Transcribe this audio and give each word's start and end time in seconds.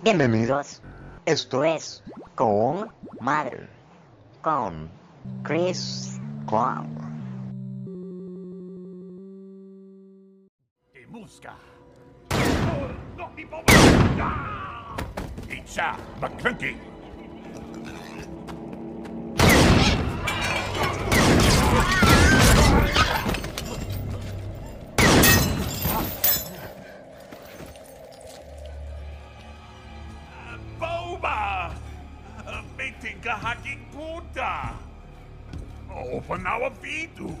Bienvenidos. 0.00 0.80
Esto 1.26 1.64
es 1.64 2.04
Con 2.36 2.88
Madre. 3.20 3.68
Con 4.42 4.88
Chris 5.42 6.20
Kwan. 6.46 6.86
y 10.94 11.04
Muska. 11.10 11.56
No, 13.16 13.28
mi 13.30 13.44
Open 36.28 36.46
our 36.46 36.70
vidu. 36.82 37.34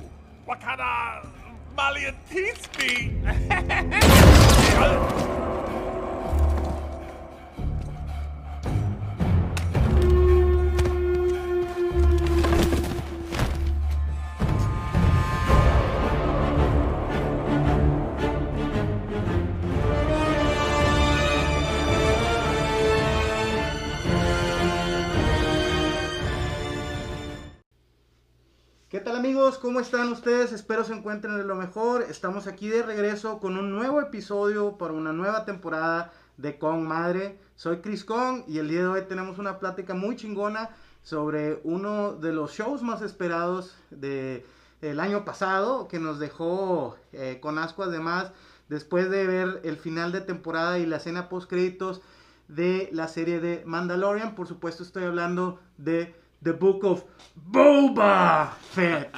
Wakana 0.48 1.22
Malian 1.76 2.14
teach 2.30 2.64
me. 2.78 3.12
¿Cómo 29.68 29.80
están 29.80 30.10
ustedes? 30.10 30.52
Espero 30.52 30.82
se 30.82 30.94
encuentren 30.94 31.36
de 31.36 31.44
lo 31.44 31.54
mejor. 31.54 32.00
Estamos 32.00 32.46
aquí 32.46 32.70
de 32.70 32.82
regreso 32.82 33.38
con 33.38 33.58
un 33.58 33.70
nuevo 33.70 34.00
episodio 34.00 34.78
para 34.78 34.94
una 34.94 35.12
nueva 35.12 35.44
temporada 35.44 36.10
de 36.38 36.56
Con 36.58 36.88
Madre. 36.88 37.38
Soy 37.54 37.82
Chris 37.82 38.02
Kong 38.02 38.44
y 38.48 38.60
el 38.60 38.70
día 38.70 38.80
de 38.80 38.86
hoy 38.86 39.02
tenemos 39.02 39.38
una 39.38 39.58
plática 39.58 39.92
muy 39.92 40.16
chingona 40.16 40.70
sobre 41.02 41.60
uno 41.64 42.14
de 42.14 42.32
los 42.32 42.52
shows 42.52 42.82
más 42.82 43.02
esperados 43.02 43.76
de 43.90 44.46
el 44.80 45.00
año 45.00 45.26
pasado 45.26 45.86
que 45.86 45.98
nos 45.98 46.18
dejó 46.18 46.96
eh, 47.12 47.36
con 47.42 47.58
asco 47.58 47.82
además 47.82 48.32
después 48.70 49.10
de 49.10 49.26
ver 49.26 49.60
el 49.64 49.76
final 49.76 50.12
de 50.12 50.22
temporada 50.22 50.78
y 50.78 50.86
la 50.86 50.96
escena 50.96 51.28
post 51.28 51.46
créditos 51.46 52.00
de 52.48 52.88
la 52.90 53.06
serie 53.06 53.38
de 53.38 53.64
Mandalorian. 53.66 54.34
Por 54.34 54.46
supuesto 54.46 54.82
estoy 54.82 55.04
hablando 55.04 55.60
de 55.76 56.14
The 56.42 56.52
Book 56.52 56.84
of 56.84 57.04
Boba 57.34 58.56
Fett. 58.70 59.14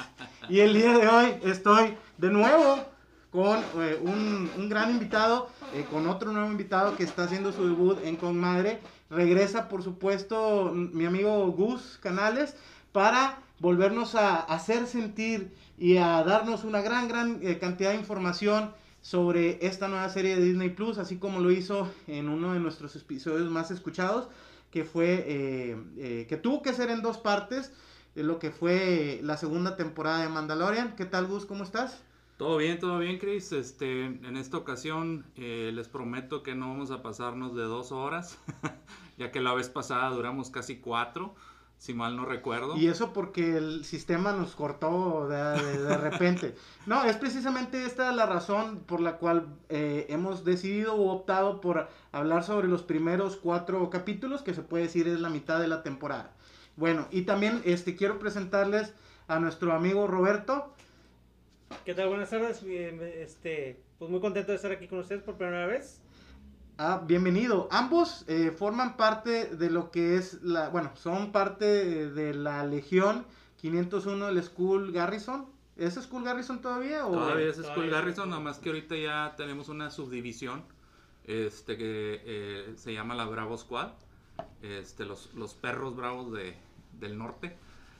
Y 0.51 0.59
el 0.59 0.73
día 0.73 0.97
de 0.97 1.07
hoy 1.07 1.33
estoy 1.45 1.95
de 2.17 2.29
nuevo 2.29 2.83
con 3.31 3.59
eh, 3.77 3.97
un, 4.01 4.51
un 4.57 4.67
gran 4.67 4.91
invitado, 4.91 5.47
eh, 5.73 5.85
con 5.89 6.09
otro 6.09 6.33
nuevo 6.33 6.51
invitado 6.51 6.97
que 6.97 7.03
está 7.03 7.23
haciendo 7.23 7.53
su 7.53 7.65
debut 7.65 7.97
en 8.03 8.17
Con 8.17 8.37
Madre. 8.37 8.81
Regresa, 9.09 9.69
por 9.69 9.81
supuesto, 9.81 10.73
mi 10.73 11.05
amigo 11.05 11.49
Gus 11.53 11.97
Canales 12.01 12.57
para 12.91 13.39
volvernos 13.59 14.13
a 14.15 14.41
hacer 14.41 14.87
sentir 14.87 15.55
y 15.77 15.95
a 15.95 16.21
darnos 16.25 16.65
una 16.65 16.81
gran, 16.81 17.07
gran 17.07 17.39
eh, 17.41 17.57
cantidad 17.57 17.91
de 17.91 17.99
información 17.99 18.73
sobre 19.01 19.65
esta 19.65 19.87
nueva 19.87 20.09
serie 20.09 20.35
de 20.35 20.43
Disney 20.43 20.71
Plus, 20.71 20.97
así 20.97 21.15
como 21.15 21.39
lo 21.39 21.49
hizo 21.51 21.89
en 22.07 22.27
uno 22.27 22.51
de 22.51 22.59
nuestros 22.59 22.93
episodios 22.97 23.49
más 23.49 23.71
escuchados 23.71 24.27
que 24.71 24.85
fue 24.85 25.25
eh, 25.27 25.77
eh, 25.97 26.25
que 26.27 26.37
tuvo 26.37 26.61
que 26.61 26.73
ser 26.73 26.89
en 26.89 27.01
dos 27.01 27.17
partes 27.17 27.71
lo 28.15 28.39
que 28.39 28.51
fue 28.51 29.19
la 29.23 29.37
segunda 29.37 29.75
temporada 29.75 30.21
de 30.21 30.29
Mandalorian. 30.29 30.95
¿Qué 30.95 31.05
tal 31.05 31.27
Gus? 31.27 31.45
¿Cómo 31.45 31.63
estás? 31.63 32.01
Todo 32.37 32.57
bien, 32.57 32.79
todo 32.79 32.97
bien, 32.99 33.19
Chris. 33.19 33.51
Este, 33.51 34.05
en 34.05 34.35
esta 34.35 34.57
ocasión 34.57 35.25
eh, 35.35 35.71
les 35.73 35.87
prometo 35.87 36.41
que 36.43 36.55
no 36.55 36.69
vamos 36.69 36.91
a 36.91 37.01
pasarnos 37.03 37.55
de 37.55 37.63
dos 37.63 37.91
horas, 37.91 38.39
ya 39.17 39.31
que 39.31 39.39
la 39.41 39.53
vez 39.53 39.69
pasada 39.69 40.09
duramos 40.09 40.49
casi 40.49 40.77
cuatro, 40.77 41.35
si 41.77 41.93
mal 41.93 42.15
no 42.15 42.25
recuerdo. 42.25 42.75
Y 42.77 42.87
eso 42.87 43.13
porque 43.13 43.57
el 43.57 43.85
sistema 43.85 44.33
nos 44.33 44.55
cortó 44.55 45.27
de, 45.29 45.37
de- 45.37 45.83
de 45.83 45.97
repente. 45.97 46.55
No, 46.87 47.03
es 47.03 47.15
precisamente 47.15 47.85
esta 47.85 48.11
la 48.11 48.25
razón 48.25 48.79
por 48.87 49.01
la 49.01 49.17
cual 49.17 49.45
eh, 49.69 50.07
hemos 50.09 50.43
decidido 50.43 50.95
o 50.95 51.11
optado 51.11 51.61
por 51.61 51.87
hablar 52.11 52.43
sobre 52.43 52.67
los 52.67 52.81
primeros 52.81 53.35
cuatro 53.37 53.87
capítulos, 53.91 54.41
que 54.41 54.55
se 54.55 54.63
puede 54.63 54.85
decir 54.85 55.07
es 55.07 55.19
la 55.19 55.29
mitad 55.29 55.59
de 55.59 55.67
la 55.67 55.83
temporada. 55.83 56.33
Bueno, 56.75 57.07
y 57.11 57.23
también 57.23 57.61
este, 57.65 57.95
quiero 57.95 58.19
presentarles 58.19 58.93
a 59.27 59.39
nuestro 59.39 59.73
amigo 59.73 60.07
Roberto. 60.07 60.73
¿Qué 61.85 61.93
tal? 61.93 62.09
Buenas 62.09 62.29
tardes. 62.29 62.63
Este, 62.63 63.81
pues 63.99 64.09
muy 64.11 64.19
contento 64.19 64.51
de 64.51 64.55
estar 64.55 64.71
aquí 64.71 64.87
con 64.87 64.99
ustedes 64.99 65.23
por 65.23 65.35
primera 65.35 65.67
vez. 65.67 66.01
Ah, 66.77 67.03
bienvenido. 67.05 67.67
Ambos 67.71 68.25
eh, 68.27 68.51
forman 68.51 68.97
parte 68.97 69.45
de 69.45 69.69
lo 69.69 69.91
que 69.91 70.15
es 70.15 70.41
la, 70.41 70.69
bueno, 70.69 70.91
son 70.95 71.31
parte 71.31 72.09
de 72.09 72.33
la 72.33 72.65
Legión 72.65 73.25
501 73.57 74.27
del 74.27 74.43
School 74.43 74.91
Garrison. 74.91 75.45
¿Es 75.77 75.93
School 75.95 76.23
Garrison 76.23 76.61
todavía? 76.61 77.05
O... 77.05 77.11
Todavía 77.11 77.47
es 77.49 77.55
School 77.57 77.73
Todavía. 77.73 77.91
Garrison, 77.91 78.29
nada 78.29 78.41
más 78.41 78.59
que 78.59 78.69
ahorita 78.69 78.95
ya 78.95 79.33
tenemos 79.37 79.69
una 79.69 79.91
subdivisión 79.91 80.63
este, 81.25 81.77
que 81.77 82.21
eh, 82.25 82.73
se 82.75 82.93
llama 82.93 83.15
la 83.15 83.25
Bravo 83.25 83.57
Squad, 83.57 83.91
este, 84.61 85.05
los, 85.05 85.33
los 85.33 85.53
perros 85.53 85.95
bravos 85.95 86.31
de, 86.31 86.55
del 86.99 87.17
norte. 87.17 87.55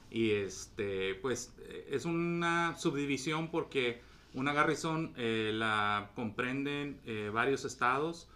Y 0.10 0.32
este, 0.32 1.16
pues 1.16 1.54
es 1.90 2.06
una 2.06 2.78
subdivisión 2.78 3.50
porque 3.50 4.02
una 4.34 4.54
Garrison 4.54 5.14
eh, 5.18 5.52
la 5.54 6.12
comprenden 6.16 7.00
eh, 7.06 7.30
varios 7.34 7.66
estados 7.66 8.30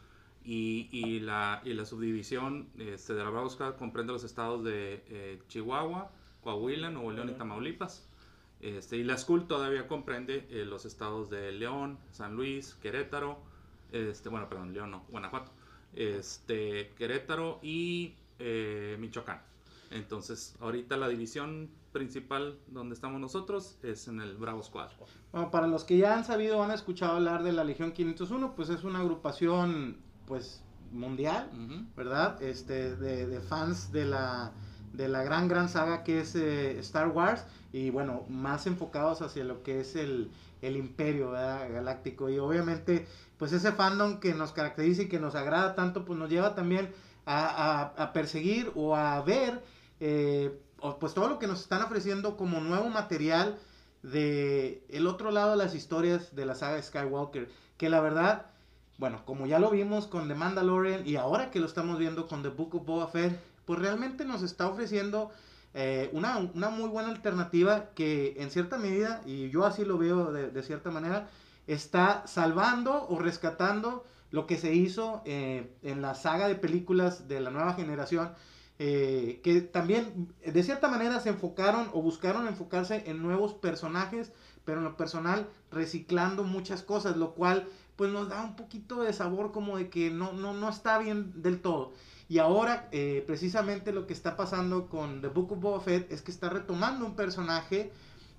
y, 0.43 0.89
y 0.91 1.19
la, 1.21 1.61
y 1.63 1.73
la 1.73 1.85
subdivisión 1.85 2.67
este, 2.77 3.13
de 3.13 3.23
la 3.23 3.29
Bravo 3.29 3.49
Squad 3.49 3.75
comprende 3.75 4.13
los 4.13 4.23
estados 4.23 4.63
de 4.63 5.03
eh, 5.07 5.41
Chihuahua, 5.47 6.11
Coahuila, 6.43 6.89
Nuevo 6.89 7.11
León 7.11 7.29
y 7.29 7.33
Tamaulipas. 7.33 8.07
Este, 8.61 8.97
y 8.97 9.03
la 9.03 9.17
School 9.17 9.47
todavía 9.47 9.87
comprende 9.87 10.47
los 10.65 10.85
estados 10.85 11.29
de 11.29 11.51
León, 11.51 11.99
San 12.11 12.35
Luis, 12.35 12.73
Querétaro, 12.81 13.37
este, 13.91 14.29
bueno, 14.29 14.49
perdón, 14.49 14.73
León 14.73 14.91
no, 14.91 15.05
Guanajuato, 15.09 15.51
este, 15.95 16.91
Querétaro 16.97 17.59
y 17.61 18.15
eh, 18.39 18.97
Michoacán. 18.99 19.41
Entonces, 19.91 20.55
ahorita 20.59 20.97
la 20.97 21.07
división 21.07 21.69
principal 21.91 22.57
donde 22.67 22.95
estamos 22.95 23.21
nosotros 23.21 23.77
es 23.81 24.07
en 24.07 24.19
el 24.19 24.35
Bravo 24.35 24.61
Squad. 24.61 24.89
Bueno, 25.31 25.51
para 25.51 25.67
los 25.67 25.83
que 25.85 25.97
ya 25.97 26.15
han 26.15 26.25
sabido 26.25 26.57
o 26.57 26.63
han 26.63 26.71
escuchado 26.71 27.13
hablar 27.13 27.43
de 27.43 27.53
la 27.53 27.63
Legión 27.63 27.93
501, 27.93 28.55
pues 28.55 28.69
es 28.69 28.83
una 28.83 28.99
agrupación, 28.99 29.97
pues, 30.25 30.61
mundial. 30.91 31.49
¿verdad? 31.95 32.41
Este, 32.41 32.95
de, 32.95 33.27
de 33.27 33.41
fans 33.41 33.91
de 33.91 34.05
la, 34.05 34.51
de 34.97 35.07
la 35.09 35.23
gran, 35.23 35.47
gran 35.47 35.69
saga 35.69 36.03
que 36.03 36.19
es 36.21 36.35
eh, 36.35 36.79
Star 36.79 37.07
Wars 37.09 37.45
y, 37.71 37.89
bueno, 37.89 38.23
más 38.29 38.67
enfocados 38.67 39.21
hacia 39.21 39.43
lo 39.43 39.63
que 39.63 39.79
es 39.81 39.95
el, 39.95 40.31
el 40.61 40.77
imperio 40.77 41.31
galáctico. 41.31 42.29
Y 42.29 42.39
obviamente, 42.39 43.05
pues 43.37 43.51
ese 43.53 43.71
fandom 43.71 44.19
que 44.19 44.33
nos 44.33 44.51
caracteriza 44.53 45.03
y 45.03 45.07
que 45.09 45.19
nos 45.19 45.35
agrada 45.35 45.75
tanto, 45.75 46.05
pues 46.05 46.17
nos 46.19 46.29
lleva 46.29 46.55
también 46.55 46.93
a, 47.25 47.91
a- 47.97 48.03
a 48.03 48.13
perseguir 48.13 48.71
o 48.75 48.95
a 48.95 49.21
ver, 49.21 49.61
eh, 49.99 50.57
pues 50.99 51.13
todo 51.13 51.27
lo 51.29 51.39
que 51.39 51.47
nos 51.47 51.61
están 51.61 51.81
ofreciendo 51.81 52.37
como 52.37 52.59
nuevo 52.61 52.89
material 52.89 53.57
de 54.03 54.85
el 54.89 55.07
otro 55.07 55.31
lado 55.31 55.51
de 55.51 55.57
las 55.57 55.73
historias 55.75 56.35
de 56.35 56.45
la 56.45 56.55
saga 56.55 56.81
Skywalker, 56.81 57.49
que 57.77 57.89
la 57.89 58.01
verdad, 58.01 58.47
bueno, 58.97 59.23
como 59.25 59.47
ya 59.47 59.59
lo 59.59 59.71
vimos 59.71 60.07
con 60.07 60.27
The 60.27 60.35
Mandalorian 60.35 61.07
y 61.07 61.15
ahora 61.15 61.51
que 61.51 61.59
lo 61.59 61.65
estamos 61.65 61.97
viendo 61.99 62.27
con 62.27 62.43
The 62.43 62.49
Book 62.49 62.75
of 62.75 62.85
Boba 62.85 63.07
Fett, 63.07 63.39
pues 63.65 63.79
realmente 63.79 64.25
nos 64.25 64.43
está 64.43 64.67
ofreciendo 64.67 65.31
eh, 65.73 66.09
una, 66.13 66.37
una 66.37 66.69
muy 66.69 66.87
buena 66.87 67.09
alternativa 67.09 67.89
que 67.95 68.35
en 68.37 68.49
cierta 68.49 68.77
medida, 68.77 69.21
y 69.25 69.49
yo 69.49 69.65
así 69.65 69.83
lo 69.83 69.97
veo 69.97 70.31
de, 70.31 70.63
cierta 70.63 70.89
manera, 70.89 71.27
está 71.67 72.25
salvando 72.27 73.07
o 73.09 73.19
rescatando 73.19 74.05
lo 74.31 74.47
que 74.47 74.57
se 74.57 74.73
hizo 74.73 75.21
eh, 75.25 75.69
en 75.83 76.01
la 76.01 76.15
saga 76.15 76.47
de 76.47 76.55
películas 76.55 77.27
de 77.27 77.41
la 77.41 77.49
nueva 77.49 77.73
generación, 77.73 78.31
eh, 78.79 79.41
que 79.43 79.59
también 79.61 80.33
de 80.45 80.63
cierta 80.63 80.87
manera 80.87 81.19
se 81.19 81.29
enfocaron 81.29 81.89
o 81.93 82.01
buscaron 82.01 82.47
enfocarse 82.47 83.03
en 83.07 83.21
nuevos 83.21 83.53
personajes, 83.53 84.31
pero 84.63 84.79
en 84.79 84.85
lo 84.85 84.95
personal 84.95 85.49
reciclando 85.71 86.43
muchas 86.43 86.83
cosas, 86.83 87.17
lo 87.17 87.33
cual 87.33 87.67
pues 87.97 88.11
nos 88.11 88.29
da 88.29 88.43
un 88.43 88.55
poquito 88.55 89.03
de 89.03 89.11
sabor 89.13 89.51
como 89.51 89.77
de 89.77 89.89
que 89.89 90.09
no, 90.09 90.33
no, 90.33 90.53
no 90.53 90.69
está 90.69 90.97
bien 90.99 91.41
del 91.41 91.61
todo. 91.61 91.93
Y 92.27 92.39
ahora, 92.39 92.89
eh, 92.91 93.23
precisamente 93.27 93.91
lo 93.91 94.07
que 94.07 94.13
está 94.13 94.35
pasando 94.35 94.87
con 94.89 95.21
The 95.21 95.27
Book 95.27 95.51
of 95.53 95.59
Boba 95.59 95.79
Fett 95.79 96.11
es 96.11 96.21
que 96.21 96.31
está 96.31 96.49
retomando 96.49 97.05
un 97.05 97.15
personaje 97.15 97.91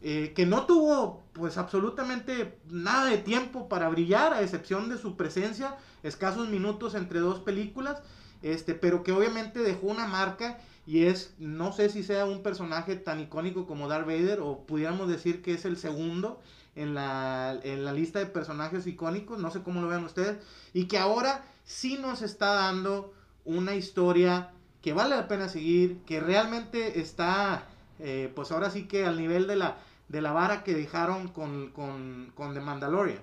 eh, 0.02 0.32
que 0.34 0.44
no 0.44 0.66
tuvo, 0.66 1.24
pues, 1.32 1.56
absolutamente 1.56 2.58
nada 2.68 3.06
de 3.06 3.18
tiempo 3.18 3.68
para 3.68 3.88
brillar, 3.88 4.32
a 4.32 4.42
excepción 4.42 4.88
de 4.88 4.98
su 4.98 5.16
presencia, 5.16 5.76
escasos 6.02 6.48
minutos 6.48 6.94
entre 6.94 7.20
dos 7.20 7.40
películas. 7.40 8.02
este, 8.42 8.74
pero 8.74 9.02
que 9.02 9.12
obviamente 9.12 9.60
dejó 9.60 9.86
una 9.88 10.06
marca 10.06 10.58
y 10.86 11.04
es, 11.04 11.34
no 11.38 11.72
sé 11.72 11.88
si 11.88 12.02
sea 12.02 12.26
un 12.26 12.42
personaje 12.42 12.96
tan 12.96 13.20
icónico 13.20 13.66
como 13.66 13.88
Darth 13.88 14.06
Vader 14.06 14.40
o 14.40 14.66
pudiéramos 14.66 15.08
decir 15.08 15.42
que 15.42 15.54
es 15.54 15.64
el 15.64 15.76
segundo 15.76 16.40
en 16.76 16.94
la, 16.94 17.58
en 17.64 17.84
la 17.84 17.92
lista 17.92 18.18
de 18.18 18.26
personajes 18.26 18.86
icónicos, 18.86 19.38
no 19.38 19.50
sé 19.50 19.62
cómo 19.62 19.80
lo 19.80 19.88
vean 19.88 20.04
ustedes, 20.04 20.38
y 20.72 20.84
que 20.86 20.98
ahora 20.98 21.44
sí 21.64 21.98
nos 22.00 22.22
está 22.22 22.52
dando 22.54 23.12
una 23.46 23.74
historia 23.74 24.50
que 24.82 24.92
vale 24.92 25.16
la 25.16 25.26
pena 25.26 25.48
seguir, 25.48 25.98
que 26.06 26.20
realmente 26.20 27.00
está, 27.00 27.66
eh, 27.98 28.30
pues 28.34 28.52
ahora 28.52 28.70
sí 28.70 28.86
que 28.86 29.04
al 29.06 29.16
nivel 29.18 29.46
de 29.46 29.56
la, 29.56 29.78
de 30.08 30.20
la 30.20 30.32
vara 30.32 30.62
que 30.62 30.74
dejaron 30.74 31.28
con, 31.28 31.70
con, 31.70 32.30
con 32.34 32.54
The 32.54 32.60
Mandalorian. 32.60 33.22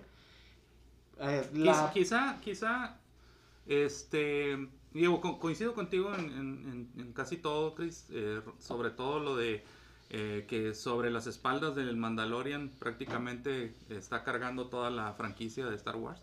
Eh, 1.19 1.47
Quizá, 1.93 2.39
quizá, 2.41 2.97
este, 3.67 4.67
digo, 4.93 5.21
co- 5.21 5.39
coincido 5.39 5.73
contigo 5.73 6.13
en, 6.15 7.11
casi 7.15 7.37
todo, 7.37 7.75
Chris, 7.75 8.07
eh, 8.09 8.41
sobre 8.59 8.89
todo 8.89 9.19
lo 9.19 9.35
de 9.35 9.63
que 10.47 10.75
sobre 10.75 11.09
las 11.09 11.25
espaldas 11.25 11.73
del 11.75 11.97
Mandalorian 11.97 12.69
prácticamente 12.77 13.73
está 13.89 14.23
cargando 14.23 14.67
toda 14.67 14.91
la 14.91 15.13
franquicia 15.13 15.65
de 15.65 15.75
Star 15.75 15.95
Wars. 15.95 16.21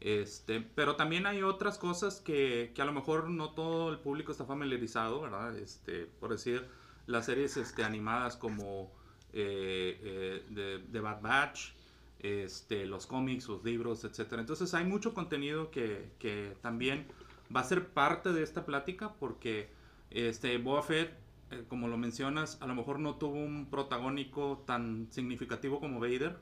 Este, 0.00 0.62
pero 0.74 0.96
también 0.96 1.26
hay 1.26 1.42
otras 1.42 1.76
cosas 1.76 2.20
que, 2.20 2.72
a 2.78 2.84
lo 2.84 2.92
mejor 2.92 3.28
no 3.28 3.50
todo 3.50 3.90
el 3.90 3.98
público 3.98 4.32
está 4.32 4.46
familiarizado, 4.46 5.20
¿verdad? 5.20 5.56
Este, 5.58 6.06
por 6.06 6.30
decir, 6.30 6.66
las 7.06 7.26
series 7.26 7.56
este, 7.58 7.84
animadas 7.84 8.36
como 8.36 8.90
eh, 9.34 10.42
eh, 10.52 10.80
de, 10.88 11.00
Bad 11.00 11.20
Batch, 11.20 11.72
este, 12.18 12.86
los 12.86 13.06
cómics, 13.06 13.46
los 13.48 13.62
libros, 13.62 14.04
etcétera. 14.04 14.40
Entonces 14.40 14.72
hay 14.72 14.84
mucho 14.84 15.12
contenido 15.12 15.70
que, 15.70 16.56
también 16.62 17.06
va 17.54 17.60
a 17.60 17.64
ser 17.64 17.88
parte 17.88 18.32
de 18.32 18.42
esta 18.42 18.64
plática 18.64 19.14
porque 19.20 19.68
este, 20.10 20.54
eh, 20.54 21.64
como 21.68 21.88
lo 21.88 21.98
mencionas, 21.98 22.58
a 22.62 22.66
lo 22.66 22.74
mejor 22.74 23.00
no 23.00 23.16
tuvo 23.16 23.34
un 23.34 23.66
protagónico 23.66 24.62
tan 24.66 25.08
significativo 25.10 25.78
como 25.78 26.00
Vader. 26.00 26.38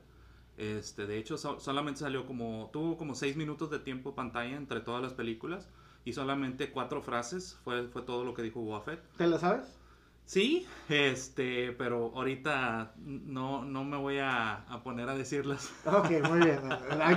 Este, 0.59 1.07
de 1.07 1.17
hecho, 1.17 1.37
so- 1.37 1.59
solamente 1.59 2.01
salió 2.01 2.25
como, 2.25 2.69
tuvo 2.73 2.97
como 2.97 3.15
seis 3.15 3.35
minutos 3.37 3.69
de 3.71 3.79
tiempo 3.79 4.13
pantalla 4.13 4.55
entre 4.57 4.81
todas 4.81 5.01
las 5.01 5.13
películas 5.13 5.69
y 6.03 6.11
solamente 6.13 6.69
cuatro 6.69 7.01
frases 7.01 7.57
fue, 7.63 7.87
fue 7.87 8.01
todo 8.01 8.25
lo 8.25 8.33
que 8.33 8.41
dijo 8.41 8.59
Boba 8.59 8.81
Fett. 8.81 8.99
¿Te 9.17 9.25
la 9.27 9.39
sabes? 9.39 9.77
Sí, 10.25 10.67
este, 10.89 11.71
pero 11.71 12.11
ahorita 12.13 12.93
no, 12.97 13.63
no 13.63 13.83
me 13.85 13.95
voy 13.97 14.17
a, 14.19 14.55
a 14.65 14.83
poner 14.83 15.07
a 15.09 15.15
decirlas. 15.15 15.73
Ok, 15.85 16.11
muy 16.27 16.39
bien. 16.39 16.59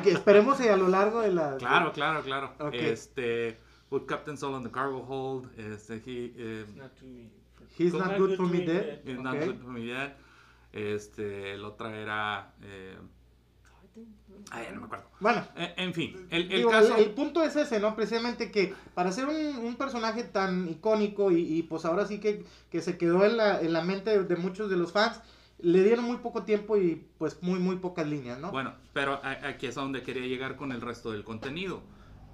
Esperemos 0.06 0.60
a 0.60 0.76
lo 0.76 0.88
largo 0.88 1.20
de 1.20 1.32
la... 1.32 1.56
Claro, 1.58 1.92
claro, 1.92 2.22
claro. 2.22 2.54
Ok. 2.60 2.72
Este, 2.74 3.58
put 3.90 4.06
Captain 4.06 4.38
Soul 4.38 4.54
on 4.54 4.62
the 4.62 4.70
cargo 4.70 5.04
hold. 5.06 5.50
Este, 5.58 5.96
he, 6.06 6.32
eh, 6.36 6.64
Not 6.76 7.00
me. 7.02 7.28
He's 7.76 7.92
not 7.92 8.16
good 8.18 8.36
for 8.36 8.46
me 8.46 8.60
dead. 8.60 9.00
is 9.06 9.18
not 9.20 9.34
Ok. 9.36 9.44
good 9.46 9.58
for 9.58 9.70
me 9.72 9.84
yet. 9.86 10.16
Este, 10.72 11.56
la 11.58 11.68
otra 11.68 11.94
era, 11.98 12.54
eh, 12.62 12.96
ay, 14.50 14.66
no 14.74 14.80
me 14.80 14.86
acuerdo. 14.86 15.04
Bueno, 15.20 15.46
Eh, 15.56 15.74
en 15.76 15.94
fin, 15.94 16.26
el, 16.30 16.42
el 16.42 16.48
Digo, 16.58 16.70
caso. 16.70 16.96
el, 16.96 17.04
el 17.04 17.10
punto 17.10 17.42
es 17.42 17.54
ese, 17.56 17.78
¿no? 17.80 17.94
Precisamente 17.94 18.50
que 18.50 18.74
para 18.94 19.12
ser 19.12 19.26
un, 19.26 19.36
un 19.64 19.76
personaje 19.76 20.24
tan 20.24 20.68
icónico 20.68 21.30
y, 21.30 21.40
y, 21.58 21.62
pues 21.62 21.84
ahora 21.84 22.06
sí 22.06 22.18
que, 22.18 22.44
que 22.70 22.80
se 22.80 22.98
quedó 22.98 23.24
en 23.24 23.36
la, 23.36 23.60
en 23.60 23.72
la 23.72 23.82
mente 23.82 24.10
de, 24.10 24.24
de 24.24 24.36
muchos 24.36 24.68
de 24.70 24.76
los 24.76 24.92
fans, 24.92 25.20
le 25.58 25.82
dieron 25.84 26.04
muy 26.04 26.16
poco 26.16 26.42
tiempo 26.42 26.76
y 26.76 27.06
pues 27.18 27.40
muy, 27.42 27.60
muy 27.60 27.76
pocas 27.76 28.06
líneas, 28.08 28.38
¿no? 28.40 28.50
Bueno, 28.50 28.74
pero 28.92 29.20
a- 29.22 29.46
aquí 29.46 29.66
es 29.68 29.78
a 29.78 29.82
donde 29.82 30.02
quería 30.02 30.26
llegar 30.26 30.56
con 30.56 30.72
el 30.72 30.80
resto 30.80 31.12
del 31.12 31.22
contenido. 31.22 31.82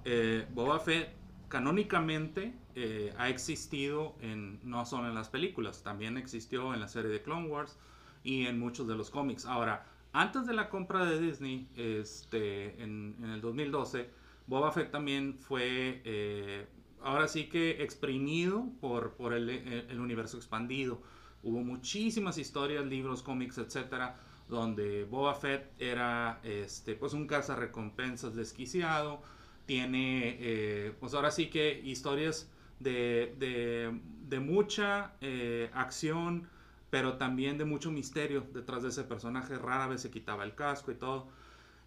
Eh, 0.03 0.47
Boba 0.53 0.79
Fett 0.79 1.09
canónicamente 1.47 2.53
eh, 2.75 3.13
ha 3.17 3.29
existido 3.29 4.15
en 4.21 4.59
no 4.63 4.85
solo 4.85 5.07
en 5.09 5.15
las 5.15 5.29
películas, 5.29 5.83
también 5.83 6.17
existió 6.17 6.73
en 6.73 6.79
la 6.79 6.87
serie 6.87 7.11
de 7.11 7.21
Clone 7.21 7.47
Wars 7.47 7.77
y 8.23 8.47
en 8.47 8.57
muchos 8.59 8.87
de 8.87 8.95
los 8.95 9.09
cómics. 9.11 9.45
Ahora, 9.45 9.85
antes 10.13 10.45
de 10.47 10.53
la 10.53 10.69
compra 10.69 11.05
de 11.05 11.19
Disney, 11.19 11.67
este, 11.75 12.81
en, 12.81 13.15
en 13.21 13.29
el 13.31 13.41
2012, 13.41 14.09
Boba 14.47 14.71
Fett 14.71 14.91
también 14.91 15.37
fue, 15.39 16.01
eh, 16.03 16.65
ahora 17.01 17.27
sí 17.27 17.45
que 17.45 17.83
exprimido 17.83 18.65
por, 18.81 19.13
por 19.13 19.33
el, 19.33 19.49
el 19.49 19.99
universo 19.99 20.37
expandido. 20.37 21.01
Hubo 21.43 21.61
muchísimas 21.61 22.37
historias, 22.37 22.85
libros, 22.85 23.21
cómics, 23.23 23.57
etcétera, 23.59 24.17
donde 24.49 25.05
Boba 25.05 25.35
Fett 25.35 25.71
era 25.79 26.39
este, 26.43 26.95
pues 26.95 27.13
un 27.13 27.27
cazarrecompensas 27.27 28.35
desquiciado. 28.35 29.21
Tiene, 29.65 30.37
eh, 30.39 30.93
pues 30.99 31.13
ahora 31.13 31.29
sí 31.29 31.51
que 31.51 31.79
historias 31.79 32.49
de, 32.79 33.35
de, 33.37 33.99
de 34.27 34.39
mucha 34.39 35.13
eh, 35.21 35.69
acción, 35.73 36.49
pero 36.89 37.17
también 37.17 37.57
de 37.57 37.65
mucho 37.65 37.91
misterio 37.91 38.45
detrás 38.53 38.83
de 38.83 38.89
ese 38.89 39.03
personaje. 39.03 39.57
Rara 39.57 39.87
vez 39.87 40.01
se 40.01 40.11
quitaba 40.11 40.43
el 40.43 40.55
casco 40.55 40.91
y 40.91 40.95
todo. 40.95 41.27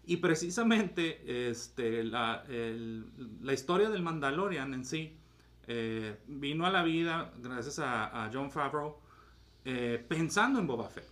Y 0.05 0.17
precisamente 0.17 1.49
este, 1.49 2.03
la, 2.03 2.43
el- 2.49 3.05
la 3.41 3.53
historia 3.53 3.89
del 3.89 4.01
Mandalorian 4.03 4.73
en 4.73 4.85
sí 4.85 5.17
eh, 5.67 6.17
vino 6.27 6.65
a 6.65 6.71
la 6.71 6.83
vida 6.83 7.31
gracias 7.41 7.79
a, 7.79 8.25
a 8.25 8.29
John 8.33 8.51
Favreau 8.51 8.97
eh, 9.65 10.03
pensando 10.07 10.59
en 10.59 10.67
Boba 10.67 10.89
Fett, 10.89 11.07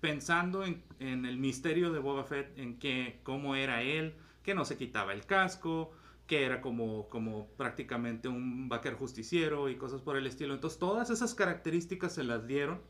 pensando 0.00 0.64
en, 0.64 0.82
en 1.00 1.26
el 1.26 1.38
misterio 1.38 1.92
de 1.92 1.98
Boba 1.98 2.24
Fett, 2.24 2.56
en 2.58 2.78
que, 2.78 3.20
cómo 3.22 3.56
era 3.56 3.82
él, 3.82 4.14
que 4.42 4.54
no 4.54 4.64
se 4.64 4.76
quitaba 4.76 5.12
el 5.12 5.26
casco, 5.26 5.92
que 6.26 6.44
era 6.44 6.60
como, 6.60 7.08
como 7.08 7.48
prácticamente 7.56 8.28
un 8.28 8.68
vaquero 8.68 8.96
justiciero 8.96 9.68
y 9.68 9.76
cosas 9.76 10.02
por 10.02 10.16
el 10.16 10.26
estilo. 10.26 10.54
Entonces 10.54 10.78
todas 10.78 11.10
esas 11.10 11.34
características 11.34 12.14
se 12.14 12.24
las 12.24 12.46
dieron 12.46 12.80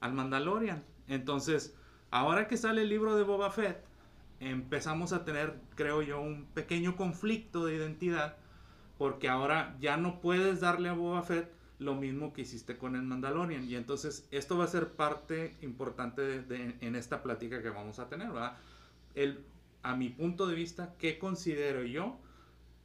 al 0.00 0.12
Mandalorian. 0.12 0.84
Entonces, 1.08 1.74
ahora 2.10 2.48
que 2.48 2.56
sale 2.56 2.82
el 2.82 2.88
libro 2.88 3.16
de 3.16 3.22
Boba 3.22 3.50
Fett, 3.50 3.84
empezamos 4.40 5.12
a 5.12 5.24
tener, 5.24 5.60
creo 5.74 6.02
yo, 6.02 6.20
un 6.20 6.46
pequeño 6.46 6.96
conflicto 6.96 7.64
de 7.66 7.76
identidad, 7.76 8.36
porque 8.98 9.28
ahora 9.28 9.76
ya 9.80 9.96
no 9.96 10.20
puedes 10.20 10.60
darle 10.60 10.88
a 10.88 10.94
Boba 10.94 11.22
Fett 11.22 11.50
lo 11.78 11.94
mismo 11.94 12.32
que 12.32 12.42
hiciste 12.42 12.76
con 12.76 12.94
el 12.94 13.02
Mandalorian. 13.02 13.64
Y 13.64 13.74
entonces 13.74 14.28
esto 14.30 14.58
va 14.58 14.64
a 14.64 14.68
ser 14.68 14.88
parte 14.88 15.56
importante 15.62 16.42
de, 16.42 16.76
en 16.80 16.94
esta 16.94 17.22
plática 17.22 17.62
que 17.62 17.70
vamos 17.70 17.98
a 17.98 18.08
tener, 18.08 18.30
¿verdad? 18.30 18.56
El, 19.14 19.44
a 19.82 19.96
mi 19.96 20.10
punto 20.10 20.46
de 20.46 20.54
vista, 20.54 20.94
¿qué 20.98 21.18
considero 21.18 21.82
yo? 21.82 22.18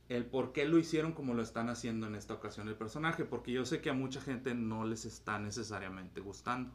El 0.07 0.25
por 0.25 0.53
qué 0.53 0.65
lo 0.65 0.77
hicieron 0.77 1.13
como 1.13 1.33
lo 1.33 1.41
están 1.41 1.67
haciendo 1.67 2.07
en 2.07 2.15
esta 2.15 2.33
ocasión 2.33 2.67
el 2.67 2.75
personaje, 2.75 3.25
porque 3.25 3.51
yo 3.51 3.65
sé 3.65 3.81
que 3.81 3.89
a 3.89 3.93
mucha 3.93 4.21
gente 4.21 4.53
no 4.53 4.85
les 4.85 5.05
está 5.05 5.39
necesariamente 5.39 6.21
gustando. 6.21 6.71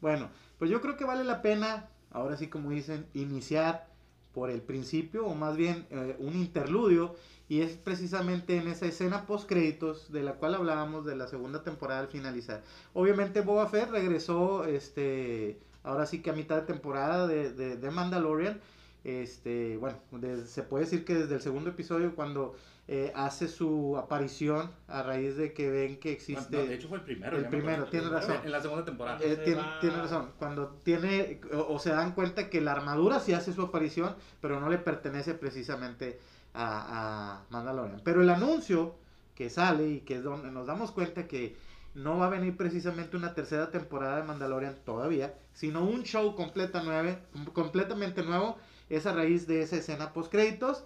Bueno, 0.00 0.30
pues 0.58 0.70
yo 0.70 0.80
creo 0.80 0.96
que 0.96 1.04
vale 1.04 1.24
la 1.24 1.42
pena, 1.42 1.88
ahora 2.10 2.36
sí 2.36 2.48
como 2.48 2.70
dicen, 2.70 3.06
iniciar 3.14 3.88
por 4.32 4.50
el 4.50 4.60
principio 4.62 5.26
o 5.26 5.34
más 5.34 5.56
bien 5.56 5.86
eh, 5.90 6.16
un 6.18 6.34
interludio 6.34 7.16
y 7.48 7.62
es 7.62 7.72
precisamente 7.72 8.56
en 8.56 8.68
esa 8.68 8.86
escena 8.86 9.26
post 9.26 9.48
créditos 9.48 10.12
de 10.12 10.22
la 10.22 10.34
cual 10.34 10.54
hablábamos 10.54 11.04
de 11.04 11.16
la 11.16 11.26
segunda 11.26 11.64
temporada 11.64 12.00
al 12.00 12.08
finalizar. 12.08 12.62
Obviamente 12.94 13.40
Boba 13.40 13.66
Fett 13.68 13.90
regresó 13.90 14.64
este 14.64 15.58
ahora 15.82 16.06
sí 16.06 16.22
que 16.22 16.30
a 16.30 16.34
mitad 16.34 16.56
de 16.56 16.62
temporada 16.62 17.26
de, 17.26 17.52
de, 17.52 17.76
de 17.76 17.90
Mandalorian. 17.90 18.60
Este, 19.04 19.76
bueno, 19.78 19.98
de- 20.12 20.46
se 20.46 20.62
puede 20.62 20.84
decir 20.84 21.04
que 21.04 21.14
desde 21.14 21.34
el 21.36 21.40
segundo 21.40 21.70
episodio 21.70 22.14
cuando 22.14 22.54
eh, 22.86 23.12
hace 23.14 23.46
su 23.48 23.96
aparición 23.96 24.70
a 24.88 25.02
raíz 25.02 25.36
de 25.36 25.52
que 25.52 25.70
ven 25.70 25.98
que 26.00 26.10
existe 26.12 26.56
No, 26.56 26.64
de 26.66 26.74
hecho 26.74 26.88
fue 26.88 26.98
el 26.98 27.04
primero. 27.04 27.36
El 27.36 27.46
primero, 27.48 27.84
tienes 27.86 28.10
razón. 28.10 28.36
En 28.44 28.50
la 28.50 28.60
segunda 28.60 28.84
temporada. 28.84 29.18
Eh, 29.22 29.36
Se 29.36 29.36
tiene, 29.36 29.62
tiene 29.80 29.96
razón. 29.96 30.30
Cuando 30.38 30.68
tiene 30.82 31.40
o, 31.52 31.74
o 31.74 31.78
se 31.78 31.90
dan 31.90 32.12
cuenta 32.12 32.50
que 32.50 32.60
la 32.60 32.72
armadura 32.72 33.20
sí 33.20 33.32
hace 33.32 33.52
su 33.52 33.62
aparición, 33.62 34.14
pero 34.40 34.58
no 34.60 34.68
le 34.68 34.78
pertenece 34.78 35.34
precisamente 35.34 36.18
a, 36.52 37.36
a 37.38 37.44
Mandalorian. 37.50 38.00
Pero 38.04 38.22
el 38.22 38.30
anuncio 38.30 38.96
que 39.36 39.48
sale 39.50 39.88
y 39.88 40.00
que 40.00 40.16
es 40.16 40.24
donde 40.24 40.50
nos 40.50 40.66
damos 40.66 40.90
cuenta 40.90 41.26
que 41.28 41.56
no 41.94 42.18
va 42.18 42.26
a 42.26 42.30
venir 42.30 42.56
precisamente 42.56 43.16
una 43.16 43.34
tercera 43.34 43.70
temporada 43.70 44.16
de 44.16 44.24
Mandalorian 44.24 44.76
todavía, 44.84 45.34
sino 45.54 45.84
un 45.84 46.02
show 46.02 46.34
completa 46.34 46.82
nueve, 46.84 47.18
completamente 47.52 48.22
nuevo, 48.22 48.58
es 48.90 49.06
a 49.06 49.14
raíz 49.14 49.46
de 49.46 49.62
esa 49.62 49.76
escena 49.76 50.12
post 50.12 50.30
créditos 50.30 50.84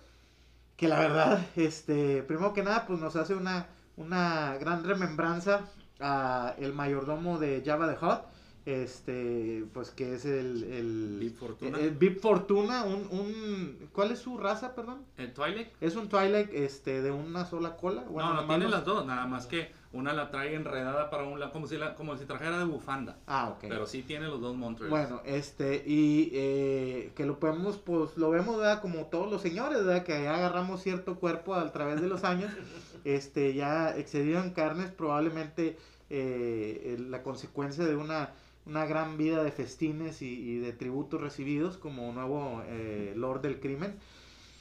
que 0.76 0.88
la 0.88 0.98
verdad, 0.98 1.46
este, 1.56 2.22
primero 2.22 2.52
que 2.52 2.62
nada, 2.62 2.86
pues 2.86 3.00
nos 3.00 3.16
hace 3.16 3.34
una, 3.34 3.66
una 3.96 4.56
gran 4.58 4.84
remembranza 4.84 5.62
a 6.00 6.54
el 6.58 6.72
mayordomo 6.72 7.38
de 7.38 7.62
Java 7.64 7.88
the 7.92 8.04
Hutt, 8.04 8.22
este, 8.66 9.64
pues 9.72 9.90
que 9.90 10.14
es 10.14 10.24
el, 10.24 10.64
el 10.64 11.16
Bib 11.20 11.36
Fortuna. 11.36 11.78
el 11.78 11.90
Bib 11.90 12.20
Fortuna, 12.20 12.84
un, 12.84 13.06
un, 13.10 13.88
¿cuál 13.92 14.10
es 14.12 14.18
su 14.20 14.38
raza, 14.38 14.74
perdón? 14.74 15.02
¿El 15.18 15.32
Twilight? 15.32 15.68
Es 15.80 15.96
un 15.96 16.08
Twilight, 16.08 16.48
este, 16.52 17.02
de 17.02 17.10
una 17.10 17.44
sola 17.46 17.76
cola. 17.76 18.02
Bueno, 18.08 18.34
no, 18.34 18.40
no, 18.42 18.46
tiene 18.48 18.64
los- 18.64 18.72
las 18.72 18.84
dos, 18.84 19.06
nada 19.06 19.26
más 19.26 19.46
que 19.46 19.70
Una 19.94 20.12
la 20.12 20.28
trae 20.32 20.54
enredada 20.56 21.08
para 21.08 21.22
un 21.22 21.38
lado, 21.38 21.52
como 21.52 21.68
si, 21.68 21.76
la, 21.76 21.94
como 21.94 22.16
si 22.16 22.24
trajera 22.24 22.58
de 22.58 22.64
bufanda. 22.64 23.16
Ah, 23.28 23.50
ok. 23.50 23.66
Pero 23.68 23.86
sí 23.86 24.02
tiene 24.02 24.26
los 24.26 24.40
dos 24.40 24.56
Montrails. 24.56 24.90
Bueno, 24.90 25.22
este, 25.24 25.84
y 25.86 26.30
eh, 26.32 27.12
que 27.14 27.24
lo 27.24 27.38
podemos, 27.38 27.76
pues 27.78 28.16
lo 28.16 28.28
vemos, 28.30 28.56
¿verdad? 28.56 28.80
Como 28.82 29.04
todos 29.06 29.30
los 29.30 29.40
señores, 29.40 29.84
¿verdad? 29.84 30.02
Que 30.02 30.24
ya 30.24 30.34
agarramos 30.34 30.82
cierto 30.82 31.14
cuerpo 31.20 31.54
a 31.54 31.70
través 31.70 32.00
de 32.00 32.08
los 32.08 32.24
años, 32.24 32.50
este, 33.04 33.54
ya 33.54 33.96
excedieron 33.96 34.50
carnes, 34.50 34.90
probablemente 34.90 35.76
eh, 36.10 36.96
la 37.08 37.22
consecuencia 37.22 37.84
de 37.84 37.94
una, 37.94 38.30
una 38.66 38.86
gran 38.86 39.16
vida 39.18 39.42
de 39.44 39.52
festines 39.52 40.22
y, 40.22 40.58
de 40.58 40.72
tributos 40.72 41.20
recibidos 41.20 41.76
como 41.76 42.12
nuevo 42.12 42.62
eh, 42.66 43.12
Lord 43.16 43.42
del 43.42 43.60
Crimen, 43.60 43.94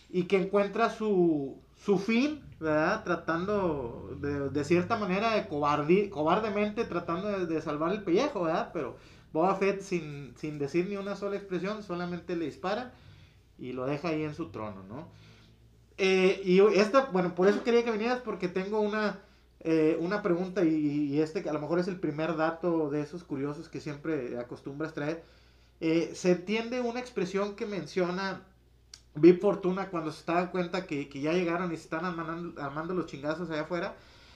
y 0.10 0.24
que 0.24 0.38
encuentra 0.38 0.90
su, 0.90 1.58
su 1.84 1.98
fin, 1.98 2.42
¿verdad? 2.60 3.04
Tratando 3.04 4.16
de, 4.22 4.50
de 4.50 4.64
cierta 4.64 4.96
manera 4.98 5.36
de 5.36 5.48
cobardi- 5.50 6.10
cobardemente 6.10 6.86
tratando 6.86 7.30
de, 7.30 7.46
de 7.48 7.62
salvar 7.62 7.92
el 7.92 8.04
pellejo, 8.04 8.44
¿verdad? 8.44 8.70
Pero 8.74 8.96
Boba 9.34 9.56
Fett 9.56 9.82
sin, 9.82 10.34
sin 10.38 10.60
decir 10.60 10.88
ni 10.88 10.98
una 10.98 11.16
sola 11.16 11.36
expresión, 11.38 11.82
solamente 11.84 12.36
le 12.36 12.46
dispara 12.46 12.94
y 13.58 13.74
lo 13.74 13.86
deja 13.86 14.10
ahí 14.10 14.24
en 14.24 14.36
su 14.36 14.50
trono, 14.50 14.84
¿no? 14.88 15.08
Eh, 15.98 16.42
y 16.44 16.60
esta, 16.80 17.06
bueno, 17.12 17.36
por 17.36 17.48
eso 17.48 17.64
quería 17.64 17.84
que 17.84 17.92
vinieras 17.92 18.20
porque 18.20 18.48
tengo 18.48 18.80
una, 18.80 19.20
eh, 19.64 19.98
una 20.00 20.22
pregunta 20.22 20.64
y, 20.64 21.14
y 21.14 21.22
este 21.22 21.42
que 21.42 21.50
a 21.50 21.54
lo 21.54 21.60
mejor 21.60 21.80
es 21.80 21.88
el 21.88 22.00
primer 22.00 22.36
dato 22.36 22.90
de 22.90 23.02
esos 23.02 23.24
curiosos 23.24 23.70
que 23.70 23.80
siempre 23.80 24.38
acostumbras 24.38 24.94
traer. 24.94 25.24
Eh, 25.80 26.12
se 26.16 26.32
entiende 26.32 26.82
una 26.82 27.00
expresión 27.00 27.56
que 27.56 27.66
menciona 27.66 28.42
Big 29.16 29.40
Fortuna 29.40 29.90
cuando 29.90 30.12
se 30.12 30.20
está 30.20 30.50
cuenta 30.52 30.86
que, 30.86 31.10
que 31.10 31.22
ya 31.22 31.34
llegaron 31.34 31.72
y 31.72 31.78
se 31.78 31.84
están 31.84 32.06
armando, 32.06 32.62
armando 32.62 32.94
los 32.94 33.06
chingazos 33.06 33.50
allá 33.50 33.62
afuera. 33.62 33.96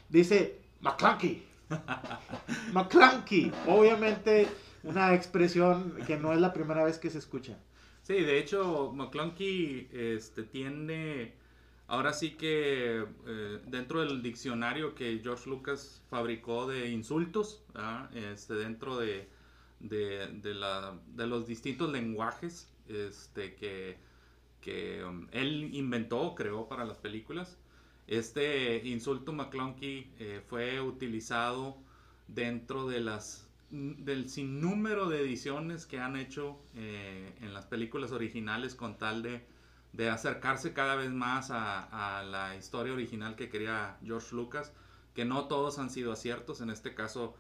Dice, 0.10 0.60
McClunky. 0.82 1.44
McClunky. 2.74 3.52
Obviamente 3.68 4.48
una 4.84 5.14
expresión 5.14 5.98
que 6.06 6.18
no 6.18 6.34
es 6.34 6.40
la 6.40 6.54
primera 6.54 6.84
vez 6.84 6.98
que 6.98 7.10
se 7.10 7.18
escucha. 7.18 7.58
Sí, 8.04 8.14
de 8.14 8.40
hecho, 8.40 8.94
McClunky 8.94 9.90
este, 9.92 10.44
tiene, 10.44 11.34
ahora 11.88 12.14
sí 12.14 12.32
que 12.32 13.06
eh, 13.26 13.60
dentro 13.68 14.02
del 14.02 14.22
diccionario 14.22 14.96
que 14.96 15.20
George 15.24 15.50
Lucas 15.50 16.02
fabricó 16.10 16.68
de 16.68 16.90
insultos, 16.90 17.64
este, 18.14 18.54
dentro 18.56 18.98
de, 18.98 19.28
de 19.80 21.28
los 21.28 21.48
distintos 21.48 21.92
lenguajes 21.92 22.70
este, 22.88 23.56
que, 23.56 23.98
que 24.62 25.04
um, 25.04 25.28
él 25.32 25.70
inventó, 25.74 26.36
creó 26.36 26.68
para 26.68 26.86
las 26.86 26.98
películas, 26.98 27.58
este 28.08 28.86
insulto 28.88 29.34
McClunky 29.34 30.10
eh, 30.20 30.42
fue 30.48 30.80
utilizado 30.82 31.78
dentro 32.28 32.88
de 32.88 33.02
las 33.02 33.44
del 33.70 34.30
sinnúmero 34.30 35.10
de 35.10 35.20
ediciones 35.20 35.86
que 35.86 36.00
han 36.00 36.16
hecho 36.16 36.58
eh, 36.76 37.34
en 37.42 37.54
las 37.54 37.66
películas 37.66 38.14
originales 38.14 38.76
con 38.76 38.98
tal 38.98 39.24
de, 39.24 39.46
de 39.98 40.10
acercarse 40.10 40.74
cada 40.74 40.96
vez 40.96 41.12
más 41.12 41.50
a, 41.50 42.20
a 42.20 42.24
la 42.24 42.56
historia 42.56 42.94
original 42.94 43.36
que 43.36 43.50
quería 43.50 43.98
George 44.06 44.36
Lucas, 44.36 44.72
que 45.16 45.26
no 45.26 45.48
todos 45.48 45.80
han 45.80 45.90
sido 45.90 46.12
aciertos, 46.12 46.62
en 46.62 46.70
este 46.70 46.94
caso 46.94 47.36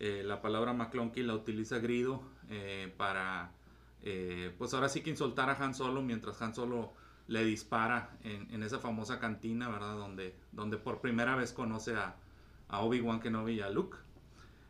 eh, 0.00 0.24
la 0.24 0.42
palabra 0.42 0.72
McClunky 0.72 1.22
la 1.22 1.34
utiliza 1.34 1.78
Grido 1.78 2.20
eh, 2.48 2.92
para, 2.96 3.52
eh, 4.02 4.52
pues 4.58 4.74
ahora 4.74 4.88
sí 4.88 5.02
que 5.02 5.10
insultar 5.10 5.50
a 5.50 5.64
Han 5.64 5.72
Solo 5.72 6.02
mientras 6.02 6.42
Han 6.42 6.52
Solo 6.52 6.92
le 7.28 7.44
dispara 7.44 8.10
en, 8.24 8.52
en 8.52 8.64
esa 8.64 8.80
famosa 8.80 9.20
cantina, 9.20 9.68
¿verdad? 9.68 9.96
Donde, 9.96 10.34
donde 10.50 10.78
por 10.78 11.00
primera 11.00 11.36
vez 11.36 11.52
conoce 11.52 11.94
a, 11.94 12.16
a 12.68 12.80
Obi-Wan 12.80 13.20
Kenobi 13.20 13.52
y 13.52 13.60
a 13.60 13.70
Luke. 13.70 13.98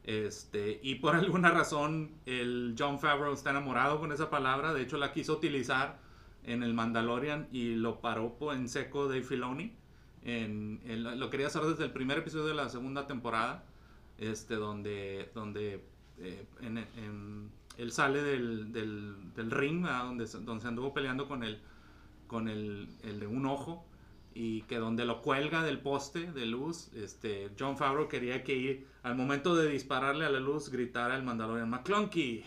Este, 0.05 0.79
y 0.83 0.97
por 0.97 1.15
alguna 1.17 1.53
razón 1.53 2.11
el 2.27 2.75
John 2.79 2.99
Favreau 2.99 3.33
está 3.33 3.49
enamorado 3.49 3.99
con 3.99 4.13
esa 4.13 4.29
palabra, 4.29 4.75
de 4.75 4.83
hecho 4.83 4.99
la 4.99 5.15
quiso 5.15 5.33
utilizar 5.33 6.10
en 6.53 6.63
el 6.63 6.75
Mandalorian 6.75 7.49
y 7.53 7.75
lo 7.75 8.01
paró 8.01 8.37
en 8.53 8.69
seco 8.69 9.09
Dave 9.09 9.23
Filoni. 9.23 9.73
En, 10.23 10.81
lo 11.19 11.31
quería 11.31 11.47
hacer 11.47 11.63
desde 11.63 11.85
el 11.85 11.93
primer 11.93 12.19
episodio 12.19 12.47
de 12.47 12.55
la 12.55 12.69
segunda 12.69 13.07
temporada, 13.07 13.65
este, 14.19 14.57
donde, 14.57 15.31
donde 15.35 15.83
eh, 16.19 16.45
en- 16.61 16.79
en- 16.79 17.51
él 17.79 17.93
sale 17.93 18.23
del, 18.23 18.73
del- 18.73 19.51
ring, 19.51 19.87
donde, 19.87 20.27
donde 20.27 20.61
se 20.61 20.69
anduvo 20.69 20.93
peleando 20.93 21.27
con 21.27 21.43
el, 21.43 21.61
con 22.27 22.49
el, 22.49 22.89
el 23.03 23.21
de 23.21 23.27
un 23.27 23.47
ojo 23.47 23.87
y 24.35 24.63
que 24.63 24.77
donde 24.79 25.05
lo 25.07 25.23
cuelga 25.23 25.63
del 25.63 25.79
poste 25.81 26.31
de 26.33 26.45
luz, 26.47 26.91
este, 26.95 27.51
John 27.59 27.77
Favreau 27.79 28.07
quería 28.09 28.45
que 28.45 28.87
al 29.03 29.17
momento 29.17 29.57
de 29.57 29.69
dispararle 29.71 30.27
a 30.27 30.31
la 30.31 30.39
luz 30.41 30.69
gritara 30.69 31.17
el 31.17 31.23
Mandalorian 31.23 31.71
McClunky 31.71 32.45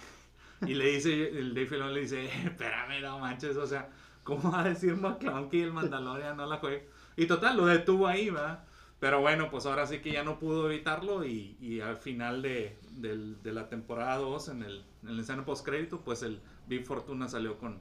y 0.68 0.74
le 0.74 0.86
dice, 0.92 1.30
el 1.30 1.54
Dave 1.54 1.68
Filoni 1.68 1.94
le 1.94 2.02
dice, 2.02 2.26
espérame, 2.46 3.02
no 3.02 3.20
manches, 3.20 3.58
o 3.58 3.66
sea, 3.68 3.90
¿cómo 4.24 4.52
va 4.52 4.62
a 4.62 4.70
decir 4.70 4.96
McClunky 4.96 5.62
el 5.62 5.74
Mandalorian 5.74 6.38
no 6.38 6.46
la 6.46 6.58
juega? 6.58 6.82
Y 7.16 7.26
total, 7.28 7.58
lo 7.58 7.66
detuvo 7.66 8.08
ahí, 8.08 8.30
¿verdad? 8.30 8.64
Pero 9.00 9.20
bueno, 9.20 9.50
pues 9.52 9.66
ahora 9.66 9.86
sí 9.86 10.00
que 10.00 10.12
ya 10.14 10.24
no 10.24 10.40
pudo 10.40 10.72
evitarlo 10.72 11.26
y, 11.26 11.58
y 11.60 11.82
al 11.82 11.98
final 11.98 12.42
de, 12.42 12.78
del- 12.92 13.42
de 13.44 13.52
la 13.52 13.68
temporada 13.68 14.16
2, 14.18 14.48
en 14.50 14.64
el, 14.64 14.84
en 15.04 15.10
el 15.10 15.20
escena 15.20 15.44
post 15.44 15.66
crédito, 15.66 16.00
pues 16.02 16.24
el 16.24 16.40
Big 16.68 16.86
Fortuna 16.86 17.28
salió 17.28 17.58
con, 17.58 17.80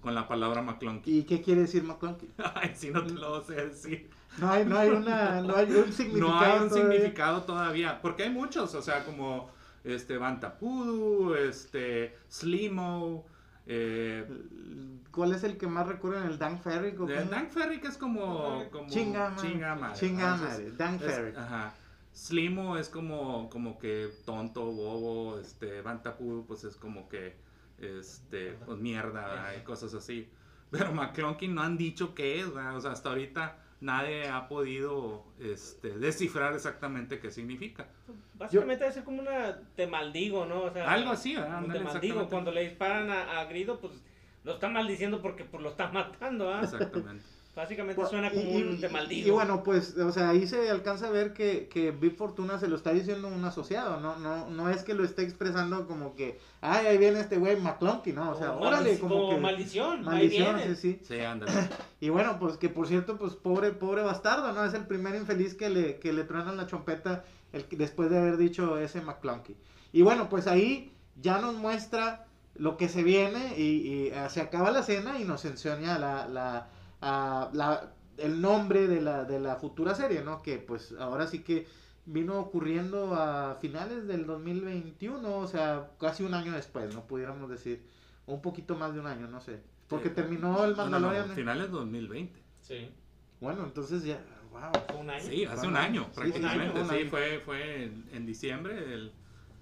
con 0.00 0.14
la 0.14 0.28
palabra 0.28 0.62
McClunky. 0.62 1.18
¿Y 1.18 1.22
qué 1.24 1.42
quiere 1.42 1.62
decir 1.62 1.82
McClunky? 1.82 2.28
Ay, 2.54 2.70
sí, 2.74 2.90
no 2.92 3.04
te 3.04 3.14
lo 3.14 3.42
sé 3.42 3.54
decir. 3.66 4.10
No 4.38 4.48
hay, 4.48 4.64
no 4.64 4.78
hay, 4.78 4.90
una, 4.90 5.40
no 5.42 5.56
hay 5.56 5.72
un 5.72 5.92
significado. 5.92 6.30
No 6.30 6.38
hay 6.40 6.60
un 6.62 6.68
todavía. 6.68 6.92
significado 6.92 7.42
todavía, 7.42 8.00
porque 8.00 8.22
hay 8.22 8.30
muchos, 8.30 8.72
o 8.76 8.80
sea, 8.82 9.04
como 9.04 9.50
este 9.84 10.18
Bantapudu, 10.18 11.34
este 11.34 12.16
Slimo, 12.28 13.26
eh, 13.72 14.26
¿Cuál 15.12 15.32
es 15.32 15.44
el 15.44 15.56
que 15.56 15.66
más 15.66 15.86
recuerdan? 15.86 16.26
¿El 16.26 16.38
Dan 16.38 16.60
Ferry? 16.60 16.90
¿O 16.90 16.96
cómo? 16.96 17.12
Dan 17.12 17.50
Ferry 17.50 17.80
que 17.80 17.88
es 17.88 17.96
como, 17.96 18.68
como 18.70 18.88
Chinga 18.88 19.30
madre. 19.30 20.72
Dan 20.72 20.98
Ferry. 20.98 21.36
Ajá. 21.36 21.74
Slimo 22.12 22.76
es 22.76 22.88
como, 22.88 23.48
como 23.48 23.78
que 23.78 24.10
tonto, 24.24 24.64
bobo, 24.64 25.38
este, 25.38 25.82
Bantapudu 25.82 26.46
pues 26.46 26.64
es 26.64 26.76
como 26.76 27.08
que, 27.08 27.36
este, 27.78 28.58
pues 28.66 28.78
mierda, 28.78 29.28
¿verdad? 29.28 29.52
y 29.60 29.62
cosas 29.62 29.94
así. 29.94 30.28
Pero 30.70 30.92
McClunky 30.92 31.48
no 31.48 31.62
han 31.62 31.76
dicho 31.76 32.14
qué 32.14 32.40
es, 32.40 32.52
¿verdad? 32.52 32.76
o 32.76 32.80
sea, 32.80 32.92
hasta 32.92 33.10
ahorita 33.10 33.56
nadie 33.80 34.28
ha 34.28 34.48
podido, 34.48 35.24
este, 35.40 35.98
descifrar 35.98 36.54
exactamente 36.54 37.18
qué 37.18 37.30
significa. 37.30 37.88
Básicamente 38.34 38.84
debe 38.84 38.94
ser 38.94 39.04
como 39.04 39.20
una 39.22 39.58
te 39.74 39.86
maldigo, 39.86 40.46
¿no? 40.46 40.64
O 40.64 40.72
sea, 40.72 40.90
Algo 40.90 41.10
así, 41.10 41.34
¿verdad? 41.34 41.58
un 41.58 41.64
Ándale, 41.64 41.78
te 41.80 41.84
maldigo. 41.84 42.28
Cuando 42.28 42.52
le 42.52 42.68
disparan 42.68 43.10
a, 43.10 43.40
a 43.40 43.44
Grido, 43.46 43.80
pues 43.80 43.92
lo 44.44 44.54
está 44.54 44.68
maldiciendo 44.68 45.20
porque 45.20 45.44
pues, 45.44 45.62
lo 45.62 45.70
está 45.70 45.90
matando, 45.90 46.52
¿ah? 46.52 46.60
Exactamente. 46.62 47.24
Básicamente 47.60 47.96
Pues, 47.96 48.08
suena 48.08 48.30
como 48.30 48.42
y- 48.42 48.62
un 48.62 48.80
te 48.80 48.88
maldigo. 48.88 49.28
Y 49.28 49.30
bueno, 49.30 49.62
pues, 49.62 49.94
o 49.98 50.10
sea, 50.12 50.30
ahí 50.30 50.46
se 50.46 50.70
alcanza 50.70 51.08
a 51.08 51.10
ver 51.10 51.34
que, 51.34 51.68
que 51.68 51.90
Big 51.90 52.16
Fortuna 52.16 52.58
se 52.58 52.68
lo 52.68 52.76
está 52.76 52.90
diciendo 52.92 53.28
un 53.28 53.44
asociado, 53.44 54.00
no, 54.00 54.16
no, 54.18 54.48
no 54.48 54.70
es 54.70 54.82
que 54.82 54.94
lo 54.94 55.04
esté 55.04 55.22
expresando 55.24 55.86
como 55.86 56.14
que, 56.14 56.38
ay, 56.62 56.86
ahí 56.86 56.96
viene 56.96 57.20
este 57.20 57.36
güey 57.36 57.60
McClunky, 57.60 58.14
¿no? 58.14 58.30
O 58.30 58.34
sea, 58.34 58.48
Como 58.54 58.60
órale, 58.66 58.98
como 58.98 59.14
como 59.16 59.30
que... 59.34 59.36
maldición, 59.42 60.02
Maldición, 60.04 60.56
ahí 60.56 60.62
viene. 60.62 60.74
sí, 60.76 60.98
sí. 60.98 61.00
Sí, 61.06 61.20
ándale. 61.20 61.52
Y 62.00 62.08
bueno, 62.08 62.38
pues 62.40 62.56
que 62.56 62.70
por 62.70 62.86
cierto, 62.88 63.18
pues 63.18 63.34
pobre, 63.34 63.72
pobre 63.72 64.00
bastardo, 64.02 64.52
¿no? 64.54 64.64
Es 64.64 64.72
el 64.72 64.86
primer 64.86 65.14
infeliz 65.14 65.54
que 65.54 65.68
le, 65.68 65.96
que 65.98 66.14
le 66.14 66.24
truenan 66.24 66.56
la 66.56 66.66
chompeta 66.66 67.24
el, 67.52 67.66
después 67.72 68.08
de 68.08 68.16
haber 68.18 68.38
dicho 68.38 68.78
ese 68.78 69.02
McClunky. 69.02 69.54
Y 69.92 70.00
bueno, 70.00 70.30
pues 70.30 70.46
ahí 70.46 70.94
ya 71.20 71.38
nos 71.40 71.56
muestra 71.56 72.24
lo 72.54 72.78
que 72.78 72.88
se 72.88 73.02
viene 73.02 73.54
y, 73.58 73.62
y, 73.62 74.06
eh, 74.14 74.28
se 74.30 74.40
acaba 74.40 74.70
la 74.70 74.82
cena 74.82 75.18
y 75.18 75.24
nos 75.24 75.44
enseña 75.44 75.98
la, 75.98 76.26
la, 76.26 76.68
a- 77.00 77.50
la- 77.52 77.92
el 78.18 78.40
nombre 78.40 78.86
de 78.86 79.00
la, 79.00 79.24
de 79.24 79.40
la 79.40 79.56
futura 79.56 79.94
serie, 79.94 80.22
¿no? 80.22 80.42
Que 80.42 80.58
pues 80.58 80.94
ahora 80.98 81.26
sí 81.26 81.40
que 81.42 81.66
vino 82.06 82.38
ocurriendo 82.38 83.14
a 83.14 83.56
finales 83.60 84.06
del 84.06 84.26
2021, 84.26 85.38
o 85.38 85.46
sea, 85.46 85.90
casi 85.98 86.22
un 86.24 86.34
año 86.34 86.52
después, 86.52 86.92
¿no? 86.94 87.04
Pudiéramos 87.06 87.48
decir, 87.48 87.82
o 88.26 88.34
un 88.34 88.42
poquito 88.42 88.74
más 88.76 88.92
de 88.94 89.00
un 89.00 89.06
año, 89.06 89.26
no 89.28 89.40
sé. 89.40 89.60
Porque 89.88 90.08
Sí. 90.10 90.14
terminó 90.14 90.64
el 90.64 90.72
No, 90.72 90.76
no, 90.76 90.84
no, 90.84 90.90
Mandalorian. 91.00 91.30
finales 91.34 91.64
de 91.66 91.72
2020. 91.72 92.40
Sí, 92.60 92.90
Bueno, 93.40 93.64
entonces 93.64 94.04
ya, 94.04 94.20
wow. 94.52 94.60
fue 94.88 94.96
un 95.00 95.10
año. 95.10 95.24
Sí, 95.24 95.44
hace 95.46 95.66
un 95.66 95.76
año 95.76 96.04
sí, 96.10 96.10
prácticamente. 96.20 96.80
un 96.80 96.88
Sí, 96.90 96.94
año. 96.96 97.10
fue, 97.10 97.40
fue 97.44 97.84
en, 97.84 98.08
en 98.12 98.26
diciembre 98.26 98.74
del, 98.74 99.12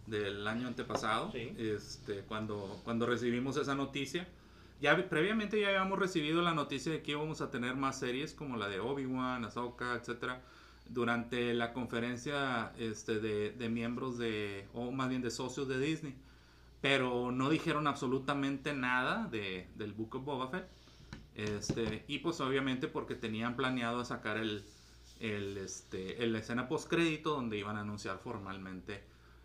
del 0.07 0.47
año 0.49 0.67
antepasado, 0.67 1.31
Sí. 1.33 1.55
este, 1.59 2.23
cuando, 2.23 2.81
cuando 2.83 3.07
recibimos 3.07 3.57
esa 3.57 3.75
noticia. 3.77 4.27
Ya 4.81 4.95
vi- 4.95 5.03
previamente 5.05 5.61
ya 5.61 5.69
habíamos 5.69 5.99
recibido 5.99 6.41
la 6.43 6.55
noticia 6.55 6.93
de 6.93 7.03
que 7.03 7.13
íbamos 7.13 7.41
a 7.41 7.51
tener 7.51 7.75
más 7.75 7.99
series 7.99 8.33
como 8.35 8.57
la 8.57 8.69
de 8.69 8.79
Obi-Wan, 8.81 9.45
Ahsoka, 9.45 9.95
etcétera, 9.95 10.41
durante 10.89 11.53
la 11.55 11.73
conferencia 11.73 12.73
este, 12.79 13.19
de, 13.19 13.69
miembros 13.69 14.19
de, 14.19 14.69
o 14.75 14.91
más 14.93 15.09
bien 15.09 15.23
de 15.23 15.31
socios 15.31 15.67
de 15.69 15.79
Disney. 15.81 16.15
Pero 16.81 17.33
no 17.33 17.51
dijeron 17.51 17.87
absolutamente 17.89 18.73
nada 18.75 19.27
de, 19.29 19.69
del 19.77 19.93
Book 19.95 20.17
of 20.17 20.25
Boba 20.25 20.49
Fett. 20.49 20.69
Este, 21.35 22.05
y 22.09 22.19
pues 22.19 22.41
obviamente 22.41 22.89
porque 22.89 23.15
tenían 23.17 23.57
planeado 23.57 24.05
sacar 24.05 24.39
el, 24.39 24.65
el, 25.21 25.59
este, 25.59 26.23
el- 26.25 26.35
escena 26.37 26.69
post 26.69 26.89
crédito 26.89 27.31
donde 27.31 27.59
iban 27.59 27.77
a 27.77 27.81
anunciar 27.81 28.19
formalmente 28.19 29.03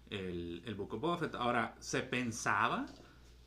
el, 0.10 0.62
el 0.66 0.76
Book 0.76 0.94
of 0.96 1.02
Boba 1.02 1.18
Fett. 1.18 1.36
Ahora, 1.36 1.76
se 1.80 2.02
pensaba 2.04 2.86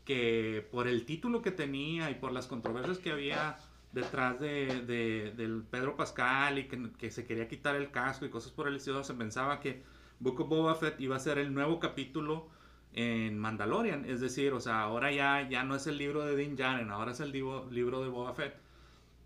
que 0.07 0.67
por 0.73 0.89
el 0.89 1.05
título 1.07 1.43
que 1.43 1.53
tenía 1.53 2.11
y 2.11 2.17
por 2.17 2.33
las 2.33 2.47
controversias 2.49 2.99
que 2.99 3.13
había 3.13 3.59
detrás 3.93 4.41
de, 4.41 4.83
de- 4.87 5.33
del 5.37 5.65
Pedro 5.71 5.97
Pascal 5.97 6.59
y 6.61 6.69
que, 6.69 6.93
que 6.99 7.11
se 7.11 7.27
quería 7.27 7.49
quitar 7.49 7.77
el 7.77 7.91
casco 7.91 8.27
y 8.27 8.31
cosas 8.31 8.53
por 8.53 8.69
el 8.69 8.77
estilo, 8.77 9.05
se 9.05 9.15
pensaba 9.15 9.61
que 9.61 9.83
Book 10.21 10.41
of 10.43 10.49
Boba 10.49 10.77
Fett 10.77 11.01
iba 11.01 11.17
a 11.17 11.21
ser 11.21 11.39
el 11.39 11.55
nuevo 11.55 11.81
capítulo 11.81 12.49
en 12.95 13.39
Mandalorian, 13.39 14.07
es 14.07 14.21
decir, 14.23 14.53
o 14.55 14.61
sea, 14.61 14.81
ahora 14.83 15.13
ya, 15.13 15.49
ya 15.49 15.65
no 15.65 15.77
es 15.77 15.87
el 15.87 15.99
libro 15.99 16.25
de 16.25 16.37
Din 16.37 16.57
Djarin, 16.57 16.91
ahora 16.91 17.13
es 17.13 17.21
el 17.21 17.33
libro, 17.33 17.69
libro 17.71 18.03
de 18.03 18.09
Boba 18.09 18.35
Fett. 18.35 18.55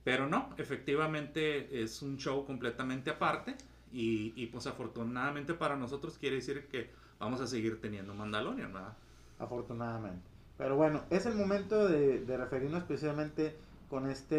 Pero 0.04 0.28
no, 0.28 0.54
efectivamente 0.58 1.82
es 1.82 2.02
un 2.02 2.16
show 2.18 2.44
completamente 2.46 3.10
aparte 3.10 3.56
y, 3.92 4.32
y, 4.42 4.46
pues 4.48 4.66
afortunadamente 4.66 5.54
para 5.54 5.76
nosotros 5.76 6.18
quiere 6.18 6.36
decir 6.36 6.68
que 6.68 6.90
vamos 7.18 7.40
a 7.40 7.46
seguir 7.46 7.80
teniendo 7.80 8.14
Mandalorian, 8.14 8.72
¿verdad? 8.72 8.96
afortunadamente. 9.38 10.29
Pero 10.60 10.76
bueno, 10.76 11.00
es 11.08 11.24
el 11.24 11.34
momento 11.36 11.88
de, 11.88 12.18
de 12.18 12.36
referirnos 12.36 12.82
precisamente 12.84 13.56
con 13.88 14.10
este 14.10 14.36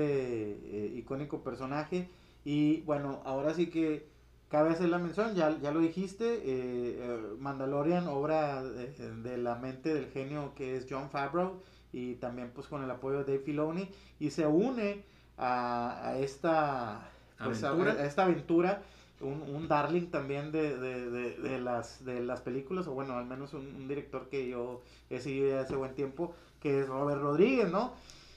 eh, 0.52 0.94
icónico 0.96 1.44
personaje. 1.44 2.10
Y 2.46 2.82
bueno, 2.82 3.22
ahora 3.26 3.56
sí 3.56 3.72
que 3.72 4.06
cabe 4.50 4.70
hacer 4.70 4.90
la 4.90 5.00
mención, 5.00 5.34
ya, 5.34 5.58
ya 5.60 5.72
lo 5.72 5.80
dijiste, 5.80 6.26
eh, 6.26 6.42
eh, 6.46 7.20
Mandalorian, 7.40 8.08
obra 8.08 8.62
de, 8.64 8.88
de 9.24 9.38
la 9.40 9.56
mente 9.56 9.94
del 9.96 10.08
genio 10.12 10.54
que 10.56 10.78
es 10.78 10.86
John 10.88 11.10
Favreau 11.10 11.62
y 11.92 12.16
también 12.16 12.52
pues 12.54 12.68
con 12.68 12.84
el 12.84 12.92
apoyo 12.92 13.24
de 13.24 13.24
Dave 13.24 13.40
Filoni 13.40 13.90
y 14.20 14.30
se 14.30 14.46
une 14.46 15.04
a, 15.40 16.08
a 16.10 16.20
esta 16.20 17.10
pues, 17.44 17.64
a- 17.64 17.70
Aventura. 17.70 17.94
a 17.94 18.06
esta 18.06 18.24
aventura 18.26 18.82
un, 19.22 19.42
un 19.42 19.68
darling 19.68 20.08
también 20.08 20.52
de, 20.52 20.78
de, 20.78 21.10
de, 21.10 21.38
de 21.38 21.60
las 21.60 22.04
de 22.06 22.22
las 22.22 22.42
películas 22.42 22.88
o 22.88 22.94
bueno 22.94 23.18
al 23.18 23.26
menos 23.26 23.54
un, 23.54 23.66
un 23.76 23.88
director 23.88 24.30
que 24.30 24.48
yo 24.48 24.82
he 25.10 25.20
seguido 25.20 25.50
ya 25.50 25.62
hace 25.62 25.76
buen 25.76 25.94
tiempo 25.96 26.34
que 26.60 26.82
es 26.82 26.88
Robert 26.88 27.22
Rodríguez 27.22 27.70
no 27.72 27.94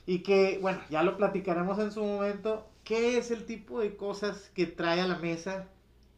y 0.07 0.23
que 0.23 0.59
bueno 0.61 0.81
ya 0.91 1.03
lo 1.03 1.17
platicaremos 1.17 1.79
en 1.79 1.91
su 1.93 2.03
momento 2.05 2.67
qué 2.85 3.17
es 3.19 3.31
el 3.31 3.45
tipo 3.47 3.81
de 3.81 3.97
cosas 3.97 4.50
que 4.55 4.67
trae 4.67 5.00
a 5.00 5.07
la 5.07 5.19
mesa 5.19 5.69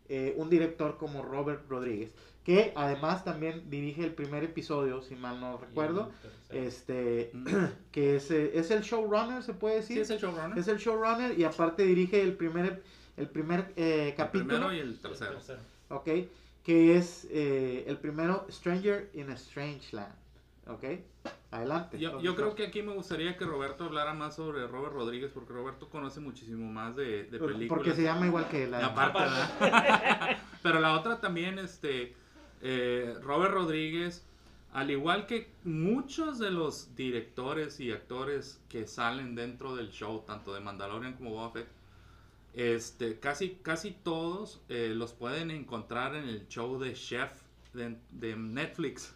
eh, 0.09 0.35
un 0.37 0.51
director 0.51 0.97
como 0.99 1.23
Robert 1.23 1.69
Rodríguez 1.69 2.15
que 2.45 2.73
además 2.77 3.25
también 3.25 3.69
dirige 3.71 4.05
el 4.05 4.15
primer 4.15 4.45
episodio 4.45 5.03
si 5.03 5.17
mal 5.17 5.41
no 5.41 5.59
recuerdo 5.59 6.11
este 6.51 7.33
que 7.91 8.17
es, 8.17 8.31
eh, 8.31 8.53
es 8.55 8.71
el 8.71 8.83
showrunner 8.83 9.43
se 9.43 9.55
puede 9.55 9.77
decir 9.77 9.97
Sí, 9.97 10.03
es 10.03 10.11
el 10.11 10.19
showrunner. 10.19 10.59
es 10.59 10.69
el 10.69 10.79
showrunner 10.79 11.39
y 11.39 11.45
aparte 11.45 11.83
dirige 11.85 12.23
el 12.23 12.37
primer 12.37 12.83
el 13.17 13.29
primer 13.29 13.73
eh, 13.77 14.09
el 14.11 14.15
capítulo 14.15 14.47
primero 14.49 14.73
y 14.75 14.79
el 14.81 14.99
tercero. 14.99 15.39
ok 15.89 16.09
que 16.63 16.97
es 16.97 17.27
eh, 17.31 17.85
el 17.87 17.97
primero 17.99 18.47
Stranger 18.51 19.11
in 19.15 19.31
a 19.31 19.35
Strange 19.35 19.95
Land 19.95 20.15
ok 20.67 20.85
adelante 21.51 21.99
Yo, 21.99 22.21
yo 22.21 22.35
creo 22.35 22.55
que 22.55 22.67
aquí 22.67 22.83
me 22.83 22.93
gustaría 22.93 23.37
que 23.37 23.45
Roberto 23.45 23.85
hablara 23.85 24.15
más 24.15 24.37
sobre 24.37 24.67
Robert 24.67 24.93
Rodríguez 24.95 25.31
porque 25.33 25.53
Roberto 25.53 25.89
conoce 25.89 26.21
muchísimo 26.21 26.71
más 26.71 26.97
de, 26.97 27.25
de 27.25 27.39
películas. 27.39 27.69
porque 27.69 27.95
se 27.95 28.03
llama 28.03 28.27
igual 28.27 28.49
que 28.49 28.67
la 28.67 28.85
Aparte, 28.87 29.19
¿verdad? 29.21 30.37
Pero 30.63 30.81
la 30.81 30.95
otra 30.99 31.21
también, 31.21 31.59
este, 31.61 32.15
eh, 32.61 33.15
Robert 33.23 33.53
Rodríguez, 33.55 34.25
al 34.73 34.91
igual 34.91 35.27
que 35.27 35.49
muchos 35.63 36.39
de 36.41 36.51
los 36.51 36.95
directores 36.97 37.79
y 37.79 37.93
actores 37.93 38.61
que 38.69 38.87
salen 38.89 39.37
dentro 39.37 39.77
del 39.77 39.91
show, 39.91 40.25
tanto 40.27 40.53
de 40.53 40.61
Mandalorian 40.61 41.15
como 41.15 41.31
Boba 41.31 41.53
Fett, 41.53 41.69
este, 42.57 43.21
casi, 43.21 43.59
casi 43.63 43.93
todos 43.93 44.63
eh, 44.71 44.93
los 44.97 45.15
pueden 45.15 45.53
encontrar 45.53 46.17
en 46.17 46.29
el 46.29 46.49
show 46.49 46.81
de 46.81 46.95
Chef 46.95 47.33
de, 47.75 47.99
de 48.13 48.37
Netflix. 48.37 49.15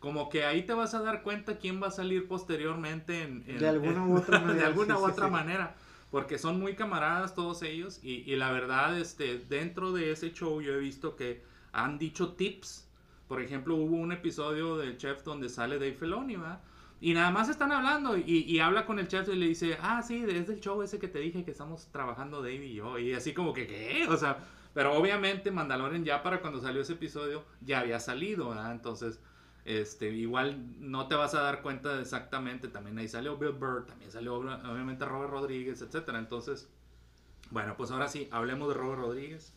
Como 0.00 0.28
que 0.28 0.44
ahí 0.44 0.64
te 0.64 0.74
vas 0.74 0.94
a 0.94 1.02
dar 1.02 1.22
cuenta 1.22 1.58
quién 1.58 1.82
va 1.82 1.88
a 1.88 1.92
salir 1.92 2.28
posteriormente 2.28 3.22
en, 3.22 3.44
en- 3.48 3.58
De 3.58 3.66
alguna 3.68 4.06
u 4.06 4.16
otra 4.16 4.38
manera, 4.40 4.60
de 4.60 4.64
alguna 4.64 4.96
sí, 4.96 4.98
u 4.98 5.04
otra 5.06 5.28
sí. 5.28 5.30
manera. 5.30 5.76
Porque 6.10 6.38
son 6.38 6.60
muy 6.60 6.76
camaradas 6.76 7.34
todos 7.34 7.62
ellos. 7.62 8.00
Y, 8.02 8.30
y 8.30 8.36
la 8.36 8.52
verdad, 8.52 8.98
este, 8.98 9.38
dentro 9.38 9.92
de 9.92 10.12
ese 10.12 10.32
show 10.32 10.60
yo 10.60 10.74
he 10.74 10.78
visto 10.78 11.16
que 11.16 11.42
han 11.72 11.98
dicho 11.98 12.34
tips. 12.34 12.88
Por 13.28 13.42
ejemplo, 13.42 13.76
hubo 13.76 13.96
un 13.96 14.12
episodio 14.12 14.76
del 14.76 14.98
chef 14.98 15.24
donde 15.24 15.48
sale 15.48 15.76
Dave 15.78 15.94
Filoni, 15.94 16.36
¿verdad? 16.36 16.60
Y 17.04 17.12
nada 17.12 17.30
más 17.30 17.50
están 17.50 17.70
hablando 17.70 18.16
y, 18.16 18.58
habla 18.60 18.86
con 18.86 18.98
el 18.98 19.08
chef 19.08 19.28
y 19.28 19.36
le 19.36 19.48
dice, 19.48 19.76
ah, 19.82 20.00
sí, 20.00 20.24
es 20.26 20.46
del 20.46 20.58
show 20.58 20.80
ese 20.80 20.98
que 20.98 21.06
te 21.06 21.18
dije 21.18 21.44
que 21.44 21.50
estamos 21.50 21.86
trabajando 21.92 22.38
Dave 22.38 22.64
y 22.64 22.76
yo. 22.76 22.98
Y 22.98 23.12
así 23.12 23.34
como 23.34 23.52
que, 23.52 23.66
¿qué? 23.66 24.06
O 24.08 24.16
sea, 24.16 24.38
pero 24.72 24.94
obviamente 24.94 25.50
Mandalorian 25.50 26.02
ya 26.02 26.22
para 26.22 26.40
cuando 26.40 26.62
salió 26.62 26.80
ese 26.80 26.94
episodio 26.94 27.44
ya 27.60 27.80
había 27.80 28.00
salido, 28.00 28.48
¿verdad? 28.48 28.72
Entonces, 28.72 29.20
este, 29.66 30.12
igual 30.12 30.64
no 30.78 31.06
te 31.06 31.14
vas 31.14 31.34
a 31.34 31.42
dar 31.42 31.60
cuenta 31.60 32.00
exactamente. 32.00 32.68
También 32.68 32.96
ahí 32.96 33.06
salió 33.06 33.36
Bill 33.36 33.52
Burr, 33.52 33.84
también 33.84 34.10
salió 34.10 34.36
obviamente 34.36 35.04
Robert 35.04 35.30
Rodríguez, 35.30 35.82
etcétera. 35.82 36.18
Entonces, 36.18 36.70
bueno, 37.50 37.76
pues 37.76 37.90
ahora 37.90 38.08
sí, 38.08 38.28
hablemos 38.30 38.68
de 38.68 38.74
Robert 38.76 39.02
Rodríguez. 39.02 39.52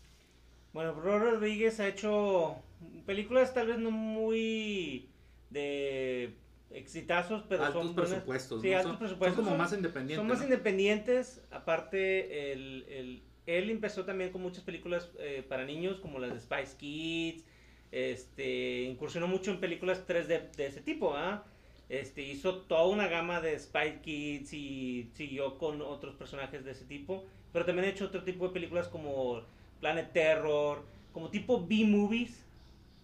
Bueno, 0.74 1.00
Robert 1.00 1.36
Rodríguez 1.36 1.80
ha 1.80 1.88
hecho 1.88 2.58
películas 3.06 3.54
tal 3.54 3.68
vez 3.68 3.80
no 3.80 3.90
muy 3.90 5.08
de 5.50 6.36
exitazos, 6.72 7.44
pero 7.48 7.64
altos 7.66 7.84
son 7.86 7.96
buenas- 7.96 8.12
presupuestos, 8.12 8.62
Sí, 8.62 8.70
¿no? 8.70 8.76
altos 8.78 8.92
Son- 8.92 9.00
presupuestos. 9.00 9.36
Son 9.36 9.46
como 9.46 9.58
más 9.58 9.74
independientes. 9.74 10.18
Son 10.18 10.28
más 10.28 10.40
¿no? 10.40 10.44
independientes. 10.46 11.42
Aparte, 11.52 12.52
el, 12.54 12.86
el- 12.90 13.24
él 13.46 13.70
empezó 13.70 14.04
también 14.06 14.32
con 14.32 14.42
muchas 14.42 14.64
películas 14.64 15.10
eh, 15.20 15.44
para 15.48 15.64
niños, 15.66 16.00
como 16.00 16.20
las 16.20 16.34
de 16.34 16.40
Spice 16.42 16.78
Kids. 16.78 17.46
Este, 17.92 18.82
incursionó 18.84 19.28
mucho 19.28 19.52
en 19.52 19.60
películas 19.60 20.06
3D 20.06 20.52
de 20.56 20.66
ese 20.68 20.82
tipo, 20.82 21.16
¿ah? 21.16 21.46
Este, 21.90 22.22
hizo 22.22 22.58
toda 22.64 22.86
una 22.86 23.08
gama 23.08 23.40
de 23.40 23.58
Spice 23.58 24.02
Kids 24.02 24.52
y 24.54 25.10
siguió 25.14 25.58
con 25.58 25.82
otros 25.82 26.16
personajes 26.16 26.66
de 26.66 26.72
ese 26.72 26.84
tipo. 26.84 27.24
Pero 27.54 27.64
también 27.66 27.88
ha 27.88 27.92
hecho 27.92 28.06
otro 28.06 28.24
tipo 28.24 28.46
de 28.48 28.54
películas 28.54 28.90
como 28.90 29.42
Planet 29.80 30.12
Terror, 30.12 30.84
como 31.14 31.30
tipo 31.30 31.66
B-movies. 31.66 32.46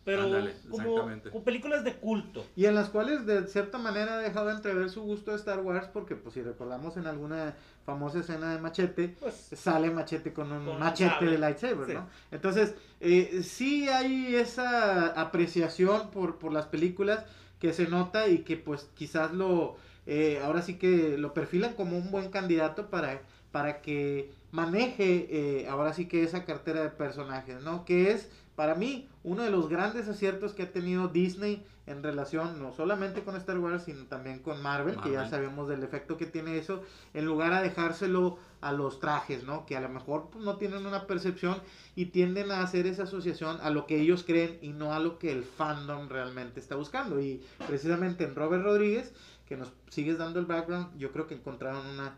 Pero 0.05 0.23
Ándale, 0.23 0.53
como, 0.69 1.43
películas 1.45 1.83
de 1.85 1.93
culto. 1.95 2.45
y 2.57 2.65
en 2.65 2.75
las 2.75 2.89
cuales 2.89 3.25
de 3.25 3.47
cierta 3.47 3.77
manera 3.77 4.15
ha 4.15 4.17
dejado 4.17 4.51
entrever 4.51 4.89
su 4.89 5.01
gusto 5.03 5.31
de 5.31 5.37
Star 5.37 5.59
Wars 5.61 5.87
porque 5.93 6.15
pues 6.15 6.33
si 6.33 6.41
recordamos 6.41 6.97
en 6.97 7.07
alguna 7.07 7.55
famosa 7.85 8.19
escena 8.19 8.53
de 8.53 8.59
Machete 8.61 9.15
Pues, 9.19 9.33
sale 9.55 9.91
Machete 9.91 10.33
con 10.33 10.51
un 10.51 10.65
Con 10.65 10.79
machete 10.79 11.25
de 11.25 11.37
lightsaber, 11.37 11.87
Sí. 11.87 11.93
¿no? 11.93 12.09
Entonces, 12.31 12.75
eh, 12.99 13.41
sí 13.43 13.87
hay 13.87 14.35
esa 14.35 15.07
apreciación 15.19 16.11
por, 16.11 16.37
por 16.37 16.51
las 16.51 16.65
películas 16.65 17.23
que 17.59 17.71
se 17.71 17.87
nota 17.87 18.27
y 18.27 18.39
que 18.39 18.57
pues 18.57 18.89
quizás 18.95 19.31
lo, 19.33 19.77
eh, 20.05 20.41
ahora 20.43 20.61
sí 20.61 20.75
que 20.77 21.17
lo 21.17 21.33
perfilan 21.33 21.75
como 21.75 21.97
un 21.97 22.11
buen 22.11 22.29
candidato 22.29 22.89
para, 22.89 23.21
para 23.51 23.81
que 23.81 24.31
maneje 24.51 25.27
eh, 25.61 25.67
ahora 25.69 25.93
sí 25.93 26.07
que 26.07 26.23
esa 26.23 26.43
cartera 26.45 26.81
de 26.83 26.89
personajes, 26.89 27.61
¿no? 27.63 27.85
Que 27.85 28.11
es 28.11 28.29
para 28.55 28.75
mí 28.75 29.09
uno 29.23 29.43
de 29.43 29.49
los 29.49 29.69
grandes 29.69 30.07
aciertos 30.07 30.53
que 30.53 30.63
ha 30.63 30.71
tenido 30.71 31.07
Disney 31.07 31.65
en 31.85 32.01
relación 32.01 32.61
no 32.61 32.71
solamente 32.71 33.23
con 33.23 33.35
Star 33.35 33.57
Wars, 33.57 33.83
sino 33.83 34.05
también 34.05 34.39
con 34.39 34.61
Marvel, 34.61 34.97
que 35.01 35.11
ya 35.11 35.29
sabemos 35.29 35.67
del 35.67 35.83
efecto 35.83 36.17
que 36.17 36.25
tiene 36.25 36.57
eso, 36.57 36.81
en 37.13 37.25
lugar 37.25 37.51
a 37.51 37.61
dejárselo 37.61 38.37
a 38.61 38.71
los 38.71 38.99
trajes, 38.99 39.43
¿no? 39.43 39.65
Que 39.65 39.75
a 39.75 39.81
lo 39.81 39.89
mejor 39.89 40.29
pues, 40.31 40.45
no 40.45 40.57
tienen 40.57 40.85
una 40.85 41.07
percepción 41.07 41.61
y 41.95 42.05
tienden 42.05 42.51
a 42.51 42.61
hacer 42.61 42.87
esa 42.87 43.03
asociación 43.03 43.59
a 43.61 43.69
lo 43.69 43.85
que 43.85 43.99
ellos 43.99 44.23
creen 44.23 44.59
y 44.61 44.69
no 44.69 44.93
a 44.93 44.99
lo 44.99 45.19
que 45.19 45.31
el 45.31 45.43
fandom 45.43 46.07
realmente 46.07 46.59
está 46.59 46.75
buscando. 46.75 47.19
Y 47.19 47.43
precisamente 47.67 48.23
en 48.23 48.35
Robert 48.35 48.63
Rodríguez, 48.63 49.13
que 49.45 49.57
nos 49.57 49.73
sigues 49.89 50.17
dando 50.17 50.39
el 50.39 50.45
background, 50.45 50.97
yo 50.97 51.11
creo 51.11 51.27
que 51.27 51.35
encontraron 51.35 51.85
una, 51.85 52.15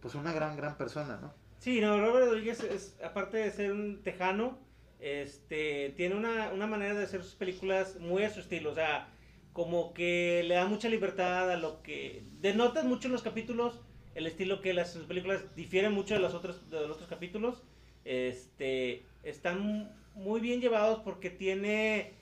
pues 0.00 0.16
una 0.16 0.32
gran, 0.32 0.56
gran 0.56 0.76
persona, 0.76 1.18
¿no? 1.20 1.32
Sí, 1.58 1.80
no, 1.80 2.00
Robert 2.00 2.26
Rodríguez 2.26 2.62
es, 2.64 2.96
aparte 3.04 3.38
de 3.38 3.50
ser 3.50 3.72
un 3.72 4.02
tejano, 4.02 4.58
este, 5.00 5.92
tiene 5.96 6.14
una, 6.14 6.50
una 6.52 6.66
manera 6.66 6.94
de 6.94 7.04
hacer 7.04 7.22
sus 7.22 7.34
películas 7.34 7.96
muy 8.00 8.24
a 8.24 8.30
su 8.30 8.40
estilo, 8.40 8.70
o 8.70 8.74
sea, 8.74 9.08
como 9.52 9.94
que 9.94 10.44
le 10.46 10.54
da 10.54 10.66
mucha 10.66 10.88
libertad 10.88 11.50
a 11.50 11.56
lo 11.56 11.82
que... 11.82 12.22
Denotas 12.40 12.84
mucho 12.84 13.08
en 13.08 13.12
los 13.12 13.22
capítulos 13.22 13.80
el 14.16 14.26
estilo 14.26 14.62
que 14.62 14.72
las 14.72 14.96
películas 14.96 15.54
difieren 15.54 15.92
mucho 15.92 16.14
de 16.14 16.20
los 16.20 16.32
otros, 16.32 16.70
de 16.70 16.80
los 16.80 16.92
otros 16.92 17.08
capítulos, 17.08 17.62
este, 18.06 19.04
están 19.22 19.94
muy 20.14 20.40
bien 20.40 20.62
llevados 20.62 21.00
porque 21.00 21.28
tiene 21.28 22.14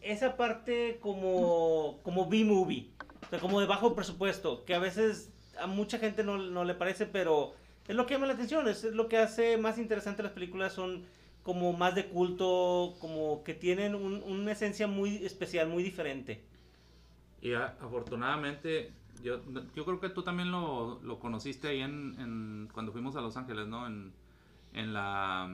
esa 0.00 0.38
parte 0.38 0.96
como, 1.02 2.00
como 2.02 2.30
B-movie, 2.30 2.88
o 3.26 3.28
sea, 3.28 3.38
como 3.40 3.60
de 3.60 3.66
bajo 3.66 3.94
presupuesto, 3.94 4.64
que 4.64 4.74
a 4.74 4.78
veces 4.78 5.30
a 5.60 5.66
mucha 5.66 5.98
gente 5.98 6.24
no, 6.24 6.38
no 6.38 6.64
le 6.64 6.74
parece, 6.74 7.04
pero 7.04 7.52
es 7.86 7.94
lo 7.94 8.06
que 8.06 8.14
llama 8.14 8.26
la 8.26 8.32
atención, 8.32 8.66
es 8.66 8.84
lo 8.84 9.08
que 9.08 9.18
hace 9.18 9.58
más 9.58 9.76
interesante 9.76 10.22
las 10.22 10.32
películas, 10.32 10.72
son 10.72 11.04
como 11.48 11.72
más 11.72 11.94
de 11.94 12.04
culto, 12.08 12.94
como 13.00 13.42
que 13.42 13.54
tienen 13.54 13.94
un- 13.94 14.22
una 14.22 14.52
esencia 14.52 14.86
muy 14.86 15.16
especial, 15.24 15.66
muy 15.70 15.82
diferente. 15.82 16.44
Y 17.40 17.54
a- 17.54 17.74
afortunadamente, 17.80 18.92
yo, 19.22 19.40
yo 19.74 19.84
creo 19.86 19.98
que 19.98 20.10
tú 20.10 20.22
también 20.22 20.50
lo, 20.52 21.00
lo 21.02 21.18
conociste 21.18 21.68
ahí 21.68 21.80
en, 21.80 22.16
en- 22.20 22.68
cuando 22.74 22.92
fuimos 22.92 23.16
a 23.16 23.22
Los 23.22 23.38
Ángeles, 23.38 23.66
¿no? 23.66 23.86
En, 23.86 24.12
en 24.74 24.92
la 24.92 25.50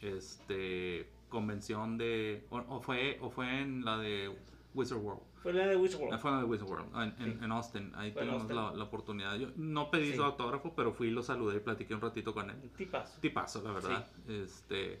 este, 0.00 1.08
convención 1.28 1.96
de, 1.96 2.44
o, 2.50 2.56
o 2.68 2.80
fue, 2.80 3.18
o 3.20 3.30
fue 3.30 3.60
en 3.62 3.84
la 3.84 3.98
de 3.98 4.36
Wizard 4.74 4.98
World. 4.98 5.22
Fue 5.44 5.52
la 5.52 5.68
de 5.68 5.76
Wizard 5.76 6.00
World. 6.00 6.18
Fue 6.18 6.30
en 6.32 6.36
la 6.38 6.42
de 6.42 6.48
Wizard 6.48 6.68
World, 6.68 7.20
en, 7.20 7.38
Sí. 7.38 7.44
Austin. 7.50 7.92
Ahí 7.94 8.10
Fue 8.10 8.22
en 8.22 8.28
tuvimos 8.30 8.50
Austin. 8.50 8.56
la, 8.56 8.72
la 8.74 8.82
oportunidad. 8.84 9.36
Yo 9.38 9.48
no 9.54 9.92
pedí 9.92 10.06
Sí. 10.10 10.16
su 10.16 10.24
autógrafo, 10.24 10.72
pero 10.74 10.92
fui, 10.92 11.10
lo 11.12 11.22
saludé 11.22 11.58
y 11.58 11.60
platiqué 11.60 11.94
un 11.94 12.00
ratito 12.00 12.34
con 12.34 12.50
él. 12.50 12.56
Tipazo. 12.76 13.20
Tipazo, 13.20 13.62
la 13.62 13.70
verdad. 13.70 14.08
Este, 14.26 15.00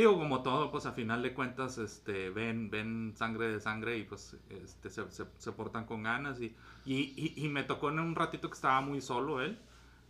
digo, 0.00 0.18
como 0.18 0.42
todo, 0.42 0.70
pues 0.70 0.86
a 0.86 0.92
final 0.92 1.22
de 1.22 1.32
cuentas, 1.34 1.78
este, 1.78 2.30
ven, 2.30 2.70
ven 2.70 3.14
sangre 3.16 3.48
de 3.48 3.60
sangre 3.60 3.96
y 3.98 4.04
pues 4.04 4.36
este, 4.50 4.90
se, 4.90 5.04
se- 5.10 5.52
portan 5.52 5.86
con 5.86 6.02
ganas. 6.02 6.40
Y, 6.40 6.54
y, 6.84 7.32
y- 7.36 7.48
me 7.48 7.62
tocó 7.64 7.90
en 7.90 8.00
un 8.00 8.14
ratito 8.14 8.48
que 8.48 8.54
estaba 8.54 8.80
muy 8.80 9.00
solo 9.00 9.40
él. 9.42 9.58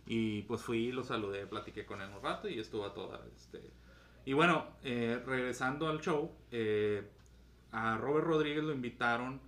Y 0.07 0.43
pues 0.43 0.61
fui, 0.61 0.91
lo 0.91 1.03
saludé, 1.03 1.47
platiqué 1.47 1.85
con 1.85 2.01
él 2.01 2.09
un 2.15 2.21
rato 2.21 2.47
y 2.47 2.59
estuvo 2.59 2.85
a 2.85 2.93
toda. 2.93 3.21
Este, 3.35 3.59
y 4.25 4.33
bueno, 4.33 4.65
eh, 4.83 5.21
regresando 5.25 5.87
al 5.87 5.99
show, 6.01 6.31
eh, 6.51 7.07
a 7.71 7.97
Robert 7.97 8.27
Rodríguez 8.27 8.63
lo 8.63 8.73
invitaron 8.73 9.41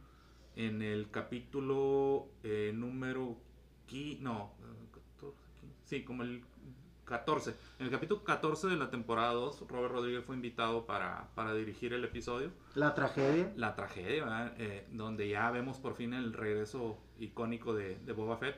en 0.55 0.81
el 0.81 1.09
capítulo 1.11 2.27
eh, 2.43 2.71
número... 2.73 3.37
qui- 3.87 4.19
No, 4.19 4.53
eh, 4.61 4.87
14, 5.19 5.37
15, 5.61 5.75
sí, 5.85 6.03
como 6.03 6.23
el 6.23 6.43
14. 7.07 7.55
En 7.79 7.85
el 7.85 7.91
capítulo 7.91 8.23
14 8.23 8.67
de 8.67 8.75
la 8.75 8.89
temporada 8.89 9.31
2, 9.33 9.63
Robert 9.67 9.93
Rodríguez 9.93 10.23
fue 10.25 10.35
invitado 10.35 10.85
para, 10.85 11.29
para 11.35 11.53
dirigir 11.53 11.93
el 11.93 12.03
episodio. 12.03 12.51
La 12.75 12.93
tragedia. 12.93 13.51
La 13.55 13.75
tragedia, 13.75 14.23
¿verdad? 14.25 14.53
Eh, 14.57 14.85
donde 14.91 15.27
ya 15.29 15.49
vemos 15.51 15.77
por 15.77 15.95
fin 15.95 16.13
el 16.13 16.33
regreso 16.33 16.97
icónico 17.19 17.73
de, 17.73 17.97
de 17.99 18.13
Boba 18.13 18.37
Fett. 18.37 18.57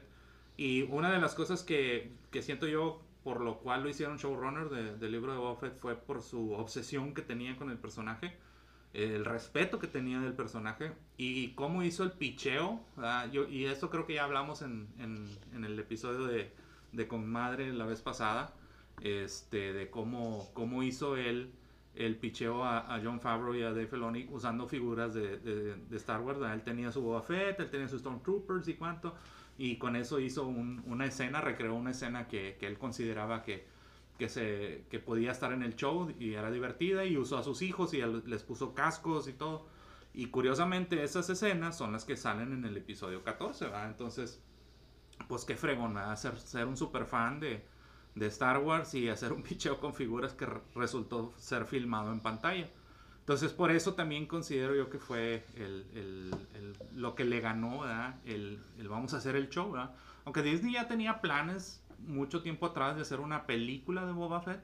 Y 0.58 0.82
una 0.84 1.12
de 1.12 1.20
las 1.20 1.36
cosas 1.36 1.64
que, 1.64 2.12
que 2.32 2.42
siento 2.42 2.68
yo 2.68 3.02
por 3.24 3.42
lo 3.42 3.60
cual 3.60 3.84
lo 3.84 3.90
hicieron 3.90 4.18
showrunner 4.18 4.70
de- 4.70 4.96
del 4.98 5.12
libro 5.12 5.32
de 5.34 5.38
Boba 5.38 5.56
Fett 5.60 5.78
fue 5.78 5.96
por 5.96 6.22
su 6.22 6.54
obsesión 6.54 7.14
que 7.14 7.22
tenía 7.22 7.56
con 7.58 7.70
el 7.70 7.78
personaje, 7.78 8.36
el 8.94 9.24
respeto 9.26 9.78
que 9.78 9.88
tenía 9.88 10.20
del 10.20 10.34
personaje 10.34 10.94
y 11.18 11.50
cómo 11.50 11.84
hizo 11.84 12.04
el 12.04 12.12
picheo. 12.14 12.80
Yo, 13.32 13.48
y 13.48 13.66
esto 13.66 13.90
creo 13.90 14.08
que 14.08 14.16
ya 14.16 14.24
hablamos 14.24 14.62
en, 14.64 14.88
en- 14.98 15.28
en 15.54 15.64
el 15.66 15.78
episodio 15.78 16.26
de, 16.26 16.52
de 16.92 17.08
Con 17.08 17.28
Madre 17.30 17.72
la 17.74 17.86
vez 17.86 18.02
pasada, 18.02 18.54
este, 19.02 19.74
de 19.74 19.90
cómo, 19.90 20.50
cómo 20.54 20.84
hizo 20.84 21.16
él 21.18 21.52
el 21.96 22.16
picheo 22.18 22.64
a, 22.64 23.00
John 23.04 23.20
Favreau 23.20 23.56
y 23.56 23.62
a 23.64 23.70
Dave 23.72 23.88
Filoni 23.88 24.28
usando 24.32 24.68
figuras 24.68 25.14
de, 25.14 25.38
de- 25.38 25.98
Star 25.98 26.22
Wars. 26.22 26.40
Él 26.54 26.62
tenía 26.64 26.92
su 26.92 27.02
Boba 27.02 27.22
Fett, 27.22 27.60
él 27.60 27.70
tenía 27.70 27.88
sus 27.88 28.02
Stormtroopers 28.02 28.68
y 28.68 28.76
cuánto. 28.76 29.16
Y 29.58 29.78
con 29.78 29.96
eso 29.96 30.20
hizo 30.20 30.48
un- 30.48 30.82
una 30.86 31.06
escena, 31.06 31.42
recreó 31.42 31.76
una 31.76 31.92
escena 31.92 32.28
que, 32.28 32.56
que 32.60 32.68
él 32.68 32.78
consideraba 32.78 33.44
que, 33.44 33.66
que, 34.18 34.30
se, 34.30 34.86
que 34.90 35.00
podía 35.00 35.32
estar 35.32 35.52
en 35.52 35.64
el 35.64 35.76
show 35.76 36.14
y 36.20 36.34
era 36.36 36.52
divertida 36.52 37.04
y 37.06 37.18
usó 37.18 37.38
a 37.38 37.44
sus 37.44 37.62
hijos 37.62 37.94
y 37.94 38.02
les 38.02 38.44
puso 38.44 38.74
cascos 38.74 39.28
y 39.28 39.34
todo. 39.34 39.66
Y 40.14 40.28
curiosamente 40.28 41.04
esas 41.04 41.30
escenas 41.30 41.78
son 41.78 41.92
las 41.92 42.06
que 42.06 42.16
salen 42.18 42.54
en 42.54 42.66
el 42.66 42.78
episodio 42.78 43.24
14, 43.24 43.66
¿verdad? 43.66 43.88
Entonces, 43.90 44.42
pues 45.28 45.46
qué 45.46 45.56
fregón, 45.56 45.94
¿verdad? 45.94 46.16
Ser, 46.16 46.40
ser 46.40 46.66
un 46.66 46.78
super 46.78 47.06
fan 47.06 47.40
de, 47.40 47.66
de 48.16 48.26
Star 48.28 48.58
Wars 48.60 48.94
y 48.94 49.10
hacer 49.10 49.34
un 49.34 49.44
picheo 49.44 49.80
con 49.80 49.94
figuras 49.94 50.34
que 50.34 50.46
re- 50.46 50.62
resultó 50.76 51.34
ser 51.38 51.66
filmado 51.66 52.12
en 52.12 52.20
pantalla. 52.20 52.70
Entonces, 53.20 53.54
por 53.54 53.70
eso 53.70 53.94
también 53.94 54.26
considero 54.26 54.76
yo 54.76 54.90
que 54.90 54.98
fue 54.98 55.46
el, 55.56 55.86
el- 55.94 56.36
el- 56.56 56.78
lo 57.00 57.14
que 57.14 57.26
le 57.26 57.40
ganó. 57.42 57.82
El, 58.26 58.60
vamos 58.90 59.14
a 59.14 59.18
hacer 59.18 59.36
el 59.36 59.50
show, 59.50 59.72
¿verdad? 59.72 59.94
Aunque 60.26 60.42
Disney 60.42 60.74
ya 60.74 60.88
tenía 60.88 61.22
planes 61.22 61.84
mucho 62.00 62.42
tiempo 62.42 62.66
atrás 62.66 62.96
de 62.96 63.02
hacer 63.04 63.20
una 63.20 63.46
película 63.46 64.06
de 64.06 64.14
Boba 64.14 64.42
Fett, 64.42 64.62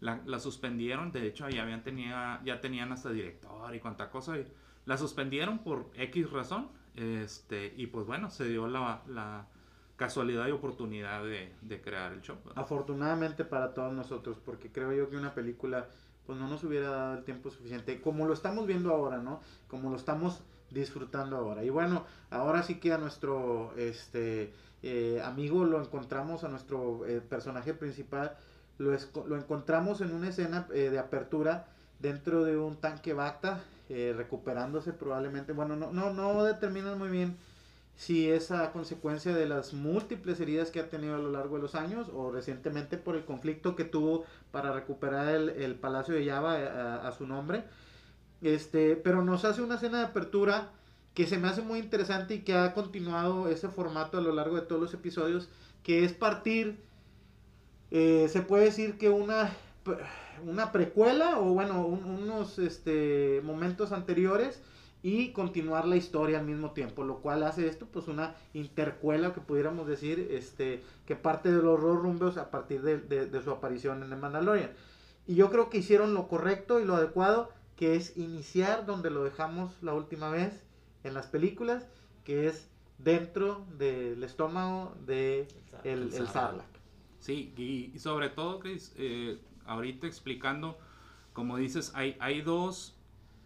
la, 0.00 0.20
la 0.26 0.40
suspendieron, 0.40 1.12
de 1.12 1.26
hecho 1.26 1.48
ya, 1.48 1.62
habían 1.62 1.84
tenía, 1.84 2.40
ya 2.44 2.60
tenían 2.60 2.92
hasta 2.92 3.10
director 3.10 3.74
y 3.74 3.78
cuánta 3.78 4.10
cosa, 4.10 4.36
y 4.36 4.46
la 4.84 4.98
suspendieron 4.98 5.60
por 5.60 5.90
X 5.94 6.28
razón, 6.30 6.68
este, 6.96 7.72
y 7.76 7.86
pues 7.86 8.04
bueno, 8.06 8.30
se 8.30 8.48
dio 8.48 8.66
la, 8.66 9.00
la 9.06 9.46
casualidad 9.96 10.48
y 10.48 10.50
oportunidad 10.50 11.22
de, 11.24 11.52
de 11.62 11.80
crear 11.80 12.12
el 12.12 12.22
show. 12.22 12.36
Afortunadamente 12.54 13.44
para 13.44 13.74
todos 13.74 13.92
nosotros, 13.92 14.38
porque 14.44 14.70
creo 14.70 14.92
yo 14.92 15.10
que 15.10 15.16
una 15.16 15.34
película 15.34 15.86
pues 16.26 16.38
no 16.38 16.48
nos 16.48 16.62
hubiera 16.64 16.88
dado 16.90 17.18
el 17.18 17.24
tiempo 17.24 17.50
suficiente, 17.50 18.00
como 18.00 18.26
lo 18.26 18.32
estamos 18.32 18.66
viendo 18.66 18.90
ahora, 18.90 19.18
¿no? 19.18 19.40
Como 19.68 19.90
lo 19.90 19.96
estamos 19.96 20.42
disfrutando 20.70 21.36
ahora. 21.36 21.64
Y 21.64 21.70
bueno, 21.70 22.04
ahora 22.30 22.62
sí 22.62 22.76
que 22.76 22.92
a 22.92 22.98
nuestro 22.98 23.72
este 23.76 24.52
eh, 24.82 25.20
amigo 25.24 25.64
lo 25.64 25.80
encontramos, 25.80 26.44
a 26.44 26.48
nuestro 26.48 27.06
eh, 27.06 27.20
personaje 27.20 27.74
principal, 27.74 28.36
lo, 28.78 28.96
lo 29.26 29.36
encontramos 29.36 30.00
en 30.00 30.14
una 30.14 30.28
escena 30.28 30.66
eh, 30.72 30.90
de 30.90 30.98
apertura 30.98 31.66
dentro 31.98 32.44
de 32.44 32.56
un 32.56 32.76
tanque 32.76 33.12
Bacta, 33.14 33.60
eh, 33.88 34.14
recuperándose 34.16 34.92
probablemente. 34.92 35.52
Bueno, 35.52 35.76
no, 35.76 35.92
no, 35.92 36.12
no 36.12 36.44
determinan 36.44 36.98
muy 36.98 37.08
bien 37.08 37.36
si 37.96 38.28
es 38.30 38.50
a 38.50 38.72
consecuencia 38.72 39.34
de 39.34 39.46
las 39.46 39.74
múltiples 39.74 40.40
heridas 40.40 40.70
que 40.70 40.80
ha 40.80 40.88
tenido 40.88 41.14
a 41.14 41.18
lo 41.18 41.30
largo 41.30 41.56
de 41.56 41.62
los 41.62 41.74
años 41.74 42.08
o 42.14 42.30
recientemente 42.32 42.96
por 42.98 43.14
el 43.16 43.24
conflicto 43.24 43.76
que 43.76 43.84
tuvo 43.84 44.24
para 44.50 44.72
recuperar 44.72 45.28
el, 45.28 45.50
el 45.50 45.74
Palacio 45.76 46.14
de 46.14 46.26
Java 46.26 46.58
eh, 46.60 46.68
a, 46.68 47.12
su 47.12 47.26
nombre. 47.26 47.64
Este, 48.40 48.96
pero 48.96 49.22
nos 49.22 49.44
hace 49.44 49.62
una 49.62 49.76
escena 49.76 49.98
de 49.98 50.04
apertura 50.06 50.70
que 51.14 51.26
se 51.26 51.38
me 51.38 51.46
hace 51.48 51.62
muy 51.62 51.78
interesante 51.78 52.34
y 52.36 52.40
que 52.40 52.54
ha 52.54 52.74
continuado 52.74 53.48
ese 53.48 53.68
formato 53.68 54.18
a 54.18 54.20
lo 54.20 54.32
largo 54.32 54.56
de 54.56 54.62
todos 54.62 54.80
los 54.80 54.94
episodios, 54.94 55.48
que 55.84 56.04
es 56.04 56.12
partir, 56.12 56.78
eh, 57.90 58.26
se 58.28 58.40
puede 58.42 58.64
decir 58.64 58.96
que 58.98 59.10
una, 59.10 59.50
una 60.44 60.72
precuela 60.72 61.38
o 61.38 61.52
bueno, 61.54 61.86
un- 61.86 62.04
unos 62.04 62.58
este, 62.58 63.40
momentos 63.44 63.92
anteriores 63.92 64.60
y 65.02 65.32
continuar 65.32 65.86
la 65.86 65.96
historia 65.96 66.38
al 66.38 66.46
mismo 66.46 66.70
tiempo, 66.72 67.02
lo 67.02 67.18
cual 67.18 67.42
hace 67.42 67.66
esto 67.66 67.86
pues 67.86 68.06
una 68.08 68.36
intercuela 68.54 69.34
que 69.34 69.40
pudiéramos 69.40 69.86
decir, 69.88 70.28
este, 70.30 70.82
que 71.06 71.16
parte 71.16 71.50
de 71.50 71.60
los 71.62 71.80
dos 71.80 71.98
rumbos 72.00 72.36
a 72.36 72.50
partir 72.50 72.82
de, 72.82 72.98
de- 72.98 73.26
de 73.26 73.42
su 73.42 73.50
aparición 73.50 74.02
en 74.02 74.10
The 74.10 74.16
Mandalorian. 74.16 74.70
Y 75.26 75.34
yo 75.34 75.50
creo 75.50 75.70
que 75.70 75.78
hicieron 75.78 76.14
lo 76.14 76.28
correcto 76.28 76.80
y 76.80 76.84
lo 76.84 76.94
adecuado, 76.96 77.50
que 77.76 77.96
es 77.96 78.16
iniciar 78.16 78.86
donde 78.86 79.10
lo 79.10 79.24
dejamos 79.24 79.82
la 79.82 79.92
última 79.94 80.30
vez 80.30 80.64
en 81.04 81.14
las 81.14 81.26
películas, 81.26 81.86
que 82.24 82.46
es 82.46 82.68
dentro 82.98 83.66
del 83.76 84.22
estómago 84.22 84.94
de 85.04 85.48
el, 85.82 85.90
El 85.90 86.02
el 86.02 86.10
Sarlacc. 86.12 86.32
Sarlacc. 86.32 86.66
Sí, 87.18 87.52
y, 87.56 87.90
y 87.94 87.98
sobre 87.98 88.28
todo, 88.30 88.60
Chris, 88.60 88.92
eh, 88.96 89.38
ahorita 89.64 90.06
explicando, 90.06 90.78
como 91.32 91.56
dices, 91.56 91.92
hay, 91.94 92.16
hay 92.20 92.42
dos, 92.42 92.96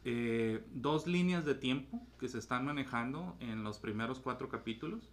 eh, 0.08 0.64
dos 0.72 1.08
líneas 1.08 1.44
de 1.44 1.56
tiempo 1.56 2.00
que 2.20 2.28
se 2.28 2.38
están 2.38 2.64
manejando 2.64 3.36
en 3.40 3.64
los 3.64 3.78
primeros 3.78 4.20
cuatro 4.20 4.48
capítulos. 4.48 5.10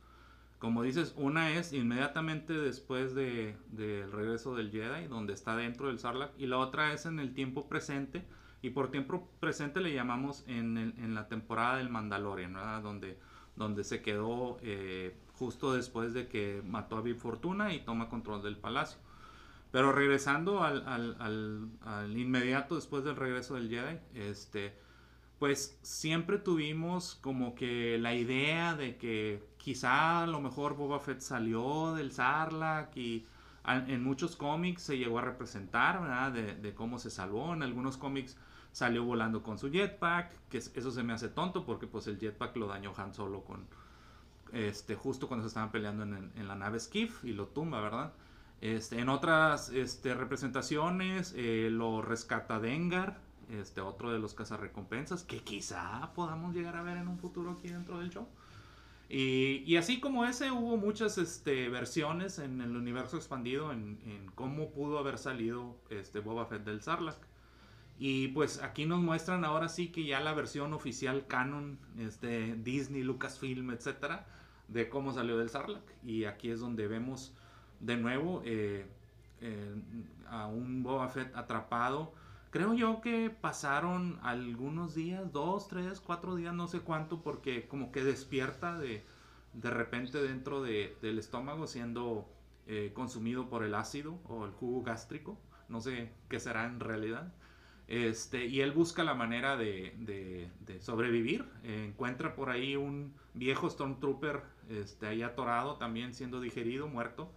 Como 0.60 0.84
dices, 0.84 1.14
una 1.18 1.50
es 1.52 1.74
inmediatamente 1.74 2.54
después 2.54 3.16
de- 3.16 3.58
del 3.72 4.12
regreso 4.12 4.56
del 4.56 4.70
Jedi, 4.72 5.08
donde 5.08 5.34
está 5.34 5.56
dentro 5.58 5.88
del 5.88 5.98
Sarlacc, 5.98 6.32
y 6.40 6.46
la 6.46 6.58
otra 6.60 6.94
es 6.94 7.08
en 7.08 7.20
el 7.20 7.34
tiempo 7.34 7.68
presente, 7.68 8.24
y 8.62 8.70
por 8.70 8.92
tiempo 8.92 9.28
presente 9.40 9.82
le 9.82 9.94
llamamos 9.94 10.44
en, 10.48 10.78
el- 10.78 10.94
en 11.00 11.16
la 11.16 11.28
temporada 11.28 11.78
del 11.78 11.90
Mandalorian, 11.90 12.54
¿verdad? 12.54 12.82
Donde, 12.84 13.18
donde 13.56 13.84
se 13.84 14.02
quedó 14.04 14.58
eh, 14.62 15.18
justo 15.34 15.74
después 15.74 16.14
de 16.14 16.28
que 16.28 16.62
mató 16.66 16.98
a 16.98 17.02
Big 17.02 17.18
Fortuna 17.18 17.74
y 17.74 17.80
toma 17.80 18.10
control 18.10 18.44
del 18.44 18.58
palacio. 18.58 19.00
Pero 19.72 19.92
regresando 19.92 20.64
al, 20.64 20.88
al- 20.88 21.18
al- 21.20 21.68
al 21.84 22.16
inmediato 22.16 22.76
después 22.76 23.04
del 23.04 23.16
regreso 23.16 23.56
del 23.56 23.70
Jedi, 23.70 23.98
este, 24.14 24.72
pues 25.44 25.78
siempre 25.82 26.38
tuvimos 26.38 27.16
como 27.20 27.54
que 27.54 27.98
la 27.98 28.14
idea 28.16 28.76
de 28.76 28.96
que 28.96 29.44
quizá 29.58 30.24
a 30.24 30.28
lo 30.28 30.40
mejor 30.40 30.78
Boba 30.78 31.02
Fett 31.02 31.20
salió 31.20 31.94
del 31.96 32.14
Sarlacc 32.14 32.96
y 32.96 33.26
en 33.66 34.02
muchos 34.06 34.38
cómics 34.38 34.84
se 34.84 34.98
llegó 34.98 35.20
a 35.20 35.22
representar, 35.22 36.00
¿verdad? 36.00 36.32
De, 36.32 36.74
cómo 36.74 36.98
se 36.98 37.10
salvó. 37.10 37.54
En 37.54 37.62
algunos 37.62 37.98
cómics 37.98 38.38
salió 38.72 39.04
volando 39.04 39.44
con 39.44 39.58
su 39.60 39.70
jetpack, 39.70 40.32
que 40.50 40.60
es- 40.60 40.72
eso 40.76 40.92
se 40.92 41.04
me 41.04 41.12
hace 41.12 41.28
tonto 41.28 41.66
porque 41.66 41.88
pues 41.88 42.08
el 42.08 42.18
jetpack 42.20 42.56
lo 42.56 42.68
dañó 42.68 42.94
Han 42.96 43.14
Solo 43.14 43.44
con, 43.44 43.66
este, 44.54 44.96
justo 44.96 45.28
cuando 45.28 45.44
se 45.44 45.48
estaban 45.50 45.72
peleando 45.72 46.04
en, 46.04 46.32
en 46.36 46.48
la 46.48 46.56
nave 46.56 46.80
Skiff 46.80 47.24
y 47.26 47.34
lo 47.34 47.48
tumba, 47.48 47.82
¿verdad? 47.82 48.14
Este, 48.62 49.00
en 49.00 49.10
otras 49.10 49.70
este, 49.70 50.14
representaciones 50.14 51.34
eh, 51.36 51.68
lo 51.70 52.02
rescata 52.02 52.60
Dengar, 52.60 53.20
este, 53.60 53.82
otro 53.82 54.12
de 54.12 54.20
los 54.20 54.34
cazarrecompensas, 54.34 55.24
que 55.24 55.40
quizá 55.40 56.12
podamos 56.14 56.54
llegar 56.56 56.76
a 56.76 56.84
ver 56.84 56.98
en 56.98 57.08
un 57.08 57.18
futuro 57.18 57.52
aquí 57.52 57.70
dentro 57.70 58.00
del 58.00 58.10
show. 58.10 58.28
Y, 59.10 59.64
y 59.66 59.78
así 59.78 60.00
como 60.00 60.26
ese, 60.26 60.52
hubo 60.52 60.78
muchas 60.78 61.18
este, 61.18 61.70
versiones 61.70 62.40
en 62.40 62.62
el 62.62 62.76
universo 62.76 63.18
expandido 63.18 63.72
en, 63.72 64.00
en 64.06 64.32
cómo 64.34 64.72
pudo 64.72 64.98
haber 64.98 65.18
salido 65.18 65.76
este, 65.90 66.20
Boba 66.20 66.46
Fett 66.46 66.64
del 66.64 66.82
Sarlacc. 66.82 67.20
Y 68.00 68.30
pues 68.30 68.62
aquí 68.64 68.86
nos 68.86 69.02
muestran 69.02 69.46
ahora 69.46 69.70
sí 69.70 69.90
que 69.90 70.04
ya 70.04 70.20
la 70.20 70.34
versión 70.34 70.74
oficial 70.74 71.28
canon, 71.28 71.78
este, 72.00 72.56
Disney, 72.56 73.04
Lucasfilm, 73.04 73.70
etcétera, 73.72 74.26
de 74.68 74.90
cómo 74.90 75.14
salió 75.14 75.38
del 75.38 75.50
Sarlacc. 75.50 75.84
Y 76.04 76.26
aquí 76.26 76.50
es 76.50 76.60
donde 76.60 76.88
vemos 76.88 77.34
de 77.82 77.98
nuevo 77.98 78.42
eh, 78.46 78.88
eh, 79.42 79.76
a 80.30 80.48
un 80.48 80.82
Boba 80.82 81.10
Fett 81.10 81.36
atrapado 81.36 82.14
Creo 82.54 82.76
yo 82.76 83.02
que 83.02 83.32
pasaron 83.32 84.20
algunos 84.22 84.94
días, 84.94 85.32
dos, 85.34 85.68
tres, 85.68 86.00
cuatro 86.00 86.36
días, 86.36 86.54
no 86.54 86.68
sé 86.68 86.82
cuánto, 86.82 87.24
porque 87.24 87.68
como 87.68 87.92
que 87.92 88.04
despierta 88.04 88.78
de, 88.78 89.04
de 89.54 89.70
repente 89.72 90.22
dentro 90.22 90.62
de- 90.62 90.96
del 91.02 91.18
estómago 91.18 91.66
siendo 91.66 92.30
eh, 92.68 92.92
consumido 92.94 93.50
por 93.50 93.64
el 93.64 93.74
ácido 93.74 94.20
o 94.30 94.46
el 94.46 94.52
jugo 94.52 94.84
gástrico. 94.84 95.36
No 95.68 95.82
sé 95.82 96.12
qué 96.30 96.40
será 96.40 96.66
en 96.66 96.80
realidad. 96.80 97.34
Este, 97.88 98.46
y 98.46 98.62
él 98.62 98.72
busca 98.72 99.04
la 99.04 99.16
manera 99.16 99.58
de, 99.58 99.96
de- 100.00 100.80
sobrevivir. 100.82 101.46
Encuentra 101.64 102.36
por 102.36 102.50
ahí 102.52 102.76
un 102.76 103.16
viejo 103.34 103.68
Stormtrooper 103.70 104.44
este, 104.70 105.08
ahí 105.08 105.24
atorado, 105.24 105.78
también 105.78 106.14
siendo 106.14 106.40
digerido, 106.40 106.88
muerto. 106.88 107.32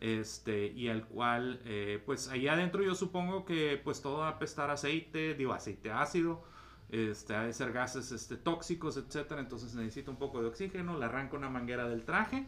Este, 0.00 0.66
y 0.66 0.88
el 0.88 1.04
cual, 1.04 1.60
eh, 1.64 2.02
pues 2.04 2.28
ahí 2.28 2.48
adentro 2.48 2.82
yo 2.82 2.94
supongo 2.94 3.46
que 3.46 3.80
pues 3.82 4.02
todo 4.02 4.18
va 4.18 4.28
a 4.28 4.32
apestar 4.32 4.70
aceite, 4.70 5.34
digo 5.34 5.54
aceite 5.54 5.90
ácido, 5.90 6.44
este, 6.90 7.34
ha 7.34 7.42
de 7.42 7.52
ser 7.52 7.72
gases 7.72 8.12
este, 8.12 8.36
tóxicos, 8.36 8.96
etcétera. 8.96 9.40
Entonces 9.40 9.74
necesita 9.74 10.10
un 10.10 10.18
poco 10.18 10.40
de 10.42 10.48
oxígeno, 10.48 10.98
le 10.98 11.04
arranca 11.06 11.36
una 11.36 11.48
manguera 11.48 11.88
del 11.88 12.04
traje, 12.04 12.46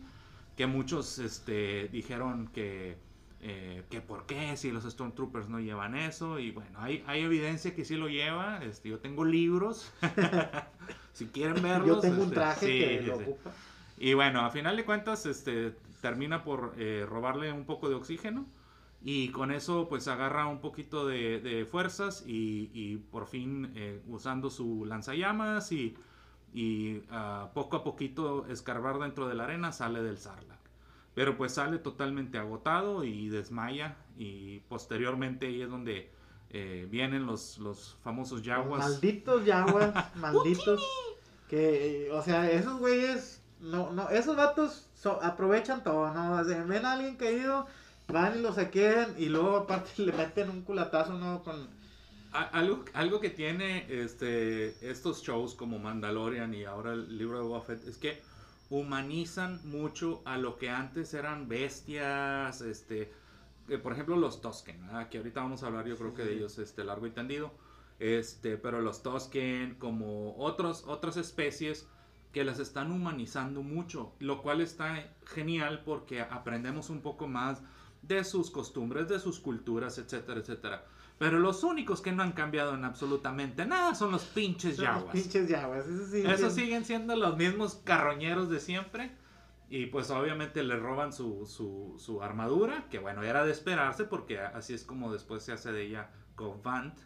que 0.56 0.66
muchos 0.66 1.18
este, 1.18 1.88
dijeron 1.88 2.48
que, 2.48 2.98
eh, 3.40 3.84
que 3.90 4.00
por 4.00 4.26
qué 4.26 4.56
si 4.56 4.70
los 4.70 4.84
Stormtroopers 4.84 5.48
no 5.48 5.58
llevan 5.58 5.96
eso. 5.96 6.38
Y 6.38 6.50
bueno, 6.50 6.78
hay, 6.80 7.02
hay 7.06 7.22
evidencia 7.22 7.74
que 7.74 7.84
sí 7.84 7.96
lo 7.96 8.08
lleva. 8.08 8.62
Este, 8.62 8.90
yo 8.90 8.98
tengo 8.98 9.24
libros. 9.24 9.90
si 11.12 11.26
quieren 11.26 11.62
verlos. 11.62 11.86
Yo 11.86 12.00
tengo 12.00 12.16
un 12.16 12.22
este, 12.24 12.34
traje 12.34 12.66
que 12.66 12.98
sí, 13.00 13.06
lo 13.06 13.16
ocupa. 13.16 13.52
Y 14.00 14.14
bueno, 14.14 14.42
a 14.42 14.50
final 14.50 14.76
de 14.76 14.84
cuentas, 14.84 15.26
este, 15.26 15.74
termina 16.00 16.44
por 16.44 16.74
eh, 16.78 17.06
robarle 17.08 17.52
un 17.52 17.64
poco 17.64 17.88
de 17.88 17.94
oxígeno. 17.94 18.46
Y 19.00 19.28
con 19.30 19.52
eso, 19.52 19.88
pues 19.88 20.08
agarra 20.08 20.46
un 20.46 20.60
poquito 20.60 21.06
de, 21.06 21.40
de 21.40 21.64
fuerzas 21.64 22.24
y, 22.26 22.70
y 22.74 22.96
por 22.96 23.26
fin, 23.26 23.70
eh, 23.76 24.02
usando 24.08 24.50
su 24.50 24.84
lanzallamas 24.86 25.70
y, 25.70 25.96
y 26.52 27.02
ah, 27.10 27.50
poco 27.54 27.76
a 27.76 27.84
poquito 27.84 28.46
escarbar 28.48 28.98
dentro 28.98 29.28
de 29.28 29.34
la 29.34 29.44
arena, 29.44 29.70
sale 29.72 30.02
del 30.02 30.18
Sarlacc. 30.18 30.58
Pero 31.14 31.36
pues 31.36 31.54
sale 31.54 31.78
totalmente 31.78 32.38
agotado 32.38 33.04
y 33.04 33.28
desmaya. 33.28 33.96
Y 34.16 34.60
posteriormente 34.68 35.46
ahí 35.46 35.62
es 35.62 35.70
donde 35.70 36.10
eh, 36.50 36.86
vienen 36.90 37.26
los, 37.26 37.58
los 37.58 37.96
famosos 38.02 38.42
yaguas. 38.42 38.80
Malditos 38.80 39.44
yaguas, 39.44 39.94
malditos. 40.16 40.82
Que, 41.48 42.10
o 42.12 42.22
sea, 42.22 42.50
esos 42.50 42.78
güeyes, 42.78 43.42
no, 43.60 43.92
no, 43.92 44.10
esos 44.10 44.36
vatos 44.36 44.87
so- 45.00 45.22
aprovechan 45.22 45.82
todo, 45.82 46.12
¿no? 46.12 46.32
O 46.40 46.44
sea, 46.44 46.64
ven 46.64 46.84
a 46.84 46.92
alguien 46.94 47.16
caído, 47.16 47.66
van 48.08 48.38
y 48.38 48.42
lo 48.42 48.52
saquean 48.52 49.14
y 49.18 49.26
luego 49.28 49.56
aparte 49.58 49.90
le 50.02 50.12
meten 50.12 50.50
un 50.50 50.62
culatazo, 50.62 51.14
¿no? 51.14 51.42
Con, 51.44 51.68
Algo, 52.32 52.84
algo 52.94 53.20
que 53.20 53.30
tiene 53.30 53.86
este, 53.88 54.90
estos 54.90 55.22
shows 55.22 55.54
como 55.54 55.78
Mandalorian 55.78 56.52
y 56.54 56.64
ahora 56.64 56.92
el 56.92 57.16
libro 57.16 57.38
de 57.38 57.44
Boba 57.44 57.62
Fett 57.62 57.86
es 57.88 57.96
que 57.98 58.22
humanizan 58.70 59.60
mucho 59.64 60.20
a 60.26 60.36
lo 60.36 60.58
que 60.58 60.68
antes 60.70 61.14
eran 61.14 61.48
bestias, 61.48 62.60
este, 62.60 63.10
por 63.82 63.92
ejemplo 63.92 64.16
los 64.16 64.40
Tosken, 64.42 64.86
¿verdad? 64.86 65.08
que 65.08 65.18
ahorita 65.18 65.40
vamos 65.40 65.62
a 65.62 65.68
hablar 65.68 65.86
yo 65.86 65.96
creo 65.96 66.14
que 66.14 66.22
de 66.24 66.34
ellos 66.34 66.58
este, 66.58 66.84
largo 66.84 67.06
y 67.06 67.10
tendido, 67.12 67.50
este, 67.98 68.58
pero 68.58 68.80
los 68.82 69.02
Tosken 69.02 69.76
como 69.76 70.36
otros, 70.36 70.84
otras 70.86 71.16
especies 71.16 71.86
que 72.32 72.44
las 72.44 72.58
están 72.58 72.92
humanizando 72.92 73.62
mucho, 73.62 74.12
lo 74.18 74.42
cual 74.42 74.60
está 74.60 75.10
genial 75.26 75.82
porque 75.84 76.20
aprendemos 76.20 76.90
un 76.90 77.00
poco 77.00 77.26
más 77.26 77.62
de 78.02 78.24
sus 78.24 78.50
costumbres, 78.50 79.08
de 79.08 79.18
sus 79.18 79.40
culturas, 79.40 79.98
etcétera, 79.98 80.40
etcétera. 80.40 80.84
Pero 81.18 81.40
los 81.40 81.64
únicos 81.64 82.00
que 82.00 82.12
no 82.12 82.22
han 82.22 82.32
cambiado 82.32 82.74
en 82.74 82.84
absolutamente 82.84 83.66
nada 83.66 83.94
son 83.94 84.12
los 84.12 84.24
pinches 84.24 84.76
son 84.76 84.84
los 84.84 84.94
yaguas. 84.96 85.12
pinches 85.12 85.48
yaguas. 85.48 85.86
Eso 85.86 86.06
sí. 86.06 86.22
Esos 86.24 86.54
siguen 86.54 86.84
siendo 86.84 87.16
los 87.16 87.36
mismos 87.36 87.80
carroñeros 87.84 88.48
de 88.50 88.60
siempre. 88.60 89.10
Y 89.70 89.86
pues 89.86 90.10
obviamente 90.10 90.62
le 90.62 90.76
roban 90.76 91.12
su, 91.12 91.44
su, 91.44 91.96
su 91.98 92.22
armadura, 92.22 92.86
que 92.88 92.98
bueno, 92.98 93.22
era 93.22 93.44
de 93.44 93.52
esperarse 93.52 94.04
porque 94.04 94.38
así 94.38 94.72
es 94.72 94.84
como 94.84 95.12
después 95.12 95.42
se 95.42 95.52
hace 95.52 95.72
de 95.72 95.82
ella 95.82 96.10
Covant. 96.36 96.98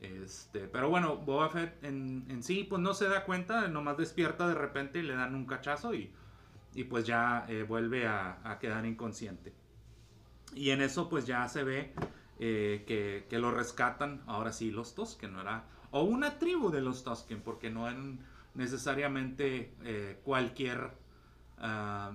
Este, 0.00 0.68
pero 0.68 0.90
bueno, 0.90 1.16
Boba 1.16 1.48
Fett 1.48 1.82
en, 1.82 2.42
sí 2.42 2.66
pues 2.68 2.82
no 2.82 2.92
se 2.94 3.08
da 3.08 3.24
cuenta, 3.24 3.68
nomás 3.68 3.96
despierta 3.96 4.46
de 4.46 4.54
repente 4.54 4.98
y 4.98 5.02
le 5.02 5.14
dan 5.14 5.34
un 5.34 5.46
cachazo 5.46 5.94
y, 5.94 6.12
pues 6.90 7.06
ya 7.06 7.46
eh, 7.48 7.62
vuelve 7.62 8.06
a, 8.06 8.58
quedar 8.60 8.84
inconsciente. 8.84 9.54
Y 10.54 10.70
en 10.70 10.82
eso 10.82 11.08
pues 11.08 11.26
ya 11.26 11.48
se 11.48 11.64
ve 11.64 11.94
eh, 12.38 13.24
que, 13.28 13.38
lo 13.38 13.50
rescatan 13.50 14.22
ahora 14.26 14.52
sí 14.52 14.70
los 14.70 14.94
Tosken, 14.94 15.32
¿no 15.32 15.40
era? 15.40 15.64
O 15.90 16.02
una 16.02 16.38
tribu 16.38 16.70
de 16.70 16.82
los 16.82 17.02
Tosken, 17.02 17.40
porque 17.40 17.70
no 17.70 17.88
eran 17.88 18.18
necesariamente 18.54 19.72
eh, 19.84 20.20
cualquier, 20.24 20.90
ah, 21.58 22.12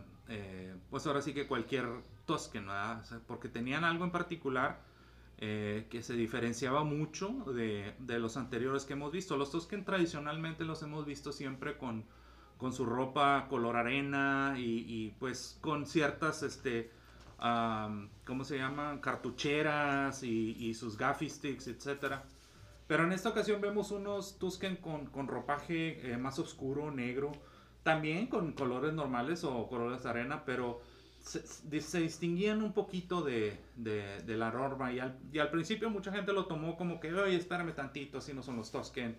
pues 0.89 1.07
ahora 1.07 1.21
sí 1.21 1.33
que 1.33 1.47
cualquier 1.47 1.87
Tosken, 2.25 2.67
¿verdad? 2.67 3.03
O 3.11 3.19
porque 3.27 3.49
tenían 3.49 3.83
algo 3.83 4.05
en 4.05 4.11
particular 4.11 4.90
eh, 5.43 5.87
que 5.89 6.03
se 6.03 6.13
diferenciaba 6.13 6.83
mucho 6.83 7.29
de, 7.53 7.95
de 7.97 8.19
los 8.19 8.37
anteriores 8.37 8.85
que 8.85 8.93
hemos 8.93 9.11
visto. 9.11 9.37
Los 9.37 9.51
Tosken 9.51 9.83
tradicionalmente 9.83 10.63
los 10.63 10.83
hemos 10.83 11.05
visto 11.05 11.31
siempre 11.31 11.77
con, 11.77 12.05
con 12.61 12.73
su 12.73 12.85
ropa 12.85 13.47
color 13.49 13.75
arena 13.75 14.53
y, 14.55 15.15
pues 15.17 15.57
con 15.61 15.87
ciertas, 15.87 16.43
este, 16.43 16.91
¿cómo 18.23 18.43
se 18.43 18.59
llaman? 18.59 18.99
Cartucheras 18.99 20.21
y, 20.21 20.71
sus 20.75 20.95
gaffy 20.95 21.27
sticks, 21.27 21.65
etcétera. 21.65 22.23
Pero 22.85 23.05
en 23.05 23.13
esta 23.13 23.29
ocasión 23.29 23.61
vemos 23.61 23.89
unos 23.89 24.37
Tusken 24.37 24.75
con, 24.75 25.07
con 25.07 25.27
ropaje 25.27 26.11
eh, 26.11 26.17
más 26.17 26.37
oscuro, 26.37 26.91
negro, 26.91 27.31
también 27.81 28.27
con 28.27 28.51
colores 28.51 28.93
normales 28.93 29.43
o 29.43 29.67
colores 29.67 30.05
arena, 30.05 30.43
pero 30.45 30.81
se, 31.21 31.81
se 31.81 31.99
distinguían 31.99 32.61
un 32.63 32.73
poquito 32.73 33.21
de, 33.21 33.57
de, 33.75 34.21
de 34.23 34.37
la 34.37 34.51
norma. 34.51 34.91
Y 34.91 34.99
al, 34.99 35.17
y 35.31 35.39
al 35.39 35.49
principio 35.51 35.89
mucha 35.89 36.11
gente 36.11 36.33
lo 36.33 36.45
tomó 36.45 36.75
como 36.77 36.99
que, 36.99 37.13
oye, 37.13 37.35
espérame 37.35 37.73
tantito, 37.73 38.17
así 38.17 38.33
no 38.33 38.43
son 38.43 38.57
los 38.57 38.71
Tusken. 38.71 39.17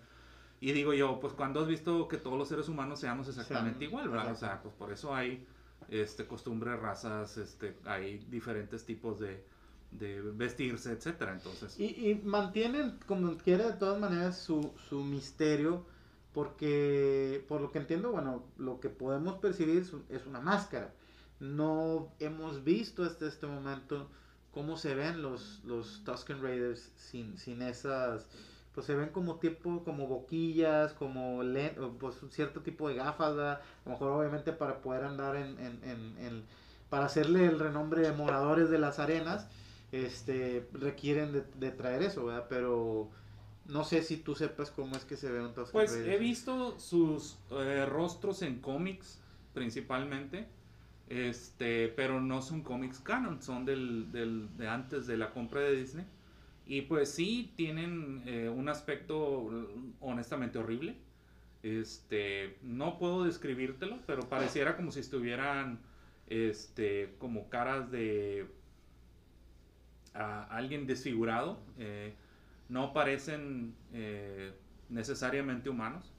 Y 0.61 0.71
digo 0.71 0.93
yo, 0.93 1.19
pues 1.19 1.33
cuando 1.33 1.59
has 1.61 1.67
visto 1.67 2.07
que 2.07 2.17
todos 2.17 2.37
los 2.37 2.47
seres 2.47 2.69
humanos 2.69 2.99
seamos 2.99 3.27
exactamente 3.27 3.79
Sean- 3.79 3.89
igual, 3.89 4.09
¿verdad? 4.09 4.31
O 4.31 4.35
sea, 4.35 4.61
pues 4.61 4.73
por 4.75 4.91
eso 4.93 5.13
hay 5.13 5.45
este, 5.89 6.25
costumbres, 6.25 6.79
razas, 6.79 7.37
este, 7.37 7.75
hay 7.85 8.19
diferentes 8.29 8.85
tipos 8.85 9.19
de, 9.19 9.43
de 9.91 10.21
vestirse, 10.21 10.91
etcétera. 10.93 11.33
Entonces, 11.33 11.77
Y, 11.79 12.09
y 12.09 12.15
mantienen, 12.23 12.97
como 13.07 13.37
quiera, 13.37 13.67
de 13.71 13.73
todas 13.73 13.99
maneras, 13.99 14.37
su, 14.39 14.71
su 14.89 15.03
misterio. 15.03 15.85
Porque, 16.33 17.45
por 17.47 17.61
lo 17.61 17.71
que 17.71 17.77
entiendo, 17.79 18.11
bueno, 18.11 18.43
lo 18.57 18.79
que 18.79 18.89
podemos 18.89 19.35
percibir 19.37 19.85
es 20.09 20.25
una 20.25 20.39
máscara. 20.39 20.91
No 21.39 22.11
hemos 22.19 22.63
visto 22.63 23.03
hasta 23.03 23.27
este 23.27 23.47
momento 23.47 24.09
cómo 24.51 24.77
se 24.77 24.95
ven 24.95 25.21
los, 25.21 25.61
los 25.65 26.03
Tusken 26.03 26.41
Raiders 26.41 26.91
sin, 26.95 27.37
sin 27.37 27.61
esas. 27.61 28.27
Pues 28.73 28.87
se 28.87 28.95
ven 28.95 29.09
como 29.09 29.35
tipo, 29.35 29.83
como 29.83 30.07
boquillas, 30.07 30.93
como 30.93 31.41
pues 31.99 32.23
un 32.23 32.31
cierto 32.31 32.61
tipo 32.61 32.89
de 32.89 32.95
gafas, 32.95 33.35
¿verdad? 33.35 33.61
A 33.85 33.89
lo 33.89 33.91
mejor 33.91 34.11
obviamente 34.11 34.51
para 34.51 34.81
poder 34.81 35.03
andar 35.03 35.35
en, 35.35 35.59
en, 35.59 35.79
en- 35.83 36.17
en- 36.17 36.43
para 36.89 37.05
hacerle 37.05 37.45
el 37.45 37.59
renombre 37.59 38.01
de 38.01 38.11
moradores 38.11 38.69
de 38.69 38.77
las 38.79 38.99
arenas, 38.99 39.47
este, 39.91 40.67
requieren 40.73 41.31
de, 41.33 41.43
de 41.55 41.71
traer 41.71 42.03
eso, 42.03 42.25
¿verdad? 42.25 42.45
Pero 42.49 43.09
no 43.65 43.83
sé 43.83 44.01
si 44.03 44.17
tú 44.17 44.35
sepas 44.35 44.71
cómo 44.71 44.95
es 44.95 45.05
que 45.05 45.17
se 45.17 45.31
ve 45.31 45.41
un 45.41 45.53
Tusken 45.53 45.73
Pues 45.73 45.91
he 45.95 46.17
visto 46.17 46.79
sus 46.79 47.37
eh, 47.51 47.85
rostros 47.87 48.41
en 48.41 48.59
cómics 48.59 49.19
principalmente, 49.53 50.47
este, 51.09 51.89
pero 51.89 52.21
no 52.21 52.41
son 52.41 52.61
cómics 52.61 52.99
canon, 52.99 53.41
son 53.41 53.65
del, 53.65 54.11
del- 54.11 54.55
de 54.57 54.67
antes 54.67 55.05
de 55.07 55.17
la 55.17 55.31
compra 55.31 55.61
de 55.61 55.75
Disney. 55.75 56.05
Y 56.65 56.83
pues 56.83 57.09
sí, 57.09 57.51
tienen 57.57 58.23
eh, 58.25 58.49
un 58.49 58.69
aspecto 58.69 59.49
honestamente 59.99 60.57
horrible. 60.59 60.95
Este, 61.61 62.57
no 62.61 62.97
puedo 62.99 63.23
describírtelo, 63.25 63.99
pero 64.05 64.27
pareciera 64.29 64.75
como 64.77 64.91
si 64.91 64.99
estuvieran 65.01 65.79
este, 66.27 67.15
como 67.19 67.49
caras 67.49 67.91
de 67.91 68.47
a 70.13 70.43
alguien 70.55 70.85
desfigurado. 70.87 71.59
eh, 71.77 72.13
no 72.69 72.93
parecen 72.93 73.75
eh, 73.93 74.53
necesariamente 74.89 75.69
humanos. 75.69 76.12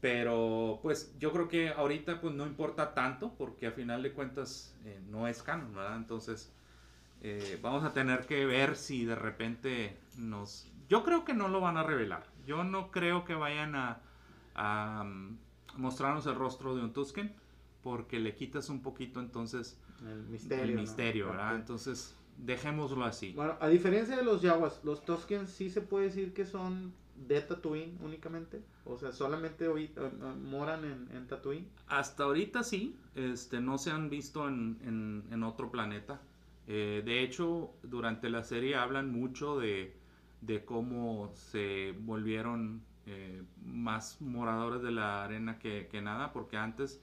Pero 0.00 0.80
pues 0.82 1.14
yo 1.18 1.32
creo 1.32 1.48
que 1.48 1.68
ahorita 1.68 2.20
pues 2.20 2.34
no 2.34 2.46
importa 2.46 2.94
tanto 2.94 3.34
porque 3.36 3.66
a 3.66 3.72
final 3.72 4.02
de 4.02 4.12
cuentas 4.12 4.74
eh, 4.84 4.98
no 5.10 5.28
es 5.28 5.42
canon, 5.42 5.74
¿verdad? 5.74 5.96
Entonces 5.96 6.52
eh, 7.22 7.58
vamos 7.60 7.84
a 7.84 7.92
tener 7.92 8.26
que 8.26 8.46
ver 8.46 8.76
si 8.76 9.04
de 9.04 9.14
repente 9.14 9.98
nos... 10.16 10.66
Yo 10.88 11.04
creo 11.04 11.24
que 11.24 11.34
no 11.34 11.48
lo 11.48 11.60
van 11.60 11.76
a 11.76 11.82
revelar. 11.82 12.24
Yo 12.46 12.64
no 12.64 12.90
creo 12.90 13.24
que 13.24 13.34
vayan 13.34 13.74
a, 13.74 14.00
a, 14.54 15.02
um, 15.04 15.36
mostrarnos 15.76 16.26
el 16.26 16.34
rostro 16.34 16.74
de 16.74 16.82
un 16.82 16.92
Tusken 16.92 17.32
porque 17.82 18.18
le 18.18 18.34
quitas 18.34 18.70
un 18.70 18.80
poquito 18.82 19.20
entonces 19.20 19.78
el 20.02 20.22
misterio. 20.24 20.64
el 20.64 20.74
¿no? 20.74 20.80
misterio, 20.80 21.26
¿verdad? 21.28 21.56
Entonces 21.56 22.16
dejémoslo 22.38 23.04
así. 23.04 23.32
Bueno, 23.32 23.56
a 23.60 23.68
diferencia 23.68 24.16
de 24.16 24.24
los 24.24 24.40
Jaguars, 24.40 24.80
los 24.82 25.04
Tusken 25.04 25.46
sí 25.46 25.68
se 25.68 25.82
puede 25.82 26.06
decir 26.06 26.32
que 26.32 26.46
son 26.46 26.94
de 27.26 27.40
Tatooine 27.42 27.98
únicamente. 28.02 28.62
O 28.84 28.96
sea, 28.98 29.12
solamente 29.12 29.66
eh, 29.66 29.90
eh, 29.96 30.10
moran 30.42 30.84
en, 30.84 31.26
Tatooine. 31.26 31.66
Hasta 31.86 32.24
ahorita 32.24 32.62
sí, 32.62 32.96
este, 33.14 33.60
no 33.60 33.78
se 33.78 33.90
han 33.90 34.10
visto 34.10 34.48
en, 34.48 35.24
en- 35.30 35.42
otro 35.42 35.70
planeta. 35.70 36.20
Eh, 36.66 37.02
de 37.04 37.22
hecho, 37.22 37.70
durante 37.82 38.28
la 38.30 38.42
serie 38.42 38.76
hablan 38.76 39.10
mucho 39.10 39.58
de, 39.58 39.94
de 40.40 40.64
cómo 40.64 41.30
se 41.34 41.94
volvieron 42.00 42.82
más 43.64 44.20
moradores 44.20 44.82
de 44.82 44.92
la 44.92 45.24
arena 45.24 45.58
que, 45.58 45.88
que 45.90 46.00
nada, 46.00 46.32
porque 46.32 46.56
antes 46.56 47.00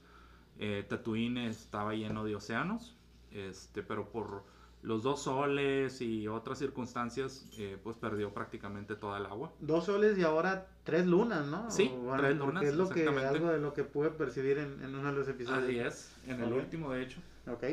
Tatooine 0.88 1.46
estaba 1.48 1.92
lleno 1.92 2.24
de 2.24 2.34
océanos, 2.34 2.96
este, 3.30 3.82
pero 3.82 4.08
por 4.08 4.44
los 4.82 5.02
dos 5.02 5.22
soles 5.22 6.00
y 6.00 6.28
otras 6.28 6.58
circunstancias, 6.58 7.46
eh, 7.58 7.78
pues 7.82 7.96
perdió 7.96 8.32
prácticamente 8.32 8.94
toda 8.94 9.18
el 9.18 9.26
agua. 9.26 9.52
Dos 9.60 9.86
soles 9.86 10.16
y 10.18 10.22
ahora 10.22 10.66
tres 10.84 11.06
lunas, 11.06 11.46
¿no? 11.46 11.70
Sí, 11.70 11.90
O, 11.92 11.98
bueno, 11.98 12.22
tres 12.22 12.36
lunas, 12.36 12.64
Es 12.64 12.74
lo 12.76 12.88
que, 12.88 13.06
algo 13.06 13.48
de 13.48 13.58
lo 13.58 13.74
que 13.74 13.84
pude 13.84 14.10
percibir 14.10 14.58
en, 14.58 14.82
en 14.82 14.94
uno 14.94 15.10
de 15.12 15.18
los 15.18 15.28
episodios. 15.28 15.64
Así 15.64 15.78
es, 15.78 16.16
en 16.26 16.40
el 16.42 16.52
último 16.52 16.92
de 16.92 17.02
hecho. 17.02 17.20
Ok. 17.46 17.64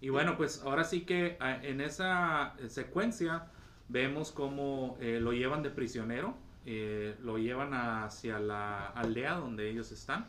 Y 0.00 0.08
bueno, 0.08 0.36
pues 0.36 0.62
ahora 0.64 0.84
sí 0.84 1.02
que 1.02 1.36
en 1.40 1.80
esa 1.82 2.54
eh, 2.58 2.70
secuencia 2.70 3.50
vemos 3.88 4.32
cómo 4.32 4.96
eh, 5.00 5.18
lo 5.20 5.32
llevan 5.32 5.62
de 5.62 5.70
prisionero, 5.70 6.34
eh, 6.64 7.16
lo 7.22 7.36
llevan 7.36 7.74
hacia 7.74 8.38
la 8.38 8.86
aldea 8.86 9.34
donde 9.34 9.68
ellos 9.68 9.92
están. 9.92 10.28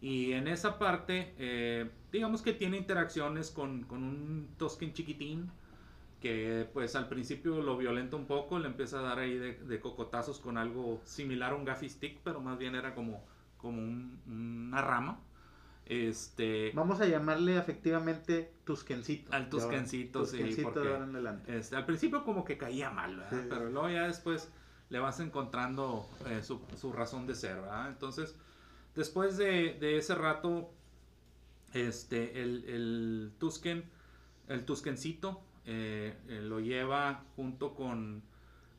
Y 0.00 0.32
en 0.32 0.48
esa 0.48 0.78
parte, 0.78 1.34
eh, 1.38 1.90
digamos 2.12 2.42
que 2.42 2.52
tiene 2.52 2.76
interacciones 2.76 3.50
con, 3.50 3.82
con 3.84 4.02
un 4.02 4.48
Tosken 4.58 4.92
chiquitín 4.92 5.50
que 6.20 6.68
pues 6.72 6.96
al 6.96 7.08
principio 7.08 7.62
lo 7.62 7.76
violenta 7.76 8.16
un 8.16 8.26
poco, 8.26 8.58
le 8.58 8.66
empieza 8.66 8.98
a 8.98 9.02
dar 9.02 9.18
ahí 9.20 9.36
de, 9.38 9.54
de 9.54 9.80
cocotazos 9.80 10.40
con 10.40 10.58
algo 10.58 11.00
similar 11.04 11.52
a 11.52 11.54
un 11.54 11.64
gaffy 11.64 11.88
stick, 11.88 12.18
pero 12.24 12.40
más 12.40 12.58
bien 12.58 12.74
era 12.74 12.94
como, 12.94 13.22
como 13.56 13.78
un- 13.80 14.18
una 14.26 14.82
rama. 14.82 15.20
Este, 15.86 16.72
Vamos 16.74 17.00
a 17.00 17.06
llamarle 17.06 17.56
afectivamente 17.56 18.52
Tuskencito. 18.64 19.32
Al. 19.32 19.48
Tuskencito, 19.48 20.26
sí, 20.26 20.36
Tuskencito 20.38 20.72
porque- 20.72 20.80
de 20.88 20.92
ahora 20.94 21.04
en 21.04 21.10
adelante. 21.14 21.56
Este, 21.56 21.76
al 21.76 21.86
principio 21.86 22.24
como 22.24 22.44
que 22.44 22.58
caía 22.58 22.90
mal, 22.90 23.16
¿verdad? 23.16 23.30
Sí, 23.30 23.36
sí. 23.42 23.46
Pero 23.48 23.70
luego 23.70 23.88
ya 23.88 24.06
después 24.06 24.50
le 24.90 24.98
vas 24.98 25.20
encontrando 25.20 26.06
eh, 26.26 26.42
su, 26.42 26.60
su 26.76 26.92
razón 26.92 27.26
de 27.26 27.34
ser, 27.34 27.56
¿verdad? 27.56 27.88
Entonces, 27.88 28.36
después 28.94 29.36
de, 29.38 29.76
de 29.80 29.96
ese 29.98 30.14
rato, 30.14 30.70
este, 31.72 32.42
el, 32.42 33.32
Tusken, 33.38 33.84
el 34.48 34.64
Tuskencito, 34.64 35.42
eh, 35.66 36.16
eh, 36.28 36.40
lo 36.40 36.60
lleva 36.60 37.24
junto 37.36 37.74
con, 37.74 38.22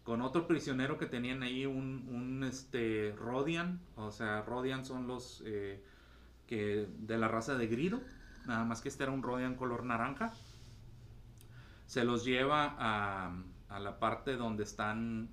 con 0.03 0.21
otro 0.21 0.47
prisionero 0.47 0.97
que 0.97 1.05
tenían 1.05 1.43
ahí, 1.43 1.65
un, 1.65 2.43
este, 2.43 3.13
Rodian, 3.17 3.79
o 3.95 4.11
sea, 4.11 4.41
Rodian 4.41 4.85
son 4.85 5.07
los 5.07 5.43
eh, 5.45 5.81
de 6.49 7.17
la 7.17 7.27
raza 7.27 7.55
de 7.55 7.67
Grido, 7.67 8.01
nada 8.47 8.65
más 8.65 8.81
que 8.81 8.89
este 8.89 9.03
era 9.03 9.11
un 9.11 9.21
Rodian 9.21 9.55
color 9.55 9.83
naranja. 9.85 10.33
Se 11.85 12.03
los 12.03 12.25
lleva 12.25 12.75
a, 12.77 13.35
a 13.67 13.79
la 13.79 13.99
parte 13.99 14.35
donde 14.35 14.63
están 14.63 15.29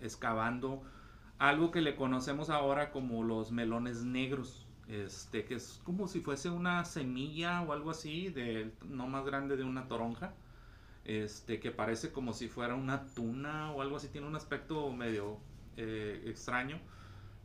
excavando 0.00 0.82
algo 1.38 1.70
que 1.70 1.80
le 1.80 1.96
conocemos 1.96 2.50
ahora 2.50 2.90
como 2.90 3.22
los 3.22 3.52
melones 3.52 4.04
negros, 4.04 4.65
este, 4.88 5.44
que 5.44 5.54
es 5.54 5.80
como 5.84 6.08
si 6.08 6.20
fuese 6.20 6.50
una 6.50 6.84
semilla 6.84 7.62
o 7.62 7.72
algo 7.72 7.90
así, 7.90 8.28
de, 8.30 8.72
no 8.84 9.06
más 9.06 9.24
grande 9.24 9.56
de 9.56 9.64
una 9.64 9.88
toronja, 9.88 10.32
este, 11.04 11.60
que 11.60 11.70
parece 11.70 12.12
como 12.12 12.32
si 12.32 12.48
fuera 12.48 12.74
una 12.74 13.06
tuna 13.14 13.72
o 13.72 13.82
algo 13.82 13.96
así, 13.96 14.08
tiene 14.08 14.26
un 14.26 14.36
aspecto 14.36 14.90
medio 14.92 15.38
eh, 15.76 16.22
extraño, 16.26 16.78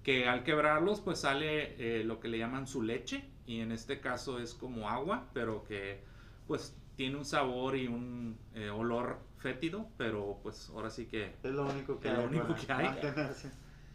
que 0.04 0.28
al 0.28 0.44
quebrarlos 0.44 1.00
pues 1.02 1.20
sale 1.20 1.76
eh, 2.00 2.04
lo 2.04 2.20
que 2.20 2.28
le 2.28 2.38
llaman 2.40 2.68
su 2.68 2.82
leche, 2.82 3.26
y 3.46 3.60
en 3.60 3.72
este 3.72 4.00
caso 4.00 4.40
es 4.40 4.54
como 4.54 4.90
agua, 4.90 5.30
pero 5.34 5.64
que 5.64 6.02
pues 6.48 6.76
tiene 6.96 7.18
un 7.18 7.26
sabor 7.26 7.76
y 7.76 7.88
un 7.88 8.38
eh, 8.54 8.70
olor 8.70 9.20
fétido, 9.38 9.88
pero 9.98 10.40
pues 10.44 10.70
ahora 10.70 10.90
sí 10.90 11.06
que... 11.08 11.36
Es 11.44 11.52
lo 11.52 11.66
único 11.66 12.00
que 12.00 12.10
Es 12.10 12.14
lo 12.14 12.22
hay. 12.22 12.28
único 12.28 12.48
para 12.48 12.60
que 12.60 12.74
hay. 12.74 12.96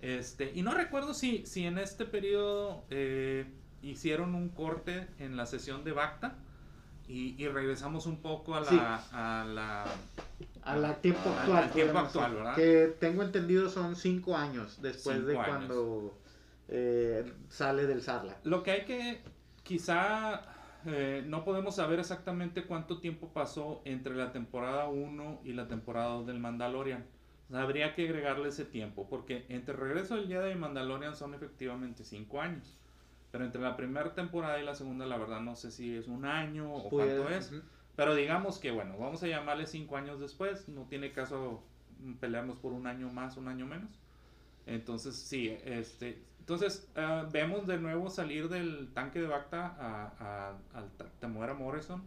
Este, 0.01 0.53
y 0.55 0.63
no 0.63 0.73
recuerdo 0.73 1.15
si, 1.15 1.47
si 1.47 1.65
en 1.67 1.79
este 1.79 2.05
periodo 2.05 2.85
eh, 2.91 3.47
hicieron 3.83 4.35
un 4.35 4.51
corte 4.51 5.09
en 5.19 5.37
la 5.37 5.47
sesión 5.47 5.85
de 5.85 5.93
Bacta 5.93 6.37
y, 7.09 7.41
y 7.43 7.49
regresamos 7.49 8.07
un 8.07 8.21
poco 8.21 8.55
a 8.55 8.61
la... 8.61 8.67
Sí. 8.67 8.79
A 9.13 9.45
la 9.49 9.85
A 10.63 10.77
la 10.77 10.95
tiempo 10.97 11.21
al- 11.31 11.39
actual. 11.39 11.63
al 11.65 11.71
tiempo 11.71 11.93
podemos 11.93 12.09
actual, 12.17 12.31
decir. 12.33 12.45
¿verdad? 12.45 12.57
Que 12.57 12.97
tengo 13.01 13.23
entendido 13.23 13.69
son 13.71 13.97
cinco 13.97 14.37
años 14.37 14.81
después 14.83 15.25
de 15.25 15.35
años. 15.39 15.47
cuando 15.47 16.19
eh, 16.69 17.33
sale 17.49 17.87
del 17.87 18.03
Sarla. 18.03 18.37
Lo 18.45 18.63
que 18.63 18.71
hay 18.73 18.85
que, 18.85 19.23
quizá 19.63 20.43
eh, 20.85 21.25
no 21.27 21.45
podemos 21.45 21.77
saber 21.77 22.01
exactamente 22.01 22.65
cuánto 22.65 22.99
tiempo 23.01 23.29
pasó 23.33 23.83
entre 23.85 24.15
la 24.17 24.33
temporada 24.33 24.89
1 24.89 25.41
y 25.45 25.53
la 25.53 25.69
temporada 25.69 26.09
2 26.15 26.27
del 26.27 26.39
Mandalorian. 26.41 27.07
O 27.49 27.53
sea, 27.53 27.63
habría 27.63 27.95
que 27.95 28.05
agregarle 28.09 28.49
ese 28.49 28.65
tiempo, 28.65 29.07
porque 29.09 29.47
entre 29.49 29.75
Regreso 29.77 30.17
del 30.17 30.27
Jedi 30.27 30.53
y 30.53 30.57
Mandalorian 30.57 31.15
son 31.15 31.35
efectivamente 31.35 32.03
5 32.05 32.41
años. 32.41 32.77
Pero 33.31 33.45
entre 33.45 33.61
la 33.61 33.77
primera 33.77 34.15
temporada 34.15 34.61
y 34.61 34.65
la 34.65 34.75
segunda, 34.75 35.07
la 35.07 35.17
verdad 35.17 35.41
no 35.41 35.55
sé 35.57 35.71
si 35.71 35.95
es 35.97 36.09
un 36.09 36.25
año 36.25 36.73
o 36.75 36.89
Puede- 36.89 37.17
cuánto 37.17 37.35
es. 37.35 37.53
Pero 37.95 38.15
digamos 38.15 38.59
que, 38.59 38.71
bueno, 38.73 38.97
vamos 38.99 39.23
a 39.23 39.27
llamarle 39.29 39.67
5 39.67 39.97
años 39.97 40.19
después. 40.21 40.69
No 40.69 40.83
tiene 40.83 41.13
caso 41.13 41.63
pelearnos 42.21 42.57
por 42.59 42.73
un 42.73 42.87
año 42.87 43.11
más, 43.11 43.37
un 43.37 43.49
año 43.49 43.67
menos. 43.67 43.91
Entonces, 44.67 45.15
sí, 45.15 45.57
este, 45.65 46.23
entonces 46.41 46.91
ah, 46.97 47.29
vemos 47.33 47.67
de 47.67 47.79
nuevo 47.79 48.11
salir 48.11 48.49
del 48.49 48.89
tanque 48.93 49.21
de 49.21 49.29
Bacta 49.29 49.67
a, 49.79 50.13
a- 50.19 50.79
al 50.79 50.91
Temuera 51.21 51.55
Morrison, 51.55 52.03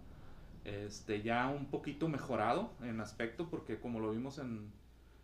este, 0.65 1.21
ya 1.21 1.47
un 1.47 1.67
poquito 1.67 2.07
mejorado 2.09 2.73
en 2.81 2.99
aspecto, 3.01 3.49
porque 3.49 3.79
como 3.79 3.99
lo 3.99 4.11
vimos 4.11 4.37
en, 4.39 4.71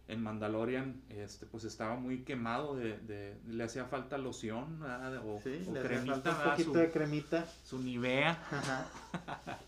en 0.08 0.22
Mandalorian, 0.22 1.02
este, 1.10 1.46
pues 1.48 1.64
estaba 1.64 1.96
muy 1.96 2.24
quemado, 2.24 2.76
de, 2.76 2.98
de- 3.00 3.38
le 3.48 3.64
hacía 3.64 3.86
falta 3.86 4.18
loción 4.18 4.80
¿verdad? 4.80 5.18
o, 5.26 5.40
Sí, 5.42 5.66
o 5.68 5.74
le 5.74 5.82
cremita, 5.82 6.14
falta 6.14 6.32
un 6.32 6.50
poquito 6.52 6.74
su, 6.74 6.78
de 6.80 6.92
cremita. 6.92 7.46
su 7.64 7.80
Nivea. 7.80 8.32
Ajá. 8.52 8.88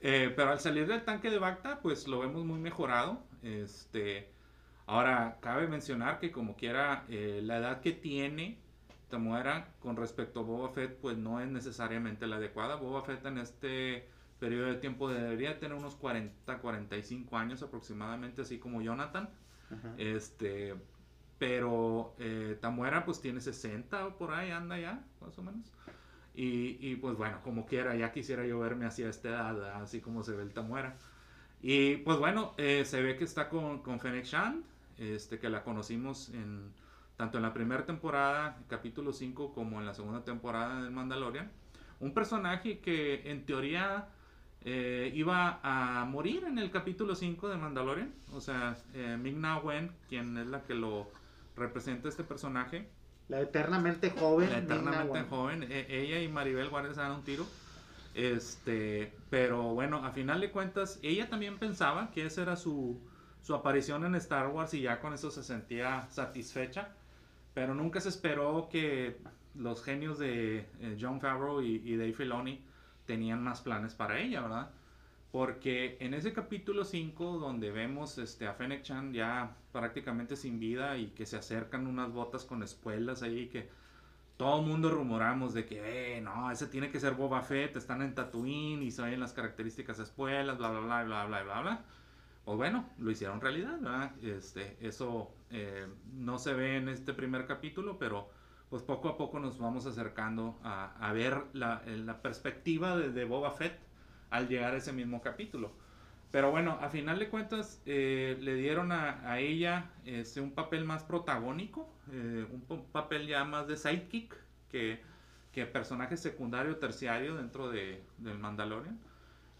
Eh, 0.00 0.32
pero 0.36 0.50
al 0.50 0.60
salir 0.60 0.86
del 0.86 1.02
tanque 1.04 1.30
de 1.30 1.38
Bacta, 1.38 1.80
pues 1.80 2.06
lo 2.06 2.20
vemos 2.20 2.44
muy 2.44 2.58
mejorado. 2.60 3.18
Este, 3.42 4.30
ahora, 4.86 5.38
cabe 5.40 5.66
mencionar 5.68 6.20
que 6.20 6.30
como 6.30 6.54
quiera, 6.54 7.04
eh, 7.08 7.40
la 7.42 7.56
edad 7.58 7.80
que 7.80 7.92
tiene 7.92 8.58
Temuera 9.08 9.72
con 9.80 9.96
respecto 9.96 10.40
a 10.40 10.42
Boba 10.42 10.68
Fett, 10.68 10.98
pues 11.00 11.16
no 11.16 11.40
es 11.40 11.48
necesariamente 11.48 12.26
la 12.26 12.36
adecuada. 12.36 12.76
Boba 12.76 13.02
Fett 13.02 13.24
en 13.24 13.38
este 13.38 14.06
periodo 14.38 14.66
de 14.66 14.74
tiempo 14.76 15.08
debería 15.08 15.58
tener 15.58 15.76
unos 15.76 15.94
40, 15.96 16.58
45 16.58 17.36
años 17.38 17.62
aproximadamente, 17.62 18.42
así 18.42 18.58
como 18.58 18.82
Jonathan. 18.82 19.30
Este, 19.98 20.74
pero 21.38 22.14
eh, 22.18 22.56
Tamuera 22.60 23.04
pues 23.04 23.20
tiene 23.20 23.40
60 23.40 24.06
o 24.06 24.16
por 24.16 24.32
ahí 24.32 24.50
anda 24.50 24.78
ya, 24.78 25.04
más 25.20 25.38
o 25.38 25.42
menos. 25.42 25.72
Y, 26.34 26.76
y, 26.80 26.96
pues 26.96 27.16
bueno, 27.16 27.40
como 27.42 27.64
quiera, 27.64 27.96
ya 27.96 28.12
quisiera 28.12 28.46
yo 28.46 28.58
verme 28.58 28.84
hacia 28.84 29.08
esta 29.08 29.28
edad, 29.28 29.82
así 29.82 30.00
como 30.00 30.22
se 30.22 30.32
ve 30.32 30.42
el 30.42 30.52
Tamuera. 30.52 30.96
Y 31.62 31.96
pues 31.98 32.18
bueno, 32.18 32.52
eh, 32.58 32.84
se 32.84 33.00
ve 33.02 33.16
que 33.16 33.24
está 33.24 33.48
con, 33.48 33.82
con 33.82 34.00
Fennec 34.00 34.24
Shand, 34.24 34.62
este, 34.98 35.38
que 35.38 35.48
la 35.48 35.64
conocimos 35.64 36.28
en, 36.28 36.72
tanto 37.16 37.38
en 37.38 37.42
la 37.42 37.54
primera 37.54 37.86
temporada, 37.86 38.58
capítulo 38.68 39.12
5, 39.12 39.54
como 39.54 39.80
en 39.80 39.86
la 39.86 39.94
segunda 39.94 40.24
temporada 40.24 40.82
del 40.82 40.90
Mandalorian. 40.90 41.50
Un 42.00 42.12
personaje 42.12 42.80
que 42.80 43.30
en 43.30 43.46
teoría 43.46 44.08
eh, 44.68 45.12
iba 45.14 45.60
a 45.62 46.04
morir 46.06 46.42
en 46.44 46.58
el 46.58 46.70
capítulo 46.72 47.14
5 47.14 47.48
de 47.48 47.56
Mandalorian. 47.56 48.12
O 48.32 48.40
sea, 48.40 48.76
eh, 48.94 49.16
Ming-Na 49.18 49.58
Wen, 49.60 49.92
quien 50.08 50.36
es 50.36 50.48
la 50.48 50.64
que 50.64 50.74
lo 50.74 51.08
representa 51.56 52.08
este 52.08 52.24
personaje, 52.24 52.88
La 53.28 53.40
eternamente 53.40 54.10
joven. 54.10 54.50
la 54.50 54.58
eternamente 54.58 55.22
joven, 55.30 55.62
e- 55.62 55.86
ella 55.88 56.20
y 56.20 56.28
Maribel 56.28 56.68
Guardia 56.68 56.92
se 56.94 57.00
dan 57.00 57.12
un 57.12 57.22
tiro. 57.22 57.46
Este, 58.14 59.12
pero 59.30 59.74
bueno, 59.74 60.04
a 60.04 60.10
final 60.10 60.40
de 60.40 60.50
cuentas, 60.50 60.98
ella 61.02 61.28
también 61.28 61.58
pensaba 61.58 62.10
que 62.10 62.26
esa 62.26 62.42
era 62.42 62.56
su, 62.56 62.98
su 63.42 63.54
aparición 63.54 64.04
en 64.04 64.14
Star 64.16 64.48
Wars 64.48 64.74
y 64.74 64.80
ya 64.82 65.00
con 65.00 65.12
eso 65.12 65.30
se 65.30 65.44
sentía 65.44 66.08
satisfecha. 66.10 66.88
Pero 67.54 67.74
nunca 67.74 68.00
se 68.00 68.08
esperó 68.08 68.68
que 68.70 69.18
los 69.54 69.82
genios 69.84 70.18
de 70.18 70.66
eh, 70.80 70.98
John 71.00 71.20
Favreau 71.20 71.62
y, 71.62 71.76
y 71.84 71.96
Dave 71.96 72.12
Filoni 72.12 72.64
tenían 73.06 73.42
más 73.42 73.60
planes 73.60 73.94
para 73.94 74.20
ella, 74.20 74.42
¿verdad? 74.42 74.70
Porque 75.32 75.96
en 76.00 76.14
ese 76.14 76.32
capítulo 76.32 76.84
5, 76.84 77.38
donde 77.38 77.70
vemos 77.70 78.18
este, 78.18 78.46
a 78.46 78.54
Fennec 78.54 78.82
Chan 78.82 79.12
ya 79.12 79.56
prácticamente 79.72 80.36
sin 80.36 80.58
vida 80.58 80.96
y 80.98 81.08
que 81.08 81.26
se 81.26 81.36
acercan 81.36 81.86
unas 81.86 82.12
botas 82.12 82.44
con 82.44 82.62
espuelas 82.62 83.22
ahí 83.22 83.48
que 83.48 83.68
todo 84.36 84.62
mundo 84.62 84.90
rumoramos 84.90 85.54
de 85.54 85.64
que, 85.66 86.16
eh, 86.16 86.20
no, 86.20 86.50
ese 86.50 86.66
tiene 86.66 86.90
que 86.90 87.00
ser 87.00 87.14
Boba 87.14 87.42
Fett, 87.42 87.76
están 87.76 88.02
en 88.02 88.14
Tatooine 88.14 88.82
y 88.82 88.90
saben 88.90 89.20
las 89.20 89.32
características 89.32 89.98
espuelas, 89.98 90.58
bla, 90.58 90.70
bla, 90.70 90.80
bla, 90.80 91.04
bla, 91.04 91.24
bla, 91.26 91.42
bla, 91.42 91.60
bla. 91.62 91.84
O 92.44 92.56
bueno, 92.56 92.88
lo 92.98 93.10
hicieron 93.10 93.40
realidad, 93.40 93.78
¿verdad? 93.80 94.12
Este, 94.22 94.76
eso 94.80 95.32
eh, 95.50 95.86
no 96.14 96.38
se 96.38 96.54
ve 96.54 96.76
en 96.76 96.88
este 96.88 97.12
primer 97.12 97.46
capítulo, 97.46 97.98
pero 97.98 98.30
pues 98.70 98.82
poco 98.82 99.08
a 99.08 99.16
poco 99.16 99.38
nos 99.38 99.58
vamos 99.58 99.86
acercando 99.86 100.58
a, 100.62 101.12
ver 101.12 101.42
la, 101.52 101.82
la 101.86 102.20
perspectiva 102.20 102.96
de, 102.96 103.10
de, 103.10 103.24
Boba 103.24 103.52
Fett 103.52 103.78
al 104.30 104.48
llegar 104.48 104.74
a 104.74 104.78
ese 104.78 104.92
mismo 104.92 105.22
capítulo. 105.22 105.72
Pero 106.30 106.50
bueno, 106.50 106.78
a 106.80 106.88
final 106.88 107.18
de 107.18 107.28
cuentas 107.28 107.80
eh, 107.86 108.36
le 108.40 108.54
dieron 108.56 108.92
a, 108.92 109.38
ella 109.38 109.90
este, 110.04 110.40
un 110.40 110.50
papel 110.50 110.84
más 110.84 111.04
protagónico, 111.04 111.88
eh, 112.12 112.46
un 112.50 112.84
papel 112.92 113.26
ya 113.26 113.44
más 113.44 113.68
de 113.68 113.76
sidekick 113.76 114.36
que, 114.68 115.00
que 115.52 115.66
personaje 115.66 116.16
secundario, 116.16 116.76
terciario 116.76 117.36
dentro 117.36 117.70
de, 117.70 118.02
del 118.18 118.38
Mandalorian. 118.38 118.98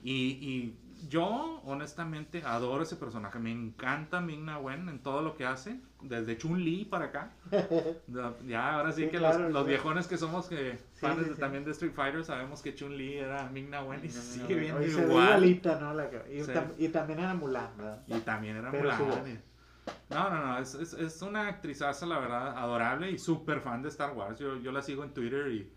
Y, 0.07 0.39
y, 0.41 0.79
yo, 1.09 1.61
honestamente, 1.65 2.43
adoro 2.45 2.85
ese 2.85 2.95
personaje. 2.95 3.41
Me 3.41 3.51
encanta 3.51 4.21
Ming 4.21 4.45
Na 4.45 4.59
Wen 4.59 4.89
en 4.89 5.01
todo 5.01 5.21
lo 5.21 5.37
que 5.37 5.45
hace, 5.45 5.81
desde 6.01 6.39
Chun-Li 6.39 6.85
para 6.85 7.07
acá. 7.07 7.33
ya, 8.47 8.77
ahora 8.77 8.93
sí, 8.93 9.03
Sí, 9.05 9.11
que 9.11 9.19
claro, 9.19 9.49
los, 9.49 9.67
viejones 9.67 10.07
que 10.07 10.17
somos 10.17 10.47
que 10.47 10.79
fans 11.01 11.27
sí, 11.27 11.41
también 11.41 11.65
de 11.65 11.73
Street 11.73 11.93
Fighter 11.93 12.25
sabemos 12.25 12.63
que 12.63 12.75
Chun-Li 12.75 13.15
era 13.19 13.49
Ming 13.51 13.69
Na 13.69 13.83
Wen 13.83 14.01
y 14.05 14.09
sigue 14.09 14.55
viendo 14.55 14.81
igual. 14.87 15.07
igualita, 15.09 15.81
¿no? 15.81 15.93
La, 15.93 16.09
y, 16.33 16.43
Sí. 16.45 16.53
tam- 16.53 16.75
y 16.79 16.89
también 16.89 17.19
era 17.19 17.35
Mulan, 17.35 17.77
¿verdad? 17.77 18.03
Y 18.07 18.21
también 18.21 18.57
era 18.57 18.71
Pero 18.71 18.85
Mulan. 18.97 19.43
No, 20.11 20.31
no, 20.31 20.47
no, 20.47 20.59
es, 20.59 20.75
es, 20.75 20.93
es 20.93 21.21
una 21.23 21.49
actrizaza, 21.49 22.07
la 22.07 22.21
verdad, 22.21 22.57
adorable 22.57 23.11
y 23.11 23.19
súper 23.19 23.61
fan 23.61 23.83
de 23.83 23.89
Star 23.89 24.13
Wars. 24.13 24.39
Yo, 24.39 24.57
yo 24.61 24.71
la 24.71 24.83
sigo 24.83 25.03
en 25.03 25.13
Twitter 25.13 25.49
y 25.49 25.71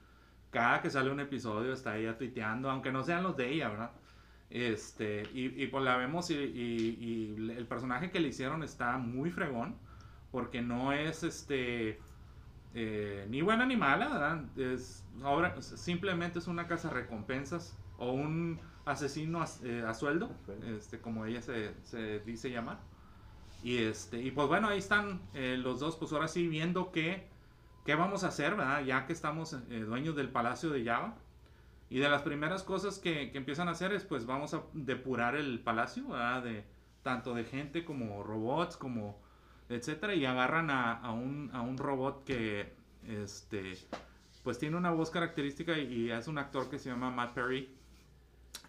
cada 0.52 0.82
que 0.82 0.90
sale 0.92 1.10
un 1.12 1.20
episodio 1.20 1.74
está 1.74 1.98
ella 1.98 2.16
tuiteando, 2.18 2.70
aunque 2.70 2.92
no 2.92 3.04
sean 3.04 3.24
los 3.24 3.36
de 3.36 3.52
ella, 3.52 3.70
¿verdad? 3.70 3.92
Este, 4.50 5.24
y, 5.34 5.64
y 5.64 5.68
pues 5.68 5.84
la 5.84 5.98
vemos 5.98 6.30
y, 6.32 6.36
y- 6.36 6.98
y 7.40 7.52
el 7.52 7.68
personaje 7.68 8.12
que 8.12 8.20
le 8.20 8.30
hicieron 8.30 8.64
está 8.64 8.98
muy 8.98 9.32
fregón, 9.32 9.76
porque 10.32 10.62
no 10.62 10.92
es 10.94 11.24
este 11.24 12.00
eh, 12.74 13.28
ni 13.30 13.42
buena 13.42 13.66
ni 13.66 13.76
mala, 13.78 14.10
¿verdad? 14.10 14.58
Es, 14.58 15.06
ahora 15.24 15.62
simplemente 15.62 16.40
es 16.40 16.48
una 16.48 16.68
casa 16.68 16.90
recompensas 16.90 17.78
o 17.98 18.12
un 18.14 18.60
asesino 18.86 19.42
a, 19.42 19.48
eh, 19.64 19.84
a 19.88 19.94
sueldo, 19.94 20.32
este, 20.78 21.00
como 21.02 21.26
ella 21.26 21.42
se, 21.42 21.74
se 21.84 22.20
dice 22.22 22.52
llamar. 22.52 22.80
Y 23.62 23.78
este, 23.80 24.22
y 24.22 24.32
pues 24.32 24.48
bueno, 24.48 24.70
ahí 24.70 24.80
están 24.80 25.22
eh, 25.34 25.58
los 25.60 25.80
dos, 25.80 25.98
pues 25.98 26.14
ahora 26.14 26.28
sí 26.28 26.48
viendo 26.48 26.92
qué, 26.92 27.28
qué 27.86 27.96
vamos 27.96 28.24
a 28.24 28.30
hacer, 28.30 28.56
¿verdad? 28.56 28.84
Ya 28.86 29.06
que 29.06 29.14
estamos 29.14 29.56
dueños 29.70 30.16
del 30.16 30.30
palacio 30.30 30.70
de 30.72 30.86
Java. 30.86 31.18
Y 31.90 32.00
de 32.00 32.10
las 32.10 32.22
primeras 32.22 32.64
cosas 32.64 33.00
que, 33.00 33.32
que 33.32 33.38
empiezan 33.38 33.68
a 33.68 33.72
hacer 33.72 33.94
es, 33.94 34.04
pues 34.04 34.26
vamos 34.26 34.54
a 34.54 34.62
depurar 34.74 35.36
el 35.36 35.60
palacio, 35.60 36.08
¿verdad? 36.08 36.44
De, 36.44 36.64
tanto 37.04 37.34
de 37.34 37.46
gente 37.46 37.84
como 37.86 38.22
robots, 38.24 38.78
como 38.78 39.20
etcétera, 39.70 40.14
y 40.16 40.26
agarran 40.26 40.70
a, 40.70 40.94
a 40.94 41.12
un, 41.12 41.50
a 41.54 41.62
un 41.62 41.78
robot 41.78 42.24
que, 42.26 42.74
este, 43.08 43.78
pues 44.44 44.60
tiene 44.60 44.78
una 44.78 44.92
voz 44.92 45.10
característica 45.10 45.78
y, 45.78 45.94
y 45.94 46.12
es 46.12 46.28
un 46.28 46.38
actor 46.38 46.70
que 46.70 46.78
se 46.80 46.90
llama 46.90 47.10
Matt 47.10 47.34
Perry. 47.34 47.70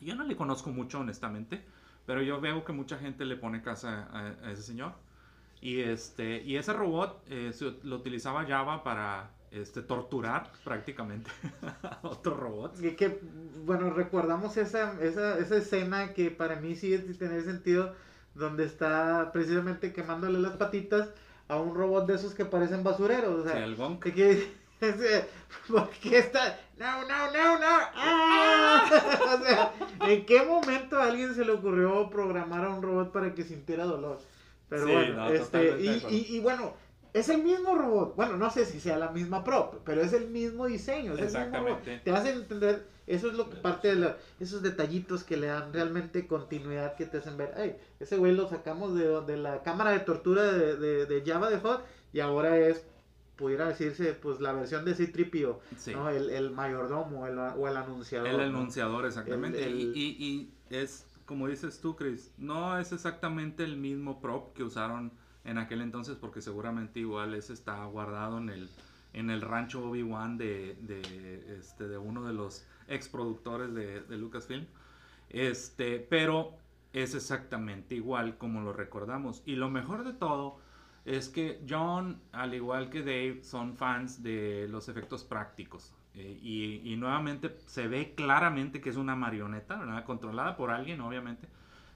Yo 0.01 0.15
no 0.15 0.25
le 0.25 0.37
conozco 0.37 0.71
mucho, 0.71 1.01
honestamente, 1.01 1.63
pero 2.07 2.23
yo 2.23 2.41
veo 2.41 2.65
que 2.65 2.73
mucha 2.73 2.99
gente 2.99 3.25
le 3.25 3.37
pone 3.37 3.61
casa 3.63 4.09
a, 4.13 4.47
a 4.47 4.53
ese 4.53 4.63
señor. 4.63 4.93
Y, 5.61 5.81
este, 5.81 6.43
y 6.43 6.57
ese 6.57 6.73
robot 6.73 7.23
eh, 7.29 7.53
se- 7.53 7.79
lo 7.83 7.97
utilizaba 7.97 8.47
Java 8.47 8.83
para 8.83 9.31
este, 9.53 9.83
torturar 9.83 10.53
prácticamente 10.65 11.31
a 11.83 11.99
otros 12.03 12.39
robots. 12.39 12.83
Y 12.83 12.93
que, 12.97 13.21
bueno, 13.65 13.91
recordamos 13.91 14.57
esa, 14.57 14.97
esa, 15.03 15.39
esa 15.39 15.57
escena 15.57 16.13
que 16.15 16.31
para 16.31 16.57
mí 16.57 16.77
sí 16.77 16.95
es 16.95 17.07
de 17.09 17.15
tener 17.15 17.43
sentido, 17.45 17.95
donde 18.35 18.65
está 18.65 19.31
precisamente 19.33 19.93
quemándole 19.93 20.39
las 20.39 20.57
patitas 20.57 21.09
a 21.49 21.57
un 21.59 21.75
robot 21.75 22.07
de 22.07 22.15
esos 22.15 22.35
que 22.35 22.45
parecen 22.45 22.85
basureros. 22.85 23.41
O 23.41 23.43
sea, 23.45 23.57
Sí, 23.57 23.63
el 23.63 23.75
Gonk. 23.77 24.05
de 24.05 24.15
que, 24.15 24.53
ese- 24.81 25.27
¿por 25.69 25.91
qué 25.91 26.19
está? 26.19 26.59
No, 26.79 27.03
no, 27.09 27.33
no, 27.33 27.59
no. 27.59 27.67
¡Ah! 27.95 28.89
o 29.41 29.45
sea, 29.45 29.73
¿en 30.09 30.25
qué 30.27 30.43
momento 30.45 30.97
a 30.97 31.05
alguien 31.07 31.35
se 31.35 31.45
le 31.45 31.53
ocurrió 31.53 32.09
programar 32.09 32.65
a 32.65 32.71
un 32.71 32.83
robot 32.83 33.11
para 33.13 33.35
que 33.35 33.43
sintiera 33.43 33.85
dolor? 33.85 34.21
Pero 34.69 34.87
Sí, 34.87 34.93
bueno, 34.93 35.15
no, 35.17 35.29
este, 35.29 35.81
y, 35.81 35.89
y, 36.09 36.37
y 36.37 36.41
bueno, 36.41 36.73
es 37.13 37.29
el 37.29 37.43
mismo 37.43 37.75
robot. 37.75 38.15
Bueno, 38.17 38.37
no 38.37 38.51
sé 38.51 38.65
si 38.65 38.79
sea 38.81 38.97
la 38.99 39.11
misma 39.11 39.43
prop, 39.45 39.77
pero 39.85 40.01
es 40.03 40.13
el 40.13 40.29
mismo 40.29 40.67
diseño. 40.67 41.15
Es 41.15 41.19
el 41.19 41.25
mismo 41.25 41.59
robot. 41.59 41.79
Exactamente. 41.79 42.01
Te 42.05 42.11
hacen 42.13 42.37
entender, 42.39 42.87
eso 43.07 43.29
es 43.29 43.35
lo 43.35 43.51
que 43.51 43.57
parte 43.57 43.89
de 43.89 43.97
la- 43.97 44.17
esos 44.39 44.63
detallitos 44.63 45.25
que 45.25 45.37
le 45.37 45.49
dan 45.49 45.73
realmente 45.73 46.27
continuidad, 46.27 46.95
que 46.97 47.07
te 47.07 47.19
hacen 47.19 47.37
ver, 47.37 47.53
ay, 47.57 47.77
ese 47.99 48.17
güey 48.17 48.33
lo 48.35 48.49
sacamos 48.49 48.95
de, 48.95 49.21
de 49.23 49.37
la 49.37 49.63
cámara 49.63 49.91
de 49.91 50.01
tortura 50.01 50.45
de, 50.53 50.77
de, 50.77 51.07
de 51.07 51.23
Java 51.25 51.51
de 51.51 51.59
Hot 51.59 51.85
y 52.13 52.21
ahora 52.21 52.57
es, 52.59 52.85
pudiera 53.37 53.67
decirse, 53.69 54.13
pues 54.13 54.39
la 54.41 54.53
versión 54.53 54.85
de 54.85 54.95
C-Tripio, 54.95 55.61
Sí. 55.79 55.93
¿no? 55.93 56.11
El, 56.11 56.29
el 56.31 56.51
mayordomo 56.51 57.27
el- 57.27 57.39
o 57.39 57.67
el 57.67 57.77
anunciador. 57.77 58.29
El 58.29 58.37
¿no? 58.37 58.43
enunciador, 58.45 59.07
exactamente. 59.07 59.65
El- 59.65 59.73
el- 59.73 59.81
Y, 59.97 60.01
y- 60.03 60.25
y 60.27 60.53
es, 60.77 61.07
como 61.25 61.49
dices 61.49 61.81
tú, 61.81 61.97
Chris, 61.97 62.31
no 62.37 62.79
es 62.79 62.93
exactamente 62.93 63.65
el 63.65 63.77
mismo 63.79 64.21
prop 64.21 64.53
que 64.53 64.63
usaron 64.63 65.11
en 65.45 65.59
aquel 65.59 65.81
entonces, 65.81 66.17
porque 66.17 66.41
seguramente 66.41 67.01
igual 67.01 67.35
ese 67.35 67.53
está 67.53 67.85
guardado 67.85 68.39
en 68.39 68.51
el, 68.51 68.71
en 69.13 69.31
el 69.31 69.41
rancho 69.41 69.89
Obi-Wan 69.89 70.39
de, 70.39 70.77
de, 70.83 71.57
este, 71.59 71.89
de 71.89 71.99
uno 71.99 72.27
de 72.27 72.35
los 72.35 72.67
ex 72.89 73.09
productores 73.09 73.73
de, 73.75 74.01
de 74.01 74.19
Lucasfilm. 74.19 74.67
Este, 75.31 75.99
pero 75.99 76.55
es 76.93 77.15
exactamente 77.15 77.95
igual 77.95 78.37
como 78.37 78.61
lo 78.61 78.73
recordamos. 78.73 79.43
Y 79.47 79.57
lo 79.57 79.71
mejor 79.71 80.05
de 80.05 80.13
todo 80.13 80.59
es 81.05 81.29
que 81.29 81.65
John, 81.69 82.21
al 82.33 82.55
igual 82.55 82.91
que 82.91 83.01
Dave, 83.01 83.41
son 83.43 83.77
fans 83.77 84.23
de 84.23 84.69
los 84.69 84.89
efectos 84.89 85.25
prácticos. 85.25 85.95
Eh, 86.15 86.39
y, 86.43 86.93
y 86.93 86.97
nuevamente 86.97 87.57
se 87.67 87.87
ve 87.87 88.15
claramente 88.15 88.81
que 88.81 88.91
es 88.91 88.97
una 88.97 89.15
marioneta, 89.15 89.79
¿verdad? 89.79 90.05
Controlada 90.05 90.57
por 90.57 90.71
alguien, 90.71 91.01
obviamente. 91.01 91.49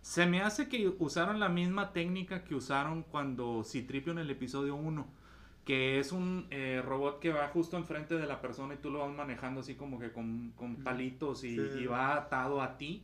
Se 0.05 0.26
me 0.26 0.42
hace 0.42 0.68
que 0.68 0.94
usaron 0.98 1.40
la 1.40 1.48
misma 1.48 1.94
técnica 1.94 2.44
que 2.44 2.55
usaron 2.55 3.05
cuando 3.05 3.64
Citripio 3.64 4.12
en 4.12 4.18
el 4.18 4.28
episodio 4.30 4.76
1. 4.76 5.07
Que 5.64 5.98
es 5.98 6.12
un 6.12 6.46
eh, 6.50 6.82
robot 6.84 7.20
que 7.20 7.32
va 7.32 7.48
justo 7.48 7.78
enfrente 7.78 8.14
de 8.16 8.26
la 8.26 8.42
persona 8.42 8.74
y 8.74 8.76
tú 8.76 8.90
lo 8.90 8.98
vas 8.98 9.11
manejando 9.16 9.61
así 9.61 9.76
como 9.76 9.98
que 9.98 10.12
con, 10.12 10.52
con 10.57 10.76
palitos 10.84 11.42
y, 11.42 11.57
Sí. 11.57 11.78
y 11.80 11.86
va 11.86 12.16
atado 12.16 12.61
a 12.61 12.76
ti. 12.76 13.02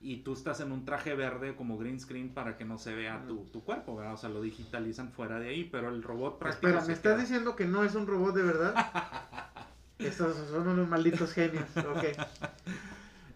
Y 0.00 0.18
tú 0.18 0.34
estás 0.34 0.60
en 0.60 0.70
un 0.70 0.84
traje 0.84 1.16
verde 1.16 1.56
como 1.56 1.76
green 1.78 1.98
screen 1.98 2.28
para 2.28 2.56
que 2.56 2.64
no 2.64 2.78
se 2.78 2.94
vea 2.94 3.24
tu, 3.26 3.38
tu 3.46 3.64
cuerpo, 3.64 3.96
¿verdad? 3.96 4.14
O 4.14 4.16
sea, 4.16 4.28
lo 4.28 4.40
digitalizan 4.40 5.10
fuera 5.10 5.40
de 5.40 5.48
ahí, 5.48 5.64
pero 5.64 5.88
el 5.88 6.00
robot 6.04 6.38
práctico 6.38 6.68
Espera, 6.68 6.86
¿me 6.86 6.92
estás 6.92 7.14
queda- 7.14 7.22
diciendo 7.22 7.56
que 7.56 7.64
no 7.64 7.82
es 7.82 7.96
un 7.96 8.06
robot 8.06 8.36
de 8.36 8.42
verdad? 8.44 8.74
Estos 9.98 10.36
son 10.48 10.68
unos 10.68 10.86
malditos 10.88 11.32
genios, 11.32 11.64
ok. 11.76 12.04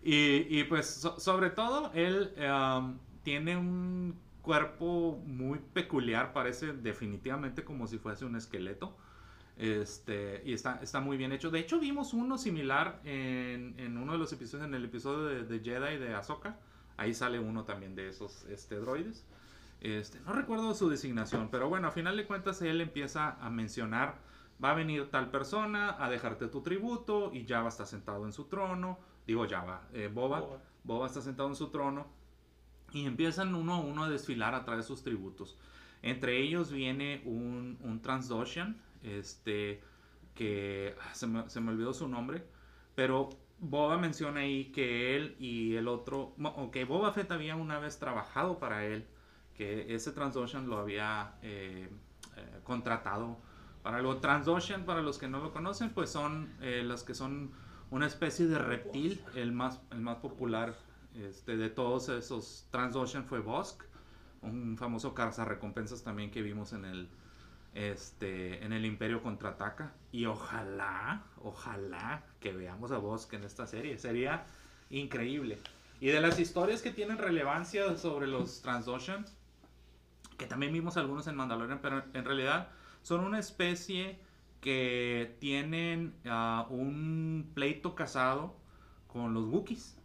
Y, 0.03 0.65
pues 0.65 0.87
so- 0.87 1.19
sobre 1.21 1.51
todo 1.51 1.91
él 1.95 2.33
um, 2.39 2.99
tiene 3.23 3.57
un 3.57 4.19
cuerpo 4.43 5.23
muy 5.27 5.59
peculiar, 5.59 6.33
parece 6.33 6.73
definitivamente 6.73 7.65
como 7.65 7.87
si 7.87 7.99
fuese 7.99 8.25
un 8.25 8.37
esqueleto. 8.37 8.97
Este, 9.57 10.43
y 10.47 10.55
está, 10.55 10.81
está 10.83 11.01
muy 11.01 11.19
bien 11.19 11.33
hecho. 11.33 11.51
De 11.51 11.59
hecho, 11.61 11.79
vimos 11.79 12.15
uno 12.15 12.39
similar 12.39 13.01
en, 13.05 13.75
en 13.79 13.99
uno 13.99 14.13
de 14.13 14.19
los 14.19 14.33
episodios, 14.33 14.67
en 14.67 14.75
el 14.75 14.87
episodio 14.87 15.25
de, 15.27 15.45
de 15.45 15.61
Jedi 15.61 15.99
de 15.99 16.15
Ahsoka. 16.15 16.59
Ahí 16.97 17.13
sale 17.13 17.39
uno 17.39 17.65
también 17.65 17.95
de 17.95 18.09
esos 18.09 18.45
este, 18.45 18.77
droides. 18.77 19.27
Este, 19.81 20.21
no 20.21 20.33
recuerdo 20.33 20.75
su 20.75 20.89
designación, 20.89 21.49
pero 21.51 21.69
bueno, 21.69 21.89
a 21.89 21.91
final 21.91 22.17
de 22.17 22.27
cuentas 22.27 22.61
él 22.63 22.81
empieza 22.81 23.33
a 23.41 23.51
mencionar, 23.51 24.19
va 24.63 24.73
a 24.73 24.75
venir 24.75 25.11
tal 25.11 25.31
persona 25.31 25.97
a 26.03 26.11
dejarte 26.11 26.49
tu 26.49 26.63
tributo 26.63 27.31
y 27.33 27.47
Java 27.47 27.69
está 27.69 27.87
sentado 27.87 28.27
en 28.27 28.33
su 28.33 28.45
trono, 28.45 28.99
digo 29.31 29.47
Java, 29.49 29.83
eh, 29.93 30.11
Boba, 30.13 30.41
Boba. 30.41 30.63
Boba 30.85 31.07
está 31.07 31.21
sentado 31.21 31.49
en 31.49 31.55
su 31.57 31.69
trono 31.69 32.07
y 32.93 33.07
empiezan 33.07 33.55
uno 33.55 33.75
a 33.75 33.81
uno 33.81 34.05
a 34.05 34.09
desfilar 34.09 34.55
a 34.55 34.65
través 34.65 34.85
de 34.85 34.89
sus 34.89 35.03
tributos. 35.03 35.57
Entre 36.03 36.41
ellos 36.41 36.73
viene 36.73 37.23
un, 37.25 37.79
un 37.83 38.01
Transdoshan, 38.03 38.81
este, 39.03 39.81
que 40.35 40.95
ah, 41.01 41.15
se 41.15 41.27
me, 41.27 41.49
se 41.49 41.61
me 41.61 41.71
olvidó 41.73 41.93
su 41.93 42.09
nombre, 42.09 42.43
pero 42.95 43.29
Boba 43.59 43.99
menciona 43.99 44.41
ahí 44.41 44.73
que 44.73 45.15
él 45.17 45.37
y 45.39 45.77
el 45.77 45.87
otro, 45.87 46.33
mo- 46.39 46.55
o 46.57 46.71
que 46.71 46.85
Boba 46.85 47.13
Fett 47.13 47.31
había 47.31 47.55
una 47.57 47.79
vez 47.79 47.99
trabajado 47.99 48.59
para 48.59 48.87
él, 48.87 49.07
que 49.55 49.95
ese 49.95 50.13
Transocean 50.13 50.67
lo 50.69 50.79
había 50.79 51.35
eh, 51.43 51.91
eh, 52.37 52.61
contratado 52.65 53.37
para 53.83 53.99
algo. 53.99 54.17
Transocean, 54.17 54.85
para 54.87 55.03
los 55.03 55.19
que 55.19 55.29
no 55.29 55.41
lo 55.41 55.53
conocen, 55.53 55.91
pues 55.91 56.09
son 56.11 56.49
eh, 56.63 56.83
los 56.85 57.03
que 57.05 57.15
son 57.15 57.53
una 57.91 58.07
especie 58.07 58.47
de 58.47 58.59
reptil, 58.59 59.21
el 59.35 59.53
más, 59.53 59.81
el 59.91 60.01
más 60.01 60.19
popular 60.19 60.75
este, 61.15 61.57
de 61.57 61.71
todos 61.71 62.09
esos 62.09 62.67
Transocean 62.71 63.25
fue 63.25 63.41
Bosk, 63.41 63.83
un 64.43 64.77
famoso 64.79 65.13
cazarrecompensas 65.13 66.03
también 66.03 66.31
que 66.31 66.41
vimos 66.41 66.73
en 66.73 66.85
el, 66.85 67.09
este, 67.75 68.65
en 68.65 68.73
el 68.73 68.85
Imperio 68.87 69.23
Contraataca. 69.23 69.93
Y 70.13 70.27
ojalá, 70.27 71.25
ojalá 71.43 72.25
que 72.39 72.53
veamos 72.53 72.93
a 72.93 72.99
Bosque 72.99 73.37
en 73.37 73.45
esta 73.45 73.67
serie. 73.67 73.99
Sería 73.99 74.45
increíble. 74.89 75.59
Y 76.01 76.09
de 76.09 76.21
las 76.21 76.39
historias 76.39 76.81
que 76.81 76.93
tienen 76.93 77.19
relevancia 77.19 77.97
sobre 77.99 78.27
los 78.27 78.63
Transoceans, 78.63 79.37
que 80.39 80.47
también 80.47 80.73
vimos 80.73 80.97
algunos 80.97 81.27
en 81.27 81.37
Mandalorian, 81.37 81.81
pero 81.83 82.03
en 82.15 82.25
realidad 82.25 82.69
son 83.03 83.21
una 83.21 83.39
especie 83.39 84.19
que 84.61 85.37
tienen 85.41 86.15
ah, 86.27 86.67
un 86.71 87.51
pleito 87.55 87.95
casado 87.95 88.57
con 89.07 89.35
los 89.35 89.47
Wookiees. 89.47 89.97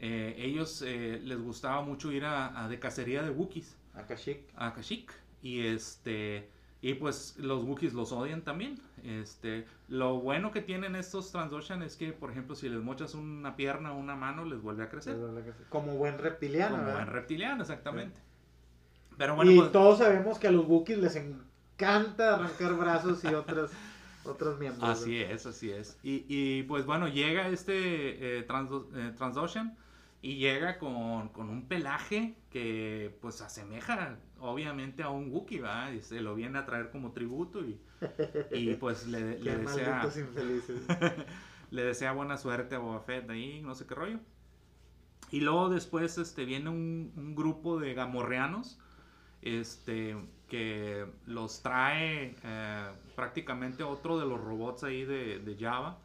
Eh, 0.00 0.34
ellos 0.38 0.82
eh, 0.82 1.20
les 1.22 1.40
gustaba 1.40 1.82
mucho 1.82 2.10
ir 2.10 2.24
a, 2.24 2.64
a 2.64 2.68
de 2.68 2.80
cacería 2.80 3.22
de 3.22 3.30
Wookiees 3.30 3.76
A 3.94 4.02
Kashyyyk. 4.02 4.40
a 4.56 4.72
Kashyyyk 4.74 5.12
y 5.42 5.66
este 5.66 6.50
y 6.82 6.94
pues 6.94 7.36
los 7.38 7.62
Wookiees 7.62 7.94
los 7.94 8.10
odian 8.10 8.42
también. 8.42 8.76
Este, 9.04 9.66
lo 9.86 10.18
bueno 10.18 10.50
que 10.50 10.60
tienen 10.60 10.96
estos 10.96 11.30
Transocean 11.30 11.80
es 11.82 11.94
que, 11.94 12.12
por 12.12 12.32
ejemplo, 12.32 12.56
si 12.56 12.68
les 12.68 12.82
mochas 12.82 13.14
una 13.14 13.54
pierna 13.54 13.92
o 13.92 13.98
una 13.98 14.16
mano, 14.16 14.44
les 14.44 14.60
vuelve 14.60 14.82
a 14.82 14.88
crecer. 14.88 15.16
Como 15.68 15.94
buen 15.94 16.18
reptiliano. 16.18 16.74
Como 16.74 16.86
¿verdad? 16.86 17.04
buen 17.04 17.14
reptiliano, 17.14 17.62
exactamente. 17.62 18.20
Pero 19.16 19.36
bueno, 19.36 19.52
y 19.52 19.58
pues, 19.58 19.70
todos 19.70 19.98
sabemos 19.98 20.40
que 20.40 20.48
a 20.48 20.50
los 20.50 20.66
Wookiees 20.66 20.98
les 20.98 21.14
encanta 21.14 22.34
arrancar 22.34 22.74
brazos 22.74 23.22
y 23.22 23.28
otros, 23.28 23.70
otros 24.24 24.58
miembros. 24.58 24.88
Así 24.88 25.18
es, 25.20 25.46
así 25.46 25.70
es. 25.70 25.98
Y, 26.02 26.24
y, 26.28 26.62
pues 26.64 26.86
bueno, 26.86 27.08
llega 27.08 27.48
este 27.48 28.38
eh, 28.38 28.42
Trans- 28.42 28.86
eh, 28.94 29.12
Transocean 29.16 29.76
y 30.20 30.36
llega 30.36 30.78
con, 30.78 31.28
con 31.30 31.48
un 31.50 31.66
pelaje 31.66 32.36
que 32.50 33.16
pues 33.20 33.40
asemeja 33.40 34.18
obviamente 34.38 35.02
a 35.02 35.10
un 35.10 35.30
Wookiee, 35.32 35.60
¿verdad? 35.60 35.92
Y 35.92 36.00
se 36.02 36.20
lo 36.20 36.34
viene 36.34 36.58
a 36.58 36.66
traer 36.66 36.90
como 36.90 37.12
tributo 37.12 37.60
y, 37.64 37.80
y 38.52 38.74
pues 38.74 39.06
le, 39.08 39.38
le 39.40 39.56
desea... 39.58 40.02
infelices. 40.16 40.80
le 41.70 41.84
desea 41.84 42.12
buena 42.12 42.36
suerte 42.36 42.74
a 42.74 42.78
Boba 42.78 43.00
Fett 43.00 43.28
ahí, 43.30 43.60
no 43.62 43.74
sé 43.74 43.86
qué 43.86 43.94
rollo. 43.94 44.20
Y 45.30 45.40
luego 45.40 45.70
después 45.70 46.18
este, 46.18 46.44
viene 46.44 46.68
un, 46.70 47.12
un 47.16 47.34
grupo 47.34 47.80
de 47.80 47.94
gamorreanos 47.94 48.78
este, 49.40 50.16
que 50.52 51.06
los 51.26 51.62
trae 51.62 52.36
eh, 52.44 52.90
prácticamente 53.16 53.82
otro 53.84 54.18
de 54.18 54.26
los 54.26 54.38
robots 54.38 54.84
ahí 54.84 55.04
de, 55.06 55.56
Java. 55.58 55.98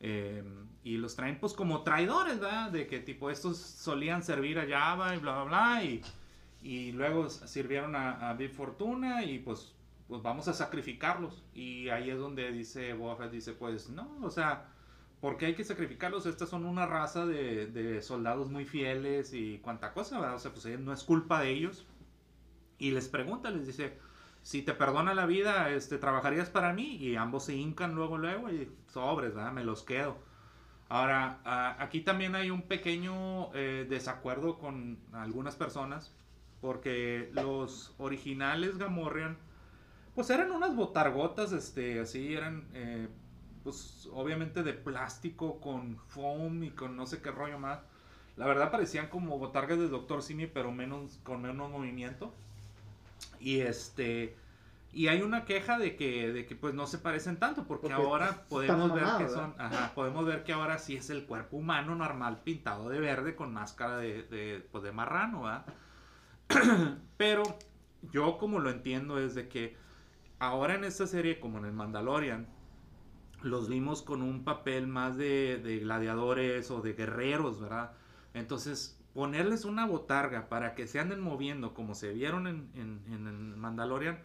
eh, 0.00 0.42
y 0.82 0.96
los 0.96 1.14
traen 1.14 1.38
pues 1.38 1.52
como 1.52 1.82
traidores, 1.82 2.40
¿verdad? 2.40 2.70
De 2.72 2.86
que 2.86 3.00
tipo 3.00 3.30
estos 3.30 3.58
solían 3.58 4.22
servir 4.22 4.58
a 4.58 4.66
Java 4.66 5.14
y 5.14 5.18
bla, 5.18 5.34
bla, 5.34 5.44
bla. 5.44 5.84
Y, 5.84 6.02
y 6.62 6.92
luego 6.92 7.28
sirvieron 7.28 7.94
a, 7.96 8.30
a 8.30 8.34
Big 8.34 8.50
Fortuna 8.52 9.24
y 9.24 9.38
pues, 9.40 9.74
pues 10.08 10.22
vamos 10.22 10.48
a 10.48 10.54
sacrificarlos. 10.54 11.42
Y 11.54 11.90
ahí 11.90 12.10
es 12.10 12.18
donde 12.18 12.50
dice 12.52 12.94
Boba 12.94 13.28
dice 13.28 13.52
pues 13.52 13.90
no, 13.90 14.08
o 14.22 14.30
sea, 14.30 14.68
¿por 15.20 15.36
qué 15.36 15.46
hay 15.46 15.54
que 15.54 15.64
sacrificarlos? 15.64 16.26
Estas 16.26 16.48
son 16.50 16.64
una 16.64 16.86
raza 16.86 17.26
de, 17.26 17.66
de 17.66 18.02
soldados 18.02 18.50
muy 18.50 18.64
fieles 18.64 19.34
y 19.34 19.58
cuanta 19.58 19.92
cosa, 19.92 20.18
¿verdad? 20.20 20.36
O 20.36 20.38
sea, 20.38 20.52
pues 20.52 20.64
eh, 20.66 20.78
no 20.78 20.92
es 20.94 21.04
culpa 21.04 21.42
de 21.42 21.50
ellos. 21.50 21.86
Y 22.82 22.90
les 22.90 23.06
pregunta, 23.06 23.48
les 23.52 23.64
dice, 23.64 23.96
si 24.42 24.62
te 24.62 24.72
perdona 24.74 25.14
la 25.14 25.24
vida, 25.24 25.70
este, 25.70 25.98
¿trabajarías 25.98 26.50
para 26.50 26.72
mí? 26.72 26.96
Y 26.96 27.14
ambos 27.14 27.44
se 27.44 27.54
hincan 27.54 27.94
luego, 27.94 28.18
luego 28.18 28.50
y 28.50 28.68
sobres. 28.88 29.34
Me 29.52 29.62
los 29.62 29.84
quedo. 29.84 30.16
Ahora, 30.88 31.38
aquí 31.78 32.00
también 32.00 32.34
hay 32.34 32.50
un 32.50 32.62
pequeño 32.62 33.54
eh, 33.54 33.86
desacuerdo 33.88 34.58
con 34.58 34.98
algunas 35.12 35.54
personas, 35.54 36.12
porque 36.60 37.30
los 37.34 37.94
originales 37.98 38.78
Gamorrean, 38.78 39.38
pues 40.16 40.28
eran 40.30 40.50
unas 40.50 40.74
botargotas, 40.74 41.52
este, 41.52 42.00
así, 42.00 42.34
eran, 42.34 42.66
eh, 42.74 43.06
pues 43.62 44.08
obviamente 44.12 44.64
de 44.64 44.72
plástico, 44.72 45.60
con 45.60 45.98
foam 46.08 46.64
y 46.64 46.70
con 46.70 46.96
no 46.96 47.06
sé 47.06 47.22
qué 47.22 47.30
rollo 47.30 47.60
más. 47.60 47.78
La 48.36 48.46
verdad 48.48 48.72
parecían 48.72 49.06
como 49.06 49.38
botargas 49.38 49.78
de 49.78 49.88
Dr. 49.88 50.20
Simi, 50.20 50.48
pero 50.48 50.72
menos, 50.72 51.20
con 51.22 51.42
menos 51.42 51.70
movimiento. 51.70 52.34
Y 53.40 53.60
este... 53.60 54.36
Y 54.94 55.08
hay 55.08 55.22
una 55.22 55.46
queja 55.46 55.78
de 55.78 55.96
que, 55.96 56.30
de 56.32 56.44
que 56.44 56.54
pues 56.54 56.74
no 56.74 56.86
se 56.86 56.98
parecen 56.98 57.38
tanto, 57.38 57.64
porque, 57.64 57.88
Porque 57.88 57.94
ahora 57.94 58.44
podemos 58.50 58.92
ver 58.92 59.04
que 59.16 59.28
son, 59.30 59.54
ajá, 59.56 59.92
podemos 59.94 60.26
ver 60.26 60.44
que 60.44 60.52
ahora 60.52 60.78
sí 60.78 60.96
es 60.96 61.08
el 61.08 61.24
cuerpo 61.24 61.56
humano 61.56 61.94
normal 61.94 62.42
pintado 62.44 62.90
de 62.90 63.00
verde 63.00 63.34
con 63.34 63.54
máscara 63.54 63.96
de, 63.96 64.22
de, 64.24 64.68
pues, 64.70 64.84
de 64.84 64.92
marrano, 64.92 65.44
¿verdad? 65.44 65.64
Pero 67.16 67.42
yo 68.12 68.36
como 68.36 68.58
lo 68.58 68.68
entiendo 68.68 69.18
es 69.18 69.34
de 69.34 69.48
que 69.48 69.76
ahora 70.38 70.74
en 70.74 70.84
esta 70.84 71.06
serie, 71.06 71.40
como 71.40 71.56
en 71.56 71.64
el 71.64 71.72
Mandalorian, 71.72 72.46
los 73.42 73.70
vimos 73.70 74.02
con 74.02 74.20
un 74.20 74.44
papel 74.44 74.86
más 74.86 75.16
de, 75.16 75.58
de 75.62 75.78
gladiadores 75.78 76.70
o 76.70 76.82
de 76.82 76.92
guerreros, 76.92 77.60
¿verdad? 77.60 77.92
Entonces, 78.34 78.98
ponerles 79.14 79.64
una 79.64 79.86
botarga 79.86 80.48
para 80.48 80.74
que 80.74 80.86
se 80.86 80.98
anden 81.00 81.20
moviendo 81.20 81.74
como 81.74 81.94
se 81.94 82.12
vieron 82.12 82.46
en, 82.46 82.70
en, 82.74 83.58
Mandalorian 83.58 84.18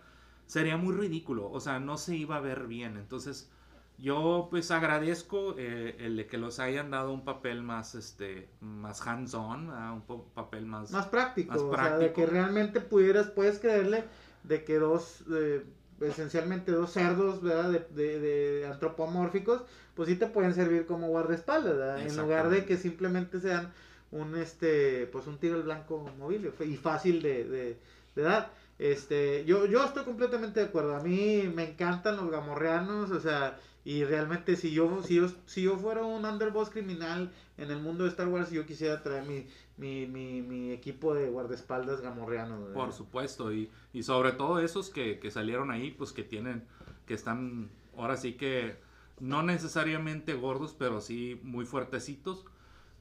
sería 0.45 0.77
muy 0.77 0.95
ridículo, 0.95 1.49
o 1.51 1.59
sea, 1.59 1.79
no 1.79 1.97
se 1.97 2.15
iba 2.15 2.37
a 2.37 2.41
ver 2.41 2.67
bien. 2.67 2.97
Entonces, 2.97 3.49
yo 3.97 4.47
pues 4.49 4.71
agradezco 4.71 5.55
eh, 5.57 5.95
el 5.99 6.15
de 6.17 6.27
que 6.27 6.37
los 6.37 6.59
hayan 6.59 6.91
dado 6.91 7.11
un 7.13 7.25
papel 7.25 7.63
más, 7.63 7.95
este, 7.95 8.47
más 8.61 9.05
hands-on, 9.05 9.67
¿verdad? 9.67 9.93
un 9.93 10.03
papel 10.33 10.65
más... 10.65 10.91
Más 10.91 11.07
práctico, 11.07 11.51
Más 11.51 11.61
o 11.61 11.75
sea, 11.75 11.97
de 11.97 12.09
práctico. 12.09 12.13
que 12.13 12.25
realmente 12.27 12.79
pudieras, 12.79 13.27
puedes 13.27 13.59
creerle 13.59 14.05
de 14.43 14.63
que 14.63 14.77
dos, 14.79 15.23
eh, 15.33 15.65
esencialmente 15.99 16.71
dos 16.71 16.91
cerdos, 16.91 17.41
¿verdad? 17.41 17.71
De, 17.71 17.79
de- 17.95 18.19
de 18.19 18.67
antropomórficos, 18.67 19.63
pues 19.95 20.07
sí 20.07 20.15
te 20.15 20.27
pueden 20.27 20.53
servir 20.53 20.85
como 20.85 21.07
guardaespaldas, 21.07 21.75
¿verdad? 21.75 21.99
En 21.99 22.15
lugar 22.15 22.49
de 22.49 22.65
que 22.65 22.77
simplemente 22.77 23.39
sean 23.41 23.73
un, 24.11 24.35
este, 24.37 25.07
pues 25.07 25.27
un 25.27 25.37
tiro 25.37 25.55
al 25.55 25.63
blanco 25.63 26.09
móvil 26.17 26.51
y 26.65 26.75
fácil 26.75 27.21
de, 27.21 27.43
de, 27.43 27.77
de 28.15 28.21
dar. 28.21 28.53
Este, 28.79 29.43
yo, 29.45 29.65
yo 29.65 29.83
estoy 29.83 30.03
completamente 30.03 30.59
de 30.59 30.67
acuerdo. 30.67 30.95
A 30.95 31.01
mí 31.01 31.51
me 31.53 31.71
encantan 31.71 32.17
los 32.17 32.29
gamorreanos, 32.29 33.11
o 33.11 33.19
sea, 33.19 33.59
y 33.83 34.03
realmente 34.03 34.55
si 34.55 34.71
yo, 34.71 35.01
si 35.03 35.15
yo, 35.15 35.27
si 35.45 35.63
yo 35.63 35.77
fuera 35.77 36.03
un 36.03 36.25
underboss 36.25 36.69
criminal 36.69 37.31
en 37.57 37.71
el 37.71 37.79
mundo 37.79 38.03
de 38.03 38.11
Star 38.11 38.27
Wars, 38.27 38.51
yo 38.51 38.65
quisiera 38.65 39.01
traer 39.01 39.25
mi, 39.25 39.47
mi, 39.77 40.05
mi, 40.05 40.41
mi 40.41 40.71
equipo 40.71 41.13
de 41.13 41.29
guardaespaldas 41.29 42.01
gamorreanos. 42.01 42.71
Por 42.73 42.93
supuesto, 42.93 43.51
y, 43.51 43.69
y 43.93 44.03
sobre 44.03 44.33
todo 44.33 44.59
esos 44.59 44.89
que, 44.89 45.19
que 45.19 45.31
salieron 45.31 45.71
ahí, 45.71 45.91
pues 45.91 46.11
que 46.11 46.23
tienen, 46.23 46.63
que 47.05 47.13
están 47.13 47.69
ahora 47.95 48.17
sí 48.17 48.33
que 48.33 48.75
no 49.19 49.41
necesariamente 49.41 50.33
gordos, 50.35 50.75
pero 50.77 51.01
sí 51.01 51.39
muy 51.43 51.65
fuertecitos. 51.65 52.45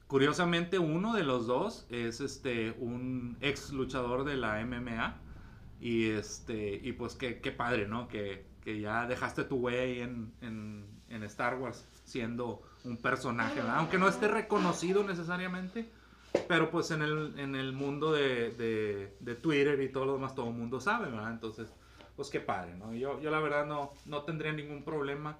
Curiosamente, 0.07 0.79
uno 0.79 1.13
de 1.13 1.23
los 1.23 1.47
dos 1.47 1.85
es 1.89 2.21
este 2.21 2.71
un 2.79 3.37
ex 3.41 3.71
luchador 3.71 4.23
de 4.23 4.37
la 4.37 4.63
MMA. 4.65 5.17
Y 5.79 6.09
este, 6.09 6.79
y 6.81 6.93
pues 6.93 7.15
qué, 7.15 7.39
qué 7.39 7.51
padre, 7.51 7.87
¿no? 7.87 8.07
Que, 8.07 8.45
que 8.63 8.79
ya 8.79 9.05
dejaste 9.05 9.43
tu 9.43 9.59
güey 9.59 10.01
en, 10.01 10.33
en, 10.41 10.85
en 11.09 11.23
Star 11.23 11.59
Wars 11.59 11.87
siendo 12.03 12.63
un 12.83 12.97
personaje, 12.97 13.55
¿verdad? 13.55 13.77
Aunque 13.77 13.97
no 13.97 14.07
esté 14.07 14.27
reconocido 14.27 15.03
necesariamente. 15.03 15.89
Pero 16.47 16.69
pues 16.69 16.91
en 16.91 17.01
el, 17.01 17.37
en 17.39 17.55
el 17.55 17.73
mundo 17.73 18.11
de, 18.11 19.11
de, 19.19 19.35
Twitter 19.35 19.81
y 19.81 19.89
todo 19.89 20.05
lo 20.05 20.13
demás, 20.13 20.35
todo 20.35 20.47
el 20.47 20.55
mundo 20.55 20.79
sabe, 20.79 21.09
¿verdad? 21.09 21.31
Entonces, 21.31 21.71
pues 22.15 22.29
qué 22.29 22.39
padre, 22.39 22.75
¿no? 22.75 22.93
Yo, 22.93 23.19
yo 23.21 23.31
la 23.31 23.39
verdad 23.39 23.65
no, 23.65 23.93
no 24.05 24.23
tendría 24.23 24.51
ningún 24.51 24.83
problema 24.83 25.37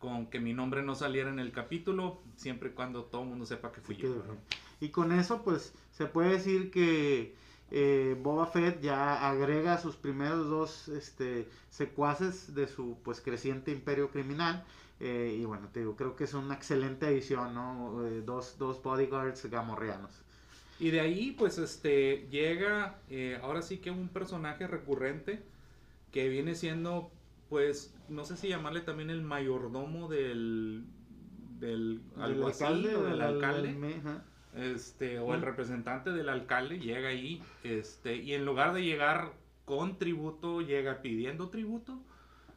con 0.00 0.26
que 0.26 0.40
mi 0.40 0.54
nombre 0.54 0.82
no 0.82 0.96
saliera 0.96 1.30
en 1.30 1.38
el 1.38 1.52
capítulo, 1.52 2.20
siempre 2.34 2.70
y 2.70 2.72
cuando 2.72 3.04
todo 3.04 3.22
el 3.22 3.28
mundo 3.28 3.46
sepa 3.46 3.70
que 3.70 3.80
fui 3.80 3.96
yo. 3.96 4.10
¿verdad? 4.10 4.34
Y 4.80 4.88
con 4.88 5.12
eso, 5.12 5.42
pues, 5.42 5.74
se 5.92 6.06
puede 6.06 6.30
decir 6.30 6.70
que 6.70 7.34
eh, 7.70 8.16
Boba 8.20 8.46
Fett 8.46 8.80
ya 8.80 9.28
agrega 9.28 9.78
sus 9.78 9.96
primeros 9.96 10.48
dos 10.48 10.88
este, 10.88 11.46
secuaces 11.68 12.54
de 12.54 12.66
su 12.66 12.96
pues 13.04 13.20
creciente 13.20 13.70
imperio 13.70 14.10
criminal. 14.10 14.64
Eh, 15.00 15.36
y 15.38 15.44
bueno, 15.44 15.68
te 15.72 15.80
digo, 15.80 15.96
creo 15.96 16.16
que 16.16 16.24
es 16.24 16.32
una 16.32 16.54
excelente 16.54 17.06
edición, 17.06 17.54
¿no? 17.54 18.06
Eh, 18.06 18.22
dos, 18.24 18.56
dos 18.58 18.82
bodyguards 18.82 19.46
gamorreanos. 19.50 20.10
Y 20.78 20.90
de 20.90 21.00
ahí, 21.00 21.32
pues, 21.32 21.58
este, 21.58 22.26
llega, 22.30 22.98
ahora 23.42 23.60
sí 23.60 23.78
que 23.78 23.90
un 23.90 24.08
personaje 24.08 24.66
recurrente 24.66 25.42
que 26.10 26.30
viene 26.30 26.54
siendo, 26.54 27.10
pues, 27.50 27.94
no 28.08 28.24
sé 28.24 28.36
si 28.38 28.48
llamarle 28.48 28.80
también 28.80 29.10
el 29.10 29.20
mayordomo 29.22 30.08
del, 30.08 30.84
del 31.58 32.00
Del 32.14 32.22
alguacil 32.22 32.86
o 32.96 33.02
del 33.02 33.10
del 33.12 33.20
alcalde. 33.20 34.00
este 34.56 35.18
o 35.18 35.34
el 35.34 35.42
representante 35.42 36.10
del 36.10 36.28
alcalde 36.28 36.78
llega 36.78 37.08
ahí 37.10 37.42
este 37.62 38.16
y 38.16 38.32
en 38.34 38.44
lugar 38.46 38.72
de 38.72 38.82
llegar 38.82 39.32
con 39.64 39.98
tributo 39.98 40.60
llega 40.62 41.02
pidiendo 41.02 41.50
tributo 41.50 42.00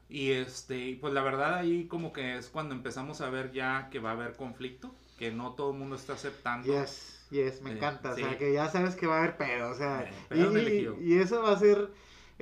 y 0.10 0.32
este 0.32 0.98
pues 1.02 1.14
la 1.14 1.22
verdad 1.22 1.56
ahí 1.56 1.86
como 1.88 2.12
que 2.14 2.38
es 2.38 2.50
cuando 2.50 2.74
empezamos 2.74 3.22
a 3.22 3.30
ver 3.30 3.52
ya 3.52 3.90
que 3.92 4.00
va 4.00 4.12
a 4.12 4.14
haber 4.14 4.36
conflicto 4.36 4.96
que 5.20 5.32
no 5.32 5.54
todo 5.54 5.72
el 5.72 5.78
mundo 5.78 5.96
está 5.96 6.14
aceptando 6.14 6.68
Yes, 6.68 7.28
yes, 7.30 7.62
me 7.62 7.72
Eh, 7.72 7.74
encanta. 7.76 8.12
O 8.12 8.16
sí. 8.16 8.22
sea, 8.22 8.38
que 8.38 8.52
ya 8.54 8.68
sabes 8.70 8.96
que 8.96 9.06
va 9.06 9.18
a 9.18 9.20
haber 9.20 9.38
pedo. 9.38 9.70
O 9.70 9.76
sea, 9.76 10.10
Eh, 10.32 10.92
y, 11.02 11.04
y- 11.06 11.14
y 11.14 11.20
eso 11.20 11.42
va 11.44 11.52
a 11.52 11.60
ser 11.60 11.92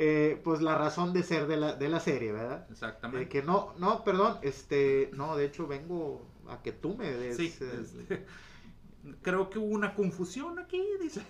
eh, 0.03 0.41
pues 0.43 0.63
la 0.63 0.75
razón 0.79 1.13
de 1.13 1.21
ser 1.21 1.45
de 1.45 1.57
la, 1.57 1.75
de 1.75 1.87
la 1.87 1.99
serie, 1.99 2.31
¿verdad? 2.31 2.65
Exactamente. 2.71 3.19
De 3.19 3.29
que 3.29 3.43
no, 3.43 3.75
no, 3.77 4.03
perdón, 4.03 4.39
este, 4.41 5.11
no, 5.13 5.37
de 5.37 5.45
hecho 5.45 5.67
vengo 5.67 6.25
a 6.49 6.63
que 6.63 6.71
tú 6.71 6.97
me 6.97 7.11
des. 7.11 7.37
Sí, 7.37 7.53
eh, 7.61 7.83
este, 7.83 8.25
creo 9.21 9.51
que 9.51 9.59
hubo 9.59 9.67
una 9.67 9.93
confusión 9.93 10.57
aquí, 10.57 10.83
dice. 10.99 11.21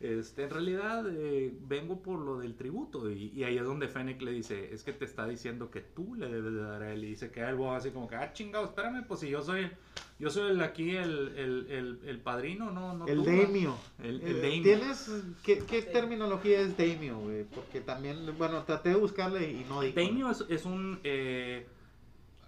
Este, 0.00 0.42
en 0.44 0.50
realidad 0.50 1.06
eh, 1.08 1.54
vengo 1.66 2.02
por 2.02 2.18
lo 2.18 2.38
del 2.38 2.56
tributo 2.56 3.10
y, 3.10 3.30
y 3.34 3.44
ahí 3.44 3.56
es 3.56 3.64
donde 3.64 3.88
Fennec 3.88 4.20
le 4.22 4.32
dice, 4.32 4.74
es 4.74 4.82
que 4.82 4.92
te 4.92 5.04
está 5.04 5.26
diciendo 5.26 5.70
que 5.70 5.80
tú 5.80 6.14
le 6.16 6.28
debes 6.28 6.52
de 6.52 6.60
dar 6.60 6.82
a 6.82 6.92
él 6.92 7.04
y 7.04 7.08
dice 7.08 7.30
que 7.30 7.42
algo 7.42 7.72
así 7.72 7.90
como 7.90 8.06
que, 8.08 8.16
ah, 8.16 8.32
chingado, 8.32 8.64
espérame, 8.66 9.04
pues 9.06 9.20
si 9.20 9.30
yo 9.30 9.40
soy, 9.42 9.70
yo 10.18 10.28
soy 10.30 10.50
el 10.50 10.60
aquí 10.62 10.90
el, 10.96 11.28
el, 11.36 11.66
el, 11.70 12.00
el 12.06 12.18
padrino, 12.20 12.70
no, 12.70 12.94
no 12.98 13.06
el 13.06 13.18
tú, 13.18 13.24
daimio. 13.24 13.76
El, 14.02 14.20
el 14.20 14.36
Eh, 14.36 14.40
daimio. 14.40 14.62
¿Tienes 14.62 15.10
qué, 15.42 15.58
qué 15.60 15.82
terminología 15.82 16.60
es 16.60 16.76
daimio, 16.76 17.18
güey? 17.20 17.44
Porque 17.44 17.80
también, 17.80 18.18
bueno, 18.36 18.62
traté 18.64 18.90
de 18.90 18.96
buscarle 18.96 19.50
y 19.52 19.64
no 19.68 19.80
di. 19.80 19.92
con- 19.92 20.02
Daimyo 20.04 20.30
es, 20.30 20.44
es 20.50 20.64
un, 20.66 20.98
eh, 21.04 21.66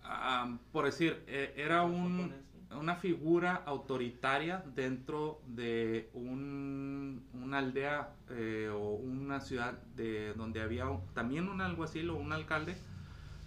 ah, 0.05 0.59
por 0.73 0.85
decir, 0.85 1.23
eh, 1.27 1.55
era 1.57 1.85
un, 1.85 2.35
una 2.73 2.97
figura 2.97 3.63
autoritaria 3.65 4.63
dentro 4.75 5.41
de 5.47 6.11
un, 6.15 7.23
una 7.35 7.59
aldea 7.59 8.11
eh, 8.31 8.71
o 8.73 8.95
una 8.97 9.41
ciudad 9.41 9.73
de 9.97 10.35
donde 10.35 10.61
había 10.61 10.87
también 11.15 11.49
un 11.49 11.61
alguacil 11.61 12.11
o 12.11 12.17
un 12.17 12.33
alcalde, 12.33 12.77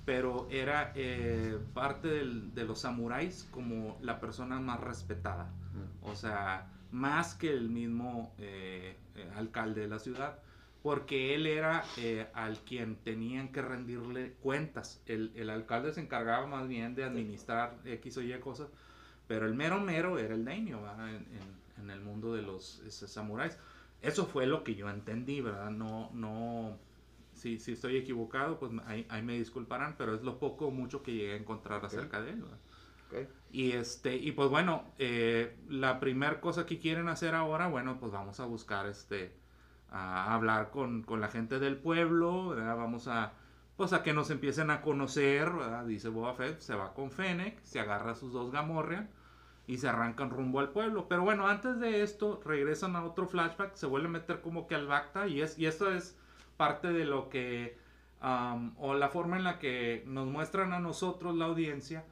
pero 0.05 0.47
era 0.49 0.91
eh, 0.95 1.57
parte 1.73 2.07
del- 2.07 2.53
de 2.55 2.63
los 2.65 2.79
samuráis 2.79 3.47
como 3.51 3.97
la 4.01 4.19
persona 4.19 4.59
más 4.59 4.79
respetada. 4.79 5.49
O 6.01 6.15
sea, 6.15 6.67
más 6.91 7.35
que 7.35 7.51
el 7.51 7.69
mismo 7.69 8.33
eh, 8.39 8.95
eh, 9.15 9.29
alcalde 9.35 9.81
de 9.81 9.87
la 9.87 9.99
ciudad, 9.99 10.39
porque 10.81 11.35
él 11.35 11.45
era 11.45 11.83
eh, 11.97 12.27
al 12.33 12.57
quien 12.59 12.95
tenían 12.95 13.49
que 13.49 13.61
rendirle 13.61 14.33
cuentas. 14.41 15.01
El, 15.05 15.31
el 15.35 15.49
alcalde 15.49 15.93
se 15.93 16.01
encargaba 16.01 16.47
más 16.47 16.67
bien 16.67 16.95
de 16.95 17.03
administrar 17.03 17.75
X 17.85 18.17
o 18.17 18.21
Y 18.21 18.33
cosas, 18.39 18.69
pero 19.29 19.47
el 19.47 19.55
mero 19.55 19.81
mero 19.81 20.19
era 20.19 20.35
el 20.35 20.45
daimyo 20.45 20.81
¿verdad? 20.83 21.09
En, 21.11 21.15
en- 21.17 21.59
en 21.83 21.91
el 21.91 22.01
mundo 22.01 22.33
de 22.35 22.43
los 22.43 22.83
samuráis. 22.89 23.57
Eso 24.01 24.27
fue 24.27 24.47
lo 24.47 24.65
que 24.65 24.75
yo 24.75 24.89
entendí, 24.91 25.41
¿verdad? 25.41 25.71
No, 25.71 26.11
no, 26.13 26.77
si, 27.33 27.59
si 27.59 27.73
estoy 27.73 27.97
equivocado, 27.97 28.59
pues 28.59 28.71
ahí, 28.87 29.07
ahí 29.09 29.21
me 29.23 29.37
disculparán, 29.37 29.95
pero 29.97 30.15
es 30.15 30.23
lo 30.23 30.39
poco 30.39 30.67
o 30.67 30.71
mucho 30.71 31.03
que 31.03 31.13
llegué 31.13 31.33
a 31.33 31.37
encontrar 31.37 31.85
acerca 31.85 32.21
de 32.21 32.31
él, 32.31 32.41
¿verdad? 32.43 32.59
Ok. 33.07 33.15
Y 33.51 33.71
este, 33.73 34.15
y 34.15 34.31
pues 34.33 34.49
bueno, 34.49 34.85
eh, 34.99 35.57
la 35.69 35.99
primera 35.99 36.39
cosa 36.41 36.65
que 36.67 36.79
quieren 36.79 37.07
hacer 37.09 37.35
ahora, 37.35 37.67
bueno, 37.67 37.99
pues 37.99 38.11
vamos 38.11 38.39
a 38.39 38.45
buscar 38.45 38.85
este, 38.87 39.35
a 39.91 40.33
hablar 40.35 40.69
con, 40.71 41.03
con 41.03 41.19
la 41.21 41.29
gente 41.29 41.59
del 41.59 41.77
pueblo, 41.77 42.49
¿verdad? 42.49 42.77
Vamos 42.77 43.07
a, 43.07 43.33
pues 43.75 43.93
a 43.93 44.03
que 44.03 44.13
nos 44.13 44.29
empiecen 44.29 44.69
a 44.69 44.81
conocer, 44.81 45.51
¿verdad? 45.51 45.85
Dice 45.85 46.09
Boba 46.09 46.35
Fett, 46.35 46.59
se 46.59 46.75
va 46.75 46.93
con 46.93 47.11
Fennec, 47.11 47.59
se 47.63 47.79
agarra 47.79 48.11
a 48.11 48.15
sus 48.15 48.33
dos 48.33 48.51
Gamorrean 48.51 49.09
y 49.69 49.77
se 49.77 49.87
arrancan 49.87 50.31
rumbo 50.31 50.59
al 50.59 50.69
pueblo. 50.69 51.07
Pero 51.07 51.21
bueno, 51.21 51.47
antes 51.47 51.79
de 51.79 52.01
esto, 52.01 52.41
regresan 52.43 52.95
a 52.95 53.05
otro 53.05 53.27
flashback, 53.27 53.75
se 53.75 53.85
vuelve 53.85 54.07
a 54.07 54.11
meter 54.11 54.41
como 54.41 54.65
que 54.65 54.73
al 54.73 54.87
Bacta 54.87 55.27
y, 55.27 55.41
es, 55.41 55.59
y 55.59 55.67
esto 55.67 55.91
es 55.91 56.17
parte 56.57 56.91
de 56.91 57.05
lo 57.05 57.29
que, 57.29 57.77
am, 58.19 58.73
o 58.79 58.95
la 58.95 59.09
forma 59.09 59.37
en 59.37 59.43
la 59.43 59.59
que 59.59 60.03
nos 60.07 60.25
muestran 60.25 60.73
a 60.73 60.79
nosotros, 60.79 61.35
la 61.35 61.45
audiencia, 61.45 62.03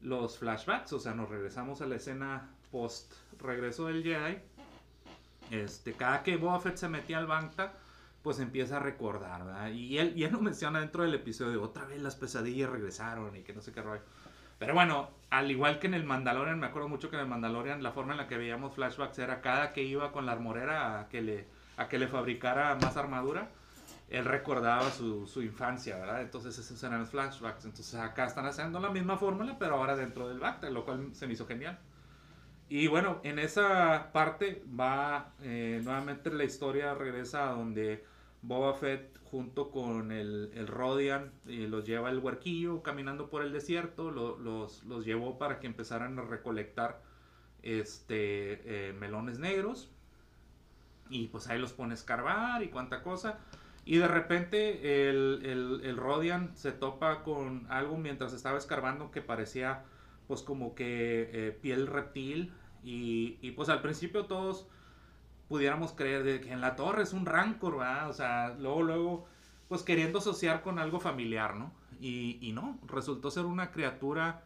los 0.00 0.38
flashbacks, 0.38 0.92
o 0.92 1.00
sea, 1.00 1.12
nos 1.12 1.28
regresamos 1.28 1.82
a 1.82 1.86
la 1.86 1.96
escena 1.96 2.48
post 2.70 3.12
regreso 3.40 3.88
del 3.88 4.04
Jedi. 4.04 4.38
Este, 5.50 5.94
cada 5.94 6.22
que 6.22 6.36
Boba 6.36 6.60
Fett 6.60 6.76
se 6.76 6.88
metía 6.88 7.18
al 7.18 7.26
Bacta, 7.26 7.72
pues 8.22 8.38
empieza 8.38 8.76
a 8.76 8.80
recordar, 8.80 9.44
¿verdad? 9.44 9.72
Y 9.72 9.98
él, 9.98 10.12
y 10.16 10.22
él 10.22 10.30
lo 10.30 10.40
menciona 10.40 10.78
dentro 10.78 11.02
del 11.02 11.14
episodio, 11.14 11.60
otra 11.60 11.86
vez 11.86 12.00
las 12.00 12.14
pesadillas 12.14 12.70
regresaron 12.70 13.34
y 13.34 13.42
que 13.42 13.52
no 13.52 13.62
sé 13.62 13.72
qué 13.72 13.82
rollo. 13.82 14.02
Pero 14.60 14.74
bueno, 14.74 15.08
al 15.30 15.50
igual 15.50 15.78
que 15.78 15.86
en 15.86 15.94
el 15.94 16.04
Mandalorian, 16.04 16.60
me 16.60 16.66
acuerdo 16.66 16.86
mucho 16.86 17.08
que 17.08 17.16
en 17.16 17.22
el 17.22 17.28
Mandalorian 17.28 17.82
la 17.82 17.92
forma 17.92 18.12
en 18.12 18.18
la 18.18 18.28
que 18.28 18.36
veíamos 18.36 18.74
flashbacks 18.74 19.18
era 19.18 19.40
cada 19.40 19.72
que 19.72 19.82
iba 19.82 20.12
con 20.12 20.26
la 20.26 20.32
armorera 20.32 21.00
a 21.00 21.08
que 21.08 21.22
le, 21.22 21.46
a 21.78 21.88
que 21.88 21.98
le 21.98 22.06
fabricara 22.08 22.74
más 22.74 22.98
armadura, 22.98 23.48
él 24.10 24.26
recordaba 24.26 24.90
su, 24.90 25.26
su 25.26 25.40
infancia, 25.40 25.96
¿verdad? 25.96 26.20
Entonces 26.20 26.58
esos 26.58 26.82
eran 26.82 27.00
los 27.00 27.08
flashbacks. 27.08 27.64
Entonces 27.64 27.94
acá 27.94 28.26
están 28.26 28.44
haciendo 28.44 28.80
la 28.80 28.90
misma 28.90 29.16
fórmula, 29.16 29.56
pero 29.58 29.76
ahora 29.76 29.96
dentro 29.96 30.28
del 30.28 30.40
Bacta, 30.40 30.68
lo 30.68 30.84
cual 30.84 31.08
se 31.14 31.26
me 31.26 31.32
hizo 31.32 31.46
genial. 31.46 31.78
Y 32.68 32.86
bueno, 32.86 33.20
en 33.24 33.38
esa 33.38 34.12
parte 34.12 34.62
va 34.78 35.32
eh, 35.40 35.80
nuevamente 35.82 36.30
la 36.30 36.44
historia 36.44 36.92
regresa 36.94 37.48
a 37.48 37.52
donde 37.52 38.04
Boba 38.42 38.74
Fett 38.74 39.18
junto 39.24 39.70
con 39.70 40.12
el, 40.12 40.50
el 40.54 40.66
Rodian 40.66 41.32
eh, 41.46 41.66
los 41.68 41.84
lleva 41.86 42.10
el 42.10 42.18
huerquillo 42.18 42.82
caminando 42.82 43.30
por 43.30 43.42
el 43.42 43.52
desierto, 43.52 44.10
lo- 44.10 44.38
los, 44.38 44.84
los 44.84 45.04
llevó 45.04 45.38
para 45.38 45.60
que 45.60 45.66
empezaran 45.66 46.18
a 46.18 46.22
recolectar 46.22 47.02
este, 47.62 48.88
eh, 48.90 48.92
melones 48.94 49.38
negros 49.38 49.90
y 51.08 51.28
pues 51.28 51.48
ahí 51.48 51.58
los 51.58 51.72
pone 51.72 51.92
a 51.92 51.94
escarbar 51.94 52.62
y 52.62 52.68
cuánta 52.68 53.02
cosa. 53.02 53.38
Y 53.84 53.96
de 53.98 54.06
repente 54.08 55.08
el, 55.08 55.40
el, 55.44 55.80
el 55.84 55.96
Rodian 55.96 56.56
se 56.56 56.70
topa 56.72 57.22
con 57.22 57.66
algo 57.70 57.96
mientras 57.96 58.32
estaba 58.32 58.58
escarbando 58.58 59.10
que 59.10 59.22
parecía 59.22 59.84
pues 60.28 60.42
como 60.42 60.74
que 60.74 61.30
eh, 61.32 61.58
piel 61.60 61.86
reptil 61.88 62.52
y, 62.84 63.38
y, 63.42 63.50
pues 63.52 63.68
al 63.68 63.82
principio 63.82 64.26
todos 64.26 64.68
pudiéramos 65.50 65.92
creer 65.94 66.40
que 66.40 66.52
en 66.52 66.60
la 66.60 66.76
torre 66.76 67.02
es 67.02 67.12
un 67.12 67.26
rancor, 67.26 67.78
¿verdad? 67.78 68.08
O 68.08 68.12
sea, 68.12 68.54
luego, 68.56 68.82
luego, 68.84 69.26
pues 69.68 69.82
queriendo 69.82 70.20
asociar 70.20 70.62
con 70.62 70.78
algo 70.78 71.00
familiar, 71.00 71.56
¿no? 71.56 71.72
Y, 72.00 72.38
y 72.40 72.52
no, 72.52 72.78
resultó 72.86 73.32
ser 73.32 73.46
una 73.46 73.72
criatura 73.72 74.44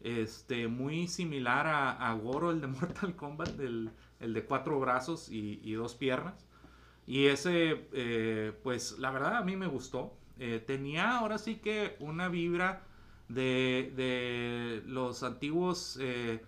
este, 0.00 0.66
muy 0.66 1.08
similar 1.08 1.66
a, 1.66 1.90
a 1.90 2.14
Goro, 2.14 2.52
el 2.52 2.62
de 2.62 2.66
Mortal 2.68 3.14
Kombat, 3.14 3.60
el, 3.60 3.90
el 4.18 4.32
de 4.32 4.44
cuatro 4.46 4.80
brazos 4.80 5.28
y, 5.28 5.60
y 5.62 5.74
dos 5.74 5.94
piernas. 5.94 6.46
Y 7.06 7.26
ese, 7.26 7.88
eh, 7.92 8.58
pues 8.62 8.98
la 8.98 9.10
verdad 9.10 9.36
a 9.36 9.42
mí 9.42 9.56
me 9.56 9.66
gustó. 9.66 10.16
Eh, 10.38 10.64
tenía 10.66 11.18
ahora 11.18 11.36
sí 11.36 11.56
que 11.56 11.96
una 12.00 12.28
vibra 12.30 12.82
de, 13.28 13.92
de 13.94 14.82
los 14.86 15.22
antiguos 15.22 15.98
eh, 16.00 16.42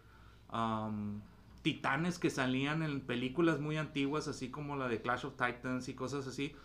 titanes 1.68 2.18
que 2.18 2.30
salían 2.30 2.82
en 2.82 3.02
películas 3.02 3.60
muy 3.60 3.76
antiguas, 3.76 4.26
así 4.26 4.48
como 4.48 4.74
la 4.76 4.88
de 4.88 5.02
Clash 5.02 5.26
of 5.26 5.34
Titans 5.36 5.86
y 5.90 5.94
cosas 5.94 6.26
así. 6.26 6.56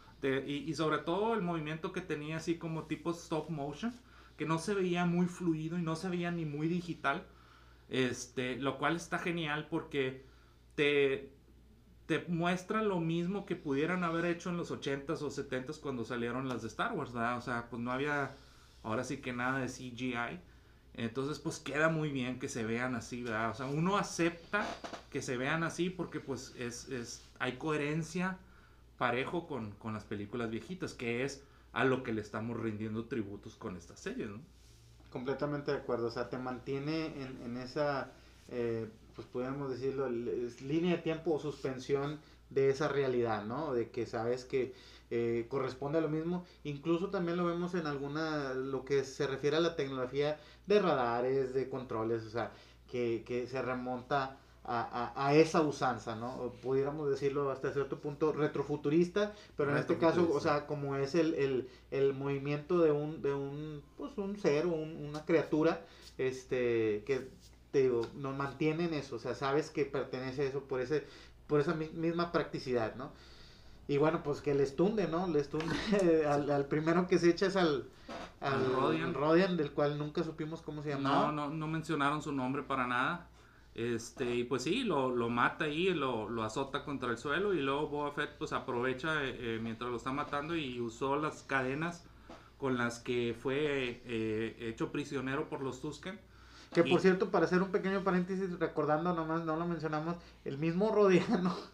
Y 0.47 0.74
sobre 0.76 0.99
todo 0.99 1.34
el 1.34 1.41
movimiento 1.41 1.91
que 1.91 1.99
tenía 1.99 2.38
así 2.38 2.58
como 2.58 2.86
tipo 2.86 3.12
stop 3.12 3.49
motion, 3.49 3.93
que 4.38 4.45
no 4.45 4.60
se 4.60 4.74
veía 4.74 5.04
muy 5.04 5.26
fluido 5.26 5.78
y 5.78 5.82
no 5.82 5.97
se 5.97 6.08
veía 6.08 6.32
ni 6.32 6.45
muy 6.45 6.70
digital. 6.70 7.26
Este, 7.89 8.56
lo 8.56 8.78
cual 8.78 8.95
está 8.95 9.20
genial 9.20 9.68
porque 9.70 10.24
te, 10.76 11.34
te 12.06 12.24
muestra 12.30 12.82
lo 12.82 13.01
mismo 13.01 13.45
que 13.45 13.58
pudieran 13.58 14.06
haber 14.06 14.24
hecho 14.24 14.51
en 14.51 14.56
los 14.56 14.72
80s 14.72 15.22
o 15.22 15.30
70s 15.30 15.82
cuando 15.82 16.06
salieron 16.06 16.47
las 16.47 16.62
de 16.62 16.70
Star 16.70 16.93
Wars, 16.93 17.12
¿verdad? 17.12 17.38
O 17.38 17.41
sea, 17.41 17.70
pues 17.70 17.82
no 17.82 17.91
había 17.91 18.38
ahora 18.84 19.04
sí 19.04 19.18
que 19.18 19.34
nada 19.34 19.60
de 19.60 19.68
CGI. 19.68 20.39
Entonces, 20.96 21.39
pues 21.39 21.60
queda 21.60 21.89
muy 21.89 22.10
bien 22.10 22.39
que 22.39 22.48
se 22.48 22.64
vean 22.64 22.96
así, 22.96 23.24
¿verdad? 23.24 23.50
O 23.50 23.56
sea, 23.56 23.66
uno 23.66 23.98
acepta 23.98 24.66
que 25.10 25.22
se 25.22 25.38
vean 25.38 25.64
así 25.64 25.89
porque 25.89 26.20
pues 26.20 26.54
es, 26.58 26.88
es 26.89 27.24
hay 27.39 27.54
coherencia 27.54 28.38
parejo 28.98 29.48
con, 29.48 29.72
con 29.72 29.94
las 29.94 30.04
películas 30.04 30.52
viejitas, 30.52 30.94
que 30.94 31.24
es 31.24 31.44
a 31.74 31.84
lo 31.84 32.04
que 32.04 32.14
le 32.14 32.22
estamos 32.22 32.60
rindiendo 32.60 33.06
tributos 33.06 33.56
con 33.56 33.76
esta 33.76 33.98
serie, 33.98 34.28
¿no? 34.28 34.39
Completamente 35.12 35.72
de 35.72 35.78
acuerdo, 35.78 36.08
o 36.08 36.12
sea, 36.12 36.30
te 36.30 36.38
mantiene 36.38 37.08
en, 37.22 37.41
en 37.44 37.58
esa, 37.58 38.12
eh, 38.50 38.88
pues 39.16 39.28
podríamos 39.28 39.72
decirlo, 39.72 40.10
línea 40.10 40.96
de 40.96 41.02
tiempo 41.02 41.34
o 41.34 41.39
suspensión 41.39 42.20
de 42.50 42.70
esa 42.70 42.88
realidad, 42.88 43.46
¿no? 43.46 43.74
De 43.74 43.89
que 43.89 44.06
sabes 44.06 44.46
que 44.46 44.74
eh, 45.12 45.45
corresponde 45.49 45.97
a 45.97 46.01
lo 46.01 46.10
mismo. 46.10 46.45
Incluso 46.64 47.10
también 47.10 47.38
lo 47.38 47.45
vemos 47.45 47.74
en 47.76 47.88
alguna, 47.88 48.54
lo 48.54 48.86
que 48.86 49.04
se 49.04 49.28
refiere 49.28 49.58
a 49.58 49.60
la 49.60 49.76
tecnología 49.76 50.39
de 50.68 50.80
radares, 50.80 51.54
de 51.54 51.70
controles, 51.70 52.24
o 52.26 52.30
sea, 52.30 52.51
que, 52.91 53.24
que 53.26 53.47
se 53.47 53.62
remonta 53.62 54.38
a, 54.66 55.12
a- 55.16 55.28
a 55.28 55.36
esa 55.36 55.62
usanza, 55.62 56.16
¿no? 56.16 56.36
O 56.41 56.51
pudiéramos 56.54 57.10
decirlo 57.10 57.51
hasta 57.51 57.74
cierto 57.74 57.99
punto 57.99 58.32
retrofuturista, 58.32 59.34
pero 59.58 59.72
en 59.72 59.78
este 59.78 59.97
caso, 59.97 60.22
o 60.34 60.39
sea, 60.39 60.68
como 60.68 60.95
es 60.95 61.16
el, 61.16 61.34
el, 61.34 61.70
el 61.91 62.14
movimiento 62.14 62.80
de 62.80 62.91
un, 62.91 63.22
de 63.22 63.34
un, 63.34 63.84
pues 63.97 64.18
un 64.18 64.38
ser, 64.39 64.66
un- 64.68 65.06
una 65.10 65.26
criatura, 65.26 65.86
este, 66.18 67.04
que 67.06 67.28
te 67.72 67.82
digo, 67.84 68.01
nos 68.16 68.36
mantiene 68.38 68.86
en 68.86 68.93
eso, 68.93 69.16
o 69.16 69.20
sea, 69.20 69.36
sabes 69.36 69.70
que 69.70 69.84
pertenece 69.86 70.43
a 70.43 70.45
eso 70.45 70.62
por 70.64 70.80
ese, 70.80 71.04
por 71.47 71.60
esa 71.60 71.74
mi- 71.74 71.89
misma 71.89 72.32
practicidad, 72.32 72.95
¿no? 72.95 73.12
Y 73.88 73.98
bueno, 73.98 74.24
pues 74.24 74.42
que 74.42 74.54
les 74.54 74.76
tunde, 74.76 75.08
¿no? 75.08 75.28
Les 75.28 75.50
tunde 75.50 75.76
al, 76.28 76.50
al 76.50 76.66
primero 76.66 77.08
que 77.08 77.18
se 77.18 77.30
echa 77.30 77.48
es 77.48 77.56
al, 77.56 77.86
al, 78.40 78.74
Rodian. 78.74 79.14
Rodian, 79.14 79.58
del 79.58 79.72
cual 79.72 79.98
nunca 79.98 80.24
supimos 80.24 80.62
cómo 80.62 80.82
se 80.84 80.92
No, 80.92 80.98
llamaba. 80.98 81.32
no, 81.32 81.50
no 81.50 81.68
mencionaron 81.68 82.22
su 82.22 82.32
nombre 82.32 82.64
para 82.64 82.88
nada. 82.88 83.28
Este, 83.76 84.36
y 84.36 84.44
pues 84.44 84.62
sí, 84.64 84.84
lo, 84.84 85.10
lo 85.16 85.30
mata 85.30 85.66
ahí, 85.66 85.90
lo, 85.94 86.30
lo 86.30 86.44
azota 86.44 86.84
contra 86.86 87.10
el 87.10 87.18
suelo 87.18 87.54
y 87.56 87.62
luego 87.62 87.88
Boba 87.88 88.12
Fett 88.12 88.38
pues 88.38 88.54
aprovecha 88.54 89.24
eh, 89.24 89.36
eh, 89.56 89.60
mientras 89.62 89.90
lo 89.90 89.98
está 89.98 90.12
matando 90.12 90.56
y 90.56 90.80
usó 90.80 91.16
las 91.18 91.42
cadenas 91.42 92.06
con 92.60 92.78
las 92.78 93.00
que 93.00 93.36
fue 93.38 94.02
eh, 94.06 94.56
hecho 94.60 94.92
prisionero 94.92 95.50
por 95.50 95.62
los 95.62 95.82
Tusken. 95.82 96.20
Que 96.72 96.84
por 96.84 97.00
Y- 97.00 97.02
cierto, 97.02 97.32
para 97.32 97.46
hacer 97.46 97.62
un 97.64 97.72
pequeño 97.72 98.04
paréntesis, 98.04 98.58
recordando 98.60 99.14
nomás, 99.14 99.44
no 99.44 99.58
lo 99.58 99.66
mencionamos, 99.66 100.16
el 100.46 100.58
mismo 100.60 100.92
Rodiano 100.94 101.56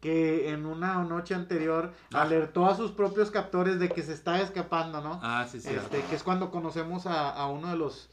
que 0.00 0.50
en 0.50 0.64
una 0.66 1.02
noche 1.04 1.34
anterior 1.34 1.92
Ah. 2.12 2.22
alertó 2.22 2.66
a 2.66 2.74
sus 2.76 2.90
propios 2.92 3.30
captores 3.30 3.78
de 3.78 3.88
que 3.90 4.02
se 4.02 4.12
está 4.14 4.40
escapando, 4.40 5.00
¿no? 5.02 5.20
Ah, 5.22 5.46
sí, 5.50 5.60
sí. 5.60 5.68
este, 5.70 6.00
que 6.02 6.16
es 6.16 6.22
cuando 6.22 6.50
conocemos 6.50 7.06
a, 7.06 7.30
a 7.30 7.48
uno 7.48 7.68
de 7.68 7.76
los, 7.76 8.08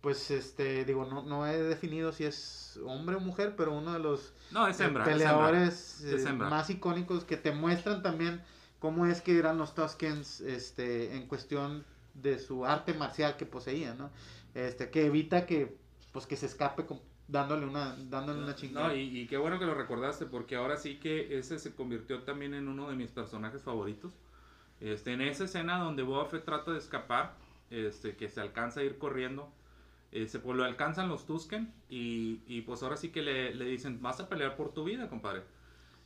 pues, 0.00 0.30
este, 0.30 0.84
digo, 0.84 1.04
no, 1.04 1.22
no 1.22 1.46
he 1.46 1.56
definido 1.62 2.10
si 2.12 2.24
es 2.24 2.80
hombre 2.84 3.16
o 3.16 3.20
mujer, 3.20 3.54
pero 3.56 3.72
uno 3.76 3.92
de 3.92 3.98
los 4.00 4.32
No, 4.50 4.66
es 4.66 4.80
eh, 4.80 4.84
hembra. 4.86 5.04
es 5.04 5.10
hembra. 5.10 5.26
peleadores 5.28 6.00
Es 6.00 6.24
eh, 6.26 6.32
más 6.32 6.68
icónicos 6.70 7.24
que 7.24 7.36
te 7.36 7.52
muestran 7.52 8.02
también 8.02 8.42
cómo 8.80 9.06
es 9.06 9.20
que 9.22 9.38
eran 9.38 9.58
los 9.58 9.74
Tuskens 9.74 10.40
este, 10.40 11.14
en 11.16 11.26
cuestión 11.28 11.84
de 12.14 12.38
su 12.38 12.66
arte 12.66 12.92
marcial 12.94 13.36
que 13.36 13.46
poseían, 13.46 13.98
¿no? 13.98 14.10
Este, 14.54 14.90
que 14.90 15.06
evita 15.06 15.46
que, 15.46 15.76
pues, 16.12 16.26
que 16.26 16.36
se 16.36 16.46
escape 16.46 16.86
con- 16.86 17.00
dándole 17.30 17.66
una, 17.66 17.96
dándole 18.08 18.42
una 18.42 18.54
chingada. 18.54 18.88
No, 18.88 18.94
y, 18.96 19.20
y 19.20 19.26
qué 19.26 19.36
bueno 19.36 19.58
que 19.58 19.66
lo 19.66 19.74
recordaste, 19.74 20.26
porque 20.26 20.56
ahora 20.56 20.76
sí 20.76 20.96
que 20.96 21.38
ese 21.38 21.58
se 21.58 21.74
convirtió 21.74 22.22
también 22.22 22.54
en 22.54 22.68
uno 22.68 22.88
de 22.90 22.96
mis 22.96 23.10
personajes 23.10 23.62
favoritos. 23.62 24.12
Este, 24.80 25.12
en 25.12 25.20
esa 25.20 25.44
escena 25.44 25.78
donde 25.78 26.02
Boba 26.02 26.26
Fett 26.26 26.44
trata 26.44 26.72
de 26.72 26.78
escapar, 26.78 27.34
este, 27.70 28.16
que 28.16 28.28
se 28.28 28.40
alcanza 28.40 28.80
a 28.80 28.84
ir 28.84 28.98
corriendo, 28.98 29.52
este, 30.10 30.38
pues 30.38 30.56
lo 30.56 30.64
alcanzan 30.64 31.08
los 31.08 31.26
Tusken 31.26 31.72
y, 31.88 32.40
y 32.46 32.62
pues 32.62 32.82
ahora 32.82 32.96
sí 32.96 33.10
que 33.10 33.22
le, 33.22 33.54
le 33.54 33.66
dicen, 33.66 34.02
vas 34.02 34.20
a 34.20 34.28
pelear 34.28 34.56
por 34.56 34.72
tu 34.72 34.84
vida, 34.84 35.08
compadre. 35.08 35.42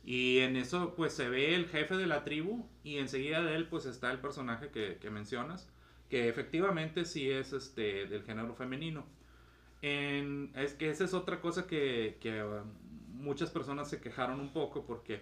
Y 0.03 0.39
en 0.39 0.55
eso 0.55 0.93
pues 0.95 1.13
se 1.13 1.29
ve 1.29 1.55
el 1.55 1.67
jefe 1.67 1.97
de 1.97 2.05
la 2.05 2.23
tribu 2.23 2.67
y 2.83 2.97
enseguida 2.97 3.41
de 3.41 3.55
él 3.55 3.67
pues 3.67 3.87
está 3.87 4.11
el 4.11 4.19
personaje 4.19 4.69
que, 4.69 4.97
que 5.01 5.09
mencionas, 5.09 5.67
que 6.09 6.29
efectivamente 6.29 7.05
sí 7.05 7.31
es 7.31 7.53
este, 7.53 8.05
del 8.05 8.23
género 8.23 8.53
femenino. 8.53 9.05
En- 9.89 10.51
es 10.55 10.73
que 10.73 10.89
esa 10.89 11.03
es 11.05 11.13
otra 11.13 11.41
cosa 11.41 11.67
que, 11.67 12.17
que, 12.21 12.43
um, 12.43 12.63
muchas 13.23 13.49
personas 13.51 13.89
se 13.89 14.01
quejaron 14.01 14.39
un 14.39 14.51
poco 14.51 14.85
porque 14.85 15.21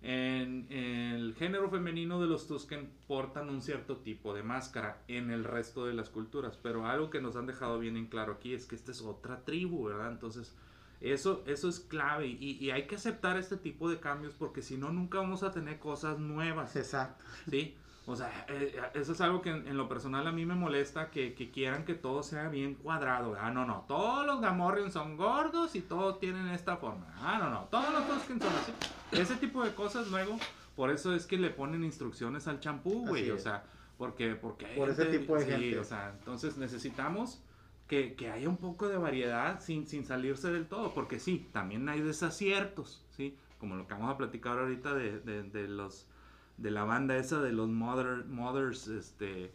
en, 0.00 0.66
en 0.70 1.14
el 1.14 1.34
género 1.34 1.68
femenino 1.70 2.20
de 2.20 2.26
los 2.28 2.46
Tusken 2.46 2.88
portan 3.06 3.48
un 3.50 3.60
cierto 3.62 3.96
tipo 3.98 4.32
de 4.34 4.42
máscara 4.42 5.02
en 5.08 5.30
el 5.30 5.44
resto 5.44 5.84
de 5.86 5.92
las 5.94 6.08
culturas, 6.08 6.58
pero 6.62 6.86
algo 6.86 7.10
que 7.10 7.20
nos 7.20 7.36
han 7.36 7.46
dejado 7.46 7.78
bien 7.78 7.96
en 7.96 8.06
claro 8.06 8.34
aquí 8.34 8.54
es 8.54 8.66
que 8.66 8.76
esta 8.76 8.92
es 8.92 9.02
otra 9.02 9.44
tribu, 9.44 9.84
¿verdad? 9.88 10.10
Entonces, 10.12 10.54
eso, 11.00 11.42
eso 11.46 11.68
es 11.68 11.80
clave 11.80 12.28
y, 12.28 12.52
y 12.64 12.70
hay 12.70 12.86
que 12.86 12.96
aceptar 12.96 13.36
este 13.36 13.56
tipo 13.56 13.90
de 13.90 14.00
cambios 14.00 14.34
porque 14.34 14.62
si 14.62 14.76
no, 14.76 14.90
nunca 14.92 15.18
vamos 15.18 15.42
a 15.42 15.50
tener 15.52 15.78
cosas 15.78 16.18
nuevas. 16.18 16.76
Exacto. 16.76 17.24
¿sí? 17.50 17.74
O 18.10 18.16
sea, 18.16 18.46
eh, 18.48 18.74
eso 18.94 19.12
es 19.12 19.20
algo 19.20 19.42
que 19.42 19.50
en, 19.50 19.76
lo 19.76 19.86
personal 19.86 20.26
a 20.26 20.32
mí 20.32 20.46
me 20.46 20.54
molesta, 20.54 21.10
que, 21.10 21.34
que 21.34 21.50
quieran 21.50 21.84
que 21.84 21.94
todo 21.94 22.22
sea 22.22 22.48
bien 22.48 22.74
cuadrado. 22.74 23.36
Ah, 23.38 23.50
no, 23.50 23.66
no, 23.66 23.84
todos 23.86 24.24
los 24.26 24.40
Gamorrean 24.40 24.90
son 24.90 25.18
gordos 25.18 25.74
y 25.76 25.82
todos 25.82 26.18
tienen 26.18 26.48
esta 26.48 26.78
forma. 26.78 27.14
Ah, 27.18 27.38
no, 27.38 27.50
no, 27.50 27.64
todos 27.70 27.92
los 27.92 28.08
Tusken 28.08 28.40
son 28.40 28.52
así. 28.54 28.72
Ese 29.12 29.36
tipo 29.36 29.62
de 29.62 29.74
cosas 29.74 30.08
luego, 30.08 30.38
por 30.74 30.90
eso 30.90 31.14
es 31.14 31.26
que 31.26 31.36
le 31.36 31.50
ponen 31.50 31.84
instrucciones 31.84 32.48
al 32.48 32.60
champú, 32.60 33.06
güey. 33.06 33.30
O 33.30 33.38
sea, 33.38 33.64
porque, 33.98 34.34
porque 34.36 34.64
hay 34.64 34.76
Por 34.78 34.88
ese 34.88 35.04
tipo 35.04 35.36
de 35.36 35.44
sí, 35.44 35.50
gente. 35.50 35.78
o 35.78 35.84
sea, 35.84 36.14
entonces 36.18 36.56
necesitamos 36.56 37.42
que, 37.88 38.14
que 38.14 38.30
haya 38.30 38.48
un 38.48 38.56
poco 38.56 38.88
de 38.88 38.96
variedad 38.96 39.60
sin, 39.60 39.86
sin 39.86 40.06
salirse 40.06 40.50
del 40.50 40.66
todo, 40.66 40.94
porque 40.94 41.18
sí, 41.18 41.46
también 41.52 41.86
hay 41.90 42.00
desaciertos, 42.00 43.04
¿sí? 43.10 43.36
Como 43.58 43.76
lo 43.76 43.86
que 43.86 43.92
vamos 43.92 44.10
a 44.10 44.16
platicar 44.16 44.58
ahorita 44.58 44.94
de, 44.94 45.20
de, 45.20 45.42
de 45.42 45.68
los 45.68 46.06
de 46.58 46.70
la 46.70 46.84
banda 46.84 47.16
esa 47.16 47.40
de 47.40 47.52
los 47.52 47.68
mother, 47.68 48.24
mothers 48.26 48.88
este, 48.88 49.52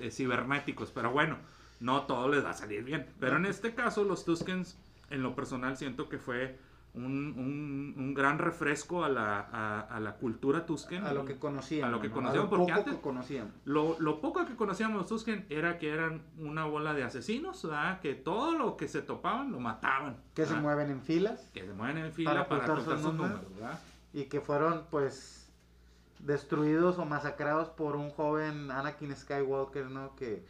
eh, 0.00 0.10
cibernéticos. 0.10 0.90
Pero 0.92 1.10
bueno, 1.12 1.36
no 1.80 2.02
todo 2.02 2.28
les 2.28 2.44
va 2.44 2.50
a 2.50 2.54
salir 2.54 2.82
bien. 2.84 3.06
Pero 3.20 3.36
en 3.36 3.46
este 3.46 3.74
caso, 3.74 4.04
los 4.04 4.24
Tuskens, 4.24 4.78
en 5.10 5.22
lo 5.22 5.34
personal, 5.34 5.76
siento 5.76 6.08
que 6.08 6.18
fue 6.18 6.58
un, 6.94 7.04
un- 7.36 7.94
un 7.96 8.14
gran 8.14 8.38
refresco 8.38 9.04
a 9.04 9.08
la, 9.08 9.40
a, 9.40 9.80
a 9.82 10.00
la 10.00 10.14
cultura 10.14 10.64
Tusken. 10.66 11.04
A 11.04 11.12
lo 11.12 11.24
que 11.24 11.36
conocíamos. 11.38 11.88
A 11.88 11.92
lo 11.92 12.00
que 12.00 12.08
¿no? 12.08 12.14
conocíamos, 12.14 12.50
lo 12.50 12.56
porque 12.56 12.66
poco 12.72 12.78
antes- 12.80 12.94
que 12.94 13.00
conocíamos. 13.00 13.52
Lo, 13.66 13.96
lo 14.00 14.20
poco 14.20 14.46
que 14.46 14.56
conocíamos 14.56 14.96
los 14.98 15.06
Tusken 15.06 15.46
era 15.50 15.78
que 15.78 15.90
eran 15.90 16.22
una 16.38 16.64
bola 16.64 16.94
de 16.94 17.04
asesinos, 17.04 17.62
¿verdad? 17.62 18.00
que 18.00 18.14
todo 18.14 18.52
lo 18.56 18.76
que 18.76 18.88
se 18.88 19.02
topaban 19.02 19.52
lo 19.52 19.60
mataban. 19.60 20.16
Que 20.34 20.46
se 20.46 20.54
mueven 20.54 20.90
en 20.90 21.02
filas 21.02 21.50
Que 21.52 21.66
se 21.66 21.72
mueven 21.72 21.98
en 21.98 22.12
fila 22.12 22.30
Para 22.30 22.48
para, 22.48 22.72
ocultar 22.72 22.96
sus 22.96 23.04
números. 23.12 23.30
números, 23.42 23.54
¿verdad? 23.54 23.78
y 24.14 24.24
que 24.24 24.40
fueron, 24.40 24.84
pues, 24.90 25.37
destruidos 26.20 26.98
o 26.98 27.04
masacrados 27.04 27.68
por 27.68 27.96
un 27.96 28.10
joven 28.10 28.70
Anakin 28.70 29.14
Skywalker, 29.16 29.86
¿no? 29.86 30.14
Que 30.16 30.44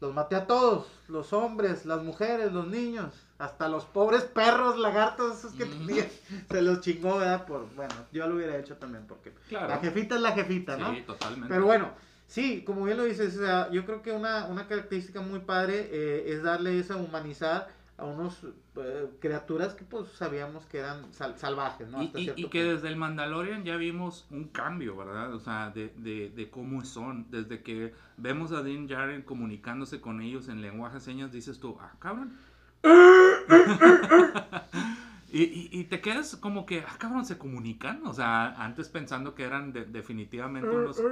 los 0.00 0.12
maté 0.12 0.36
a 0.36 0.46
todos, 0.46 0.86
los 1.08 1.32
hombres, 1.32 1.86
las 1.86 2.02
mujeres, 2.02 2.52
los 2.52 2.66
niños, 2.66 3.14
hasta 3.38 3.68
los 3.68 3.84
pobres 3.86 4.24
perros, 4.24 4.78
lagartos, 4.78 5.38
esos 5.38 5.52
que 5.54 5.64
Ujú. 5.64 5.86
tenía, 5.86 6.06
se 6.50 6.60
los 6.62 6.80
chingó, 6.80 7.16
¿verdad? 7.18 7.46
Por, 7.46 7.74
bueno, 7.74 7.94
yo 8.12 8.26
lo 8.26 8.36
hubiera 8.36 8.56
hecho 8.58 8.76
también, 8.76 9.06
porque 9.06 9.32
Claro. 9.48 9.68
la 9.68 9.78
jefita 9.78 10.16
es 10.16 10.20
la 10.20 10.32
jefita, 10.32 10.76
¿no? 10.76 10.92
Sí, 10.94 11.02
totalmente. 11.06 11.48
Pero 11.48 11.64
bueno, 11.64 11.90
sí, 12.26 12.62
como 12.64 12.84
bien 12.84 12.98
lo 12.98 13.04
dices, 13.04 13.36
o 13.36 13.40
sea, 13.40 13.70
yo 13.70 13.86
creo 13.86 14.02
que 14.02 14.12
una, 14.12 14.46
una 14.46 14.66
característica 14.68 15.22
muy 15.22 15.40
padre 15.40 15.88
eh, 15.90 16.24
es 16.28 16.42
darle 16.42 16.78
esa 16.78 16.96
humanizar 16.96 17.68
a 17.98 18.04
unos 18.04 18.44
eh, 18.76 19.06
criaturas 19.20 19.74
que 19.74 19.84
pues 19.84 20.08
sabíamos 20.12 20.66
que 20.66 20.78
eran 20.78 21.10
sal- 21.14 21.38
salvajes, 21.38 21.88
¿no? 21.88 22.02
Y, 22.02 22.06
Hasta 22.06 22.20
y- 22.20 22.24
cierto 22.24 22.40
y 22.40 22.44
que 22.50 22.58
punto. 22.60 22.74
desde 22.74 22.88
el 22.88 22.96
Mandalorian 22.96 23.64
ya 23.64 23.76
vimos 23.76 24.26
un 24.30 24.48
cambio, 24.48 24.96
¿verdad? 24.96 25.32
O 25.32 25.40
sea, 25.40 25.70
de, 25.70 25.88
de, 25.96 26.30
de 26.30 26.50
cómo 26.50 26.84
son. 26.84 27.26
Desde 27.30 27.62
que 27.62 27.94
vemos 28.18 28.52
a 28.52 28.62
Din 28.62 28.86
Djarin 28.86 29.22
comunicándose 29.22 30.00
con 30.00 30.20
ellos 30.20 30.48
en 30.48 30.60
lenguaje 30.60 30.96
de 30.96 31.00
señas, 31.00 31.32
dices 31.32 31.58
tú, 31.58 31.78
ah, 31.80 31.92
cabrón. 31.98 32.36
y, 35.32 35.42
y- 35.42 35.68
y 35.72 35.84
te 35.84 36.00
quedas 36.00 36.36
como 36.36 36.66
que, 36.66 36.84
ah, 36.86 36.96
cabrón, 36.98 37.24
se 37.24 37.38
comunican. 37.38 38.06
O 38.06 38.12
sea, 38.14 38.62
antes 38.62 38.88
pensando 38.88 39.34
que 39.34 39.44
eran 39.44 39.72
de- 39.72 39.84
definitivamente 39.86 40.68
unos, 40.68 41.02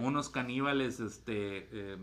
unos 0.00 0.28
caníbales, 0.28 1.00
este, 1.00 1.68
eh, 1.72 1.96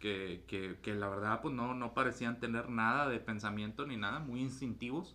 que, 0.00 0.42
que, 0.48 0.78
que 0.82 0.94
la 0.94 1.08
verdad, 1.08 1.40
pues 1.40 1.54
no, 1.54 1.74
no 1.74 1.94
parecían 1.94 2.40
tener 2.40 2.68
nada 2.68 3.08
de 3.08 3.20
pensamiento 3.20 3.86
ni 3.86 3.96
nada, 3.96 4.18
muy 4.18 4.40
instintivos. 4.40 5.14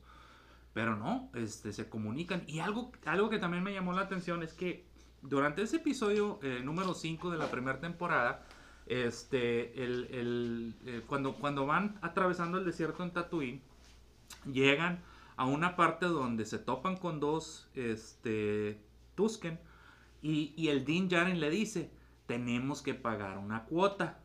Pero 0.73 0.95
no, 0.95 1.29
este, 1.33 1.73
se 1.73 1.89
comunican. 1.89 2.43
Y 2.47 2.59
algo, 2.59 2.91
algo 3.05 3.29
que 3.29 3.39
también 3.39 3.63
me 3.63 3.73
llamó 3.73 3.93
la 3.93 4.01
atención 4.01 4.43
es 4.43 4.53
que 4.53 4.86
durante 5.21 5.61
ese 5.61 5.77
episodio 5.77 6.39
eh, 6.43 6.61
número 6.63 6.93
5 6.93 7.31
de 7.31 7.38
la 7.38 7.49
primera 7.49 7.79
temporada, 7.79 8.45
este, 8.86 9.83
el, 9.83 10.07
el, 10.11 10.75
eh, 10.86 11.01
cuando, 11.07 11.36
cuando 11.36 11.65
van 11.65 11.97
atravesando 12.01 12.57
el 12.57 12.65
desierto 12.65 13.03
en 13.03 13.11
Tatooine, 13.11 13.61
llegan 14.51 15.01
a 15.38 15.45
una 15.45 15.75
parte 15.75 16.05
donde 16.05 16.45
se 16.45 16.59
topan 16.59 16.97
con 16.97 17.19
dos 17.19 17.69
este, 17.73 18.79
Tusken 19.15 19.59
y, 20.21 20.53
y 20.55 20.69
el 20.69 20.86
Din 20.86 21.09
Djarin 21.09 21.39
le 21.39 21.49
dice, 21.49 21.89
tenemos 22.25 22.81
que 22.81 22.93
pagar 22.93 23.38
una 23.38 23.63
cuota. 23.65 24.19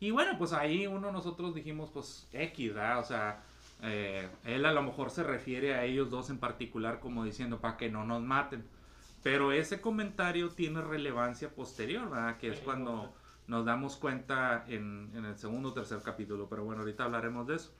Y 0.00 0.10
bueno, 0.10 0.36
pues 0.38 0.52
ahí 0.52 0.86
uno 0.86 1.10
nosotros 1.10 1.54
dijimos, 1.54 1.90
pues 1.92 2.28
X, 2.32 2.74
¿verdad? 2.74 3.00
O 3.00 3.04
sea, 3.04 3.42
eh, 3.82 4.28
él 4.44 4.66
a 4.66 4.72
lo 4.72 4.82
mejor 4.82 5.10
se 5.10 5.22
refiere 5.22 5.74
a 5.74 5.84
ellos 5.84 6.10
dos 6.10 6.30
en 6.30 6.38
particular 6.38 7.00
como 7.00 7.24
diciendo 7.24 7.60
para 7.60 7.76
que 7.76 7.90
no 7.90 8.04
nos 8.04 8.22
maten. 8.22 8.64
Pero 9.22 9.52
ese 9.52 9.80
comentario 9.80 10.50
tiene 10.50 10.82
relevancia 10.82 11.48
posterior, 11.48 12.10
¿verdad? 12.10 12.36
Que 12.36 12.48
es 12.48 12.60
cuando 12.60 13.12
nos 13.48 13.64
damos 13.64 13.96
cuenta 13.96 14.64
en, 14.68 15.10
en 15.14 15.24
el 15.24 15.36
segundo 15.36 15.70
o 15.70 15.72
tercer 15.72 16.00
capítulo. 16.02 16.46
Pero 16.48 16.64
bueno, 16.64 16.82
ahorita 16.82 17.04
hablaremos 17.04 17.46
de 17.46 17.56
eso. 17.56 17.72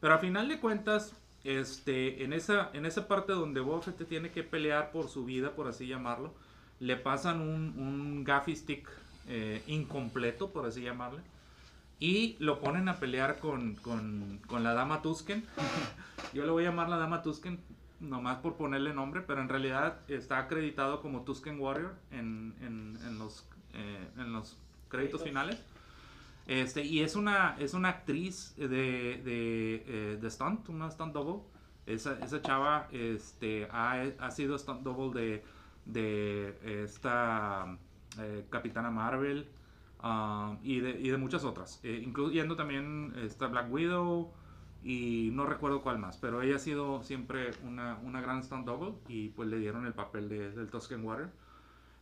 Pero 0.00 0.14
a 0.14 0.18
final 0.18 0.48
de 0.48 0.60
cuentas, 0.60 1.14
este, 1.44 2.24
en, 2.24 2.32
esa, 2.32 2.70
en 2.72 2.84
esa 2.84 3.06
parte 3.06 3.32
donde 3.32 3.60
Boba 3.60 3.80
Fett 3.82 4.06
tiene 4.08 4.30
que 4.30 4.42
pelear 4.42 4.90
por 4.90 5.08
su 5.08 5.24
vida, 5.24 5.52
por 5.52 5.68
así 5.68 5.86
llamarlo, 5.86 6.34
le 6.80 6.96
pasan 6.96 7.40
un, 7.40 7.78
un 7.78 8.24
gaffy 8.24 8.56
stick 8.56 8.88
eh, 9.28 9.62
incompleto, 9.66 10.50
por 10.50 10.66
así 10.66 10.82
llamarle. 10.82 11.20
Y 12.00 12.36
lo 12.38 12.60
ponen 12.60 12.88
a 12.88 12.96
pelear 12.96 13.38
con, 13.38 13.76
con, 13.76 14.40
con 14.46 14.62
la 14.62 14.74
dama 14.74 15.00
Tusken. 15.02 15.44
Yo 16.34 16.44
le 16.44 16.50
voy 16.50 16.64
a 16.64 16.70
llamar 16.70 16.88
la 16.88 16.96
dama 16.96 17.22
Tusken 17.22 17.60
nomás 18.00 18.38
por 18.38 18.56
ponerle 18.56 18.92
nombre, 18.92 19.22
pero 19.22 19.40
en 19.40 19.48
realidad 19.48 19.98
está 20.08 20.38
acreditado 20.38 21.00
como 21.00 21.22
Tusken 21.22 21.58
Warrior 21.60 21.94
en, 22.10 22.54
en, 22.60 22.98
en 23.06 23.18
los, 23.18 23.48
eh, 23.72 24.08
en 24.16 24.32
los 24.32 24.58
créditos 24.88 25.22
finales. 25.22 25.62
Este, 26.46 26.84
y 26.84 27.00
es 27.00 27.16
una, 27.16 27.56
es 27.58 27.72
una 27.72 27.88
actriz 27.88 28.54
de, 28.56 28.66
de, 28.66 29.84
eh, 29.86 30.18
de 30.20 30.30
stunt, 30.30 30.68
una 30.68 30.90
stunt 30.90 31.14
double. 31.14 31.42
Esa, 31.86 32.18
esa 32.24 32.40
chava 32.40 32.88
este, 32.92 33.68
ha, 33.70 34.04
ha 34.18 34.30
sido 34.30 34.58
stunt 34.58 34.82
double 34.82 35.20
de, 35.20 35.44
de 35.84 36.82
esta 36.84 37.78
eh, 38.18 38.44
Capitana 38.50 38.90
Marvel 38.90 39.48
um, 40.04 40.58
y, 40.62 40.80
de, 40.80 40.90
y 41.00 41.08
de 41.10 41.16
muchas 41.18 41.44
otras, 41.44 41.80
eh, 41.82 42.00
incluyendo 42.04 42.54
también 42.56 43.14
esta 43.24 43.48
Black 43.48 43.72
Widow 43.72 44.32
y 44.84 45.30
no 45.32 45.46
recuerdo 45.46 45.82
cuál 45.82 45.98
más, 45.98 46.18
pero 46.18 46.42
ella 46.42 46.56
ha 46.56 46.58
sido 46.60 47.02
siempre 47.02 47.50
una, 47.64 47.98
una 48.04 48.20
gran 48.20 48.42
stunt 48.44 48.66
double 48.66 48.94
y 49.08 49.30
pues 49.30 49.48
le 49.48 49.58
dieron 49.58 49.86
el 49.86 49.94
papel 49.94 50.28
de, 50.28 50.50
del 50.52 50.70
Tusken 50.70 51.04
Water. 51.04 51.30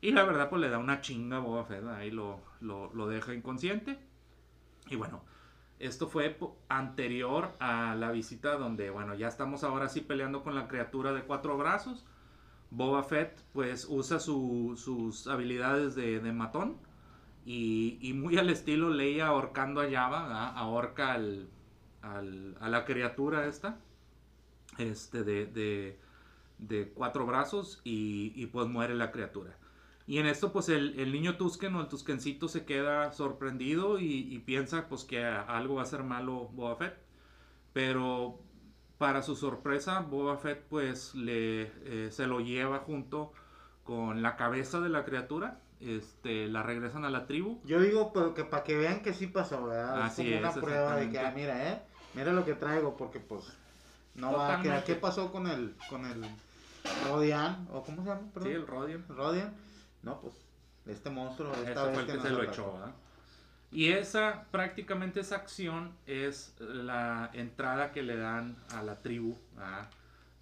Y 0.01 0.11
la 0.13 0.25
verdad 0.25 0.51
pues 0.51 0.61
le 0.61 0.69
da 0.69 0.79
una 0.79 1.01
chinga 1.01 1.37
a 1.37 1.41
Boba 1.41 1.65
Fett, 1.65 1.87
ahí 1.87 2.11
lo, 2.11 2.41
lo, 2.61 2.93
lo 2.93 3.07
deja 3.09 3.35
inconsciente. 3.35 4.01
Y 4.91 4.97
bueno, 4.97 5.23
esto 5.79 6.09
fue 6.09 6.37
anterior 6.69 7.53
a 7.61 7.95
la 7.95 8.11
visita 8.11 8.57
donde, 8.57 8.91
bueno, 8.91 9.15
ya 9.15 9.29
estamos 9.29 9.63
ahora 9.65 9.89
sí 9.89 10.01
peleando 10.01 10.43
con 10.43 10.57
la 10.57 10.67
criatura 10.69 11.13
de 11.13 11.23
cuatro 11.23 11.57
brazos. 11.57 12.05
Boba 12.71 13.05
Fett 13.05 13.41
pues 13.53 13.87
usa 13.89 14.19
su- 14.19 14.75
sus 14.77 15.29
habilidades 15.29 15.95
de, 15.95 16.21
de 16.21 16.33
matón 16.33 16.79
y, 17.45 17.99
muy 18.15 18.39
al 18.39 18.51
estilo 18.51 18.91
Leia 18.91 19.29
ahorcando 19.29 19.81
a 19.81 19.91
Java, 19.91 20.49
ahorca 20.51 21.13
al, 21.13 21.49
al- 22.03 22.57
a 22.61 22.69
la 22.69 22.85
criatura 22.85 23.47
esta 23.47 23.79
este 24.79 25.25
de, 25.25 25.47
de- 25.47 25.99
de 26.59 26.89
cuatro 26.95 27.27
brazos 27.27 27.81
y, 27.85 28.33
y, 28.37 28.47
pues 28.47 28.69
muere 28.69 28.95
la 28.95 29.11
criatura. 29.11 29.57
Y 30.07 30.19
en 30.19 30.27
esto 30.27 30.53
pues 30.53 30.69
el, 30.69 31.13
niño 31.13 31.37
Tusken 31.37 31.75
o 31.77 31.81
el 31.83 31.89
Tuskencito 31.89 32.49
se 32.49 32.65
queda 32.65 33.13
sorprendido 33.13 33.99
y, 33.99 34.07
y 34.35 34.39
piensa 34.41 34.89
pues 34.89 35.05
que 35.05 35.25
algo 35.25 35.77
va 35.77 35.83
a 35.83 35.87
ser 35.87 36.03
malo 36.05 36.49
Boba 36.55 36.77
Fett. 36.77 36.97
Pero 37.73 38.41
para 38.99 39.23
su 39.23 39.37
sorpresa 39.37 40.01
Boba 40.01 40.39
Fett 40.39 40.65
pues 40.69 41.15
le, 41.15 41.73
eh, 41.85 42.09
se 42.13 42.27
lo 42.27 42.41
lleva 42.41 42.81
junto 42.81 43.33
con 43.85 44.23
la 44.23 44.37
cabeza 44.37 44.81
de 44.81 44.89
la 44.91 45.05
criatura. 45.05 45.61
Este, 45.85 46.47
la 46.47 46.63
regresan 46.63 47.05
a 47.05 47.11
la 47.11 47.27
tribu. 47.27 47.61
Yo 47.65 47.81
digo 47.81 48.13
pero 48.13 48.35
que 48.35 48.45
para 48.45 48.63
que 48.63 48.77
vean 48.77 49.03
que 49.03 49.13
sí 49.13 49.27
pasó, 49.27 49.67
¿verdad? 49.67 50.03
Así 50.03 50.23
es 50.23 50.41
como 50.41 50.49
es, 50.49 50.57
una 50.57 50.65
prueba 50.65 50.97
de 50.97 51.11
que, 51.11 51.19
ah, 51.19 51.33
mira, 51.35 51.73
eh, 51.73 51.83
mira 52.15 52.33
lo 52.33 52.45
que 52.45 52.55
traigo, 52.55 52.97
porque 52.97 53.19
pues 53.19 53.53
no 54.15 54.33
va 54.33 54.59
a 54.59 54.63
quedar. 54.63 54.85
¿Qué 54.85 54.95
pasó 54.95 55.33
con 55.33 55.49
el, 55.49 55.75
con 55.89 56.05
el 56.05 56.25
Rodian? 57.09 57.67
¿O 57.73 57.83
cómo 57.83 58.03
se 58.03 58.09
llama? 58.11 58.21
Perdón? 58.33 58.49
Sí, 58.49 58.55
el 58.55 58.67
Rodian. 58.67 59.05
Rodian. 59.09 59.55
No, 60.03 60.21
pues, 60.21 60.35
este 60.87 61.11
monstruo, 61.11 61.53
esta 61.53 61.71
Ese 61.71 61.83
vez 61.83 61.95
fue 61.95 62.03
el 62.03 62.07
que 62.07 62.15
nos 62.15 62.23
se 62.23 62.31
lo 62.31 62.43
echó, 62.45 62.73
¿verdad? 62.75 62.95
Y 63.73 63.89
esa, 63.89 64.45
prácticamente 64.51 65.21
esa 65.21 65.37
acción 65.37 65.93
es 66.07 66.55
la 66.61 67.31
entrada 67.33 67.91
que 67.91 68.03
le 68.03 68.17
dan 68.17 68.57
a 68.75 68.83
la 68.83 69.01
tribu, 69.01 69.37
¿verdad? 69.57 69.89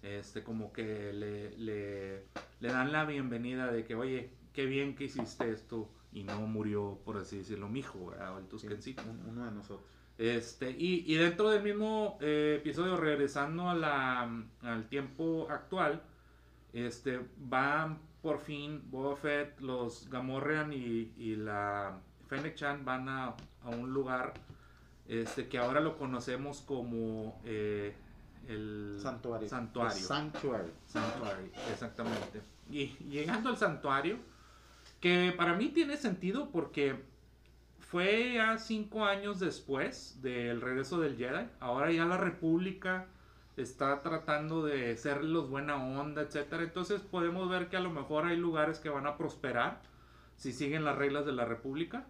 Este, 0.03 0.43
como 0.43 0.73
que 0.73 1.13
le, 1.13 1.57
le, 1.57 2.25
le 2.59 2.71
dan 2.71 2.91
la 2.91 3.05
bienvenida 3.05 3.71
de 3.71 3.85
que, 3.85 3.95
oye, 3.95 4.31
qué 4.53 4.65
bien 4.65 4.95
que 4.95 5.05
hiciste 5.05 5.49
esto 5.51 5.89
y 6.13 6.23
no 6.23 6.41
murió, 6.41 6.99
por 7.05 7.17
así 7.17 7.37
decirlo, 7.37 7.69
mi 7.69 7.79
hijo, 7.79 8.07
¿verdad? 8.07 8.37
El 8.37 8.43
Sí, 8.43 8.49
Tuskencito. 8.49 9.03
un- 9.03 9.25
uno 9.29 9.45
de 9.45 9.51
nosotros. 9.51 9.87
Este, 10.17 10.69
y, 10.71 11.03
y 11.11 11.15
dentro 11.15 11.49
del 11.49 11.63
mismo 11.63 12.17
eh, 12.21 12.57
episodio, 12.59 12.97
regresando 12.97 13.69
a 13.69 13.73
la, 13.75 14.29
al 14.61 14.87
tiempo 14.89 15.47
actual, 15.49 16.03
este, 16.73 17.21
van 17.37 17.99
por 18.21 18.39
fin 18.39 18.83
Boba 18.91 19.15
Fett, 19.15 19.59
los 19.61 20.09
Gamorrean 20.09 20.73
y, 20.73 21.11
y 21.17 21.35
la 21.37 21.97
Fennec 22.27 22.55
Chan 22.55 22.85
van 22.85 23.09
a, 23.09 23.35
a 23.63 23.69
un 23.69 23.91
lugar 23.93 24.33
este, 25.07 25.47
que 25.47 25.57
ahora 25.57 25.79
lo 25.79 25.97
conocemos 25.97 26.61
como 26.61 27.41
eh, 27.45 27.95
el 28.47 28.97
Santuario. 29.01 29.49
Santuario. 29.49 29.93
The 29.95 29.99
Sanctuary. 30.03 30.71
Sanctuary, 30.85 31.51
exactamente. 31.71 32.41
Y 32.69 32.87
llegando 33.09 33.49
al 33.49 33.57
santuario, 33.57 34.17
que 35.01 35.33
para 35.35 35.55
mí 35.55 35.69
tiene 35.69 35.97
sentido 35.97 36.49
porque 36.51 36.95
fue 37.79 38.35
ya 38.35 38.57
cinco 38.57 39.03
años 39.03 39.39
después 39.39 40.21
del 40.21 40.61
regreso 40.61 41.01
del 41.01 41.17
Jedi. 41.17 41.47
Ahora 41.59 41.91
ya 41.91 42.05
la 42.05 42.17
República 42.17 43.07
está 43.57 44.01
tratando 44.01 44.63
de 44.63 44.95
ser 44.95 45.23
los 45.23 45.49
buena 45.49 45.75
onda, 45.75 46.21
etcétera. 46.21 46.63
Entonces 46.63 47.01
podemos 47.01 47.49
ver 47.49 47.67
que 47.67 47.77
a 47.77 47.81
lo 47.81 47.89
mejor 47.89 48.25
hay 48.25 48.37
lugares 48.37 48.79
que 48.79 48.89
van 48.89 49.07
a 49.07 49.17
prosperar 49.17 49.81
si 50.37 50.53
siguen 50.53 50.85
las 50.85 50.97
reglas 50.97 51.25
de 51.25 51.33
la 51.33 51.45
República. 51.45 52.05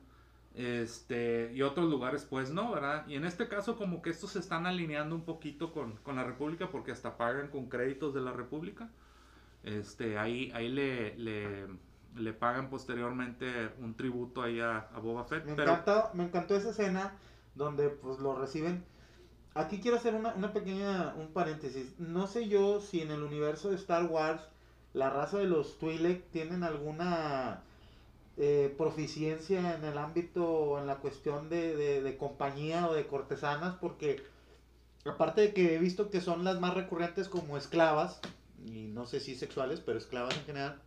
Este, 0.54 1.50
y 1.54 1.62
otros 1.62 1.90
lugares 1.90 2.26
pues 2.30 2.52
no, 2.52 2.74
¿verdad? 2.74 3.08
Y 3.08 3.16
en 3.16 3.24
este 3.24 3.48
caso 3.48 3.78
como 3.78 4.02
que 4.02 4.10
estos 4.10 4.32
se 4.32 4.40
están 4.40 4.66
alineando 4.66 5.16
un 5.16 5.24
poquito 5.24 5.72
con, 5.72 5.96
con 5.98 6.18
la 6.18 6.26
República 6.26 6.70
porque 6.70 6.92
hasta 6.92 7.18
pagan 7.18 7.48
con 7.48 7.70
créditos 7.70 8.14
de 8.14 8.22
la 8.22 8.34
República. 8.34 8.90
Este, 9.64 10.18
ahí, 10.18 10.52
ahí 10.54 10.70
le, 10.70 11.18
le, 11.18 11.68
le 12.16 12.34
pagan 12.34 12.70
posteriormente 12.70 13.70
un 13.80 13.96
tributo 13.96 14.42
ahí 14.42 14.60
a, 14.60 14.78
a 14.94 15.00
Boba 15.00 15.24
Fett. 15.24 15.46
Me, 15.46 15.56
pero 15.56 15.72
encantó, 15.74 16.10
me 16.14 16.24
encantó 16.26 16.56
esa 16.56 16.72
escena 16.72 17.14
donde 17.56 17.90
pues 17.90 18.20
lo 18.20 18.36
reciben. 18.36 18.84
Aquí 19.54 19.80
quiero 19.82 19.98
hacer 19.98 20.16
una, 20.16 20.34
una 20.34 20.54
pequeña, 20.54 21.14
un 21.18 21.34
paréntesis. 21.34 22.00
No 22.00 22.28
sé 22.28 22.48
yo 22.48 22.80
si 22.82 23.02
en 23.02 23.12
el 23.12 23.22
universo 23.24 23.70
de 23.70 23.76
Star 23.76 24.06
Wars 24.06 24.42
la 24.94 25.10
raza 25.10 25.38
de 25.38 25.46
los 25.48 25.78
Twi'lek 25.80 26.30
tienen 26.32 26.64
alguna 26.64 27.62
eh, 28.38 28.74
proficiencia 28.78 29.76
en 29.76 29.84
el 29.84 29.98
ámbito 29.98 30.46
o 30.46 30.80
en 30.80 30.88
la 30.88 30.98
cuestión 30.98 31.50
de, 31.50 31.76
de- 31.76 32.02
de 32.02 32.18
compañía 32.18 32.88
o 32.88 32.94
de 32.94 33.08
cortesanas, 33.08 33.76
porque 33.76 34.24
aparte 35.06 35.42
de 35.42 35.54
que 35.54 35.76
he 35.76 35.80
visto 35.80 36.10
que 36.10 36.22
son 36.22 36.44
las 36.44 36.60
más 36.60 36.74
recurrentes 36.74 37.28
como 37.30 37.58
esclavas, 37.58 38.20
y 38.66 38.88
no 38.88 39.06
sé 39.06 39.20
si 39.20 39.36
sexuales, 39.36 39.80
pero 39.82 39.98
esclavas 39.98 40.38
en 40.38 40.46
general, 40.46 40.82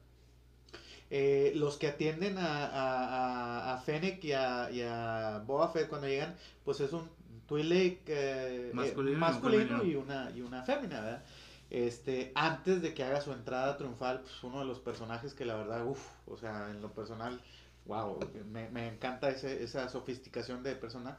eh, 1.10 1.52
los 1.54 1.76
que 1.76 1.88
atienden 1.88 2.38
a, 2.38 2.66
a, 2.66 3.70
a, 3.70 3.74
a 3.74 3.78
Fennec 3.78 4.22
y 4.24 4.32
a, 4.32 4.70
y 4.72 4.82
a 4.82 5.42
Boba 5.46 5.68
Fett 5.68 5.88
cuando 5.88 6.06
llegan, 6.08 6.34
pues 6.64 6.80
es 6.80 6.92
un 6.92 7.08
Twi'lek 7.46 8.00
eh, 8.06 8.70
Masculino 8.72 9.12
y 9.12 9.16
eh, 9.16 9.18
masculino 9.18 9.84
y 9.84 9.94
una, 9.96 10.30
y 10.34 10.40
una 10.40 10.62
fémina, 10.62 11.00
¿verdad? 11.00 11.22
Este, 11.70 12.32
antes 12.34 12.82
de 12.82 12.94
que 12.94 13.02
haga 13.04 13.20
su 13.20 13.32
entrada 13.32 13.76
triunfal, 13.76 14.20
pues 14.20 14.42
uno 14.44 14.60
de 14.60 14.64
los 14.66 14.78
personajes 14.80 15.34
que 15.34 15.44
la 15.44 15.56
verdad, 15.56 15.84
uff, 15.86 16.00
o 16.26 16.36
sea, 16.36 16.70
en 16.70 16.80
lo 16.80 16.92
personal, 16.92 17.40
wow, 17.86 18.18
me, 18.50 18.68
me 18.70 18.88
encanta 18.88 19.28
ese- 19.28 19.62
esa 19.62 19.88
sofisticación 19.88 20.62
de 20.62 20.74
persona, 20.76 21.18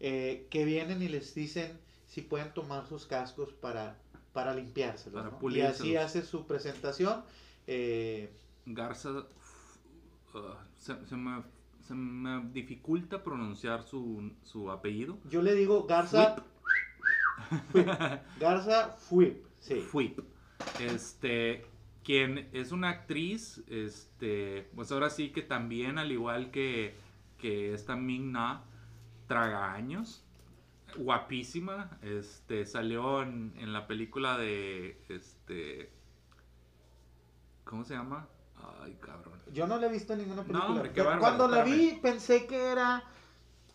eh, 0.00 0.46
que 0.50 0.64
vienen 0.64 1.02
y 1.02 1.08
les 1.08 1.34
dicen 1.34 1.78
si 2.06 2.20
pueden 2.22 2.52
tomar 2.52 2.86
sus 2.86 3.06
cascos 3.06 3.52
para, 3.52 3.96
para 4.32 4.54
limpiárselos, 4.54 5.22
Para 5.22 5.30
¿no? 5.40 5.50
Y 5.50 5.60
así 5.62 5.96
hace 5.96 6.22
su 6.22 6.46
presentación, 6.46 7.24
eh, 7.66 8.30
Garza 8.66 9.10
uh, 9.10 10.38
se, 10.76 11.06
se 11.06 11.16
me, 11.16 11.42
se 11.80 11.94
me 11.94 12.48
dificulta 12.50 13.22
pronunciar 13.22 13.82
su, 13.82 14.32
su 14.42 14.70
apellido. 14.70 15.18
yo 15.28 15.42
le 15.42 15.54
digo 15.54 15.86
Garza, 15.86 16.36
Fuip. 17.70 17.86
Garza 18.40 18.90
Fuip, 18.90 19.44
sí. 19.58 19.80
Fuip. 19.80 20.20
Este, 20.80 21.66
quien 22.02 22.48
es 22.52 22.72
una 22.72 22.90
actriz, 22.90 23.62
este, 23.68 24.68
pues 24.74 24.92
ahora 24.92 25.10
sí 25.10 25.30
que 25.30 25.42
también, 25.42 25.98
al 25.98 26.12
igual 26.12 26.50
que, 26.50 26.94
que 27.38 27.74
esta 27.74 27.96
Ming 27.96 28.32
Na, 28.32 28.64
traga 29.26 29.72
años, 29.72 30.24
guapísima, 30.96 31.98
este, 32.02 32.66
salió 32.66 33.22
en, 33.22 33.52
en 33.56 33.72
la 33.72 33.86
película 33.86 34.38
de, 34.38 35.00
este, 35.08 35.90
¿cómo 37.64 37.84
se 37.84 37.94
llama? 37.94 38.28
Ay, 38.82 38.96
cabrón. 39.00 39.34
Yo 39.52 39.66
no 39.66 39.78
la 39.78 39.86
he 39.86 39.90
visto 39.90 40.12
en 40.12 40.20
ninguna 40.20 40.42
película. 40.42 40.66
hombre, 40.66 40.88
qué 40.90 40.94
Pero 40.96 41.10
bárbaro, 41.10 41.20
Cuando 41.20 41.48
la 41.48 41.62
vi 41.64 41.98
pensé 42.02 42.46
que 42.46 42.70
era 42.72 43.04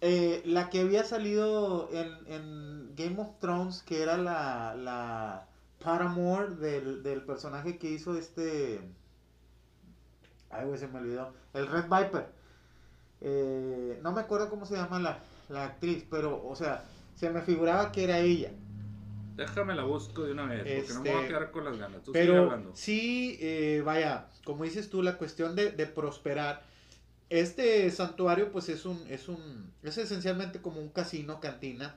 eh, 0.01 0.41
la 0.45 0.69
que 0.69 0.81
había 0.81 1.03
salido 1.03 1.89
en, 1.91 2.17
en 2.27 2.95
Game 2.95 3.19
of 3.19 3.39
Thrones, 3.39 3.83
que 3.83 4.01
era 4.01 4.17
la, 4.17 4.75
la 4.75 5.47
Paramore 5.83 6.55
del, 6.55 7.03
del 7.03 7.23
personaje 7.23 7.77
que 7.77 7.89
hizo 7.91 8.17
este... 8.17 8.81
Ay, 10.49 10.65
güey, 10.65 10.79
se 10.79 10.87
me 10.87 10.99
olvidó. 10.99 11.33
El 11.53 11.67
Red 11.67 11.83
Viper. 11.85 12.27
Eh, 13.21 13.99
no 14.01 14.11
me 14.11 14.21
acuerdo 14.21 14.49
cómo 14.49 14.65
se 14.65 14.75
llama 14.75 14.99
la, 14.99 15.19
la 15.49 15.65
actriz, 15.65 16.05
pero, 16.09 16.45
o 16.47 16.55
sea, 16.55 16.83
se 17.15 17.29
me 17.29 17.41
figuraba 17.41 17.91
que 17.91 18.03
era 18.05 18.19
ella. 18.19 18.51
Déjame 19.39 19.73
la 19.75 19.83
busco 19.83 20.23
de 20.23 20.33
una 20.33 20.45
vez, 20.45 20.59
porque 20.59 20.93
no 20.93 21.01
me 21.01 21.09
voy 21.09 21.17
a 21.17 21.21
Este, 21.21 21.27
quedar 21.29 21.51
con 21.51 21.65
las 21.65 21.77
ganas. 21.77 22.03
Tú 22.03 22.11
Pero 22.11 22.43
hablando. 22.43 22.71
sí, 22.75 23.37
eh, 23.41 23.81
vaya, 23.85 24.27
como 24.43 24.63
dices 24.65 24.89
tú, 24.89 25.01
la 25.01 25.17
cuestión 25.17 25.55
de, 25.55 25.71
de 25.71 25.85
prosperar. 25.87 26.63
Este 27.29 27.89
santuario, 27.91 28.51
pues 28.51 28.69
es 28.69 28.85
un, 28.85 29.05
es 29.09 29.27
un, 29.29 29.71
es 29.83 29.97
esencialmente 29.97 30.61
como 30.61 30.81
un 30.81 30.89
casino, 30.89 31.39
cantina. 31.39 31.95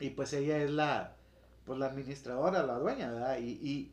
Y 0.00 0.10
pues 0.10 0.32
ella 0.32 0.58
es 0.62 0.70
la, 0.70 1.16
pues 1.64 1.78
la 1.78 1.86
administradora, 1.86 2.62
la 2.64 2.74
dueña, 2.78 3.12
¿verdad? 3.12 3.38
Y, 3.40 3.50
y, 3.62 3.92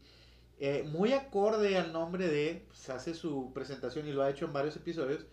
eh, 0.60 0.84
muy 0.90 1.12
acorde 1.14 1.78
al 1.78 1.92
nombre 1.92 2.28
de, 2.30 2.64
pues 2.68 2.90
hace 2.90 3.14
su 3.14 3.52
presentación 3.54 4.08
y 4.08 4.14
lo 4.14 4.24
ha 4.24 4.30
hecho 4.30 4.46
en 4.46 4.54
varios 4.54 4.76
episodios 4.78 5.26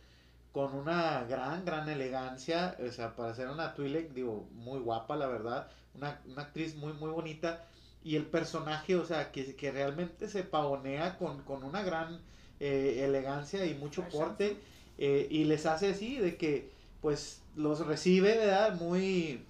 con 0.53 0.75
una 0.75 1.25
gran, 1.25 1.65
gran 1.65 1.89
elegancia, 1.89 2.77
o 2.87 2.93
sea, 2.93 3.17
para 3.17 3.35
ser 3.35 3.49
una 3.49 3.75
Twi'lek, 3.75 4.13
digo, 4.13 4.47
muy 4.53 4.81
guapa, 4.81 5.17
la 5.17 5.27
verdad, 5.27 5.69
una, 5.95 6.21
una 6.27 6.43
actriz 6.43 6.77
muy, 6.77 6.93
muy 6.93 7.11
bonita, 7.11 7.65
y 8.05 8.17
el 8.17 8.27
personaje, 8.27 8.97
o 8.97 9.05
sea, 9.07 9.33
que, 9.33 9.57
que 9.57 9.71
realmente 9.71 10.29
se 10.29 10.43
pavonea 10.43 11.17
con, 11.17 11.43
con 11.45 11.65
una 11.65 11.83
gran 11.83 12.21
eh, 12.61 13.01
elegancia 13.03 13.65
y 13.65 13.75
mucho 13.75 14.07
porte, 14.09 14.59
eh, 14.99 15.27
y 15.31 15.45
les 15.45 15.65
hace 15.65 15.91
así, 15.91 16.19
de 16.19 16.37
que, 16.37 16.71
pues, 17.01 17.41
los 17.57 17.87
recibe, 17.87 18.37
¿verdad? 18.37 18.75
Muy, 18.75 19.43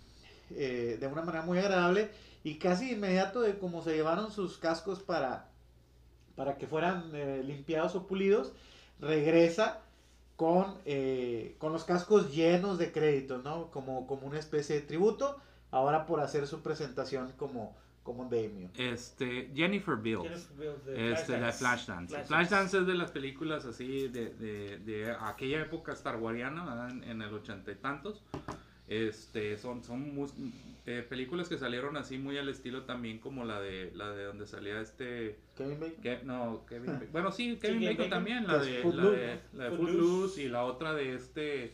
eh, 0.50 0.98
de 1.00 1.06
una 1.08 1.22
manera 1.22 1.44
muy 1.44 1.58
agradable, 1.58 2.10
y 2.44 2.56
casi 2.58 2.92
inmediato 2.92 3.40
de 3.40 3.58
como 3.58 3.82
se 3.82 3.94
llevaron 3.94 4.30
sus 4.30 4.56
cascos 4.56 5.00
para, 5.00 5.48
para 6.36 6.58
que 6.58 6.68
fueran 6.68 7.10
limpiados 7.46 7.94
o 7.96 8.06
pulidos, 8.06 8.52
regresa 9.00 9.81
con, 10.42 10.74
eh, 10.86 11.54
con 11.58 11.72
los 11.72 11.84
cascos 11.84 12.34
llenos 12.34 12.76
de 12.76 12.90
créditos, 12.90 13.44
¿no? 13.44 13.70
Como, 13.70 14.08
como 14.08 14.26
una 14.26 14.40
especie 14.40 14.74
de 14.74 14.82
tributo, 14.82 15.40
ahora 15.70 16.04
por 16.04 16.18
hacer 16.18 16.48
su 16.48 16.62
presentación 16.62 17.30
como, 17.36 17.76
como 18.02 18.24
Damien. 18.24 18.68
Este, 18.76 19.52
Jennifer 19.54 19.94
de 20.84 21.12
Este, 21.12 21.38
la 21.38 21.52
Flashdance. 21.52 22.08
Flashdance. 22.08 22.26
Flashdance. 22.26 22.78
Es 22.78 22.86
de 22.88 22.94
las 22.94 23.12
películas 23.12 23.66
así 23.66 24.08
de, 24.08 24.30
de, 24.30 24.78
de 24.78 25.12
aquella 25.12 25.60
época 25.60 25.92
Star 25.92 26.18
en, 26.90 27.04
en 27.04 27.22
el 27.22 27.32
ochenta 27.32 27.70
y 27.70 27.76
tantos. 27.76 28.24
Este, 28.92 29.56
son 29.56 29.82
son 29.84 30.14
mus- 30.14 30.34
eh, 30.84 31.06
películas 31.08 31.48
que 31.48 31.56
salieron 31.58 31.96
así 31.96 32.18
muy 32.18 32.36
al 32.38 32.48
estilo 32.48 32.82
también 32.82 33.18
como 33.20 33.44
la 33.44 33.60
de 33.60 33.90
la 33.94 34.10
de 34.10 34.24
donde 34.24 34.46
salía 34.46 34.80
este 34.80 35.38
Kevin 35.56 35.78
Bacon. 35.80 36.02
que, 36.02 36.20
no 36.24 36.64
Kevin 36.68 36.86
Ba- 36.98 37.02
bueno 37.12 37.30
sí 37.32 37.56
Kevin 37.60 37.80
Kevin 37.80 37.80
Bacon 37.80 37.96
Bacon. 37.96 38.10
también 38.10 38.46
la 38.46 38.54
Pues 38.58 38.66
de 38.66 38.72
la 38.76 38.82
Footloose, 38.82 39.16
de, 39.16 39.38
la 39.54 39.64
de 39.64 39.70
Footloose. 39.70 39.92
Footloose 39.98 40.42
y 40.42 40.48
la 40.48 40.64
otra 40.64 40.94
de 40.94 41.14
este 41.14 41.72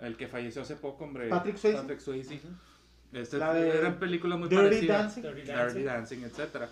el 0.00 0.16
que 0.16 0.26
falleció 0.28 0.62
hace 0.62 0.76
poco 0.76 1.04
hombre 1.04 1.28
Patrick 1.28 1.56
Swayze. 1.58 1.78
Patrick 1.78 2.00
Swayze. 2.00 2.40
Este, 3.12 3.36
La 3.36 3.52
de 3.52 3.68
eran 3.78 3.98
películas 3.98 4.38
muy 4.38 4.48
Dirty 4.48 4.62
parecidas 4.64 4.98
Dancing. 5.02 5.22
Dirty 5.22 5.40
Dirty 5.42 5.52
Dancing. 5.52 5.84
Dancing, 5.84 6.18
etcétera. 6.24 6.68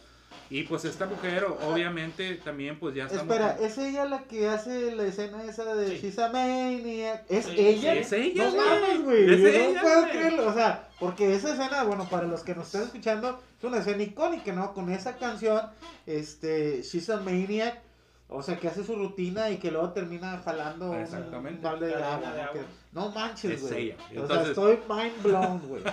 Y 0.52 0.64
pues 0.64 0.84
esta 0.84 1.06
mujer, 1.06 1.46
obviamente, 1.64 2.34
también 2.34 2.76
pues 2.78 2.92
ya 2.96 3.04
estamos... 3.04 3.22
Espera, 3.32 3.56
¿es 3.60 3.78
ella 3.78 4.04
la 4.04 4.24
que 4.24 4.48
hace 4.48 4.94
la 4.96 5.04
escena 5.04 5.44
esa 5.44 5.74
de 5.76 5.90
Sí. 5.90 5.98
She's 6.02 6.18
a 6.18 6.28
Maniac? 6.28 7.24
¿Es 7.28 7.44
Sí, 7.44 7.54
ella? 7.56 7.94
es 7.94 8.12
ella, 8.12 8.50
No 8.50 8.56
mames, 8.56 9.04
güey. 9.04 9.32
Es 9.32 9.38
Yo 9.40 9.46
ella, 9.46 9.74
no 9.76 9.80
puedo 9.82 10.02
creerlo. 10.10 10.48
O 10.48 10.52
sea, 10.52 10.88
porque 10.98 11.34
esa 11.36 11.52
escena, 11.52 11.84
bueno, 11.84 12.08
para 12.10 12.26
los 12.26 12.42
que 12.42 12.56
nos 12.56 12.66
están 12.66 12.82
escuchando, 12.82 13.40
es 13.58 13.64
una 13.64 13.78
escena 13.78 14.02
icónica, 14.02 14.52
¿no? 14.52 14.74
Con 14.74 14.90
esa 14.90 15.16
canción, 15.18 15.60
este, 16.06 16.82
She's 16.82 17.08
a 17.10 17.18
Maniac. 17.20 17.80
O 18.28 18.42
sea, 18.42 18.58
que 18.58 18.66
hace 18.68 18.82
su 18.84 18.96
rutina 18.96 19.50
y 19.50 19.58
que 19.58 19.70
luego 19.70 19.90
termina 19.92 20.38
jalando 20.44 20.90
un- 20.90 21.00
Exactamente. 21.00 21.58
un 21.58 21.62
balde 21.62 21.86
de 21.86 21.94
agua. 21.94 22.30
de 22.32 22.36
¿no? 22.36 22.42
agua. 22.42 22.52
Que- 22.52 22.66
No 22.92 23.10
manches, 23.10 23.52
Es 23.52 23.62
güey. 23.68 23.84
ella. 23.90 23.96
O 24.00 24.02
sea, 24.08 24.20
Entonces- 24.20 24.48
estoy 24.48 24.78
mind 24.88 25.22
blown, 25.22 25.60
güey. 25.68 25.82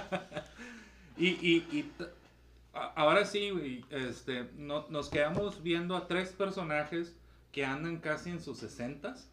Y, 1.20 1.30
y, 1.30 1.56
y 1.72 1.92
ahora 2.96 3.26
sí, 3.26 3.52
güey, 3.52 3.86
este, 3.90 4.50
no, 4.58 4.86
nos 4.90 5.10
quedamos 5.10 5.62
viendo 5.64 5.96
a 5.96 6.08
tres 6.08 6.30
personajes 6.30 7.16
que 7.52 7.66
andan 7.66 7.98
casi 7.98 8.30
en 8.30 8.42
sus 8.42 8.58
sesentas 8.58 9.30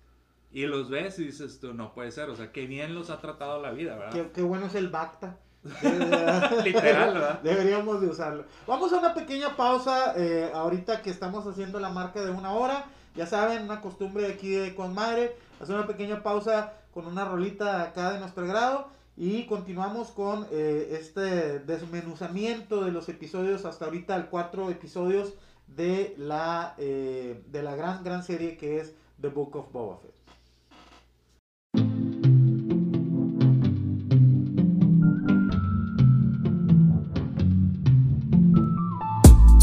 y 0.53 0.67
los 0.67 0.89
ves 0.89 1.19
y 1.19 1.25
dices 1.25 1.59
tú, 1.61 1.75
no 1.75 1.93
puede 1.93 2.11
ser, 2.13 2.31
o 2.31 2.37
sea, 2.37 2.53
qué 2.53 2.67
bien 2.67 2.95
los 2.95 3.11
ha 3.11 3.21
tratado 3.21 3.61
la 3.61 3.73
vida, 3.73 3.97
¿verdad? 3.97 4.13
qué, 4.13 4.31
qué 4.33 4.43
bueno 4.43 4.67
es 4.67 4.75
el 4.75 4.89
Bacta. 4.89 5.39
Literal, 6.65 7.15
¿verdad? 7.15 7.41
Deberíamos 7.43 8.01
de 8.01 8.09
usarlo. 8.09 8.45
Vamos 8.67 8.93
a 8.93 8.99
una 8.99 9.15
pequeña 9.15 9.57
pausa 9.57 10.15
eh, 10.17 10.51
ahorita 10.55 11.03
que 11.03 11.11
estamos 11.11 11.47
haciendo 11.47 11.81
la 11.81 11.89
marca 11.89 12.23
de 12.23 12.31
una 12.31 12.53
hora. 12.53 12.85
Ya 13.15 13.27
saben, 13.27 13.63
una 13.63 13.81
costumbre 13.81 14.27
aquí 14.27 14.51
de 14.51 14.75
Con 14.75 14.95
Madre. 14.95 15.37
Hacer 15.61 15.75
una 15.75 15.87
pequeña 15.87 16.23
pausa 16.23 16.75
con 16.93 17.07
una 17.07 17.25
rolita 17.25 17.83
acá 17.83 18.13
de 18.13 18.21
nuestro 18.21 18.47
grado. 18.47 18.89
Y 19.17 19.47
continuamos 19.47 20.09
con 20.11 20.45
eh, 20.51 20.99
este 21.01 21.61
desmenuzamiento 21.61 22.85
de 22.85 22.91
los 22.91 23.09
episodios 23.09 23.65
hasta 23.65 23.85
ahorita, 23.85 24.17
el 24.17 24.27
cuatro 24.27 24.71
episodios 24.71 25.35
de 25.69 26.15
la, 26.19 26.75
eh, 26.79 27.41
de 27.47 27.63
la 27.63 27.77
gran, 27.77 28.03
gran 28.03 28.25
serie 28.25 28.57
que 28.57 28.81
es 28.81 28.93
The 29.21 29.29
Book 29.29 29.55
of 29.55 29.71
Boba 29.73 29.99
Fett. 29.99 30.15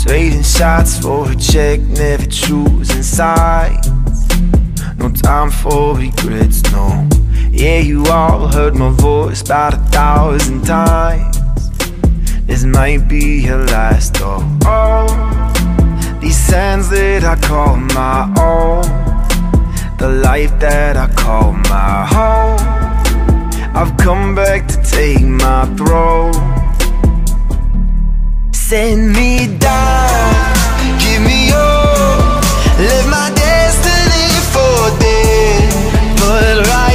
Trading 0.05 0.43
shots 0.43 0.97
for 0.99 1.29
a 1.29 1.35
check, 1.35 1.81
never 1.81 2.25
choosing 2.27 3.03
sides. 3.03 3.89
No 4.97 5.11
time 5.11 5.51
for 5.51 5.97
regrets, 5.97 6.63
no. 6.71 7.20
Yeah, 7.53 7.79
you 7.79 8.05
all 8.05 8.47
heard 8.47 8.75
my 8.75 8.91
voice 8.91 9.41
about 9.41 9.73
a 9.73 9.77
thousand 9.91 10.63
times. 10.63 11.37
This 12.47 12.63
might 12.63 13.09
be 13.09 13.41
your 13.41 13.65
last, 13.65 14.13
though. 14.15 14.39
Oh, 14.65 15.05
these 16.21 16.49
hands 16.49 16.89
that 16.89 17.25
I 17.25 17.35
call 17.35 17.75
my 17.75 18.23
own. 18.39 18.87
The 19.97 20.07
life 20.23 20.57
that 20.59 20.95
I 20.95 21.07
call 21.13 21.51
my 21.51 22.05
home. 22.15 22.81
I've 23.75 23.95
come 23.97 24.33
back 24.33 24.67
to 24.69 24.81
take 24.81 25.21
my 25.21 25.65
throne. 25.75 26.33
Send 28.53 29.11
me 29.11 29.57
down, 29.57 30.99
give 30.99 31.21
me 31.21 31.47
your, 31.47 32.15
live 32.79 33.07
my 33.11 33.29
destiny 33.35 34.27
for 34.53 34.99
dead. 34.99 35.71
But 36.17 36.67
right 36.67 36.90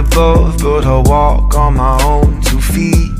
above, 0.00 0.58
but 0.58 0.84
I 0.84 0.98
walk 1.06 1.54
on 1.54 1.74
my 1.74 2.02
own 2.04 2.40
two 2.42 2.60
feet. 2.60 3.12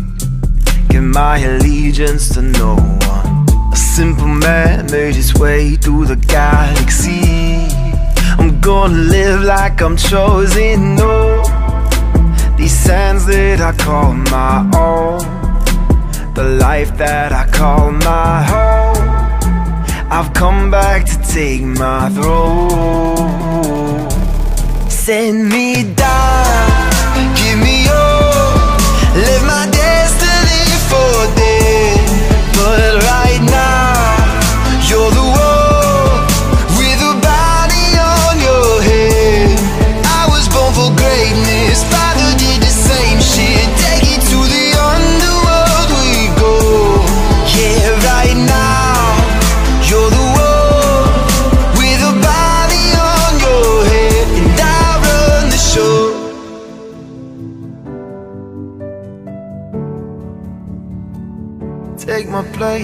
Give 0.89 1.03
my 1.03 1.39
allegiance 1.39 2.31
to 2.35 2.43
no 2.43 2.75
one. 2.75 3.47
A 3.73 3.77
simple 3.77 4.27
man 4.27 4.91
made 4.91 5.15
his 5.15 5.35
way 5.35 5.77
through 5.77 6.07
the 6.07 6.17
galaxy. 6.17 7.69
I'm 8.39 8.61
gonna 8.61 8.95
live 9.17 9.43
like 9.43 9.81
I'm 9.83 9.97
chosen, 9.97 10.97
no. 10.97 11.43
These 12.57 12.77
sands 12.87 13.27
that 13.27 13.61
I 13.61 13.73
call 13.87 14.13
my 14.39 14.57
own. 14.87 15.21
The 16.35 16.45
life 16.69 16.97
that 16.97 17.33
I 17.33 17.45
call 17.51 17.93
my 17.93 18.43
home. 18.53 19.09
I've 20.17 20.33
come 20.33 20.71
back 20.71 21.05
to 21.07 21.17
take 21.37 21.63
my 21.63 22.09
throne. 22.11 23.41
Send 24.89 25.49
me 25.49 25.95
down, 25.95 26.50
live 29.15 29.45
my 29.45 29.67
destiny 29.71 30.65
for 30.89 31.27
dead. 31.35 32.07
But 32.55 33.03
right 33.03 33.30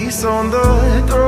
my 0.07 0.29
on 0.29 0.51
the 0.51 1.05
throne. 1.09 1.26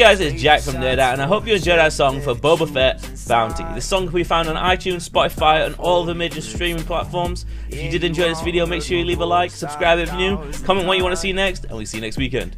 Guys? 0.00 0.18
It's 0.18 0.40
Jack 0.40 0.62
from 0.62 0.76
Nerd 0.76 0.98
Out, 0.98 1.12
and 1.12 1.20
I 1.20 1.26
hope 1.26 1.46
you 1.46 1.54
enjoyed 1.54 1.78
our 1.78 1.90
song 1.90 2.22
for 2.22 2.34
Boba 2.34 2.66
Fett 2.66 3.02
Bounty. 3.28 3.62
The 3.74 3.82
song 3.82 4.06
can 4.06 4.14
be 4.14 4.24
found 4.24 4.48
on 4.48 4.56
iTunes, 4.56 5.06
Spotify, 5.06 5.66
and 5.66 5.74
all 5.74 6.06
the 6.06 6.14
major 6.14 6.40
streaming 6.40 6.84
platforms. 6.84 7.44
If 7.68 7.82
you 7.82 7.90
did 7.90 8.04
enjoy 8.04 8.30
this 8.30 8.40
video, 8.40 8.64
make 8.64 8.80
sure 8.80 8.96
you 8.96 9.04
leave 9.04 9.20
a 9.20 9.26
like, 9.26 9.50
subscribe 9.50 9.98
if 9.98 10.08
you're 10.08 10.16
new, 10.16 10.52
comment 10.64 10.86
what 10.86 10.96
you 10.96 11.02
want 11.02 11.12
to 11.12 11.20
see 11.20 11.34
next, 11.34 11.64
and 11.64 11.76
we'll 11.76 11.84
see 11.84 11.98
you 11.98 12.00
next 12.00 12.16
weekend. 12.16 12.56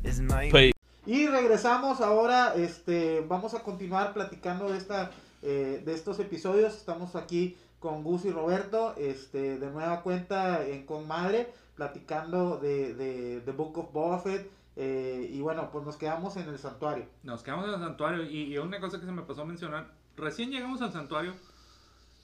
Peace. 0.53 0.73
Y 1.05 1.27
regresamos 1.27 2.01
ahora, 2.01 2.55
este, 2.55 3.25
vamos 3.27 3.55
a 3.55 3.65
continuar 3.65 4.13
platicando 4.13 4.71
de 4.71 4.79
esta, 4.79 5.11
eh, 5.43 5.83
de 5.85 5.95
estos 5.95 6.21
episodios. 6.21 6.75
Estamos 6.77 7.17
aquí 7.17 7.57
con 7.81 8.05
Gus 8.05 8.25
y 8.25 8.31
Roberto, 8.31 8.95
este, 8.97 9.59
de 9.59 9.67
nueva 9.69 10.03
cuenta 10.03 10.65
en 10.65 10.87
Con 10.87 11.09
Madre, 11.09 11.49
platicando 11.75 12.59
de, 12.59 12.95
de 12.95 13.41
The 13.41 13.51
Book 13.51 13.79
of 13.79 13.93
Boba 13.93 14.21
Fett. 14.21 14.49
Eh, 14.77 15.29
y 15.33 15.41
bueno, 15.41 15.71
pues 15.71 15.85
nos 15.85 15.97
quedamos 15.97 16.37
en 16.37 16.49
el 16.49 16.59
santuario. 16.59 17.07
Nos 17.23 17.43
quedamos 17.43 17.67
en 17.67 17.75
el 17.75 17.81
santuario 17.81 18.25
y, 18.25 18.53
y 18.53 18.59
una 18.59 18.81
cosa 18.81 18.99
que 18.99 19.07
se 19.07 19.13
me 19.13 19.23
pasó 19.23 19.43
a 19.43 19.45
mencionar, 19.45 19.93
recién 20.17 20.51
llegamos 20.51 20.81
al 20.83 20.93
santuario 20.93 21.35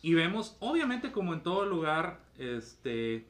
y 0.02 0.14
vemos, 0.14 0.56
obviamente 0.60 1.12
como 1.12 1.34
en 1.34 1.42
todo 1.42 1.66
lugar, 1.66 2.20
este, 2.38 3.26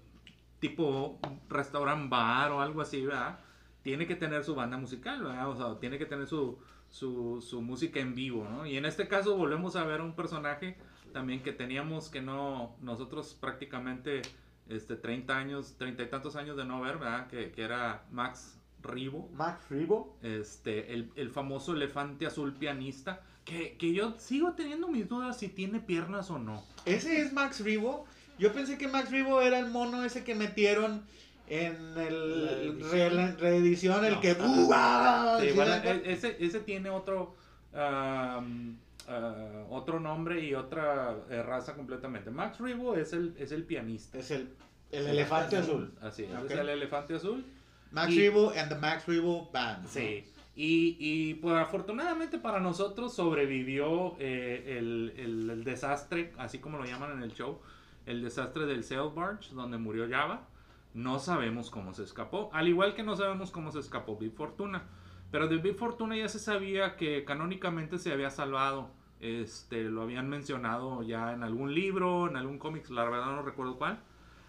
tipo 0.60 1.18
restaurant 1.48 2.10
bar 2.10 2.52
o 2.52 2.60
algo 2.60 2.80
así, 2.80 3.04
¿verdad? 3.04 3.38
Tiene 3.82 4.06
que 4.06 4.16
tener 4.16 4.44
su 4.44 4.54
banda 4.54 4.76
musical, 4.76 5.22
¿verdad? 5.22 5.48
O 5.48 5.56
sea, 5.56 5.80
tiene 5.80 5.98
que 5.98 6.06
tener 6.06 6.26
su, 6.26 6.58
su, 6.90 7.40
su 7.40 7.62
música 7.62 8.00
en 8.00 8.14
vivo, 8.14 8.46
¿no? 8.48 8.66
Y 8.66 8.76
en 8.76 8.84
este 8.84 9.08
caso 9.08 9.36
volvemos 9.36 9.76
a 9.76 9.84
ver 9.84 10.00
un 10.00 10.14
personaje 10.14 10.76
también 11.12 11.42
que 11.42 11.52
teníamos 11.52 12.10
que 12.10 12.20
no, 12.20 12.76
nosotros 12.82 13.36
prácticamente, 13.40 14.22
este, 14.68 14.96
30 14.96 15.36
años, 15.36 15.76
30 15.78 16.02
y 16.02 16.06
tantos 16.10 16.36
años 16.36 16.56
de 16.56 16.66
no 16.66 16.80
ver, 16.82 16.98
¿verdad? 16.98 17.28
Que, 17.28 17.50
que 17.50 17.62
era 17.62 18.04
Max 18.10 18.57
Ribo 18.88 19.28
Max 19.34 19.64
Ribo. 19.70 20.16
este, 20.22 20.92
el, 20.94 21.10
el 21.16 21.30
famoso 21.30 21.72
elefante 21.74 22.26
azul 22.26 22.52
pianista, 22.54 23.20
que, 23.44 23.76
que 23.78 23.92
yo 23.94 24.14
sigo 24.18 24.52
teniendo 24.52 24.88
mis 24.88 25.08
dudas 25.08 25.38
si 25.38 25.48
tiene 25.48 25.80
piernas 25.80 26.30
o 26.30 26.38
no. 26.38 26.62
Ese 26.84 27.20
es 27.20 27.32
Max 27.32 27.60
Ribo. 27.60 28.04
Yo 28.38 28.52
pensé 28.52 28.76
que 28.78 28.88
Max 28.88 29.10
Ribo 29.10 29.40
era 29.40 29.58
el 29.58 29.70
mono 29.70 30.04
ese 30.04 30.22
que 30.24 30.34
metieron 30.34 31.02
en 31.48 31.74
el 31.96 32.78
La 32.80 32.88
re- 32.90 33.10
la 33.10 33.30
reedición, 33.36 34.04
el 34.04 34.14
No. 34.14 34.20
que... 34.20 34.34
Sí, 34.34 34.38
¿Sí 34.40 35.52
bueno, 35.56 35.70
la- 35.70 35.84
e- 35.94 36.12
ese, 36.12 36.36
ese 36.44 36.60
tiene 36.60 36.90
otro, 36.90 37.34
am, 37.74 38.76
ah, 39.08 39.64
otro 39.70 39.98
nombre 40.00 40.44
y 40.44 40.54
otra 40.54 41.16
eh, 41.30 41.42
raza 41.42 41.74
completamente. 41.74 42.30
Max 42.30 42.58
Rebo 42.58 42.94
es 42.96 43.12
el, 43.12 43.34
es 43.38 43.52
el 43.52 43.64
pianista. 43.64 44.18
Es 44.18 44.30
el, 44.30 44.50
el 44.92 45.06
elefante 45.06 45.56
azul. 45.56 45.92
Así 46.00 46.24
es, 46.24 46.30
Ok. 46.36 46.50
es 46.50 46.58
el 46.58 46.68
elefante 46.68 47.14
azul. 47.14 47.44
Max 47.92 48.12
Y- 48.12 48.18
Rebo 48.18 48.50
and 48.56 48.68
the 48.68 48.74
Max 48.76 49.06
Rebo 49.06 49.50
Band. 49.52 49.82
¿no? 49.84 49.88
Sí. 49.88 50.24
Y, 50.56 50.96
y 50.98 51.34
pues 51.34 51.54
afortunadamente 51.56 52.38
para 52.38 52.58
nosotros 52.60 53.14
sobrevivió 53.14 54.16
eh, 54.18 54.76
el, 54.78 55.12
el- 55.16 55.50
el 55.50 55.64
desastre, 55.64 56.32
así 56.38 56.58
como 56.58 56.78
lo 56.78 56.84
llaman 56.84 57.12
en 57.12 57.22
el 57.22 57.32
show, 57.32 57.60
el 58.06 58.22
desastre 58.22 58.66
del 58.66 58.82
Sail 58.84 59.10
Barge, 59.14 59.54
donde 59.54 59.78
murió 59.78 60.08
Java. 60.10 60.48
No 60.94 61.18
sabemos 61.20 61.70
cómo 61.70 61.92
se 61.94 62.02
escapó, 62.02 62.50
al 62.52 62.66
igual 62.66 62.94
que 62.94 63.02
no 63.04 63.14
sabemos 63.14 63.50
cómo 63.52 63.70
se 63.70 63.78
escapó 63.78 64.16
Big 64.16 64.32
Fortuna. 64.34 64.82
Pero 65.30 65.46
de 65.46 65.58
Big 65.58 65.76
Fortuna 65.76 66.16
ya 66.16 66.28
se 66.28 66.38
sabía 66.38 66.96
que 66.96 67.24
canónicamente 67.24 67.98
se 67.98 68.10
había 68.12 68.30
salvado. 68.30 68.90
Este, 69.20 69.84
lo 69.84 70.02
habían 70.02 70.28
mencionado 70.28 71.02
ya 71.02 71.32
en 71.34 71.42
algún 71.42 71.74
libro, 71.74 72.28
en 72.28 72.36
algún 72.36 72.58
cómic, 72.58 72.88
la 72.88 73.04
verdad 73.04 73.26
no 73.26 73.42
recuerdo 73.42 73.76
cuál. 73.76 74.00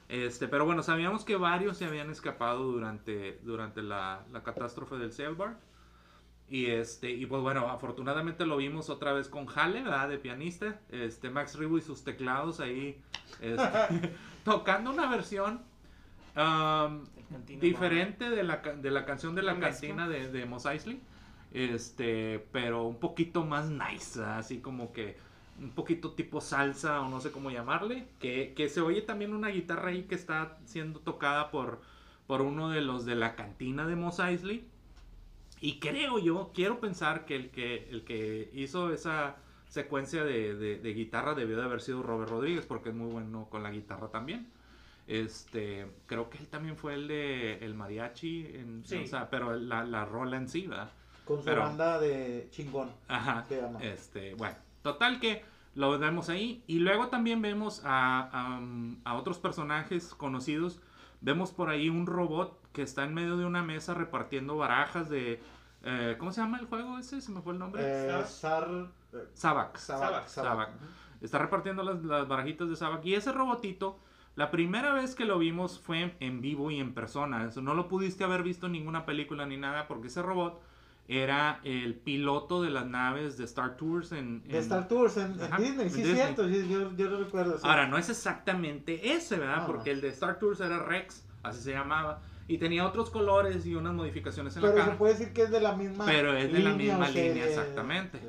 Este, 0.09 0.47
pero 0.47 0.65
bueno, 0.65 0.81
sabíamos 0.81 1.23
que 1.23 1.35
varios 1.35 1.77
se 1.77 1.85
habían 1.85 2.09
escapado 2.09 2.63
durante, 2.63 3.39
durante 3.43 3.83
la, 3.83 4.25
la 4.31 4.41
catástrofe 4.41 4.95
del 4.95 5.13
Sail 5.13 5.35
Barge. 5.35 5.59
Y 6.49 6.65
este, 6.65 7.11
y 7.11 7.27
pues 7.27 7.43
bueno, 7.43 7.69
afortunadamente 7.69 8.43
lo 8.43 8.57
vimos 8.57 8.89
otra 8.89 9.13
vez 9.13 9.29
con 9.29 9.45
Hale, 9.55 9.83
¿verdad? 9.83 10.09
De 10.09 10.17
pianista. 10.17 10.79
Este, 10.89 11.29
Max 11.29 11.55
Rebo 11.55 11.77
y 11.77 11.81
sus 11.81 12.03
teclados 12.03 12.59
ahí 12.59 12.99
este, 13.39 14.15
tocando 14.43 14.89
una 14.89 15.07
versión 15.07 15.61
um, 16.35 17.05
diferente 17.59 18.31
de 18.31 18.41
la, 18.41 18.57
de 18.57 18.89
la 18.89 19.05
canción 19.05 19.35
de 19.35 19.43
la 19.43 19.53
mezcla. 19.53 19.89
cantina 19.89 20.09
de, 20.09 20.31
de 20.31 20.45
Mos 20.47 20.65
Eisley. 20.65 20.99
Este, 21.51 22.47
pero 22.51 22.83
un 22.87 22.99
poquito 22.99 23.45
más 23.45 23.69
nice, 23.69 24.19
¿verdad? 24.19 24.39
así 24.39 24.59
como 24.59 24.91
que 24.91 25.17
un 25.59 25.71
poquito 25.71 26.11
tipo 26.13 26.41
salsa 26.41 27.01
o 27.01 27.09
no 27.09 27.19
sé 27.21 27.31
cómo 27.31 27.51
llamarle. 27.51 28.07
Que, 28.19 28.53
que 28.55 28.69
se 28.69 28.81
oye 28.81 29.01
también 29.01 29.33
una 29.33 29.49
guitarra 29.49 29.89
ahí 29.89 30.03
que 30.03 30.15
está 30.15 30.57
siendo 30.65 30.99
tocada 30.99 31.51
por, 31.51 31.81
por 32.27 32.41
uno 32.41 32.69
de 32.69 32.81
los 32.81 33.05
de 33.05 33.15
la 33.15 33.35
cantina 33.35 33.85
de 33.85 33.95
Mos 33.95 34.19
Eisley. 34.19 34.65
Y 35.61 35.79
creo 35.79 36.19
yo, 36.19 36.51
quiero 36.53 36.79
pensar 36.79 37.25
que 37.25 37.35
el 37.35 37.49
que, 37.49 37.87
el 37.91 38.03
que 38.05 38.49
hizo 38.53 38.93
esa 38.93 39.35
secuencia 39.67 40.23
de, 40.23 40.55
de- 40.55 40.77
de 40.79 40.93
guitarra 40.93 41.35
debió 41.35 41.57
de 41.57 41.63
haber 41.63 41.81
sido 41.81 42.01
Robert 42.01 42.29
Rodríguez, 42.31 42.65
porque 42.65 42.89
es 42.89 42.95
muy 42.95 43.11
bueno 43.11 43.47
con 43.51 43.61
la 43.61 43.69
guitarra 43.71 44.07
también. 44.07 44.47
Este, 45.07 45.87
creo 46.05 46.29
que 46.29 46.37
él 46.37 46.47
también 46.47 46.77
fue 46.77 46.93
el 46.93 47.07
de 47.07 47.57
el 47.65 47.73
mariachi, 47.73 48.45
en, 48.53 48.83
Sí. 48.85 48.97
o 49.03 49.07
sea, 49.07 49.29
pero 49.29 49.55
la, 49.55 49.83
la 49.83 50.05
rola 50.05 50.37
en 50.37 50.47
sí, 50.47 50.67
¿verdad? 50.67 50.91
Con 51.25 51.39
su 51.39 51.45
Pero- 51.45 51.61
banda 51.63 51.99
de 51.99 52.47
chingón. 52.51 52.89
Ajá. 53.07 53.45
Este, 53.81 54.33
bueno, 54.35 54.55
total 54.93 55.19
que 55.19 55.43
lo 55.75 55.97
vemos 55.97 56.29
ahí. 56.29 56.63
Y 56.67 56.79
luego 56.79 57.07
también 57.07 57.41
vemos 57.41 57.81
a, 57.85 58.29
a, 58.31 58.59
a 59.09 59.15
otros 59.15 59.37
personajes 59.37 60.13
conocidos. 60.15 60.79
Vemos 61.21 61.51
por 61.51 61.69
ahí 61.69 61.89
un 61.89 62.05
robot 62.05 62.59
que 62.71 62.81
está 62.81 63.03
en 63.03 63.13
medio 63.13 63.37
de 63.37 63.45
una 63.45 63.61
mesa 63.61 63.93
repartiendo 63.93 64.57
barajas 64.57 65.09
de... 65.09 65.41
eh, 65.83 66.15
¿Cómo 66.17 66.31
se 66.31 66.41
llama 66.41 66.59
el 66.59 66.65
juego 66.65 66.97
ese? 66.97 67.21
Se 67.21 67.31
me 67.31 67.41
fue 67.41 67.53
el 67.53 67.59
nombre. 67.59 67.81
Eh, 67.83 68.23
Sar... 68.25 68.67
eh, 69.13 69.17
Sabac. 69.33 69.77
Sabak. 69.77 70.27
Sabak. 70.27 70.69
Está 71.21 71.37
repartiendo 71.39 71.83
las, 71.83 72.03
las 72.03 72.27
barajitas 72.27 72.69
de 72.69 72.75
Sabak. 72.75 73.05
Y 73.05 73.15
ese 73.15 73.31
robotito, 73.33 73.99
la 74.35 74.49
primera 74.51 74.93
vez 74.93 75.13
que 75.15 75.25
lo 75.25 75.37
vimos 75.37 75.79
fue 75.79 76.01
en, 76.01 76.13
en 76.21 76.41
vivo 76.41 76.71
y 76.71 76.79
en 76.79 76.93
persona. 76.93 77.45
Eso 77.45 77.61
no 77.61 77.73
lo 77.73 77.87
pudiste 77.87 78.23
haber 78.23 78.43
visto 78.43 78.67
en 78.67 78.71
ninguna 78.71 79.05
película 79.05 79.45
ni 79.45 79.57
nada, 79.57 79.87
porque 79.87 80.07
ese 80.07 80.21
robot 80.21 80.61
era 81.11 81.59
el 81.63 81.95
piloto 81.95 82.61
de 82.61 82.69
las 82.69 82.85
naves 82.85 83.35
de 83.37 83.43
Star 83.45 83.75
Tours 83.77 84.11
en... 84.11 84.43
De 84.43 84.57
en- 84.57 84.63
Star 84.63 84.87
Tours 84.87 85.17
en, 85.17 85.33
Disney, 85.33 85.89
sí, 85.89 86.03
Disney. 86.03 86.13
cierto, 86.15 86.47
sí, 86.47 86.67
yo, 86.69 86.95
yo 86.95 87.09
lo 87.09 87.23
recuerdo. 87.23 87.57
sí. 87.57 87.63
Ahora, 87.67 87.87
no 87.87 87.97
es 87.97 88.09
exactamente 88.09 89.13
ese, 89.13 89.39
¿verdad? 89.39 89.65
Porque 89.65 89.89
el 89.89 90.01
de 90.01 90.09
Star 90.09 90.37
Tours 90.37 90.59
era 90.59 90.83
Rex, 90.85 91.25
así 91.41 91.61
se 91.63 91.71
llamaba. 91.71 92.21
Y 92.47 92.59
tenía 92.59 92.85
otros 92.85 93.09
colores 93.09 93.65
y 93.65 93.73
unas 93.73 93.93
modificaciones 93.93 94.55
en 94.55 94.61
la 94.61 94.67
Pero 94.69 94.79
cara. 94.81 94.91
se 94.91 94.97
puede 94.99 95.13
decir 95.13 95.33
que 95.33 95.43
es 95.43 95.51
de 95.51 95.59
la 95.61 95.75
misma 95.75 96.05
Pero 96.05 96.35
es 96.37 96.51
de 96.53 96.59
la 96.59 96.73
misma 96.75 97.07
o 97.07 97.11
línea, 97.11 97.45
exactamente. 97.47 98.19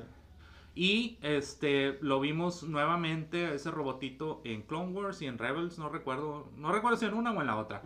Y 0.74 1.18
este 1.20 1.99
lo 2.01 2.18
vimos 2.20 2.62
nuevamente 2.62 3.47
a 3.47 3.53
ese 3.55 3.70
robotito 3.70 4.41
en 4.45 4.62
Clone 4.62 4.93
Wars 4.93 5.20
y 5.20 5.26
en 5.26 5.37
Rebels, 5.37 5.78
no 5.78 5.89
recuerdo, 5.91 6.49
no 6.57 6.72
recuerdo 6.72 6.97
si 6.97 7.05
en 7.07 7.14
una 7.14 7.33
o 7.33 7.41
en 7.41 7.47
la 7.47 7.57
otra, 7.57 7.83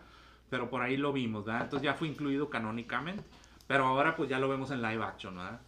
pero 0.50 0.70
por 0.70 0.82
ahí 0.82 0.96
lo 0.96 1.12
vimos, 1.12 1.44
¿verdad? 1.44 1.62
Entonces 1.64 1.84
ya 1.84 1.94
fue 1.94 2.08
incluido 2.08 2.50
canónicamente, 2.50 3.24
pero 3.66 3.86
ahora 3.86 4.14
pues 4.16 4.28
ya 4.28 4.38
lo 4.38 4.48
vemos 4.48 4.70
en 4.70 4.82
live 4.82 5.02
action, 5.02 5.36
¿verdad? 5.36 5.60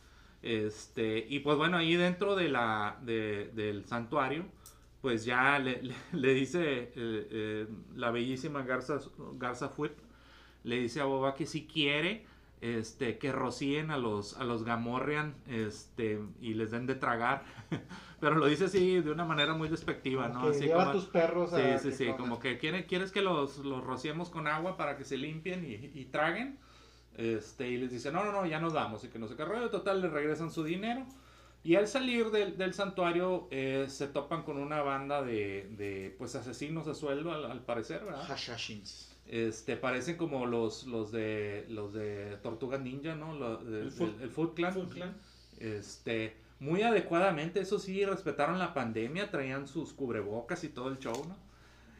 Este, 0.43 1.27
y 1.29 1.41
pues 1.41 1.57
bueno, 1.59 1.77
ahí 1.79 1.97
dentro 1.97 2.37
de 2.37 2.49
la, 2.49 2.99
de- 3.03 3.51
del 3.55 3.85
santuario, 3.85 4.45
pues 5.01 5.25
ya 5.25 5.59
le, 5.59 5.83
le- 5.83 5.95
le 6.13 6.35
dice 6.35 6.63
eh, 6.63 6.91
eh, 6.97 7.67
la 7.95 8.11
bellísima 8.11 8.63
Garza, 8.63 8.99
Garza 9.39 9.69
Fwip, 9.69 9.93
le 10.65 10.81
dice 10.81 11.01
a 11.01 11.05
Boba 11.05 11.35
que 11.35 11.47
si 11.47 11.67
quiere 11.67 12.25
este, 12.61 13.19
que 13.19 13.33
rocíen 13.33 13.91
a 13.91 13.99
los, 13.99 14.37
a 14.39 14.45
los 14.45 14.65
Gamorrean 14.65 15.35
este, 15.47 16.19
y 16.41 16.55
les 16.55 16.71
den 16.71 16.87
de 16.87 16.95
tragar. 16.95 17.45
Pero 18.21 18.37
lo 18.37 18.47
dice 18.47 18.65
así 18.65 19.01
de 19.03 19.11
una 19.11 19.25
manera 19.27 19.53
muy 19.55 19.69
despectiva, 19.69 20.29
¿no? 20.29 20.43
Que 20.43 20.49
Así 20.51 20.61
lleva 20.65 20.87
como- 20.87 20.93
tus 20.93 21.05
perros 21.05 21.53
a 21.53 21.57
Sí, 21.59 21.63
que 21.63 21.79
sí, 21.79 21.93
sí, 21.93 22.05
coman. 22.07 22.19
como 22.21 22.39
que 22.41 22.59
quiere- 22.59 22.87
quieres 22.87 23.13
que 23.13 23.21
los, 23.21 23.59
los 23.59 23.85
rociemos 23.85 24.31
con 24.31 24.47
agua 24.49 24.77
para 24.77 24.97
que 24.97 25.05
se 25.05 25.17
limpien 25.19 25.65
y, 25.67 25.99
y 26.01 26.05
traguen. 26.07 26.59
Este, 27.17 27.69
y 27.69 27.79
les 27.79 27.91
dice, 27.91 28.13
no, 28.13 28.25
no, 28.25 28.33
no, 28.33 28.47
ya 28.47 28.61
nos 28.61 28.73
vamos. 28.75 29.03
Y 29.05 29.09
que 29.09 29.19
no 29.19 29.27
sé 29.27 29.37
qué 29.37 29.45
rollo, 29.45 29.71
total, 29.71 30.01
le 30.03 30.09
regresan 30.09 30.51
su 30.51 30.63
dinero. 30.65 31.05
Y 31.65 31.75
al 31.75 31.89
salir 31.89 32.31
del, 32.31 32.57
del 32.57 32.75
santuario 32.75 33.49
eh, 33.51 33.87
se 33.89 34.07
topan 34.07 34.43
con 34.45 34.57
una 34.59 34.83
banda 34.83 35.23
de, 35.23 35.69
de, 35.77 36.15
pues 36.19 36.37
asesinos 36.37 36.87
a 36.87 36.95
sueldo 36.95 37.33
al, 37.33 37.45
al 37.51 37.61
parecer, 37.65 38.05
¿verdad? 38.05 38.25
Hashashins. 38.29 39.17
Este, 39.27 39.77
parecen 39.77 40.17
como 40.17 40.47
los, 40.47 40.87
los 40.87 41.11
de 41.11 41.67
los 41.69 41.93
de 41.93 42.37
Tortuga 42.43 42.79
Ninja, 42.79 43.17
¿no? 43.17 43.35
Lo- 43.35 43.57
de- 43.57 43.81
El 43.83 43.91
Foot- 43.93 44.15
el, 44.19 44.23
el 44.23 44.31
Foot 44.31 44.55
Clan. 44.55 44.73
Foot 44.75 44.93
Clan. 44.95 45.17
Este, 45.59 46.37
muy 46.61 46.83
adecuadamente, 46.83 47.61
eso 47.61 47.79
sí, 47.81 48.05
respetaron 48.05 48.59
la 48.61 48.73
pandemia, 48.73 49.31
traían 49.31 49.67
sus 49.67 49.93
cubrebocas 49.93 50.63
y 50.63 50.69
todo 50.69 50.89
el 50.91 50.99
show, 50.99 51.25
¿no? 51.27 51.37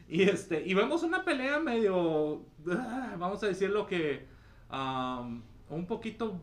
Y 0.07 0.23
este, 0.23 0.65
y 0.65 0.73
vemos 0.73 1.03
una 1.03 1.25
pelea 1.25 1.59
medio, 1.59 2.45
ah, 2.71 3.15
vamos 3.19 3.43
a 3.43 3.47
decirlo 3.47 3.85
que, 3.87 4.25
un 4.69 5.85
poquito 5.87 6.39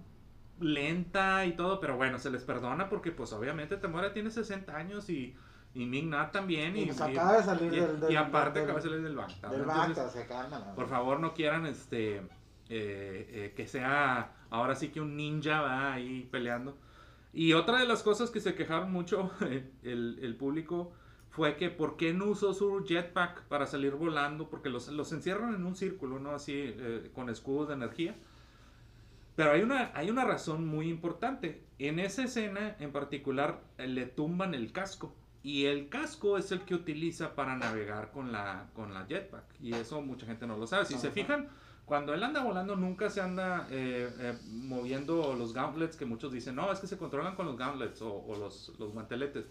lenta 0.61 1.45
y 1.47 1.53
todo, 1.57 1.81
pero 1.81 1.97
bueno, 1.97 2.19
se 2.19 2.31
les 2.31 2.43
perdona 2.45 2.89
porque 2.89 3.11
pues 3.11 3.33
obviamente 3.33 3.77
Temora 3.77 4.13
tiene 4.13 4.31
60 4.31 4.75
años 4.77 5.11
y, 5.11 5.35
y 5.75 5.87
Ming 5.87 6.11
Na 6.11 6.31
también. 6.31 6.77
Y, 6.77 6.83
Y 6.83 6.87
pues 6.87 6.99
y- 7.01 7.03
acaba 7.03 7.37
de 7.37 7.43
salir 7.43 7.73
y- 7.75 7.81
del- 7.81 8.01
del- 8.01 8.13
y 8.13 8.17
aparte 8.17 8.61
del- 8.61 8.69
acaba 8.69 8.81
de 8.81 8.89
salir 8.89 9.05
del 9.05 9.17
vaca, 9.17 10.09
se 10.09 10.27
calma. 10.27 10.75
por 10.75 10.89
favor, 10.89 11.21
no 11.21 11.35
quieran 11.35 11.67
este 11.67 12.17
eh, 12.71 13.29
eh, 13.31 13.53
que 13.55 13.67
sea 13.67 14.33
ahora 14.49 14.75
sí 14.75 14.89
que 14.89 15.01
un 15.01 15.17
ninja 15.17 15.61
va 15.61 15.93
ahí 15.93 16.27
peleando. 16.31 16.79
Y 17.33 17.53
otra 17.53 17.79
de 17.79 17.87
las 17.87 18.03
cosas 18.03 18.31
que 18.31 18.41
se 18.41 18.55
quejaron 18.55 18.91
mucho 18.93 19.31
el, 19.83 20.19
el 20.23 20.37
público 20.37 20.93
fue 21.35 21.57
que 21.57 21.69
por 21.69 21.97
qué 21.97 22.15
no 22.15 22.27
usó 22.27 22.55
su 22.55 22.85
jetpack 22.85 23.43
para 23.49 23.67
salir 23.67 23.95
volando, 23.97 24.49
porque 24.49 24.71
los, 24.71 24.87
los 24.89 25.11
encierran 25.11 25.53
en 25.53 25.67
un 25.67 25.75
círculo, 25.75 26.21
¿no? 26.21 26.31
Así, 26.31 26.53
eh, 26.55 27.11
con 27.13 27.29
escudos 27.29 27.69
de 27.69 27.75
energía. 27.75 28.15
Pero 29.35 29.51
hay 29.51 29.63
una, 29.63 29.91
hay 29.95 30.11
una 30.11 30.25
razón 30.25 30.65
muy 30.65 30.89
importante. 30.89 31.65
En 31.81 31.99
esa 31.99 32.23
escena 32.23 32.77
en 32.79 32.93
particular 32.93 33.61
eh, 33.79 33.89
le 33.89 34.07
tumban 34.07 34.55
el 34.55 34.71
casco. 34.71 35.13
Y 35.43 35.65
el 35.67 35.89
casco 35.89 36.39
es 36.39 36.53
el 36.53 36.61
que 36.61 36.77
utiliza 36.77 37.35
para 37.35 37.57
navegar 37.57 38.13
con 38.13 38.31
la, 38.31 38.71
con 38.73 38.95
la 38.95 39.05
jetpack. 39.05 39.61
Y 39.61 39.75
eso 39.75 40.01
mucha 40.03 40.27
gente 40.27 40.47
no 40.47 40.57
lo 40.57 40.69
sabe. 40.69 40.85
Si 40.85 40.95
se 40.95 41.11
fijan, 41.11 41.49
cuando 41.85 42.15
él 42.15 42.23
anda 42.23 42.45
volando 42.45 42.77
nunca 42.77 43.11
se 43.11 43.21
anda 43.21 43.67
eh, 43.73 44.09
eh, 44.21 44.39
moviendo 44.53 45.35
los 45.35 45.53
gauntlets 45.53 45.97
que 45.97 46.05
muchos 46.05 46.33
dicen, 46.33 46.55
no, 46.55 46.71
es 46.71 46.79
que 46.79 46.87
se 46.87 46.97
controlan 46.97 47.35
con 47.35 47.45
los 47.47 47.59
gauntlets 47.59 48.01
o, 48.03 48.25
o 48.25 48.37
los, 48.39 48.73
los 48.79 48.93
guanteletes. 48.93 49.47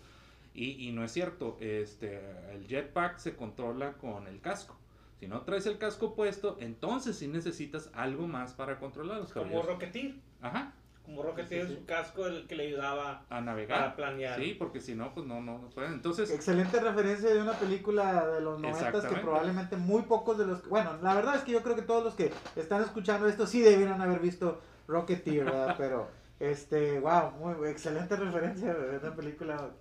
Y, 0.53 0.87
y 0.87 0.91
no 0.91 1.03
es 1.03 1.11
cierto, 1.11 1.57
este, 1.59 2.19
el 2.51 2.67
jetpack 2.67 3.17
se 3.17 3.35
controla 3.35 3.93
con 3.93 4.27
el 4.27 4.39
casco. 4.39 4.77
Si 5.19 5.27
no 5.27 5.41
traes 5.41 5.65
el 5.65 5.77
casco 5.77 6.15
puesto, 6.15 6.57
entonces 6.59 7.17
sí 7.17 7.27
necesitas 7.27 7.89
algo 7.93 8.27
más 8.27 8.53
para 8.53 8.77
controlarlos. 8.77 9.31
Como 9.31 9.45
caballeros. 9.45 9.67
Rocketeer. 9.67 10.15
Ajá, 10.41 10.73
Como 11.05 11.23
Rocketeer, 11.23 11.69
su 11.69 11.85
casco 11.85 12.27
el 12.27 12.45
que 12.45 12.55
le 12.55 12.67
ayudaba 12.67 13.25
a 13.29 13.41
navegar. 13.41 13.79
para 13.79 13.95
planear. 13.95 14.37
Sí, 14.37 14.53
porque 14.59 14.81
si 14.81 14.95
no, 14.95 15.13
pues 15.13 15.25
no, 15.25 15.41
no, 15.41 15.59
no 15.59 15.69
pueden. 15.69 15.93
Entonces, 15.93 16.29
Excelente 16.29 16.79
referencia 16.79 17.33
de 17.33 17.41
una 17.41 17.53
película 17.53 18.27
de 18.27 18.41
los 18.41 18.59
noventas 18.59 19.05
que 19.05 19.15
probablemente 19.15 19.77
muy 19.77 20.01
pocos 20.03 20.37
de 20.37 20.45
los... 20.45 20.67
Bueno, 20.67 20.97
la 21.01 21.15
verdad 21.15 21.35
es 21.35 21.43
que 21.43 21.53
yo 21.53 21.63
creo 21.63 21.75
que 21.75 21.83
todos 21.83 22.03
los 22.03 22.15
que 22.15 22.31
están 22.57 22.81
escuchando 22.81 23.27
esto 23.27 23.47
sí 23.47 23.61
debieron 23.61 24.01
haber 24.01 24.19
visto 24.19 24.61
Rocketeer, 24.87 25.45
¿verdad? 25.45 25.75
Pero, 25.77 26.09
este, 26.39 26.99
wow, 26.99 27.31
muy 27.31 27.69
excelente 27.69 28.15
referencia 28.17 28.73
de 28.73 28.97
una 28.97 29.15
película 29.15 29.71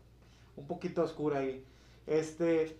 un 0.57 0.67
poquito 0.67 1.03
oscura 1.03 1.39
ahí. 1.41 1.65
Este, 2.07 2.77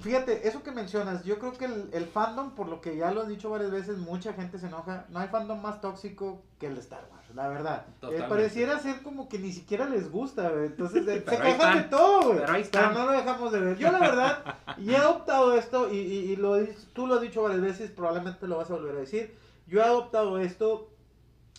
fíjate, 0.00 0.48
eso 0.48 0.62
que 0.62 0.70
mencionas, 0.72 1.24
yo 1.24 1.38
creo 1.38 1.52
que 1.52 1.66
el, 1.66 1.88
el 1.92 2.06
fandom, 2.06 2.54
por 2.54 2.68
lo 2.68 2.80
que 2.80 2.96
ya 2.96 3.10
lo 3.12 3.22
han 3.22 3.28
dicho 3.28 3.50
varias 3.50 3.70
veces, 3.70 3.98
mucha 3.98 4.32
gente 4.32 4.58
se 4.58 4.66
enoja. 4.66 5.06
No 5.10 5.18
hay 5.20 5.28
fandom 5.28 5.60
más 5.60 5.80
tóxico 5.80 6.42
que 6.58 6.66
el 6.66 6.74
de 6.74 6.80
Star 6.80 7.06
Wars, 7.12 7.24
la 7.34 7.48
verdad. 7.48 7.86
Eh, 8.12 8.16
pareciera 8.28 8.78
ser 8.80 9.02
como 9.02 9.28
que 9.28 9.38
ni 9.38 9.52
siquiera 9.52 9.86
les 9.88 10.10
gusta, 10.10 10.48
güey. 10.50 10.66
Entonces, 10.66 11.04
se 11.30 11.36
quejan 11.42 11.76
de 11.82 11.82
todo, 11.84 12.22
güey. 12.28 12.38
Pero 12.40 12.52
ahí 12.52 12.68
Pero 12.70 12.90
no 12.92 13.06
lo 13.06 13.12
dejamos 13.12 13.52
de 13.52 13.60
ver. 13.60 13.76
Yo, 13.78 13.92
la 13.92 13.98
verdad, 14.00 14.56
y 14.78 14.90
he 14.90 14.96
adoptado 14.96 15.54
esto, 15.56 15.92
y, 15.92 15.98
y- 15.98 16.32
y 16.32 16.36
lo, 16.36 16.56
tú 16.92 17.06
lo 17.06 17.14
has 17.16 17.20
dicho 17.20 17.42
varias 17.42 17.60
veces, 17.60 17.90
probablemente 17.90 18.46
lo 18.48 18.56
vas 18.58 18.70
a 18.70 18.74
volver 18.74 18.96
a 18.96 19.00
decir. 19.00 19.34
Yo 19.66 19.80
he 19.80 19.84
adoptado 19.84 20.38
esto, 20.40 20.90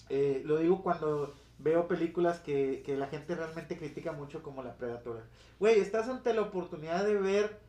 eh, 0.10 0.42
lo 0.46 0.58
digo 0.58 0.84
cuando 0.84 1.34
veo 1.66 1.88
películas 1.88 2.40
que, 2.42 2.84
que 2.86 2.96
la 2.96 3.08
gente 3.08 3.34
realmente 3.34 3.76
critica 3.76 4.12
mucho 4.12 4.44
como 4.44 4.62
La 4.62 4.76
Predatora. 4.76 5.24
Güey, 5.60 5.80
estás 5.80 6.08
ante 6.08 6.32
la 6.32 6.44
oportunidad 6.44 7.04
de 7.04 7.16
ver 7.16 7.60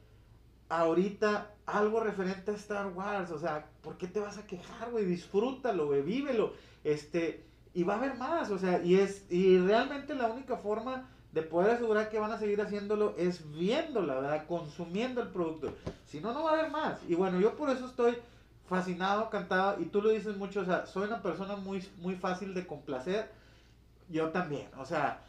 ahorita 0.69 1.55
algo 1.65 2.01
referente 2.01 2.51
a 2.51 2.55
Star 2.55 2.89
Wars, 2.89 3.31
o 3.31 3.39
sea, 3.39 3.71
¿por 3.81 3.97
qué 3.97 4.07
te 4.07 4.21
vas 4.21 4.37
a 4.37 4.47
quejar, 4.47 4.91
güey? 4.91 5.07
Disfrútalo, 5.07 5.87
güey, 5.87 6.03
vívelo. 6.03 6.53
Este, 6.85 7.47
y 7.73 7.85
va 7.85 7.95
a 7.95 7.97
haber 7.97 8.17
más, 8.17 8.51
o 8.51 8.59
sea, 8.59 8.83
y 8.83 8.97
es 8.97 9.25
y 9.31 9.59
realmente 9.59 10.15
la 10.15 10.27
única 10.27 10.59
forma 10.59 11.09
de 11.33 11.41
poder 11.41 11.71
asegurar 11.71 12.11
que 12.11 12.19
van 12.19 12.33
a 12.33 12.39
seguir 12.39 12.61
haciéndolo 12.61 13.15
es 13.17 13.51
viéndola, 13.51 14.17
¿verdad? 14.17 14.47
Consumiendo 14.47 15.23
el 15.23 15.29
producto. 15.29 15.73
Si 16.05 16.21
no, 16.21 16.35
no 16.35 16.45
va 16.45 16.51
a 16.51 16.59
haber 16.59 16.71
más. 16.71 17.01
Y 17.09 17.15
bueno, 17.15 17.41
yo 17.41 17.57
por 17.57 17.71
eso 17.71 17.87
estoy 17.87 18.19
fascinado, 18.69 19.31
cantado, 19.31 19.81
y 19.81 19.87
tú 19.87 20.03
lo 20.03 20.11
dices 20.11 20.37
mucho, 20.37 20.61
o 20.61 20.65
sea, 20.67 20.85
soy 20.85 21.07
una 21.07 21.23
persona 21.23 21.57
muy, 21.57 21.83
muy 21.97 22.17
fácil 22.17 22.53
de 22.53 22.67
complacer. 22.67 23.31
Yo 24.09 24.31
también, 24.31 24.69
o 24.79 24.85
sea, 24.85 25.21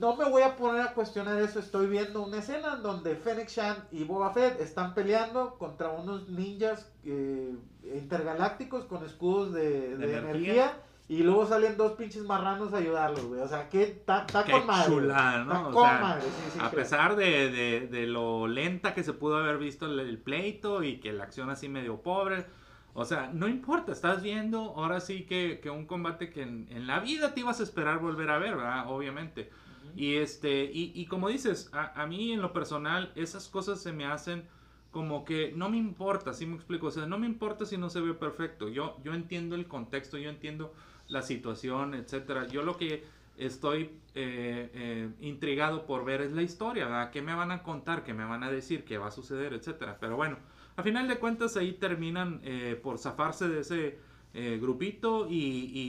no 0.00 0.16
me 0.16 0.24
voy 0.28 0.42
a 0.42 0.56
poner 0.56 0.80
a 0.80 0.94
cuestionar 0.94 1.40
eso. 1.42 1.58
Estoy 1.58 1.86
viendo 1.86 2.22
una 2.22 2.38
escena 2.38 2.74
en 2.76 2.82
donde 2.82 3.14
Fennec 3.16 3.48
Shan 3.50 3.76
y 3.92 4.04
Boba 4.04 4.32
Fett 4.32 4.58
están 4.60 4.94
peleando 4.94 5.56
contra 5.58 5.90
unos 5.90 6.28
ninjas 6.30 6.90
eh, 7.04 7.54
intergalácticos 7.94 8.84
con 8.86 9.04
escudos 9.04 9.52
de, 9.52 9.96
de 9.96 10.06
De 10.06 10.16
energía. 10.18 10.20
energía. 10.30 10.72
Y 11.08 11.24
luego 11.24 11.44
salen 11.44 11.76
dos 11.76 11.92
pinches 11.92 12.22
marranos 12.22 12.72
a 12.72 12.76
ayudarlos, 12.76 13.24
güey. 13.24 13.40
O 13.40 13.48
sea, 13.48 13.68
que 13.68 13.82
está 13.82 14.24
con 14.48 14.64
madre. 14.64 14.86
chulada, 14.92 15.44
¿no? 15.44 15.52
Está 15.56 15.68
O 15.68 15.72
con 15.72 15.82
sea, 15.84 15.98
madre, 16.00 16.22
sí, 16.22 16.50
sí, 16.52 16.58
a 16.62 16.70
creo. 16.70 16.82
pesar 16.82 17.16
de, 17.16 17.50
de- 17.50 17.88
de 17.88 18.06
lo 18.06 18.46
lenta 18.46 18.94
que 18.94 19.02
se 19.02 19.12
pudo 19.12 19.38
haber 19.38 19.58
visto 19.58 19.86
el, 19.86 19.98
el 19.98 20.18
pleito 20.18 20.84
y 20.84 21.00
que 21.00 21.12
la 21.12 21.24
acción 21.24 21.50
así 21.50 21.68
medio 21.68 22.00
pobre, 22.00 22.46
o 22.94 23.04
sea, 23.04 23.30
no 23.32 23.48
importa, 23.48 23.92
estás 23.92 24.22
viendo 24.22 24.58
ahora 24.76 25.00
sí 25.00 25.24
que, 25.24 25.60
que 25.62 25.70
un 25.70 25.86
combate 25.86 26.30
que 26.30 26.42
en, 26.42 26.66
en 26.70 26.86
la 26.86 27.00
vida 27.00 27.34
te 27.34 27.40
ibas 27.40 27.60
a 27.60 27.62
esperar 27.62 28.00
volver 28.00 28.30
a 28.30 28.38
ver, 28.38 28.56
¿verdad? 28.56 28.84
Obviamente. 28.88 29.50
Y 29.96 30.16
este, 30.16 30.64
y, 30.64 30.92
y 30.94 31.06
como 31.06 31.28
dices, 31.28 31.70
a, 31.72 32.00
a 32.00 32.06
mí 32.06 32.32
en 32.32 32.42
lo 32.42 32.52
personal, 32.52 33.12
esas 33.14 33.48
cosas 33.48 33.80
se 33.80 33.92
me 33.92 34.06
hacen 34.06 34.44
como 34.90 35.24
que 35.24 35.52
no 35.54 35.68
me 35.68 35.76
importa, 35.76 36.32
¿sí 36.32 36.46
me 36.46 36.56
explico? 36.56 36.88
O 36.88 36.90
sea, 36.90 37.06
no 37.06 37.18
me 37.18 37.26
importa 37.26 37.64
si 37.64 37.76
no 37.76 37.90
se 37.90 38.00
ve 38.00 38.14
perfecto. 38.14 38.68
Yo, 38.68 38.96
yo 39.04 39.14
entiendo 39.14 39.54
el 39.54 39.66
contexto, 39.66 40.18
yo 40.18 40.30
entiendo 40.30 40.72
la 41.08 41.22
situación, 41.22 41.94
etcétera. 41.94 42.46
Yo 42.48 42.62
lo 42.62 42.76
que 42.76 43.04
estoy 43.36 43.90
eh, 44.14 44.70
eh, 44.74 45.08
intrigado 45.20 45.86
por 45.86 46.04
ver 46.04 46.20
es 46.22 46.32
la 46.32 46.42
historia, 46.42 46.86
¿verdad? 46.86 47.10
¿Qué 47.10 47.22
me 47.22 47.34
van 47.34 47.52
a 47.52 47.62
contar? 47.62 48.02
¿Qué 48.02 48.14
me 48.14 48.24
van 48.24 48.42
a 48.42 48.50
decir? 48.50 48.84
¿Qué 48.84 48.98
va 48.98 49.08
a 49.08 49.10
suceder? 49.12 49.52
Etcétera. 49.54 49.98
Pero 50.00 50.16
bueno, 50.16 50.38
a 50.76 50.82
final 50.82 51.08
de 51.08 51.18
cuentas 51.18 51.56
ahí 51.56 51.72
terminan 51.72 52.40
eh, 52.44 52.78
por 52.82 52.98
zafarse 52.98 53.48
de 53.48 53.60
ese 53.60 53.98
eh, 54.34 54.58
grupito 54.60 55.26
y, 55.28 55.36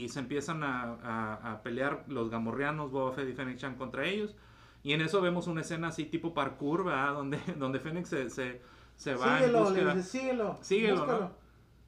y 0.03 0.09
se 0.09 0.19
empiezan 0.19 0.63
a, 0.63 0.93
a- 1.03 1.51
a 1.53 1.61
pelear 1.63 2.05
los 2.07 2.29
gamorreanos, 2.29 2.91
Boba 2.91 3.11
Fett 3.13 3.29
y 3.29 3.33
Fennec 3.33 3.57
Chan 3.57 3.75
contra 3.75 4.05
ellos. 4.07 4.35
Y 4.83 4.93
en 4.93 5.01
eso 5.01 5.21
vemos 5.21 5.45
una 5.47 5.61
escena 5.61 5.89
así 5.89 6.05
tipo 6.05 6.33
parkour, 6.33 6.85
¿verdad? 6.85 7.13
Donde, 7.15 7.39
donde 7.57 7.79
Fennec 7.79 8.05
se, 8.05 8.29
se, 8.31 8.61
se 8.95 9.13
va 9.15 9.37
en 9.37 9.45
Síguelo, 9.45 9.59
le 9.59 9.65
búsqueda. 9.69 9.95
dices, 9.95 10.11
síguelo. 10.11 10.57
Síguelo. 10.61 11.05
¿no? 11.05 11.41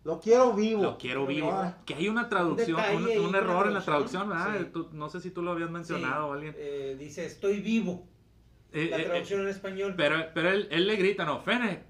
Lo 0.04 0.20
quiero 0.20 0.54
vivo. 0.54 0.84
Lo 0.84 0.98
quiero 0.98 1.26
vivo. 1.26 1.74
Que 1.86 1.96
hay 1.96 2.10
una 2.10 2.28
traducción, 2.30 2.80
un, 2.96 3.36
error 3.36 3.68
en 3.68 3.74
la 3.74 3.82
traducción. 3.82 4.30
¿verdad? 4.30 4.58
Sí. 4.60 4.66
Tú- 4.74 4.90
no 4.92 5.10
sé 5.10 5.22
si 5.22 5.32
tú 5.32 5.42
lo 5.42 5.52
habías 5.52 5.72
mencionado 5.72 6.28
o 6.28 6.34
alguien. 6.34 6.54
Eh, 6.58 6.96
dice, 7.00 7.26
estoy 7.26 7.62
vivo. 7.62 8.06
Eh, 8.74 8.90
La 8.92 8.98
traducción 9.04 9.42
en 9.42 9.48
español. 9.48 9.94
pero 9.96 10.18
pero 10.34 10.50
él, 10.50 10.68
él 10.72 10.88
le 10.88 10.96
grita, 10.98 11.26
no, 11.26 11.40
Fennec, 11.40 11.84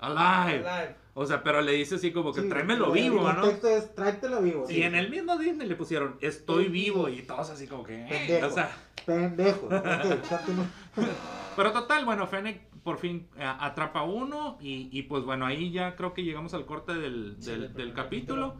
alive. 0.00 0.68
Alive. 0.68 0.96
O 1.14 1.26
sea, 1.26 1.42
pero 1.42 1.60
le 1.60 1.72
dice 1.72 1.96
así 1.96 2.12
como 2.12 2.32
que 2.32 2.42
sí, 2.42 2.48
tráemelo 2.48 2.86
el- 2.94 3.02
vivo, 3.02 3.28
El 3.28 3.34
¿no? 3.36 3.40
contexto 3.42 3.68
es 3.68 3.94
tráetelo 3.94 4.40
vivo. 4.40 4.64
Y 4.68 4.74
sí. 4.74 4.82
en 4.82 4.94
el 4.94 5.10
mismo 5.10 5.36
Disney 5.36 5.66
le 5.68 5.74
pusieron, 5.74 6.16
estoy 6.20 6.68
vivo, 6.68 7.08
y 7.08 7.22
todos 7.22 7.50
así 7.50 7.66
como 7.66 7.82
que, 7.82 8.04
eh, 8.04 8.08
Pendejo. 8.08 8.46
o 8.46 8.50
sea, 8.50 8.70
Pendejo. 9.04 9.68
Pero 11.56 11.72
total, 11.72 12.04
bueno, 12.04 12.26
Fennec 12.26 12.62
por 12.84 12.98
fin 12.98 13.28
eh, 13.36 13.44
atrapa 13.44 14.02
uno 14.02 14.58
y, 14.60 14.88
y 14.92 15.02
pues 15.02 15.24
bueno, 15.24 15.44
ahí 15.44 15.72
ya 15.72 15.96
creo 15.96 16.14
que 16.14 16.22
llegamos 16.22 16.54
al 16.54 16.64
corte 16.66 16.94
del, 16.94 17.36
Sí, 17.40 17.50
del, 17.50 17.92
capítulo. 17.92 18.54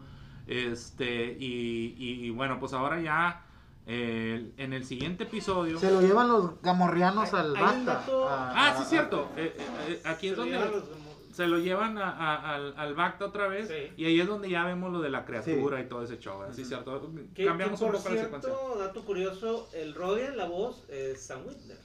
Este, 0.47 1.37
y, 1.39 1.95
y 1.97 2.29
bueno, 2.31 2.59
pues 2.59 2.73
ahora 2.73 2.99
ya 2.99 3.45
eh, 3.87 4.51
en 4.57 4.73
el 4.73 4.83
siguiente 4.83 5.23
episodio... 5.23 5.79
Se 5.79 5.91
lo 5.91 6.01
llevan 6.01 6.27
los 6.27 6.61
gamorrianos 6.61 7.33
al 7.33 7.55
hay 7.55 7.61
un 7.61 7.85
Bacta. 7.85 7.93
dato- 8.01 8.27
a- 8.29 8.51
Ah, 8.51 8.69
a- 8.71 8.75
sí, 8.77 8.83
es 8.83 8.89
cierto. 8.89 9.29
Eh, 9.37 9.55
eh, 9.57 9.63
eh, 9.89 10.01
aquí 10.05 10.27
es 10.27 10.35
donde 10.35 10.59
los- 10.59 10.83
se 11.39 11.47
lo 11.47 11.57
llevan 11.57 11.97
a- 11.97 12.11
a- 12.11 12.55
al, 12.55 12.73
al 12.77 12.93
Bacta 12.95 13.25
otra 13.25 13.47
vez. 13.47 13.69
Sí. 13.69 13.93
Y 13.95 14.05
ahí 14.05 14.19
es 14.19 14.27
donde 14.27 14.49
ya 14.49 14.65
vemos 14.65 14.91
lo 14.91 14.99
de 14.99 15.09
la 15.09 15.23
criatura 15.25 15.79
y 15.79 15.87
todo 15.87 16.03
ese 16.03 16.19
show. 16.19 16.37
¿verdad? 16.39 16.53
Sí, 16.53 16.61
Ujú. 16.61 16.69
cierto. 16.69 17.11
Cambiamos 17.45 17.79
que 17.79 17.85
un 17.85 17.91
poco 17.93 18.09
la 18.09 18.21
secuencia. 18.21 18.49
cierto, 18.51 18.77
dato 18.77 19.05
curioso, 19.05 19.69
el 19.73 19.95
Rodian, 19.95 20.35
la 20.35 20.45
voz, 20.47 20.85
es 20.89 21.21
Sam 21.21 21.45
Whitner. 21.47 21.77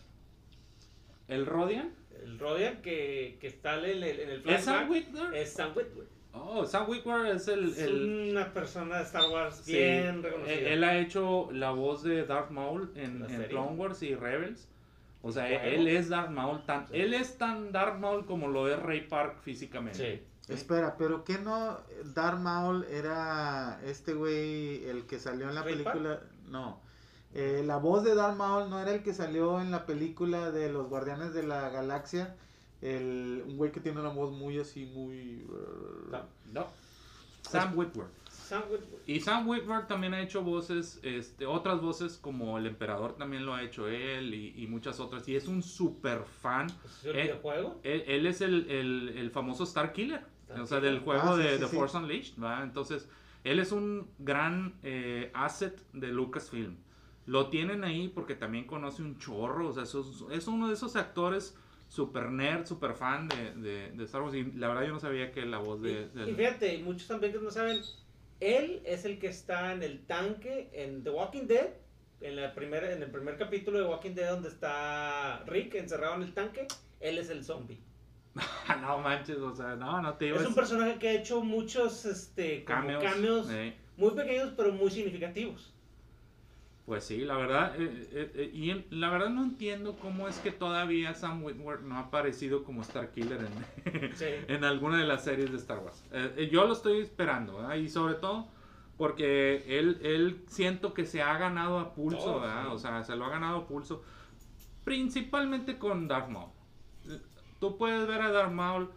¿El 1.28 1.46
Rodian? 1.46 1.92
El 2.22 2.38
Rodian 2.38 2.82
que, 2.82 3.38
que 3.40 3.46
está 3.46 3.78
en 3.78 3.84
el, 3.84 4.02
en 4.02 4.28
el 4.30 4.48
¿Es 4.50 4.64
Sam 4.64 4.86
flashback 4.86 4.90
Witwer? 4.90 5.34
es 5.34 5.52
Sam 5.52 5.70
Witwer. 5.76 6.06
Oh, 6.32 6.66
Sam 6.66 6.90
Witwer 6.90 7.26
es 7.26 7.46
el... 7.48 7.68
Es 7.70 7.78
el- 7.78 8.30
una 8.32 8.52
persona 8.52 8.98
de 8.98 9.04
Star 9.04 9.30
Wars 9.30 9.60
sí, 9.64 9.72
bien 9.72 10.06
él, 10.16 10.22
reconocida. 10.24 10.54
él 10.70 10.82
ha 10.84 10.98
hecho 10.98 11.48
la 11.52 11.70
voz 11.70 12.02
de 12.02 12.24
Darth 12.24 12.50
Maul 12.50 12.90
en, 12.96 13.24
en. 13.30 13.44
Clone 13.44 13.76
Wars 13.76 14.02
y 14.02 14.14
Rebels. 14.16 14.68
O 15.26 15.32
sea, 15.32 15.48
él 15.48 15.88
es 15.88 16.10
Darth 16.10 16.30
Maul 16.30 16.66
tan... 16.66 16.86
Sí. 16.86 16.92
Él 16.96 17.14
es 17.14 17.38
tan 17.38 17.72
Darth 17.72 17.98
Maul 17.98 18.26
como 18.26 18.46
lo 18.48 18.68
es 18.68 18.78
Ray 18.78 19.08
Park 19.08 19.38
físicamente. 19.40 20.22
Sí. 20.46 20.52
Espera, 20.52 20.96
pero 20.98 21.24
¿qué 21.24 21.38
no? 21.38 21.78
Darth 22.14 22.38
Maul 22.38 22.84
era 22.84 23.80
este 23.86 24.12
güey, 24.12 24.84
el 24.84 25.06
que 25.06 25.18
salió 25.18 25.48
en 25.48 25.54
la 25.54 25.62
¿Ray 25.62 25.76
película. 25.76 26.20
No. 26.48 26.78
Eh, 27.32 27.62
la 27.64 27.78
voz 27.78 28.04
de 28.04 28.14
Darth 28.14 28.36
Maul 28.36 28.68
no 28.68 28.78
era 28.78 28.92
el 28.92 29.02
que 29.02 29.14
salió 29.14 29.62
en 29.62 29.70
la 29.70 29.86
película 29.86 30.50
de 30.50 30.70
los 30.70 30.90
Guardianes 30.90 31.32
de 31.32 31.42
la 31.42 31.70
Galaxia. 31.70 32.36
El, 32.82 33.44
un 33.46 33.56
güey 33.56 33.72
que 33.72 33.80
tiene 33.80 34.00
una 34.00 34.10
voz 34.10 34.30
muy 34.30 34.58
así, 34.60 34.84
muy. 34.84 35.46
No. 36.10 36.20
No. 36.52 36.66
Sam 37.48 37.78
Witwer. 37.78 38.08
Sam. 38.44 38.62
Y 39.06 39.20
Sam 39.20 39.48
Witwer 39.48 39.86
también 39.86 40.14
ha 40.14 40.20
hecho 40.22 40.42
voces, 40.42 41.00
este, 41.02 41.46
otras 41.46 41.80
voces 41.80 42.16
como 42.18 42.56
El 42.58 42.66
Emperador 42.66 43.16
también 43.16 43.44
lo 43.46 43.54
ha 43.54 43.62
hecho 43.62 43.88
él 43.88 44.34
y, 44.34 44.54
y 44.62 44.66
muchas 44.66 45.00
otras. 45.00 45.28
Y 45.28 45.36
es 45.36 45.48
un 45.48 45.62
super 45.62 46.24
fan. 46.24 46.66
¿Es 46.84 47.04
el 47.04 47.16
Eh, 47.16 47.22
videojuego? 47.24 47.80
Él, 47.82 48.04
él 48.06 48.26
es 48.26 48.40
el, 48.40 48.70
el- 48.70 49.14
el 49.16 49.30
famoso 49.30 49.64
Star 49.64 49.92
Killer. 49.92 50.20
o 50.60 50.66
sea, 50.66 50.80
del 50.80 51.00
juego 51.00 51.22
Ah, 51.24 51.36
sí, 51.36 51.42
de 51.42 51.54
sí, 51.54 51.60
The 51.64 51.68
sí. 51.68 51.76
Force 51.76 51.96
Unleashed, 51.96 52.42
¿va? 52.42 52.62
Entonces, 52.62 53.08
él 53.42 53.58
es 53.58 53.72
un 53.72 54.08
gran 54.18 54.74
eh, 54.82 55.30
asset 55.34 55.80
de 55.92 56.08
Lucasfilm. 56.08 56.76
Lo 57.26 57.48
tienen 57.48 57.84
ahí 57.84 58.08
porque 58.08 58.34
también 58.34 58.66
conoce 58.66 59.02
un 59.02 59.18
chorro, 59.18 59.68
o 59.68 59.72
sea, 59.72 59.82
eso 59.84 60.00
es, 60.30 60.36
es 60.38 60.46
uno 60.46 60.68
de 60.68 60.74
esos 60.74 60.94
actores 60.96 61.56
super 61.88 62.30
nerd, 62.30 62.66
super 62.66 62.94
fan 62.94 63.28
de, 63.28 63.54
de- 63.54 63.90
de 63.92 64.04
Star 64.04 64.22
Wars. 64.22 64.34
Y 64.34 64.44
la 64.52 64.68
verdad 64.68 64.86
yo 64.86 64.92
no 64.92 65.00
sabía 65.00 65.32
que 65.32 65.44
la 65.46 65.58
voz 65.58 65.80
de... 65.82 65.90
Y, 66.12 66.16
del- 66.18 66.28
y 66.30 66.34
fíjate, 66.34 66.78
muchos 66.84 67.06
también 67.08 67.32
que 67.32 67.38
no 67.38 67.50
saben, 67.50 67.80
él 68.40 68.82
es 68.84 69.04
el 69.04 69.18
que 69.18 69.28
está 69.28 69.72
en 69.72 69.82
el 69.82 70.06
tanque 70.06 70.70
en 70.72 71.02
The 71.02 71.10
Walking 71.10 71.46
Dead, 71.46 71.68
en, 72.20 72.36
la 72.36 72.54
primera, 72.54 72.92
en 72.92 73.02
el 73.02 73.10
primer 73.10 73.36
capítulo 73.36 73.78
de 73.78 73.84
Walking 73.84 74.14
Dead 74.14 74.30
donde 74.30 74.48
está 74.48 75.42
Rick 75.46 75.74
encerrado 75.74 76.14
en 76.16 76.22
el 76.22 76.34
tanque, 76.34 76.66
él 77.00 77.18
es 77.18 77.30
el 77.30 77.44
zombie. 77.44 77.80
no 78.80 78.98
manches, 78.98 79.38
o 79.38 79.54
sea, 79.54 79.76
no, 79.76 80.00
no 80.00 80.14
te 80.14 80.26
digo, 80.26 80.38
Es 80.38 80.46
un 80.46 80.54
personaje 80.54 80.98
que 80.98 81.08
ha 81.08 81.12
hecho 81.12 81.42
muchos 81.42 82.04
este, 82.04 82.64
como 82.64 82.80
cameos. 82.80 83.04
cameos, 83.04 83.50
eh. 83.50 83.74
muy 83.96 84.10
pequeños 84.12 84.52
pero 84.56 84.72
muy 84.72 84.90
significativos. 84.90 85.73
Pues 86.86 87.04
sí, 87.04 87.20
la 87.24 87.36
verdad, 87.36 87.80
eh, 87.80 88.08
eh, 88.12 88.32
eh, 88.34 88.50
y 88.52 88.68
en- 88.70 88.84
la 88.90 89.08
verdad 89.08 89.30
no 89.30 89.42
entiendo 89.42 89.96
cómo 89.98 90.28
es 90.28 90.38
que 90.40 90.50
todavía 90.50 91.14
Sam 91.14 91.42
Witwer 91.42 91.80
no 91.80 91.96
ha 91.96 92.00
aparecido 92.00 92.62
como 92.62 92.84
Starkiller 92.84 93.40
en, 93.40 94.12
Sí. 94.16 94.26
en 94.48 94.64
alguna 94.64 94.98
de 94.98 95.06
las 95.06 95.24
series 95.24 95.50
de 95.50 95.56
Star 95.56 95.78
Wars. 95.78 96.04
Eh, 96.12 96.34
eh, 96.36 96.48
yo 96.52 96.66
lo 96.66 96.74
estoy 96.74 97.00
esperando, 97.00 97.56
¿verdad? 97.56 97.76
y 97.76 97.88
sobre 97.88 98.14
todo 98.14 98.48
porque 98.98 99.64
él, 99.78 99.98
él 100.02 100.44
siento 100.46 100.92
que 100.92 101.06
se 101.06 101.22
ha 101.22 101.36
ganado 101.38 101.78
a 101.78 101.94
pulso, 101.94 102.36
Oh, 102.36 102.40
¿verdad? 102.40 102.64
sí. 102.66 102.70
o 102.72 102.78
sea, 102.78 103.02
se 103.02 103.16
lo 103.16 103.24
ha 103.24 103.30
ganado 103.30 103.56
a 103.60 103.66
pulso, 103.66 104.02
principalmente 104.84 105.78
con 105.78 106.06
Darth 106.08 106.28
Maul. 106.28 106.50
Eh, 107.08 107.18
Tú 107.60 107.78
puedes 107.78 108.06
ver 108.06 108.20
a 108.20 108.30
Darth 108.30 108.52
Maul 108.52 108.90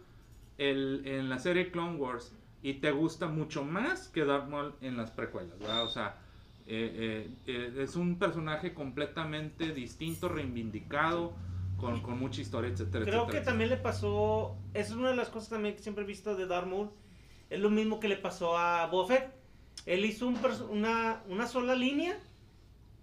el- 0.58 1.02
en 1.06 1.30
la 1.30 1.38
serie 1.38 1.70
Clone 1.70 1.96
Wars 1.96 2.34
y 2.62 2.74
te 2.74 2.90
gusta 2.90 3.28
mucho 3.28 3.64
más 3.64 4.08
que 4.08 4.24
Darth 4.26 4.48
Maul 4.48 4.74
en 4.82 4.96
las 4.96 5.10
precuelas, 5.10 5.58
¿verdad? 5.58 5.84
O 5.84 5.88
sea, 5.88 6.18
eh, 6.68 7.30
eh, 7.46 7.82
es 7.82 7.96
un 7.96 8.18
personaje 8.18 8.74
completamente 8.74 9.72
distinto, 9.72 10.28
reivindicado, 10.28 11.34
con, 11.78 12.00
con 12.02 12.18
mucha 12.18 12.40
historia, 12.40 12.70
etcétera, 12.70 13.04
Creo 13.04 13.22
etcétera, 13.22 13.40
que 13.40 13.44
también 13.44 13.70
le 13.70 13.76
pasó, 13.76 14.56
esa 14.74 14.90
es 14.90 14.96
una 14.96 15.10
de 15.10 15.16
las 15.16 15.28
cosas 15.28 15.48
también 15.50 15.76
que 15.76 15.82
siempre 15.82 16.04
he 16.04 16.06
visto 16.06 16.34
de 16.34 16.46
Darth 16.46 16.66
Maul, 16.66 16.90
es 17.50 17.60
lo 17.60 17.70
mismo 17.70 18.00
que 18.00 18.08
le 18.08 18.16
pasó 18.16 18.58
a 18.58 18.86
Boba 18.86 19.08
Fett. 19.08 19.34
Él 19.86 20.04
hizo 20.04 20.26
un 20.26 20.36
una, 20.70 21.22
una 21.28 21.46
sola 21.46 21.74
línea 21.74 22.18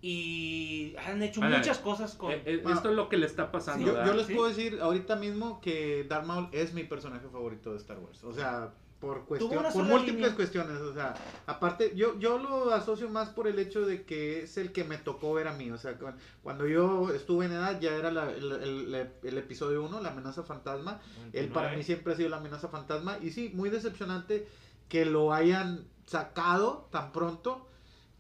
y 0.01 0.93
han 0.97 1.23
hecho 1.23 1.41
muchas 1.41 1.79
cosas 1.79 2.13
con... 2.13 2.31
Eh, 2.31 2.43
eh, 2.45 2.57
Bueno, 2.61 2.77
esto 2.77 2.89
es 2.89 2.95
lo 2.95 3.09
que 3.09 3.17
le 3.17 3.25
está 3.25 3.51
pasando. 3.51 3.87
Yo, 3.87 3.93
¿verdad? 3.93 4.07
yo 4.07 4.13
les 4.13 4.27
Sí. 4.27 4.35
puedo 4.35 4.49
decir 4.49 4.77
ahorita 4.79 5.15
mismo 5.15 5.61
que 5.61 6.05
Darth 6.07 6.27
Maul 6.27 6.49
es 6.51 6.73
mi 6.73 6.83
personaje 6.83 7.27
favorito 7.29 7.71
de 7.71 7.77
Star 7.77 7.97
Wars. 7.97 8.23
O 8.23 8.33
sea, 8.33 8.71
por 9.05 9.25
cuestión, 9.25 9.49
por 9.73 9.83
múltiples 9.91 10.15
línea. 10.21 10.35
cuestiones. 10.35 10.77
O 10.81 10.93
sea, 10.93 11.13
aparte, 11.45 11.93
yo, 11.95 12.17
yo 12.19 12.39
lo 12.39 12.73
asocio 12.73 13.09
más 13.09 13.29
por 13.29 13.47
el 13.47 13.59
hecho 13.59 13.85
de 13.85 14.03
que 14.03 14.43
es 14.43 14.57
el 14.57 14.71
que 14.71 14.83
me 14.83 14.97
tocó 14.97 15.33
ver 15.33 15.47
a 15.47 15.53
mí. 15.53 15.69
O 15.71 15.77
sea, 15.77 15.97
cu- 15.97 16.07
cuando 16.43 16.65
yo 16.67 17.11
estuve 17.13 17.45
en 17.45 17.51
edad 17.51 17.79
ya 17.79 17.93
era 17.95 18.11
la- 18.11 18.31
el, 18.31 18.51
el- 18.51 19.09
el 19.23 19.37
episodio 19.37 19.83
1, 19.83 20.01
la 20.01 20.09
amenaza 20.09 20.43
fantasma. 20.43 20.99
Él 21.33 21.49
para 21.49 21.69
mí 21.77 21.83
siempre 21.83 22.13
ha 22.13 22.15
sido 22.15 22.29
la 22.29 22.37
amenaza 22.37 22.67
fantasma. 22.67 23.17
Y 23.21 23.31
sí, 23.31 23.51
muy 23.53 23.69
decepcionante 23.69 24.47
que 24.89 25.05
lo 25.05 25.33
hayan 25.33 25.85
sacado 26.05 26.87
tan 26.91 27.11
pronto. 27.11 27.67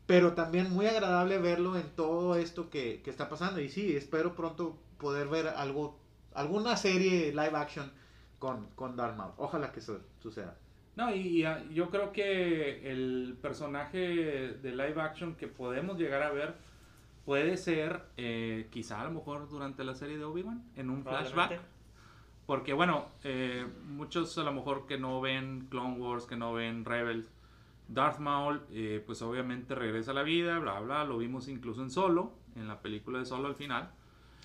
Pero 0.07 0.33
también 0.33 0.71
muy 0.71 0.85
agradable 0.85 1.39
verlo 1.39 1.77
en 1.77 1.89
todo 1.95 2.35
esto 2.35 2.69
que, 2.69 3.01
que 3.03 3.09
está 3.09 3.27
pasando. 3.27 3.59
Y 3.59 3.69
sí, 3.69 3.95
espero 3.95 4.35
pronto 4.35 4.77
poder 4.99 5.27
ver 5.29 5.47
algo, 5.47 5.97
alguna 6.35 6.77
serie 6.77 7.31
live 7.31 7.55
action 7.55 7.91
con, 8.37 8.67
con 8.75 8.95
Darth 8.95 9.17
Maul. 9.17 9.33
Ojalá 9.37 9.71
que 9.71 9.79
eso 9.79 9.99
suceda. 10.21 10.57
No, 10.95 11.13
y 11.13 11.43
ah, 11.43 11.61
yo 11.73 11.89
creo 11.89 12.11
que 12.13 12.89
el 12.91 13.37
personaje 13.41 13.97
de 13.97 14.71
live 14.71 15.01
action 15.01 15.35
que 15.35 15.47
podemos 15.47 15.97
llegar 15.97 16.23
a 16.23 16.31
ver 16.31 16.55
puede 17.25 17.57
ser 17.57 18.01
eh, 18.17 18.67
quizá 18.71 19.01
a 19.01 19.05
lo 19.05 19.11
mejor 19.11 19.49
durante 19.49 19.83
la 19.83 19.93
serie 19.95 20.17
de 20.17 20.23
Obi-Wan, 20.23 20.63
en 20.75 20.89
un 20.89 21.03
flashback. 21.03 21.59
Porque 22.45 22.73
bueno, 22.73 23.07
eh, 23.23 23.65
muchos 23.87 24.37
a 24.37 24.43
lo 24.43 24.53
mejor 24.53 24.85
que 24.85 24.97
no 24.99 25.19
ven 25.19 25.67
Clone 25.69 25.97
Wars, 25.99 26.25
que 26.25 26.35
no 26.37 26.53
ven 26.53 26.85
Rebels, 26.85 27.31
Darth 27.87 28.19
Maul, 28.19 28.61
eh, 28.71 29.03
pues 29.05 29.21
obviamente 29.21 29.73
regresa 29.75 30.11
a 30.11 30.13
la 30.13 30.23
vida, 30.23 30.59
bla, 30.59 30.79
bla, 30.79 31.03
lo 31.03 31.17
vimos 31.17 31.47
incluso 31.49 31.81
en 31.81 31.89
Solo, 31.89 32.33
en 32.55 32.67
la 32.67 32.81
película 32.81 33.19
de 33.19 33.25
Solo 33.25 33.47
al 33.47 33.55
final. 33.55 33.89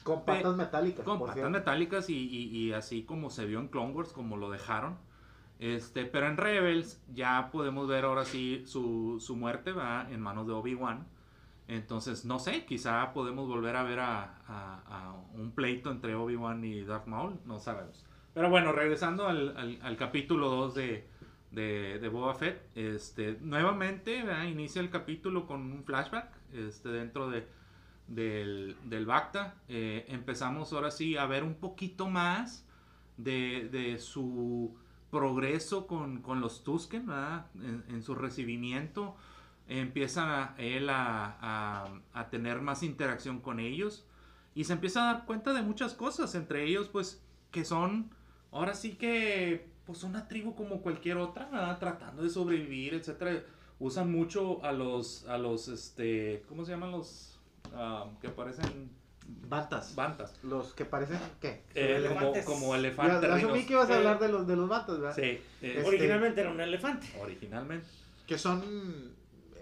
Con 0.03 0.25
Pe- 0.25 0.37
patas 0.37 0.57
metálicas. 0.57 1.05
Con 1.05 1.19
por 1.19 1.29
patas 1.29 1.35
cierto. 1.43 1.51
metálicas 1.51 2.09
y, 2.09 2.15
y- 2.17 2.47
y 2.57 2.73
así 2.73 3.03
como 3.03 3.29
se 3.29 3.45
vio 3.45 3.61
en 3.61 3.69
Clone 3.69 3.93
Wars, 3.93 4.13
como 4.15 4.37
lo 4.39 4.51
dejaron. 4.51 4.97
Este, 5.61 6.07
pero 6.07 6.27
en 6.27 6.39
Rebels 6.39 7.03
ya 7.15 7.51
podemos 7.53 7.87
ver 7.87 8.05
ahora 8.07 8.25
sí 8.25 8.65
su, 8.67 9.19
su 9.21 9.37
muerte 9.37 9.73
va 9.73 10.09
en 10.11 10.21
manos 10.21 10.47
de 10.47 10.55
Obi-Wan. 10.55 11.07
Entonces, 11.69 12.25
no 12.25 12.39
sé, 12.41 12.65
quizá 12.65 13.13
podemos 13.13 13.47
volver 13.47 13.77
a 13.77 13.83
ver 13.85 14.01
a, 14.01 15.15
un 15.35 15.53
pleito 15.53 15.91
entre 15.91 16.15
Obi-Wan 16.17 16.65
y 16.65 16.83
Darth 16.83 17.07
Maul, 17.07 17.39
no 17.45 17.61
sabemos. 17.61 18.05
Pero 18.35 18.49
bueno, 18.51 18.73
regresando 18.73 19.29
al, 19.29 19.79
al- 19.83 19.97
capítulo 19.97 20.49
2 20.49 20.75
de, 20.75 21.07
de, 21.51 21.99
de 22.01 22.09
Boba 22.09 22.35
Fett, 22.35 22.67
este, 22.75 23.37
nuevamente 23.43 24.23
¿verdad? 24.23 24.45
inicia 24.45 24.81
el 24.81 24.89
capítulo 24.91 25.47
con 25.47 25.61
un 25.61 25.85
flashback 25.85 26.33
este, 26.55 26.89
dentro 26.89 27.29
de, 27.31 27.47
del, 28.09 28.77
del 28.85 29.05
Bacta. 29.07 29.57
Eh, 29.69 30.07
empezamos 30.09 30.73
ahora 30.73 30.91
sí 30.91 31.17
a 31.19 31.27
ver 31.27 31.45
un 31.45 31.55
poquito 31.55 32.09
más 32.09 32.67
de, 33.17 33.69
de 33.71 33.99
su 33.99 34.75
progreso 35.11 35.87
con, 35.87 36.23
con 36.23 36.41
los 36.41 36.63
Tusken, 36.65 37.07
¿verdad? 37.07 37.47
En, 37.57 37.85
en 37.89 38.03
su 38.03 38.15
recibimiento. 38.15 39.17
Empieza 39.69 40.45
a- 40.45 40.55
él 40.59 40.91
a, 40.91 41.37
a- 41.41 42.01
a 42.13 42.31
tener 42.31 42.61
más 42.61 42.83
interacción 42.83 43.41
con 43.41 43.61
ellos 43.61 44.05
y 44.55 44.65
se 44.65 44.73
empieza 44.73 45.03
a 45.09 45.15
dar 45.15 45.27
cuenta 45.27 45.53
de 45.53 45.63
muchas 45.63 45.95
cosas, 45.95 46.35
entre 46.35 46.65
ellos 46.67 46.89
pues 46.89 47.23
que 47.53 47.65
son, 47.65 48.11
ahora 48.51 48.75
sí 48.75 48.93
que 48.97 49.69
pues 49.87 50.03
una 50.03 50.27
tribu 50.29 50.55
como 50.55 50.83
cualquier 50.83 51.19
otra, 51.19 51.47
¿verdad? 51.51 51.79
Tratando 51.79 52.23
de 52.23 52.31
sobrevivir, 52.31 52.95
etcétera. 52.95 53.43
Usan 53.79 54.13
mucho 54.13 54.63
a 54.65 54.73
los, 54.73 55.27
a 55.27 55.39
los, 55.39 55.69
este, 55.69 56.45
¿cómo 56.49 56.65
se 56.65 56.73
llaman 56.73 56.91
los 56.93 57.41
ah, 57.75 58.07
que 58.21 58.29
parecen 58.29 58.91
Bantas. 59.49 59.95
bantas? 59.95 60.35
Los 60.43 60.75
que 60.75 60.85
parecen, 60.85 61.19
¿qué? 61.41 61.63
Eh, 61.75 61.95
como, 62.09 62.21
elefantes. 62.21 62.45
como 62.45 62.75
elefantes. 62.75 63.21
ya 63.29 63.35
asumí 63.37 63.65
que 63.67 63.73
ibas 63.75 63.89
a 63.91 63.95
Eh, 63.95 63.97
hablar 63.99 64.19
de 64.19 64.29
los, 64.29 64.47
de 64.47 64.57
los 64.57 64.69
bantas, 64.69 64.99
¿verdad? 65.01 65.15
Sí, 65.17 65.23
eh, 65.23 65.43
Este- 65.63 65.85
Originalmente 65.85 66.41
era 66.41 66.51
un 66.51 66.61
elefante. 66.61 67.07
originalmente. 67.21 67.87
Que 68.27 68.39
son 68.39 68.63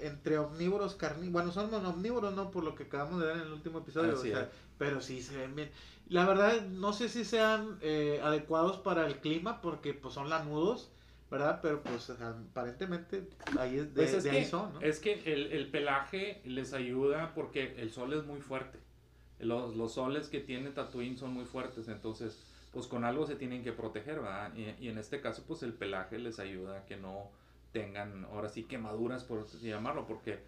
entre 0.01 0.39
omnívoros, 0.39 0.95
carnívoros. 0.95 1.33
Bueno, 1.33 1.53
son 1.53 1.75
omnívoros, 1.87 2.35
¿no? 2.35 2.51
Por 2.51 2.65
lo 2.65 2.75
que 2.75 2.85
acabamos 2.85 3.21
de 3.21 3.27
ver 3.27 3.37
en 3.37 3.43
el 3.43 3.53
último 3.53 3.79
episodio. 3.81 4.13
Así 4.15 4.31
o 4.31 4.35
sea, 4.35 4.43
es. 4.43 4.49
pero 4.79 5.01
sí 5.01 5.21
se 5.23 5.37
ven 5.37 5.55
bien. 5.55 5.71
La 6.09 6.25
verdad, 6.27 6.63
no 6.69 6.93
sé 6.93 7.09
si 7.09 7.25
sean 7.25 7.79
eh, 7.83 8.21
adecuados 8.23 8.79
para 8.79 9.07
el 9.07 9.17
clima, 9.21 9.61
porque 9.61 9.93
pues 9.95 10.15
son 10.15 10.31
lanudos, 10.31 10.91
¿verdad? 11.31 11.59
Pero 11.63 11.83
pues 11.83 12.09
aparentemente 12.11 13.29
ahí 13.59 13.77
es 13.79 13.95
de, 13.95 14.03
Pues 14.03 14.15
es, 14.15 14.25
de 14.25 14.31
que, 14.31 14.37
ahí 14.39 14.45
son, 14.45 14.73
¿no? 14.75 14.81
es 14.81 15.01
que 15.01 15.23
el, 15.33 15.53
el 15.53 15.71
pelaje 15.71 16.41
les 16.45 16.73
ayuda 16.73 17.33
porque 17.35 17.75
el 17.79 17.91
sol 17.93 18.13
es 18.13 18.25
muy 18.25 18.41
fuerte. 18.41 18.79
Los, 19.41 19.77
los 19.77 19.93
soles 19.93 20.29
que 20.29 20.41
tiene 20.41 20.71
Tatooine 20.71 21.17
son 21.17 21.33
muy 21.33 21.45
fuertes, 21.45 21.89
entonces 21.89 22.43
pues 22.73 22.87
con 22.87 23.05
algo 23.05 23.27
se 23.27 23.37
tienen 23.37 23.63
que 23.63 23.73
proteger, 23.73 24.17
¿verdad? 24.17 24.53
Y, 24.55 24.85
y 24.85 24.89
en 24.89 24.99
este 24.99 25.21
caso 25.21 25.45
pues 25.47 25.63
el 25.63 25.73
pelaje 25.73 26.19
les 26.19 26.39
ayuda 26.39 26.79
a 26.79 26.85
que 26.85 26.97
no 26.97 27.31
tengan 27.73 28.25
ahora 28.27 28.49
sí 28.49 28.65
quemaduras 28.65 29.25
por 29.25 29.41
así 29.41 29.69
llamarlo, 29.69 30.07
porque 30.07 30.39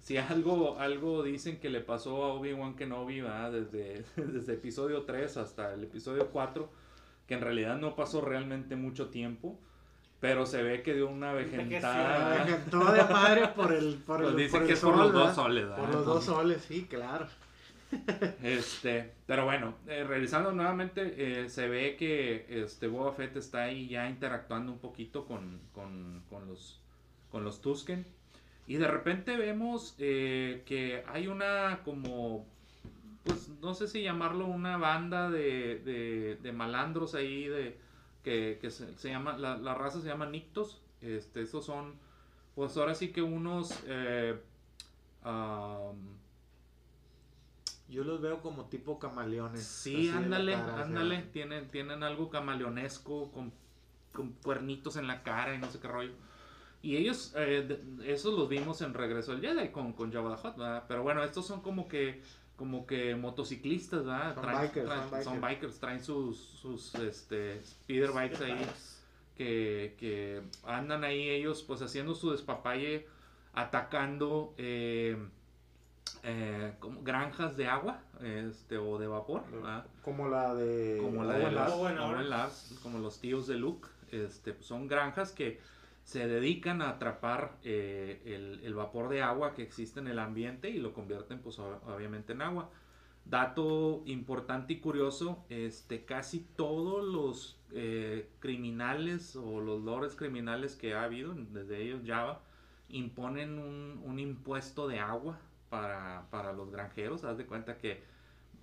si 0.00 0.18
algo, 0.18 0.78
algo 0.78 1.22
dicen 1.22 1.58
que 1.58 1.70
le 1.70 1.80
pasó 1.80 2.24
a 2.24 2.34
Obi-Wan 2.34 2.76
Kenobi, 2.76 3.22
¿verdad? 3.22 3.52
Desde, 3.52 4.04
desde 4.16 4.54
episodio 4.54 5.02
3 5.02 5.36
hasta 5.36 5.74
el 5.74 5.84
episodio 5.84 6.28
4, 6.28 6.68
que 7.26 7.34
en 7.34 7.40
realidad 7.40 7.76
no 7.76 7.96
pasó 7.96 8.20
realmente 8.20 8.76
mucho 8.76 9.08
tiempo, 9.08 9.58
pero 10.20 10.46
se 10.46 10.62
ve 10.62 10.82
que 10.82 10.94
dio 10.94 11.08
una 11.08 11.32
vejentada. 11.32 12.46
Todo 12.70 12.92
de 12.92 13.04
madre 13.04 13.48
por 13.48 13.72
el, 13.72 13.96
por 13.96 14.18
Pues 14.18 14.30
el, 14.30 14.36
dicen 14.36 14.52
por 14.52 14.62
el 14.62 14.66
que 14.68 14.72
es 14.74 14.80
por 14.80 14.94
sol, 14.94 15.02
los 15.02 15.12
dos 15.12 15.22
¿verdad? 15.22 15.34
soles, 15.34 15.68
¿verdad? 15.68 15.76
Por 15.78 15.94
los 15.94 16.06
dos 16.06 16.24
soles, 16.24 16.62
sí, 16.62 16.86
claro. 16.88 17.26
Este, 18.42 19.12
pero 19.26 19.44
bueno, 19.44 19.74
eh, 19.86 20.04
revisando 20.04 20.52
nuevamente, 20.52 21.42
eh, 21.44 21.48
se 21.48 21.68
ve 21.68 21.96
que 21.96 22.46
este 22.48 22.88
Boba 22.88 23.12
Fett 23.12 23.36
está 23.36 23.64
ahí 23.64 23.88
ya 23.88 24.08
interactuando 24.08 24.72
un 24.72 24.78
poquito 24.78 25.24
con, 25.26 25.60
con, 25.72 26.22
con 26.28 26.48
los, 26.48 26.80
con 27.30 27.44
los 27.44 27.60
Tusken. 27.60 28.06
Y 28.66 28.76
de 28.76 28.88
repente 28.88 29.36
vemos 29.36 29.94
eh, 29.98 30.62
que 30.66 31.04
hay 31.06 31.28
una 31.28 31.80
como, 31.84 32.44
pues 33.24 33.48
no 33.62 33.74
sé 33.74 33.86
si 33.88 34.02
llamarlo 34.02 34.46
una 34.46 34.76
banda 34.76 35.30
de, 35.30 35.78
de, 35.78 36.38
de 36.42 36.52
malandros 36.52 37.14
ahí, 37.14 37.46
de, 37.46 37.76
que, 38.24 38.58
que 38.60 38.70
se, 38.70 38.96
se 38.98 39.10
llama, 39.10 39.36
la, 39.38 39.56
la 39.56 39.74
raza 39.74 40.00
se 40.00 40.08
llama 40.08 40.26
Nictos. 40.26 40.80
Este, 41.00 41.42
esos 41.42 41.64
son, 41.64 41.94
pues 42.54 42.76
ahora 42.76 42.94
sí 42.94 43.12
que 43.12 43.22
unos... 43.22 43.72
am, 45.22 46.18
Yo 47.88 48.02
los 48.04 48.20
veo 48.20 48.40
como 48.40 48.66
tipo 48.66 48.98
camaleones. 48.98 49.62
Sí, 49.64 50.08
ándale, 50.08 50.52
cara, 50.52 50.64
o 50.64 50.76
sea, 50.76 50.84
ándale, 50.84 51.22
tienen, 51.32 51.68
tienen 51.68 52.02
algo 52.02 52.30
camaleonesco, 52.30 53.30
con 53.30 53.52
con 54.16 54.32
cuernitos 54.32 54.96
en 54.96 55.06
la 55.06 55.22
cara 55.22 55.54
y 55.54 55.58
no 55.58 55.70
sé 55.70 55.78
qué 55.78 55.86
rollo. 55.86 56.12
Y 56.82 56.96
ellos, 56.96 57.34
eh, 57.36 57.80
esos 58.04 58.36
los 58.36 58.48
vimos 58.48 58.80
en 58.80 58.94
Regreso 58.94 59.32
al 59.32 59.40
Jedi 59.40 59.68
con, 59.68 59.92
con 59.92 60.12
Jabba 60.12 60.36
the 60.36 60.48
Hutt, 60.48 60.56
¿verdad? 60.56 60.84
Pero 60.88 61.02
bueno, 61.02 61.22
estos 61.22 61.46
son 61.46 61.60
como 61.60 61.86
que 61.86 62.22
como 62.56 62.86
que 62.86 63.14
motociclistas, 63.14 64.06
¿verdad? 64.06 64.34
Son 64.34 64.46
bikers, 64.46 64.88
son 64.88 65.10
bikers. 65.10 65.24
son 65.24 65.40
bikers, 65.42 65.78
traen 65.78 66.02
sus, 66.02 66.38
sus 66.38 66.94
este, 66.94 67.62
speeder 67.62 68.12
bikes 68.12 68.42
ahí 68.42 68.66
que, 69.36 69.94
que 69.98 70.42
andan 70.64 71.04
ahí 71.04 71.28
ellos 71.28 71.62
pues 71.62 71.82
haciendo 71.82 72.14
su 72.14 72.30
despapalle, 72.30 73.06
atacando 73.52 74.54
eh, 74.56 75.18
eh, 76.22 76.74
como 76.78 77.02
granjas 77.02 77.56
de 77.56 77.66
agua 77.66 78.00
este, 78.22 78.78
o 78.78 78.98
de 78.98 79.06
vapor, 79.06 79.42
¿verdad? 79.50 79.86
Como 81.02 81.24
la 81.24 81.34
de. 81.38 81.48
como 81.52 82.12
la 82.12 82.18
de 82.18 82.24
como 82.82 82.98
los 82.98 83.20
tíos 83.20 83.46
de 83.46 83.56
Luke, 83.56 83.88
este, 84.12 84.52
pues, 84.52 84.66
son 84.66 84.88
granjas 84.88 85.32
que 85.32 85.60
se 86.04 86.26
dedican 86.28 86.82
a 86.82 86.90
atrapar 86.90 87.56
eh, 87.64 88.22
el, 88.24 88.60
el 88.64 88.74
vapor 88.74 89.08
de 89.08 89.22
agua 89.22 89.54
que 89.54 89.62
existe 89.62 89.98
en 90.00 90.06
el 90.06 90.18
ambiente 90.20 90.70
y 90.70 90.78
lo 90.78 90.92
convierten 90.94 91.40
pues 91.40 91.58
ob- 91.58 91.80
obviamente 91.86 92.32
en 92.32 92.42
agua. 92.42 92.70
Dato 93.24 94.02
importante 94.06 94.74
y 94.74 94.78
curioso, 94.78 95.44
este, 95.48 96.04
casi 96.04 96.46
todos 96.54 97.04
los 97.04 97.56
eh, 97.72 98.28
criminales 98.38 99.34
o 99.34 99.60
los 99.60 99.82
lores 99.82 100.14
criminales 100.14 100.76
que 100.76 100.94
ha 100.94 101.02
habido, 101.02 101.34
desde 101.50 101.82
ellos 101.82 102.02
Java, 102.06 102.40
imponen 102.88 103.58
un, 103.58 104.00
un 104.04 104.20
impuesto 104.20 104.86
de 104.86 105.00
agua 105.00 105.40
para, 105.68 106.26
para 106.30 106.52
los 106.52 106.70
granjeros. 106.70 107.24
Haz 107.24 107.38
de 107.38 107.46
cuenta 107.46 107.78
que, 107.78 108.02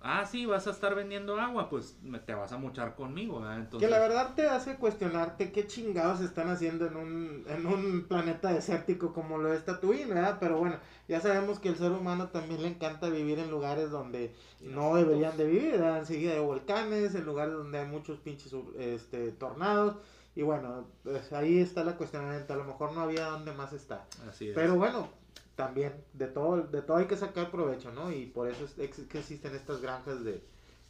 ah, 0.00 0.26
sí, 0.26 0.44
vas 0.46 0.66
a 0.66 0.70
estar 0.70 0.94
vendiendo 0.94 1.40
agua, 1.40 1.68
pues 1.70 1.96
me- 2.02 2.18
te 2.18 2.34
vas 2.34 2.52
a 2.52 2.58
mochar 2.58 2.94
conmigo. 2.94 3.40
¿verdad? 3.40 3.56
Entonces, 3.58 3.88
Que 3.88 3.90
la 3.94 4.00
verdad 4.00 4.34
te 4.34 4.48
hace 4.48 4.76
cuestionarte 4.76 5.50
qué 5.52 5.66
chingados 5.66 6.20
están 6.20 6.48
haciendo 6.50 6.86
en 6.86 6.96
un, 6.96 7.44
en 7.48 7.66
un 7.66 8.04
planeta 8.08 8.52
desértico 8.52 9.12
como 9.14 9.38
lo 9.38 9.52
es 9.52 9.64
Tatooine, 9.64 10.08
¿verdad? 10.08 10.36
Pero 10.40 10.58
bueno, 10.58 10.76
ya 11.08 11.20
sabemos 11.20 11.58
que 11.58 11.70
el 11.70 11.76
ser 11.76 11.92
humano 11.92 12.28
también 12.28 12.62
le 12.62 12.68
encanta 12.68 13.08
vivir 13.08 13.38
en 13.38 13.50
lugares 13.50 13.90
donde 13.90 14.34
no 14.60 14.94
deberían 14.96 15.36
de 15.36 15.44
vivir, 15.46 15.72
¿verdad? 15.72 15.98
Enseguida 15.98 16.32
de 16.34 16.40
volcanes, 16.40 17.14
en 17.14 17.24
lugares 17.24 17.54
donde 17.54 17.78
hay 17.78 17.86
muchos 17.86 18.18
pinches 18.18 18.54
este, 18.78 19.32
tornados. 19.32 19.96
Y 20.36 20.42
bueno, 20.42 20.88
pues 21.04 21.32
ahí 21.32 21.60
está 21.60 21.84
la 21.84 21.96
cuestionamiento. 21.96 22.52
A 22.54 22.56
lo 22.56 22.64
mejor 22.64 22.92
no 22.92 23.02
había 23.02 23.26
donde 23.26 23.52
más 23.52 23.72
está. 23.72 24.04
así 24.28 24.48
es. 24.48 24.54
Pero 24.54 24.74
bueno, 24.74 25.08
también 25.56 25.92
de 26.12 26.26
todo, 26.26 26.62
de 26.62 26.82
todo 26.82 26.96
hay 26.98 27.06
que 27.06 27.16
sacar 27.16 27.50
provecho, 27.50 27.92
¿no? 27.92 28.10
Y 28.12 28.26
por 28.26 28.48
eso 28.48 28.64
es 28.64 28.72
que 28.74 29.18
existen 29.18 29.54
estas 29.54 29.80
granjas 29.80 30.24
de... 30.24 30.42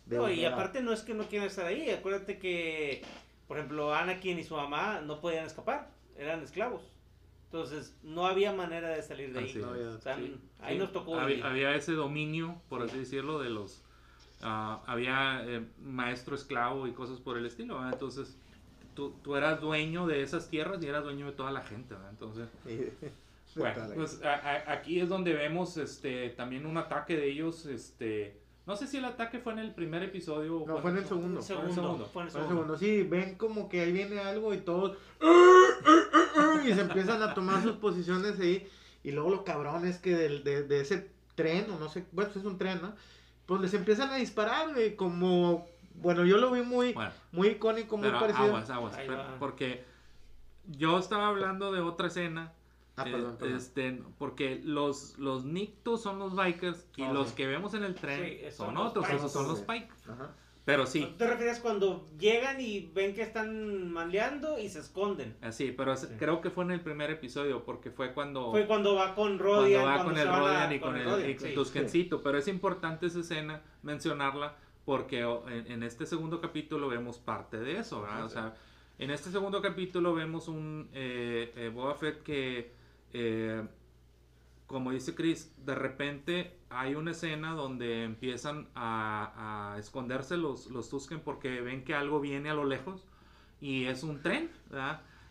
de 0.06 0.16
No, 0.16 0.28
y 0.30 0.34
humedad. 0.34 0.54
aparte 0.54 0.80
no 0.82 0.92
es 0.92 1.02
que 1.02 1.14
no 1.14 1.24
quieran 1.24 1.48
estar 1.48 1.66
ahí. 1.66 1.90
Acuérdate 1.90 2.38
que, 2.38 3.02
por 3.46 3.58
ejemplo, 3.58 3.94
Anakin 3.94 4.38
y 4.38 4.44
su 4.44 4.56
mamá 4.56 5.00
no 5.00 5.20
podían 5.20 5.46
escapar. 5.46 5.90
Eran 6.16 6.42
esclavos. 6.42 6.82
Entonces, 7.46 7.94
no 8.02 8.26
había 8.26 8.52
manera 8.52 8.88
de 8.88 9.02
salir 9.02 9.32
de 9.32 9.38
ahí. 9.40 9.48
Así 9.50 9.58
es. 9.58 9.64
O 9.66 10.00
sea, 10.00 10.16
Sí, 10.16 10.36
ahí 10.60 10.74
sí. 10.74 10.78
nos 10.80 10.92
tocó 10.92 11.18
Había, 11.20 11.46
había 11.46 11.74
ese 11.76 11.92
dominio, 11.92 12.60
por 12.68 12.82
así 12.82 12.98
decirlo, 12.98 13.38
de 13.38 13.50
los... 13.50 13.82
ah, 14.42 14.82
había 14.86 15.42
eh, 15.46 15.64
maestro 15.80 16.34
esclavo 16.34 16.86
y 16.88 16.92
cosas 16.92 17.20
por 17.20 17.36
el 17.38 17.46
estilo, 17.46 17.74
¿verdad? 17.76 17.92
Entonces, 17.92 18.36
tú, 18.94 19.14
tú 19.22 19.36
eras 19.36 19.60
dueño 19.60 20.06
de 20.06 20.22
esas 20.22 20.48
tierras 20.48 20.82
y 20.82 20.86
eras 20.88 21.04
dueño 21.04 21.26
de 21.26 21.32
toda 21.32 21.52
la 21.52 21.60
gente, 21.62 21.94
¿verdad? 21.94 22.10
Entonces, 22.10 22.48
bueno, 23.56 23.82
pues 23.94 24.22
a- 24.22 24.34
a- 24.34 24.72
aquí 24.72 25.00
es 25.00 25.08
donde 25.08 25.32
vemos 25.32 25.76
este 25.76 26.30
también 26.30 26.66
un 26.66 26.76
ataque 26.76 27.16
de 27.16 27.30
ellos, 27.30 27.66
este... 27.66 28.40
No 28.66 28.76
sé 28.76 28.86
si 28.86 28.96
el 28.96 29.04
ataque 29.04 29.38
fue 29.40 29.52
en 29.52 29.58
el 29.58 29.74
primer 29.74 30.02
episodio 30.02 30.62
o 30.62 30.66
No, 30.66 30.78
fue 30.78 30.90
en 30.90 30.96
el 30.96 31.04
segundo. 31.04 31.42
Fue 31.42 31.54
en 31.56 31.60
el 31.66 31.72
Segundo, 31.74 31.82
segundo. 31.82 32.06
fue 32.06 32.22
en 32.22 32.28
el 32.28 32.32
Fue 32.32 32.40
el 32.40 32.46
segundo. 32.48 32.76
segundo. 32.76 32.78
Sí, 32.78 33.02
ven 33.08 33.34
como 33.36 33.68
que 33.68 33.80
ahí 33.82 33.92
viene 33.92 34.20
algo 34.20 34.54
y 34.54 34.58
todos... 34.58 34.96
Y 36.64 36.72
se 36.72 36.80
empiezan 36.80 37.22
a 37.22 37.34
tomar 37.34 37.62
sus 37.62 37.76
posiciones 37.76 38.40
ahí. 38.40 38.66
Y 39.02 39.10
luego 39.12 39.28
lo 39.30 39.44
cabrón 39.44 39.86
es 39.86 39.98
que 39.98 40.16
del- 40.16 40.44
de, 40.44 40.62
de 40.62 40.80
ese 40.80 41.10
tren, 41.34 41.70
o 41.70 41.78
no 41.78 41.90
sé, 41.90 42.06
bueno, 42.12 42.30
pues 42.32 42.44
es 42.44 42.50
un 42.50 42.56
tren, 42.56 42.80
¿no? 42.80 42.94
Pues 43.44 43.60
les 43.60 43.74
empiezan 43.74 44.10
a 44.10 44.16
disparar, 44.16 44.72
güey, 44.72 44.96
como... 44.96 45.66
Bueno, 45.96 46.24
yo 46.24 46.38
lo 46.38 46.50
vi 46.50 46.62
muy, 46.62 46.94
Bueno, 46.94 47.10
muy 47.32 47.48
icónico, 47.48 47.98
muy 47.98 48.08
pero 48.08 48.18
parecido. 48.18 48.46
aguas, 48.46 48.70
aguas, 48.70 48.96
porque 49.38 49.84
yo 50.66 50.98
estaba 50.98 51.28
hablando 51.28 51.70
de 51.70 51.80
otra 51.80 52.06
escena 52.08 52.52
Ah, 52.96 53.04
Eh, 53.06 53.10
perdón, 53.12 53.36
perdón. 53.38 53.56
Este, 53.56 54.02
porque 54.18 54.60
los, 54.64 55.18
los 55.18 55.44
Nictos 55.44 56.02
son 56.02 56.18
los 56.18 56.36
bikers 56.36 56.86
y 56.96 57.02
Ah, 57.02 57.12
los 57.12 57.30
sí. 57.30 57.34
que 57.36 57.46
vemos 57.46 57.74
en 57.74 57.84
el 57.84 57.94
tren 57.94 58.24
Sí, 58.24 58.38
son, 58.56 58.76
otros, 58.76 59.08
esos 59.10 59.32
son 59.32 59.48
los. 59.48 59.60
Pike. 59.60 59.88
Ajá. 60.08 60.30
Pero 60.64 60.86
sí, 60.86 61.00
¿No 61.02 61.08
¿Te 61.16 61.26
refieres 61.26 61.60
cuando 61.60 62.06
llegan 62.18 62.58
y 62.58 62.90
ven 62.94 63.14
que 63.14 63.20
están 63.20 63.92
maleando 63.92 64.58
y 64.58 64.70
se 64.70 64.78
esconden? 64.78 65.36
así, 65.42 65.72
pero 65.76 65.94
creo 66.18 66.40
que 66.40 66.48
fue 66.48 66.64
en 66.64 66.70
el 66.70 66.80
primer 66.80 67.10
episodio 67.10 67.64
porque 67.64 67.90
fue 67.90 68.14
cuando, 68.14 68.50
Fue 68.50 68.66
cuando 68.66 68.94
va 68.94 69.14
con 69.14 69.36
cuando 69.36 69.44
Rodian. 69.44 69.84
va 69.84 69.94
cuando 69.96 70.12
con 70.12 70.18
el 70.20 70.28
Rodian 70.28 70.72
y 70.72 70.80
con 70.80 70.96
el, 70.96 71.38
sí. 71.38 71.52
Tuskencito, 71.54 72.22
pero 72.22 72.38
es 72.38 72.48
importante 72.48 73.04
esa 73.06 73.20
escena 73.20 73.60
mencionarla 73.82 74.56
porque 74.86 75.24
o, 75.26 75.46
en, 75.50 75.70
en 75.70 75.82
este 75.82 76.06
segundo 76.06 76.40
capítulo 76.40 76.88
vemos 76.88 77.18
parte 77.18 77.58
de 77.58 77.78
eso, 77.80 78.00
¿verdad? 78.00 78.16
Ajá, 78.16 78.24
O 78.24 78.28
sea, 78.30 78.54
en 78.98 79.10
este 79.10 79.30
segundo 79.30 79.60
capítulo 79.60 80.14
vemos 80.14 80.48
un 80.48 80.88
eh, 80.94 81.52
eh, 81.56 81.68
Boba 81.74 81.94
Fett 81.94 82.22
que, 82.22 82.72
eh, 83.14 83.66
como 84.66 84.90
dice 84.90 85.14
Chris, 85.14 85.54
de 85.64 85.74
repente 85.74 86.56
hay 86.68 86.94
una 86.94 87.12
escena 87.12 87.52
donde 87.52 88.04
empiezan 88.04 88.68
a, 88.74 89.76
esconderse 89.78 90.36
los, 90.36 90.66
los 90.68 90.88
Tusken 90.88 91.20
porque 91.20 91.60
ven 91.60 91.84
que 91.84 91.94
algo 91.94 92.20
viene 92.20 92.50
a 92.50 92.54
lo 92.54 92.64
lejos 92.64 93.06
y 93.60 93.84
es 93.84 94.02
un 94.02 94.20
tren. 94.22 94.50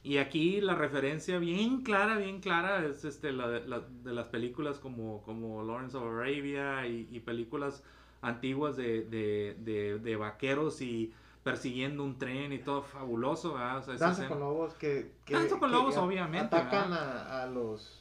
Y 0.03 0.17
aquí 0.17 0.61
la 0.61 0.75
referencia 0.75 1.39
bien 1.39 1.81
clara, 1.81 2.17
bien 2.17 2.41
clara 2.41 2.85
es 2.85 3.05
este, 3.05 3.27
de- 3.27 3.67
la- 3.67 3.79
de 3.79 4.13
las 4.13 4.27
películas 4.27 4.79
como, 4.79 5.23
Lawrence 5.65 5.97
of 5.97 6.03
Arabia 6.05 6.87
y, 6.87 7.19
películas 7.21 7.83
antiguas 8.21 8.77
de 8.77 10.15
vaqueros 10.19 10.81
y 10.81 11.13
persiguiendo 11.43 12.03
un 12.03 12.17
tren 12.17 12.53
y 12.53 12.59
todo 12.59 12.81
fabuloso, 12.81 13.53
¿verdad? 13.53 13.77
O 13.79 13.83
sea, 13.83 13.95
Danza 13.95 14.27
con 14.27 14.39
lobos 14.39 14.73
que, 14.75 15.11
que- 15.25 15.33
Danza 15.33 15.59
con 15.59 15.69
que 15.69 15.75
lobos, 15.75 15.97
obviamente, 15.97 16.55
atacan 16.55 16.93
a, 16.93 17.43
a 17.43 17.45
los 17.47 17.99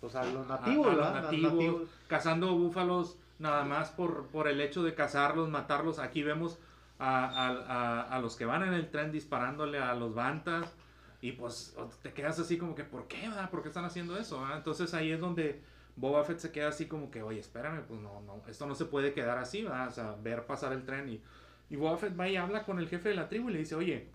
pues, 0.00 0.14
a 0.14 0.24
los 0.24 0.46
a- 0.50 0.56
nativos, 0.56 0.86
a 0.88 0.92
los 0.94 1.12
nativos, 1.12 1.88
cazando 2.08 2.54
búfalos 2.56 3.16
nada 3.38 3.64
más 3.64 3.90
por, 3.90 4.26
por 4.28 4.48
el 4.48 4.60
hecho 4.60 4.82
de 4.82 4.94
cazarlos, 4.94 5.48
matarlos. 5.48 5.98
Aquí 5.98 6.22
vemos 6.22 6.58
a, 6.98 7.24
a- 7.24 7.48
a- 7.50 8.02
a 8.02 8.18
los 8.20 8.36
que 8.36 8.44
van 8.46 8.62
en 8.62 8.72
el 8.72 8.90
tren 8.90 9.12
disparándole 9.12 9.78
a 9.78 9.94
los 9.94 10.14
bantas 10.14 10.74
y 11.20 11.32
pues 11.32 11.76
te 12.02 12.12
quedas 12.12 12.38
así 12.38 12.56
como 12.58 12.74
que, 12.74 12.84
¿por 12.84 13.06
qué? 13.08 13.28
verdad? 13.28 13.50
¿Por 13.50 13.62
qué 13.62 13.68
están 13.68 13.84
haciendo 13.84 14.16
eso? 14.16 14.40
verdad? 14.40 14.58
Entonces 14.58 14.94
ahí 14.94 15.10
es 15.12 15.20
donde 15.20 15.60
Boba 15.96 16.24
Fett 16.24 16.38
se 16.38 16.52
queda 16.52 16.68
así 16.68 16.86
como 16.86 17.10
que, 17.10 17.22
oye, 17.22 17.40
espérame, 17.40 17.82
pues 17.88 18.00
no, 18.00 18.20
no, 18.22 18.42
esto 18.48 18.66
no 18.66 18.74
se 18.74 18.84
puede 18.84 19.12
quedar 19.12 19.38
así, 19.38 19.62
¿verdad? 19.62 19.88
O 19.88 19.92
sea, 19.92 20.14
ver 20.22 20.46
pasar 20.46 20.72
el 20.72 20.84
tren 20.84 21.08
y, 21.08 21.20
y 21.70 21.76
Boba 21.76 21.96
Fett 21.96 22.18
va 22.18 22.28
y 22.28 22.36
habla 22.36 22.64
con 22.64 22.78
el 22.78 22.88
jefe 22.88 23.08
de 23.10 23.14
la 23.14 23.28
tribu 23.28 23.50
y 23.50 23.54
le 23.54 23.58
dice, 23.60 23.74
oye, 23.74 24.08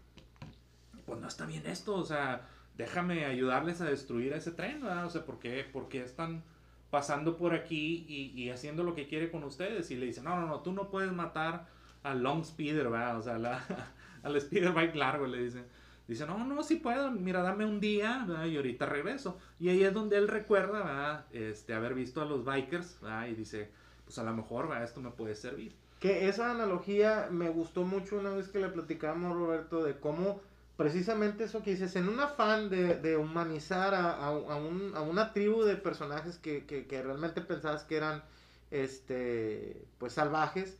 pues 1.06 1.20
no 1.20 1.28
está 1.28 1.46
bien 1.46 1.66
esto, 1.66 1.96
o 1.96 2.06
sea, 2.06 2.48
déjame 2.78 3.26
ayudarles 3.26 3.82
a 3.82 3.86
destruir 3.86 4.34
ese 4.34 4.52
tren, 4.52 4.82
¿verdad? 4.82 5.06
O 5.06 5.10
sea, 5.10 5.26
¿por 5.26 5.40
qué, 5.40 5.66
por 5.72 5.90
qué 5.90 6.04
están 6.04 6.44
pasando 6.90 7.38
por 7.38 7.54
aquí 7.54 8.06
y, 8.08 8.42
y 8.42 8.50
haciendo 8.50 8.84
lo 8.84 8.96
que 8.96 9.08
quiere 9.08 9.30
con 9.32 9.44
ustedes? 9.44 9.92
Y 9.92 9.98
le 9.98 10.06
dice, 10.06 10.22
no, 10.22 10.40
no, 10.40 10.48
no, 10.48 10.62
tú 10.62 10.72
no 10.72 10.90
puedes 10.90 11.12
matar 11.12 11.68
al 12.04 12.24
long 12.24 12.44
speeder, 12.44 12.90
¿verdad? 12.90 13.18
O 13.18 13.22
sea, 13.22 13.38
la, 13.38 13.64
al 14.24 14.40
speeder 14.40 14.72
bike 14.72 14.96
largo, 14.96 15.28
le 15.28 15.44
dice. 15.44 15.64
Dice, 16.08 16.26
no, 16.26 16.44
no, 16.44 16.64
sí 16.64 16.76
puedo, 16.76 17.10
mira, 17.12 17.42
dame 17.42 17.66
un 17.66 17.80
día, 17.80 18.26
¿verdad? 18.28 18.46
Y 18.46 18.58
ahorita 18.58 18.86
regreso. 18.86 19.38
Y 19.60 19.70
ahí 19.70 19.84
es 19.84 19.94
donde 19.94 20.18
él 20.18 20.28
recuerda, 20.28 20.84
¿verdad? 20.84 21.26
Este, 21.32 21.74
haber 21.74 21.94
visto 21.94 22.22
a 22.22 22.26
los 22.26 22.44
bikers, 22.44 23.00
¿verdad? 23.02 23.28
Y 23.28 23.36
dice, 23.36 23.70
pues 24.04 24.18
a 24.18 24.24
lo 24.24 24.34
mejor, 24.34 24.68
¿verdad? 24.68 24.84
Esto 24.84 25.00
me 25.00 25.12
puede 25.12 25.36
servir. 25.36 25.74
Que 26.02 26.28
esa 26.28 26.52
analogía 26.52 27.28
me 27.32 27.48
gustó 27.50 27.84
mucho 27.84 28.18
una 28.18 28.32
vez 28.32 28.50
que 28.50 28.60
le 28.60 28.68
platicamos, 28.68 29.34
Roberto, 29.38 29.84
de 29.84 29.98
cómo 29.98 30.42
precisamente 30.76 31.44
eso 31.44 31.62
que 31.62 31.72
dices, 31.72 31.96
en 31.96 32.10
un 32.10 32.20
afán 32.20 32.70
de, 32.70 32.96
de 32.96 33.16
humanizar 33.16 33.94
a, 33.94 34.12
a- 34.16 34.26
a 34.28 34.56
un- 34.56 34.94
a 34.96 35.02
una 35.02 35.32
tribu 35.32 35.62
de 35.64 35.76
personajes 35.76 36.38
que, 36.40 36.66
que- 36.66 36.88
que 36.88 37.02
realmente 37.04 37.40
pensabas 37.42 37.84
que 37.84 37.96
eran 37.98 38.24
este 38.72 39.86
pues 40.00 40.14
salvajes, 40.14 40.78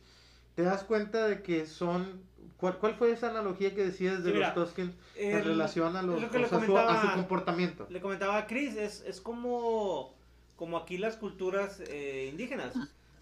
te 0.56 0.62
das 0.62 0.82
cuenta 0.84 1.26
de 1.28 1.42
que 1.42 1.66
son... 1.66 2.20
¿Cuál, 2.56 2.78
cuál 2.78 2.94
fue 2.94 3.10
esa 3.12 3.30
analogía 3.30 3.74
que 3.74 3.84
decías 3.84 4.22
de 4.24 4.30
Sí, 4.30 4.34
mira, 4.36 4.52
los 4.54 4.66
Tusken 4.66 4.94
en 5.16 5.36
El- 5.36 5.44
relación 5.44 5.96
a, 5.96 6.02
los, 6.02 6.20
lo 6.20 6.30
que 6.30 6.38
le 6.38 6.46
o 6.46 6.48
sea, 6.48 6.60
su- 6.60 6.66
comentaba- 6.66 7.02
su 7.02 7.16
comportamiento? 7.16 7.86
Le 7.90 8.00
comentaba 8.00 8.38
a 8.38 8.46
Chris, 8.46 8.76
es, 8.76 9.02
es 9.06 9.20
como, 9.20 10.14
como 10.56 10.76
aquí 10.78 10.98
las 10.98 11.16
culturas 11.16 11.80
eh, 11.88 12.28
indígenas. 12.30 12.74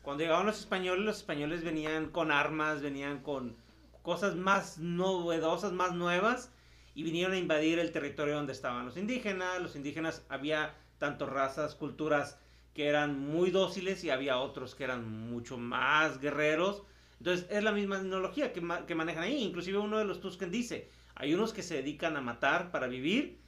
Cuando 0.02 0.22
llegaban 0.22 0.46
los 0.46 0.58
españoles, 0.60 1.04
los 1.04 1.16
españoles 1.18 1.62
venían 1.64 2.10
con 2.10 2.30
armas, 2.32 2.82
venían 2.82 3.22
con 3.22 3.56
cosas 4.02 4.34
más 4.36 4.78
novedosas, 4.78 5.72
más 5.72 5.94
nuevas, 5.94 6.52
y 6.94 7.02
vinieron 7.02 7.32
a 7.34 7.38
invadir 7.38 7.78
el 7.78 7.92
territorio 7.92 8.34
donde 8.36 8.52
estaban 8.52 8.86
los 8.86 8.96
indígenas. 8.96 9.60
Los 9.60 9.76
indígenas 9.76 10.24
había 10.28 10.74
tanto 10.98 11.26
razas, 11.26 11.74
culturas 11.74 12.38
que 12.74 12.86
eran 12.88 13.18
muy 13.18 13.50
dóciles 13.50 14.02
y 14.04 14.10
había 14.10 14.38
otros 14.38 14.74
que 14.74 14.84
eran 14.84 15.08
mucho 15.30 15.56
más 15.58 16.20
guerreros. 16.20 16.82
Entonces 17.18 17.46
es 17.50 17.62
la 17.62 17.72
misma 17.72 17.98
tecnología 17.98 18.52
que, 18.52 18.60
ma- 18.60 18.86
que 18.86 18.94
manejan 18.94 19.24
ahí. 19.24 19.42
Inclusive 19.42 19.78
uno 19.78 19.98
de 19.98 20.04
los 20.04 20.20
Tusken 20.20 20.50
dice, 20.50 20.88
Hay 21.14 21.34
unos 21.34 21.52
que 21.52 21.62
se 21.62 21.74
dedican 21.76 22.16
a 22.16 22.20
matar 22.22 22.70
para 22.70 22.86
vivir 22.86 23.38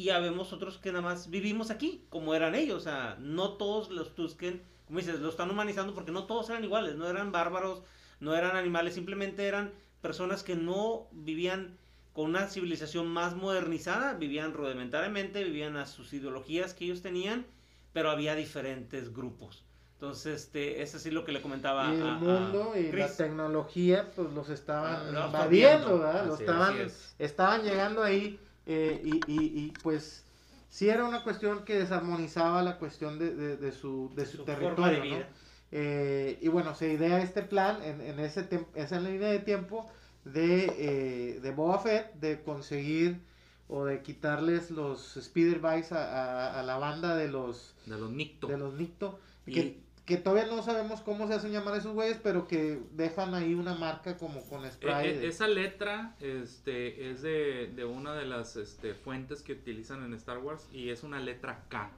y 0.00 0.10
habemos 0.10 0.52
otros 0.52 0.78
que 0.78 0.92
nada 0.92 1.02
más 1.02 1.28
vivimos 1.30 1.70
aquí, 1.70 2.04
como 2.08 2.34
eran 2.34 2.54
ellos. 2.54 2.78
O 2.78 2.80
sea, 2.80 3.16
no 3.20 3.52
todos 3.54 3.90
los 3.90 4.14
Tusken, 4.14 4.62
como 4.86 4.98
dices, 4.98 5.20
lo 5.20 5.28
están 5.28 5.50
humanizando 5.50 5.94
porque 5.94 6.10
no 6.12 6.24
todos 6.24 6.48
eran 6.50 6.64
iguales, 6.64 6.96
no 6.96 7.06
eran 7.08 7.32
bárbaros, 7.32 7.82
no 8.20 8.34
eran 8.34 8.56
animales, 8.56 8.94
simplemente 8.94 9.46
eran 9.46 9.72
personas 10.00 10.42
que 10.42 10.56
no 10.56 11.06
vivían 11.12 11.76
con 12.12 12.30
una 12.30 12.48
civilización 12.48 13.06
más 13.08 13.36
modernizada, 13.36 14.14
vivían 14.14 14.52
rudimentariamente, 14.54 15.44
vivían 15.44 15.76
a 15.76 15.86
sus 15.86 16.12
ideologías 16.12 16.74
que 16.74 16.84
ellos 16.86 17.02
tenían, 17.02 17.46
pero 17.92 18.10
había 18.10 18.34
diferentes 18.34 19.12
grupos. 19.12 19.64
Entonces, 19.94 20.42
este, 20.44 20.80
eso 20.82 20.98
sí 20.98 21.10
lo 21.10 21.24
que 21.24 21.32
le 21.32 21.42
comentaba 21.42 21.92
Y 21.92 21.96
el 21.96 22.02
a- 22.02 22.14
a 22.14 22.18
mundo 22.18 22.72
y 22.74 22.90
la 22.90 23.14
tecnología, 23.14 24.10
pues 24.16 24.32
los 24.32 24.48
estaban 24.48 25.14
Ah, 25.14 25.26
invadiendo. 25.26 25.98
¿verdad? 25.98 26.24
Los 26.24 26.34
Así- 26.36 26.44
estaban, 26.44 26.72
así 26.72 26.80
es. 26.82 27.14
estaban 27.18 27.62
llegando 27.62 28.02
ahí 28.02 28.40
eh, 28.72 29.00
y, 29.04 29.16
y- 29.32 29.64
y, 29.66 29.72
pues 29.82 30.24
sí 30.68 30.88
era 30.88 31.04
una 31.04 31.22
cuestión 31.24 31.64
que 31.64 31.76
desarmonizaba 31.78 32.62
la 32.62 32.78
cuestión 32.78 33.18
de, 33.18 33.34
de- 33.34 33.56
de 33.56 33.72
su, 33.72 34.10
de 34.14 34.24
su, 34.26 34.38
Su 34.38 34.44
territorio, 34.44 34.76
forma 34.76 34.90
de 35.16 35.18
¿no? 35.20 35.24
Eh, 35.72 36.38
y 36.40 36.48
bueno, 36.48 36.74
se 36.74 36.92
idea 36.92 37.20
este 37.22 37.42
plan 37.42 37.82
en, 37.82 38.00
en 38.00 38.18
ese 38.20 38.48
tem- 38.48 38.66
esa 38.74 38.98
línea 39.00 39.28
de 39.28 39.38
tiempo 39.40 39.86
de, 40.24 40.64
eh, 40.78 41.40
de 41.40 41.50
Boba 41.52 41.78
Fett 41.78 42.12
de 42.14 42.42
conseguir 42.42 43.20
o 43.68 43.84
de 43.84 44.02
quitarles 44.02 44.70
los 44.72 45.14
speeder 45.20 45.60
bikes 45.60 45.94
a, 45.94 46.02
a- 46.02 46.60
a 46.60 46.62
la 46.64 46.76
banda 46.78 47.14
de 47.16 47.28
los 47.28 47.74
De 47.86 47.96
los 47.98 48.10
Nicto. 48.10 48.48
de 48.48 48.58
los 48.58 48.74
Nicto 48.74 49.20
Y- 49.46 49.52
que, 49.54 49.80
que 50.10 50.16
todavía 50.18 50.54
no 50.54 50.62
sabemos 50.62 51.00
cómo 51.00 51.26
se 51.26 51.34
hacen 51.34 51.52
llamar 51.52 51.76
esos 51.78 51.94
güeyes 51.94 52.18
pero 52.22 52.46
que 52.46 52.80
dejan 52.92 53.32
ahí 53.34 53.54
una 53.54 53.74
marca 53.74 54.16
como 54.18 54.42
con 54.48 54.64
Eh, 54.66 54.70
spray 54.72 55.08
eh, 55.08 55.18
de- 55.20 55.28
esa 55.28 55.46
letra 55.48 56.14
este, 56.20 57.10
es 57.10 57.22
de, 57.22 57.72
de 57.74 57.84
una 57.86 58.14
de 58.14 58.26
las 58.26 58.56
este, 58.56 58.94
fuentes 58.94 59.42
que 59.42 59.52
utilizan 59.54 60.04
en 60.04 60.12
Star 60.14 60.38
Wars 60.38 60.68
y 60.72 60.90
es 60.90 61.02
una 61.02 61.18
letra 61.20 61.64
K. 61.68 61.90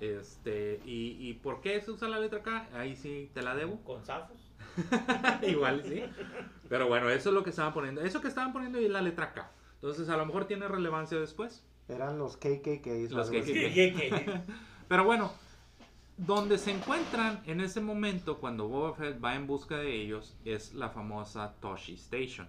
Este, 0.00 0.80
y, 0.84 1.16
y 1.20 1.34
por 1.34 1.60
qué 1.60 1.80
se 1.80 1.90
usa 1.90 2.08
la 2.08 2.18
letra 2.18 2.42
K? 2.42 2.68
Ahí 2.74 2.96
sí 2.96 3.30
te 3.34 3.42
la 3.42 3.54
debo. 3.54 3.80
Con 3.84 4.02
zafos. 4.04 4.38
Igual 5.46 5.82
sí. 5.84 6.02
Pero 6.68 6.88
bueno, 6.88 7.08
eso 7.10 7.28
es 7.30 7.34
lo 7.34 7.44
que 7.44 7.50
estaban 7.50 7.72
poniendo. 7.72 8.00
Eso 8.02 8.20
que 8.20 8.28
estaban 8.28 8.52
poniendo 8.52 8.78
es 8.78 8.90
la 8.90 9.02
letra 9.02 9.32
K. 9.32 9.50
Entonces 9.76 10.08
a 10.08 10.16
lo 10.16 10.26
mejor 10.26 10.46
tiene 10.46 10.66
relevancia 10.68 11.18
después. 11.18 11.64
eran 11.88 12.18
los 12.18 12.36
KKK 12.36 13.10
Los. 13.10 13.30
KKK. 13.30 14.42
Pero 14.88 15.04
bueno, 15.04 15.32
donde 16.16 16.58
se 16.58 16.70
encuentran 16.70 17.42
en 17.46 17.60
ese 17.60 17.80
momento 17.80 18.38
cuando 18.38 18.68
Boba 18.68 18.94
Fett 18.94 19.22
va 19.22 19.34
en 19.34 19.46
busca 19.46 19.78
de 19.78 20.00
ellos 20.00 20.36
es 20.44 20.74
la 20.74 20.90
famosa 20.90 21.54
Toshi 21.60 21.94
Station. 21.94 22.48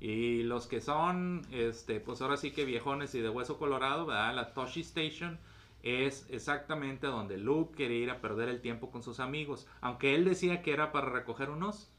Y 0.00 0.44
los 0.44 0.66
que 0.66 0.80
son, 0.80 1.42
este, 1.50 2.00
pues 2.00 2.22
ahora 2.22 2.38
sí 2.38 2.52
que 2.52 2.64
viejones 2.64 3.14
y 3.14 3.20
de 3.20 3.28
hueso 3.28 3.58
colorado, 3.58 4.06
¿verdad? 4.06 4.34
La 4.34 4.54
Toshi 4.54 4.80
Station 4.80 5.38
es 5.82 6.26
exactamente 6.30 7.06
donde 7.06 7.36
Luke 7.36 7.74
quería 7.76 8.04
ir 8.04 8.10
a 8.10 8.20
perder 8.20 8.48
el 8.48 8.62
tiempo 8.62 8.90
con 8.90 9.02
sus 9.02 9.20
amigos. 9.20 9.66
Aunque 9.82 10.14
él 10.14 10.24
decía 10.24 10.62
que 10.62 10.72
era 10.72 10.90
para 10.90 11.10
recoger 11.10 11.50
unos 11.50 11.90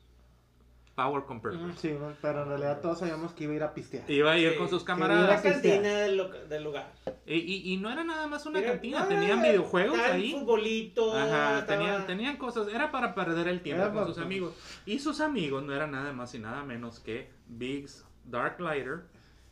Power 1.03 1.23
Converters. 1.25 1.79
Sí, 1.79 1.95
pero 2.21 2.43
en 2.43 2.49
realidad 2.49 2.81
todos 2.81 2.99
sabíamos 2.99 3.33
que 3.33 3.45
iba 3.45 3.53
a 3.53 3.55
ir 3.55 3.63
a 3.63 3.73
pistear 3.73 4.09
Iba 4.09 4.31
a 4.33 4.37
ir 4.37 4.51
Sí, 4.51 4.57
con 4.57 4.69
sus 4.69 4.83
camaradas. 4.83 5.27
La 5.27 5.33
Era 5.39 5.53
cantina 5.53 5.89
del, 5.97 6.63
lugar. 6.63 6.91
Y, 7.25 7.35
y- 7.35 7.73
y 7.73 7.77
no 7.77 7.89
era 7.91 8.03
nada 8.03 8.27
más 8.27 8.45
una 8.45 8.59
Era- 8.59 8.71
cantina, 8.73 9.07
tenían 9.07 9.41
videojuegos 9.41 9.99
ahí. 9.99 10.31
futbolito. 10.33 11.15
Ajá, 11.15 11.59
estaba- 11.59 11.65
tenían, 11.65 12.05
tenían 12.07 12.37
cosas, 12.37 12.67
era 12.67 12.91
para 12.91 13.15
perder 13.15 13.47
el 13.47 13.61
tiempo 13.61 13.83
Era 13.83 13.93
con 13.93 14.05
sus 14.07 14.17
amigos. 14.17 14.53
Y 14.85 14.99
sus 14.99 15.21
amigos 15.21 15.63
no 15.63 15.73
eran 15.73 15.91
nada 15.91 16.13
más 16.13 16.33
y 16.35 16.39
nada 16.39 16.63
menos 16.63 16.99
que 16.99 17.31
Biggs 17.47 18.05
Darklighter 18.25 19.01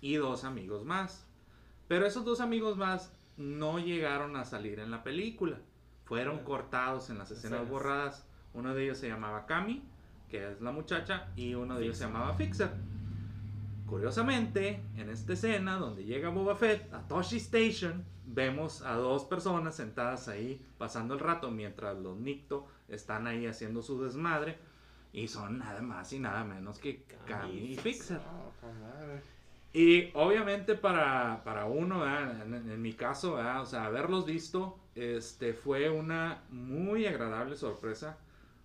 y 0.01 0.15
dos 0.15 0.43
amigos 0.43 0.85
más. 0.85 1.26
Pero 1.88 2.05
esos 2.05 2.23
dos 2.26 2.39
amigos 2.41 2.77
más 2.77 3.11
no 3.38 3.80
llegaron 3.80 4.35
a 4.35 4.45
salir 4.45 4.80
en 4.80 4.91
la 4.91 5.03
película. 5.03 5.57
Fueron 6.05 6.35
Bueno, 6.38 6.47
cortados 6.49 7.09
en 7.09 7.17
las 7.17 7.31
escenas 7.31 7.61
escenas. 7.61 7.69
borradas. 7.69 8.26
Uno 8.53 8.73
de 8.73 8.84
ellos 8.84 8.97
se 8.97 9.07
llamaba 9.07 9.45
Cami, 9.45 9.84
que 10.30 10.51
es 10.51 10.61
la 10.61 10.72
muchacha, 10.72 11.27
y 11.35 11.56
uno 11.56 11.77
de 11.77 11.85
ellos 11.85 11.97
se 11.97 12.06
llamaba 12.06 12.34
Fixer. 12.35 12.69
Curiosamente, 13.88 14.81
en 14.97 15.10
esta 15.10 15.34
escena 15.34 15.77
donde 15.77 16.06
llega 16.06 16.30
Boba 16.30 16.56
Fett 16.56 16.93
a 16.93 17.07
Toshi 17.07 17.38
Station, 17.38 18.06
vemos 18.26 18.84
a 18.84 18.93
dos 18.93 19.26
personas 19.26 19.76
sentadas 19.76 20.27
ahí 20.27 20.64
pasando 20.77 21.15
el 21.15 21.19
rato 21.19 21.49
mientras 21.49 21.97
los 21.97 22.18
Nicto 22.18 22.68
están 22.88 23.26
ahí 23.26 23.47
haciendo 23.47 23.81
su 23.81 24.01
desmadre 24.03 24.57
y 25.11 25.27
son 25.27 25.57
nada 25.57 25.81
más 25.81 26.14
y 26.14 26.19
nada 26.19 26.43
menos 26.43 26.77
que 26.77 27.03
Cami 27.26 27.73
y 27.73 27.76
Fixer. 27.77 28.19
Madre. 28.19 29.22
Y 29.73 30.10
obviamente 30.14 30.76
para, 30.76 31.43
para 31.43 31.65
uno, 31.65 32.03
en 32.06 32.81
mi 32.81 32.93
caso, 32.93 33.35
¿verdad? 33.35 33.61
o 33.61 33.65
sea, 33.65 33.85
haberlos 33.85 34.26
visto, 34.26 34.80
este, 34.95 35.53
fue 35.53 35.89
una 35.89 36.43
muy 36.49 37.06
agradable 37.06 37.56
sorpresa, 37.56 38.18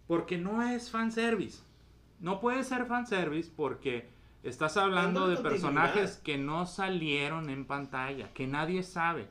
porque 0.07 0.39
no 0.39 0.63
es 0.63 0.91
fanservice. 0.91 1.63
No 2.21 2.41
puede 2.41 2.65
ser 2.65 2.87
fanservice 2.87 3.51
porque 3.55 4.09
estás 4.43 4.77
hablando 4.77 5.29
de 5.29 5.37
personajes 5.37 6.17
que 6.17 6.39
no 6.39 6.67
salieron 6.67 7.51
en 7.51 7.67
pantalla, 7.67 8.33
que 8.33 8.47
nadie 8.47 8.83
sabe. 8.83 9.29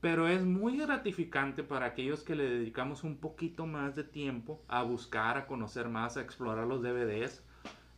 Pero 0.00 0.28
es 0.28 0.42
muy 0.44 0.78
gratificante 0.78 1.62
para 1.62 1.86
aquellos 1.86 2.22
que 2.22 2.34
le 2.34 2.48
dedicamos 2.48 3.04
un 3.04 3.18
poquito 3.18 3.66
más 3.66 3.96
de 3.96 4.04
tiempo 4.04 4.62
a 4.66 4.82
buscar, 4.82 5.36
a 5.36 5.46
conocer 5.46 5.88
más, 5.88 6.16
a 6.16 6.22
explorar 6.22 6.66
los 6.66 6.82
DVDs 6.82 7.44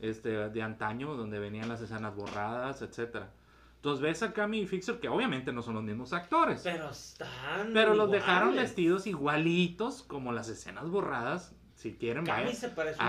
este, 0.00 0.30
de 0.50 0.62
antaño, 0.62 1.14
donde 1.14 1.38
venían 1.38 1.68
las 1.68 1.80
escenas 1.80 2.14
borradas, 2.16 2.82
etcétera. 2.82 3.30
Entonces 3.76 4.02
ves 4.02 4.22
a 4.22 4.32
Cami 4.32 4.60
y 4.60 4.66
Fixer, 4.66 5.00
que 5.00 5.08
obviamente 5.08 5.52
no 5.52 5.62
son 5.62 5.74
los 5.74 5.82
mismos 5.82 6.12
actores, 6.12 6.60
Pero 6.62 6.90
están. 6.90 7.72
pero 7.72 7.94
los 7.94 8.10
dejaron 8.10 8.54
vestidos 8.54 9.06
igualitos 9.06 10.02
como 10.02 10.32
las 10.32 10.48
escenas 10.48 10.88
borradas. 10.88 11.54
Si 11.82 11.94
quieren, 11.94 12.24
vayan, 12.32 12.48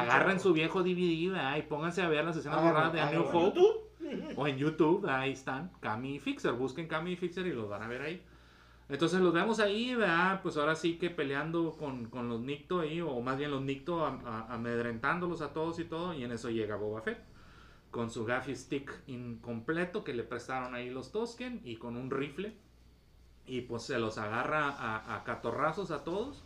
agarren 0.01 0.39
su 0.39 0.51
viejo 0.53 0.81
DVD 0.83 1.31
¿verdad? 1.31 1.57
y 1.57 1.61
pónganse 1.63 2.01
a 2.01 2.09
ver 2.09 2.25
las 2.25 2.35
escenas 2.37 2.57
borradas 2.63 2.93
de 2.93 2.99
A 3.01 3.11
New. 3.11 3.21
Hope. 3.31 3.59
YouTube. 3.59 4.33
O 4.35 4.47
en 4.47 4.57
YouTube, 4.57 5.05
ahí 5.07 5.31
están, 5.31 5.71
Cami 5.79 6.15
y 6.15 6.19
Fixer. 6.19 6.51
Busquen 6.53 6.87
Cami 6.87 7.11
y 7.11 7.15
Fixer 7.15 7.45
y 7.47 7.53
los 7.53 7.69
van 7.69 7.83
a 7.83 7.87
ver 7.87 8.01
ahí. 8.01 8.21
Entonces 8.89 9.21
los 9.21 9.33
vemos 9.33 9.59
ahí, 9.59 9.95
¿verdad? 9.95 10.41
Pues 10.43 10.57
ahora 10.57 10.75
sí 10.75 10.97
que 10.97 11.09
peleando 11.09 11.71
con, 11.77 12.05
con 12.09 12.27
los 12.29 12.41
Nicto 12.41 12.81
ahí, 12.81 12.99
o 12.99 13.21
más 13.21 13.37
bien 13.37 13.51
los 13.51 13.61
Nicto 13.61 14.05
am- 14.05 14.25
a- 14.25 14.53
amedrentándolos 14.53 15.41
a 15.41 15.53
todos 15.53 15.79
y 15.79 15.85
todo. 15.85 16.13
Y 16.13 16.23
en 16.23 16.31
eso 16.31 16.49
llega 16.49 16.75
Boba 16.75 17.01
Fett 17.01 17.19
con 17.91 18.09
su 18.09 18.25
gaffy 18.25 18.55
stick 18.55 18.91
incompleto 19.07 20.03
que 20.03 20.13
le 20.13 20.23
prestaron 20.23 20.73
ahí 20.73 20.89
los 20.89 21.11
Tosken 21.11 21.61
y 21.63 21.75
con 21.77 21.95
un 21.95 22.09
rifle. 22.11 22.53
Y 23.45 23.61
pues 23.61 23.83
se 23.83 23.99
los 23.99 24.17
agarra 24.17 24.69
a, 24.69 25.15
a 25.15 25.23
catorrazos 25.23 25.91
a 25.91 26.03
todos. 26.03 26.43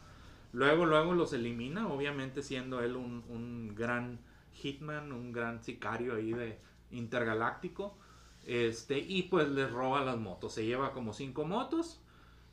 Luego, 0.57 0.87
luego 0.87 1.13
los 1.13 1.33
elimina, 1.33 1.87
obviamente 1.87 2.41
siendo 2.41 2.81
él 2.81 2.95
un, 2.95 3.23
un 3.29 3.75
gran 3.75 4.19
hitman, 4.53 5.11
un 5.11 5.31
gran 5.31 5.61
sicario 5.63 6.15
ahí 6.15 6.33
de 6.33 6.57
intergaláctico. 6.89 7.95
Este, 8.43 8.97
y 8.97 9.23
pues 9.23 9.47
les 9.49 9.69
roba 9.71 10.03
las 10.03 10.17
motos. 10.17 10.53
Se 10.55 10.65
lleva 10.65 10.93
como 10.93 11.13
cinco 11.13 11.45
motos 11.45 12.01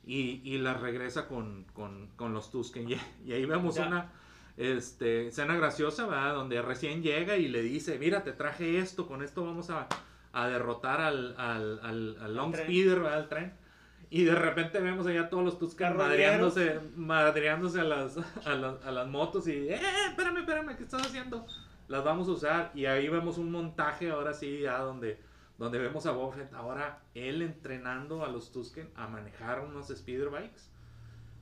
y, 0.05 0.39
y 0.43 0.59
las 0.59 0.79
regresa 0.81 1.27
con, 1.27 1.65
con, 1.73 2.09
con 2.15 2.31
los 2.33 2.51
Tusken. 2.51 2.87
Y, 2.91 2.99
y 3.25 3.33
ahí 3.33 3.45
vemos 3.45 3.73
Ya. 3.75 3.87
una 3.87 4.11
este, 4.55 5.27
escena 5.29 5.55
graciosa, 5.55 6.05
¿verdad? 6.05 6.35
Donde 6.35 6.61
recién 6.61 7.01
llega 7.01 7.37
y 7.37 7.47
le 7.47 7.63
dice, 7.63 7.97
mira, 7.97 8.23
te 8.23 8.33
traje 8.33 8.77
esto, 8.77 9.07
con 9.07 9.23
esto 9.23 9.43
vamos 9.43 9.71
a, 9.71 9.87
a 10.31 10.47
derrotar 10.47 11.01
al, 11.01 11.33
al, 11.39 11.79
al, 11.81 12.17
al 12.21 12.35
Long. 12.35 12.53
Speeder, 12.55 12.99
¿verdad? 12.99 13.17
Al 13.19 13.29
tren. 13.29 13.64
Y 14.09 14.23
de 14.23 14.35
repente 14.35 14.79
vemos 14.79 15.07
allá 15.07 15.29
todos 15.29 15.43
los 15.43 15.75
Carroñeros. 15.75 16.07
madreándose, 16.07 16.79
madreándose 16.95 17.81
a 17.81 17.83
las, 17.83 18.17
a, 18.45 18.55
las, 18.55 18.85
a 18.85 18.91
las 18.91 19.07
motos 19.07 19.47
y, 19.47 19.69
eh, 19.69 19.79
espérame, 20.09 20.37
espérame, 20.37 20.75
¿qué 20.75 20.83
estás 20.83 21.01
haciendo? 21.05 21.45
Las 21.87 22.03
vamos 22.03 22.27
a 22.27 22.31
usar 22.31 22.71
y 22.73 22.85
ahí 22.85 23.07
vemos 23.09 23.37
un 23.37 23.51
montaje 23.51 24.11
ahora 24.11 24.33
sí, 24.33 24.61
ya 24.61 24.79
donde, 24.79 25.19
donde 25.57 25.79
vemos 25.79 26.05
a 26.05 26.11
Boba 26.11 26.35
Fett, 26.35 26.53
ahora 26.53 26.99
él 27.13 27.41
entrenando 27.41 28.23
a 28.23 28.27
los 28.27 28.51
Tusken 28.51 28.89
a 28.95 29.07
manejar 29.07 29.61
unos 29.61 29.87
speeder 29.87 30.29
bikes. 30.29 30.63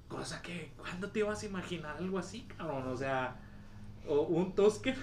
Cosa 0.08 0.42
que, 0.42 0.74
¿cuándo 0.78 1.10
te 1.10 1.20
ibas 1.20 1.44
a 1.44 1.46
imaginar 1.46 1.98
algo 1.98 2.20
así, 2.20 2.48
cabrón? 2.58 2.88
O 2.88 2.96
sea, 2.96 3.40
o 4.08 4.22
un 4.22 4.54
Tusken 4.54 4.96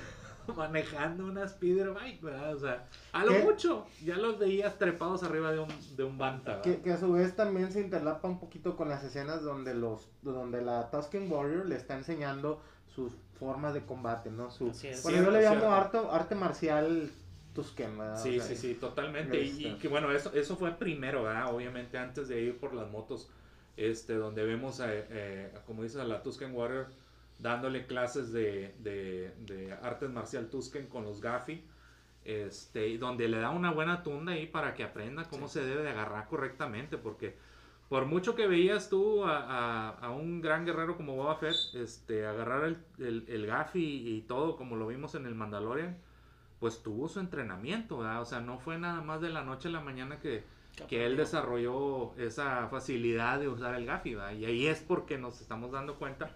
manejando 0.57 1.27
una 1.27 1.47
speeder 1.49 1.91
bike, 1.93 2.21
¿verdad? 2.23 2.55
O 2.55 2.59
sea, 2.59 2.87
a 3.13 3.25
lo 3.25 3.33
¿Qué? 3.33 3.39
mucho, 3.45 3.87
ya 4.05 4.17
los 4.17 4.39
veías 4.39 4.79
trepados 4.79 5.23
arriba 5.23 5.53
de 5.53 5.61
un, 5.61 5.69
de 5.97 6.05
un 6.05 6.19
Banta, 6.19 6.57
¿verdad? 6.57 6.63
Que, 6.65 6.81
que 6.83 6.93
a 6.93 6.99
su 6.99 7.13
vez 7.13 7.35
también 7.37 7.73
se 7.73 7.81
interlapa 7.81 8.29
un 8.29 8.39
poquito 8.41 8.77
con 8.77 8.89
las 8.89 9.03
escenas 9.05 9.43
donde 9.43 9.75
los 9.75 10.09
donde 10.23 10.63
la 10.63 10.91
Tusken 10.91 11.31
Warrior 11.31 11.67
le 11.67 11.77
está 11.77 11.97
enseñando 11.97 12.61
sus 12.95 13.13
formas 13.39 13.73
de 13.75 13.83
combate, 13.85 14.31
¿no? 14.31 14.51
Su, 14.51 14.71
Así 14.71 14.89
es. 14.89 15.03
bueno, 15.03 15.23
yo 15.25 15.31
le 15.31 15.43
llamo 15.43 15.73
arte, 15.73 15.99
arte 16.11 16.35
marcial 16.35 17.11
Tusken, 17.55 17.99
¿verdad? 17.99 18.23
Sí, 18.23 18.39
O 18.39 18.43
sea, 18.43 18.49
sí, 18.49 18.57
sí, 18.57 18.75
totalmente. 18.75 19.41
Y, 19.41 19.49
este- 19.49 19.63
y 19.63 19.75
que 19.79 19.89
bueno, 19.89 20.13
eso, 20.13 20.33
eso 20.35 20.57
fue 20.57 20.73
primero, 20.73 21.23
¿verdad? 21.25 21.55
Obviamente 21.55 21.99
antes 21.99 22.29
de 22.29 22.41
ir 22.43 22.59
por 22.59 22.75
las 22.75 22.89
motos, 22.91 23.29
este, 23.77 24.15
donde 24.15 24.45
vemos, 24.45 24.81
a, 24.81 24.87
eh, 24.93 25.53
como 25.67 25.83
dice 25.83 26.01
a 26.01 26.05
la 26.05 26.23
Tusken 26.23 26.55
Warrior, 26.55 26.87
dándole 27.43 27.87
clases 27.87 28.33
de, 28.33 28.75
de, 28.81 29.33
de 29.47 29.73
artes 29.83 30.11
marcial 30.11 30.49
Tusken 30.51 30.87
con 30.89 31.05
los 31.05 31.21
Gaffy. 31.21 31.63
este, 32.25 32.99
donde 32.99 33.29
le 33.29 33.39
da 33.39 33.51
una 33.51 33.71
buena 33.73 34.03
tunda 34.03 34.33
ahí 34.33 34.47
para 34.47 34.75
que 34.75 34.85
aprenda 34.85 35.25
cómo 35.25 35.49
se 35.49 35.65
debe 35.65 35.83
de 35.83 35.91
agarrar 35.91 36.29
correctamente, 36.29 36.99
porque 36.99 37.35
por 37.89 38.05
mucho 38.07 38.35
que 38.37 38.47
veías 38.47 38.89
tú 38.91 39.25
a, 39.25 39.39
a- 39.39 39.89
a 39.91 40.11
un 40.11 40.41
gran 40.41 40.65
guerrero 40.67 40.97
como 40.97 41.17
Boba 41.17 41.37
Fett, 41.37 41.57
este, 41.75 42.27
agarrar 42.27 42.65
el, 42.65 42.77
el, 42.99 43.25
el 43.29 43.47
gafi 43.47 43.83
y, 44.17 44.21
todo, 44.23 44.57
como 44.57 44.77
lo 44.77 44.87
vimos 44.87 45.15
en 45.15 45.27
el 45.27 45.35
Mandalorian, 45.35 45.97
pues 46.61 46.83
tuvo 46.83 47.09
su 47.09 47.21
entrenamiento, 47.21 47.99
¿verdad? 47.99 48.21
O 48.21 48.27
sea, 48.27 48.41
no 48.41 48.59
fue 48.59 48.79
nada 48.79 49.01
más 49.01 49.21
de 49.23 49.31
la 49.31 49.43
noche 49.43 49.69
a 49.69 49.73
la 49.73 49.81
mañana 49.81 50.19
que, 50.21 50.45
que 50.89 51.07
él 51.07 51.17
desarrolló 51.17 52.15
esa 52.19 52.69
facilidad 52.69 53.41
de 53.41 53.49
usar 53.49 53.75
el 53.75 53.87
gafi, 53.87 54.15
¿verdad? 54.15 54.33
Y 54.33 54.45
ahí 54.45 54.67
es 54.67 54.81
porque 54.83 55.17
nos 55.19 55.41
estamos 55.41 55.73
dando 55.73 55.97
cuenta 55.97 56.31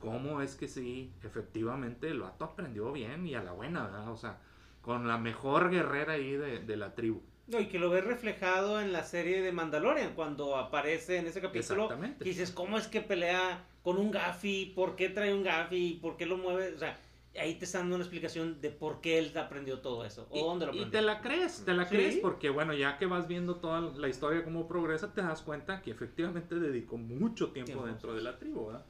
cómo 0.00 0.40
es 0.42 0.56
que 0.56 0.66
sí, 0.66 1.12
efectivamente, 1.22 2.08
el 2.08 2.20
vato 2.20 2.44
aprendió 2.44 2.90
bien 2.92 3.26
y 3.26 3.34
a 3.36 3.42
la 3.42 3.52
buena, 3.52 3.84
¿verdad? 3.84 4.10
O 4.10 4.16
sea, 4.16 4.38
con 4.82 5.06
la 5.06 5.18
mejor 5.18 5.70
guerrera 5.70 6.14
ahí 6.14 6.32
de, 6.32 6.58
de 6.60 6.76
la 6.76 6.94
tribu. 6.94 7.22
No, 7.46 7.60
y 7.60 7.66
que 7.66 7.78
lo 7.78 7.90
ves 7.90 8.04
reflejado 8.04 8.80
en 8.80 8.92
la 8.92 9.02
serie 9.04 9.42
de 9.42 9.52
Mandalorian, 9.52 10.14
cuando 10.14 10.56
aparece 10.56 11.18
en 11.18 11.26
ese 11.26 11.40
capítulo. 11.40 11.84
Exactamente. 11.84 12.24
dices, 12.24 12.50
¿cómo 12.50 12.78
es 12.78 12.86
que 12.88 13.00
pelea 13.00 13.64
con 13.82 13.98
un 13.98 14.10
gafi? 14.10 14.72
¿Por 14.74 14.96
qué 14.96 15.08
trae 15.08 15.34
un 15.34 15.42
gafi? 15.42 15.98
¿Por 16.00 16.16
qué 16.16 16.26
lo 16.26 16.36
mueve? 16.38 16.74
O 16.74 16.78
sea, 16.78 16.96
ahí 17.38 17.56
te 17.56 17.64
están 17.64 17.82
dando 17.82 17.96
una 17.96 18.04
explicación 18.04 18.60
de 18.60 18.70
por 18.70 19.00
qué 19.00 19.18
él 19.18 19.36
aprendió 19.36 19.80
todo 19.80 20.04
eso. 20.04 20.28
¿O 20.30 20.38
Y- 20.38 20.42
dónde 20.42 20.66
lo 20.66 20.72
y, 20.72 20.76
aprendió. 20.78 21.00
te 21.00 21.04
la 21.04 21.20
crees, 21.20 21.64
te 21.64 21.74
la 21.74 21.84
Sí. 21.86 21.96
crees 21.96 22.16
porque 22.18 22.50
bueno, 22.50 22.72
ya 22.72 22.98
que 22.98 23.06
vas 23.06 23.26
viendo 23.26 23.56
toda 23.56 23.80
la 23.80 24.08
historia 24.08 24.44
cómo 24.44 24.68
progresa, 24.68 25.12
te 25.12 25.20
das 25.22 25.42
cuenta 25.42 25.82
que 25.82 25.90
efectivamente 25.90 26.54
dedicó 26.54 26.96
mucho 26.98 27.50
tiempo 27.50 27.72
Tiempo, 27.72 27.86
dentro 27.86 28.14
de 28.14 28.22
la 28.22 28.38
tribu, 28.38 28.66
¿verdad? 28.68 28.84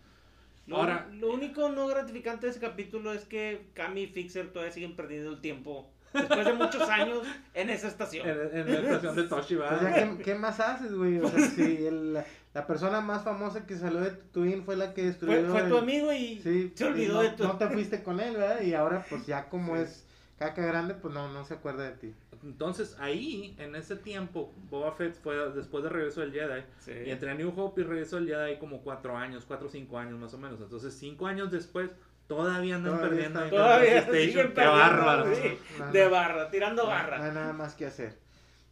Lo, 0.67 0.77
Ahora- 0.77 1.09
lo 1.13 1.33
único 1.33 1.69
no 1.71 1.87
gratificante 1.89 2.47
de 2.47 2.51
ese 2.53 2.61
capítulo 2.61 3.13
es 3.13 3.25
que 3.25 3.71
Cami 3.75 4.03
y 4.03 4.07
Fixer 4.07 4.53
todavía 4.53 4.73
siguen 4.73 4.95
perdiendo 4.97 5.31
el 5.31 5.41
tiempo. 5.41 5.91
Después 6.13 6.45
de 6.45 6.53
muchos 6.55 6.83
años 6.91 7.27
en 7.55 7.71
esa 7.71 7.89
estación. 7.89 8.29
En, 8.29 8.39
en 8.59 8.67
la 8.73 8.81
estación 8.81 9.17
de 9.17 9.23
Toshi, 9.25 9.55
O 9.57 9.79
sea, 9.79 9.95
¿qué, 9.95 10.23
qué 10.23 10.35
más 10.35 10.59
haces, 10.61 10.93
güey? 10.95 11.19
O 11.19 11.29
sea, 11.29 11.41
si 11.49 11.87
el- 11.87 12.15
la, 12.15 12.25
la 12.53 12.67
persona 12.67 13.01
más 13.01 13.23
famosa 13.23 13.65
que 13.67 13.77
salió 13.77 14.01
de 14.01 14.11
Twin 14.11 14.65
fue 14.65 14.77
la 14.77 14.93
que 14.93 15.05
destruyó. 15.05 15.49
Fue, 15.51 15.61
fue 15.61 15.69
tu 15.71 15.79
amigo 15.79 16.13
y 16.13 16.41
Sí, 16.43 16.73
se 16.75 16.85
olvidó 16.85 17.13
y 17.23 17.27
no, 17.27 17.31
de 17.31 17.37
tu... 17.37 17.45
No 17.45 17.57
te 17.59 17.69
fuiste 17.69 18.03
con 18.03 18.19
él, 18.21 18.37
¿verdad? 18.37 18.61
Y 18.63 18.75
ahora, 18.75 19.05
pues 19.09 19.25
ya 19.27 19.49
como 19.49 19.77
es 19.77 20.05
caca 20.41 20.63
grande, 20.65 20.95
pues 20.95 21.13
no, 21.13 21.29
no 21.29 21.45
se 21.45 21.55
acuerda 21.55 21.85
de 21.85 21.93
ti. 21.93 22.15
Entonces 22.43 22.97
ahí, 22.99 23.55
en 23.59 23.77
ese 23.77 23.95
tiempo, 23.97 24.53
Boba 24.71 24.93
Fett 24.93 25.15
fue 25.23 25.37
después 25.51 25.85
de 25.85 25.91
regreso 25.91 26.23
del 26.23 26.33
Jedi. 26.33 26.63
Sí. 26.79 26.93
Y 27.07 27.11
entre 27.11 27.35
New 27.35 27.53
Hope 27.55 27.83
y 27.83 27.85
regreso 27.85 28.17
del 28.17 28.27
Jedi 28.29 28.57
como 28.59 28.81
cuatro 28.81 29.17
años, 29.17 29.45
cuatro 29.47 29.69
o 29.69 29.71
cinco 29.71 29.99
años 29.99 30.19
más 30.19 30.33
o 30.33 30.39
menos. 30.39 30.59
Entonces 30.61 30.95
cinco 30.99 31.27
años 31.27 31.51
después, 31.51 31.91
todavía 32.27 32.77
andan 32.77 32.95
Todavía 32.97 33.11
perdiendo. 33.11 33.51
Todavía 33.51 34.03
siguen 34.07 34.55
perdiendo, 34.55 34.73
bárbaro. 34.73 35.35
sí, 35.35 35.59
No, 35.79 35.93
de 35.93 36.05
no. 36.05 36.11
barra, 36.11 36.51
tirando 36.51 36.85
No 36.85 36.91
hay 36.91 36.97
barra. 36.97 37.33
nada 37.33 37.53
más 37.53 37.75
que 37.75 37.85
hacer. 37.87 38.19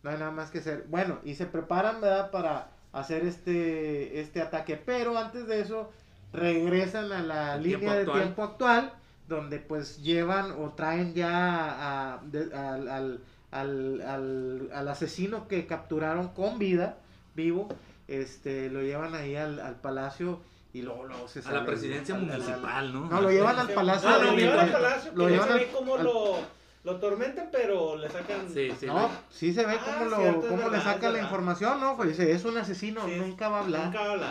No 0.02 0.08
hay 0.10 0.16
nada 0.18 0.30
más 0.30 0.50
que 0.50 0.58
hacer. 0.60 0.86
Bueno, 0.88 1.18
y 1.22 1.34
se 1.34 1.44
preparan, 1.44 2.00
¿verdad? 2.00 2.30
Para 2.30 2.70
hacer 2.92 3.26
este, 3.26 4.20
este 4.20 4.40
ataque. 4.40 4.80
Pero 4.82 5.18
antes 5.18 5.46
de 5.46 5.60
eso, 5.60 5.92
regresan 6.32 7.12
a 7.12 7.22
la 7.22 7.56
El 7.56 7.62
línea 7.64 7.78
tiempo 7.80 8.12
de 8.12 8.20
tiempo 8.20 8.42
actual, 8.44 8.92
donde 9.28 9.58
pues 9.58 10.02
llevan 10.02 10.52
o 10.52 10.70
traen 10.74 11.14
ya 11.14 12.14
a- 12.14 12.20
de- 12.24 12.54
al, 12.54 12.88
al, 12.88 13.20
al, 13.50 14.00
al- 14.02 14.70
al 14.72 14.88
asesino 14.88 15.46
que 15.48 15.66
capturaron 15.66 16.28
con 16.28 16.58
vida, 16.58 16.96
vivo. 17.34 17.68
Este, 18.08 18.70
lo 18.70 18.80
llevan 18.80 19.14
ahí 19.14 19.36
al, 19.36 19.60
al 19.60 19.74
palacio 19.76 20.40
y 20.72 20.80
luego, 20.82 21.04
luego 21.04 21.28
se 21.28 21.40
A 21.40 21.42
sale 21.42 21.58
la 21.58 21.66
presidencia 21.66 22.14
al- 22.14 22.22
al- 22.24 22.30
al- 22.30 22.40
municipal, 22.42 22.92
¿no? 22.94 23.00
No, 23.08 23.20
lo 23.20 23.30
llevan 23.30 23.58
al 23.58 23.68
palacio. 23.68 24.08
Ah, 24.08 24.18
lo 24.18 24.32
llevan 24.34 24.60
al 24.60 24.72
palacio, 24.72 25.12
lo 25.14 25.26
que 25.26 25.30
llevan 25.32 25.46
se 25.48 25.52
al- 25.54 25.58
ve 25.60 25.70
cómo 25.74 25.94
al- 25.96 26.04
lo, 26.04 26.36
lo 26.84 26.96
tormentan, 27.00 27.48
pero 27.52 27.96
le 27.96 28.08
sacan... 28.08 28.48
Sí, 28.52 28.70
sí. 28.80 28.86
no, 28.86 29.10
sí 29.30 29.52
se 29.52 29.66
ve 29.66 29.74
Ah, 29.78 29.84
cómo, 29.84 30.10
lo, 30.10 30.16
cierto, 30.16 30.48
cómo 30.48 30.68
le 30.70 30.80
saca 30.80 31.10
la 31.10 31.20
información, 31.20 31.80
¿no? 31.80 31.96
Pues 31.96 32.08
dice, 32.10 32.32
es 32.32 32.44
un 32.46 32.56
asesino, 32.56 33.04
Sí, 33.04 33.16
nunca 33.18 33.48
va 33.50 33.58
a 33.58 33.60
hablar. 33.64 33.84
Nunca 33.86 34.10
habla. 34.12 34.30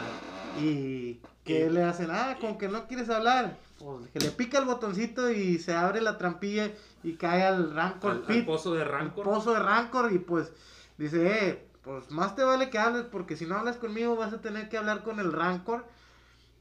Y 0.60 1.20
que 1.48 1.70
le 1.70 1.84
hacen, 1.84 2.10
ah, 2.12 2.38
con 2.40 2.58
que 2.58 2.68
no 2.68 2.88
quieres 2.88 3.10
hablar. 3.10 3.58
Pues 3.80 4.10
que 4.10 4.20
le 4.20 4.32
pica 4.32 4.60
el 4.60 4.66
botoncito 4.66 5.32
y 5.32 5.60
se 5.60 5.74
abre 5.74 6.02
la 6.02 6.18
trampilla 6.18 6.72
y 7.04 7.14
cae 7.14 7.44
al 7.44 7.74
Rancor 7.74 8.12
Al, 8.12 8.18
al 8.18 8.24
Pit, 8.24 8.46
pozo 8.46 8.74
de 8.74 8.82
al 8.84 8.90
Rancor. 8.90 9.24
pozo 9.24 9.54
de 9.54 9.60
Rancor. 9.60 10.12
Y 10.12 10.20
pues 10.20 10.52
dice, 10.98 11.50
eh, 11.50 11.68
pues 11.84 12.10
más 12.12 12.36
te 12.36 12.44
vale 12.44 12.70
que 12.70 12.78
hables 12.80 13.04
porque 13.06 13.36
si 13.38 13.46
no 13.46 13.56
hablas 13.58 13.78
conmigo 13.78 14.16
vas 14.16 14.34
a 14.34 14.42
tener 14.42 14.68
que 14.70 14.78
hablar 14.78 15.04
con 15.04 15.20
el 15.20 15.32
Rancor. 15.32 15.86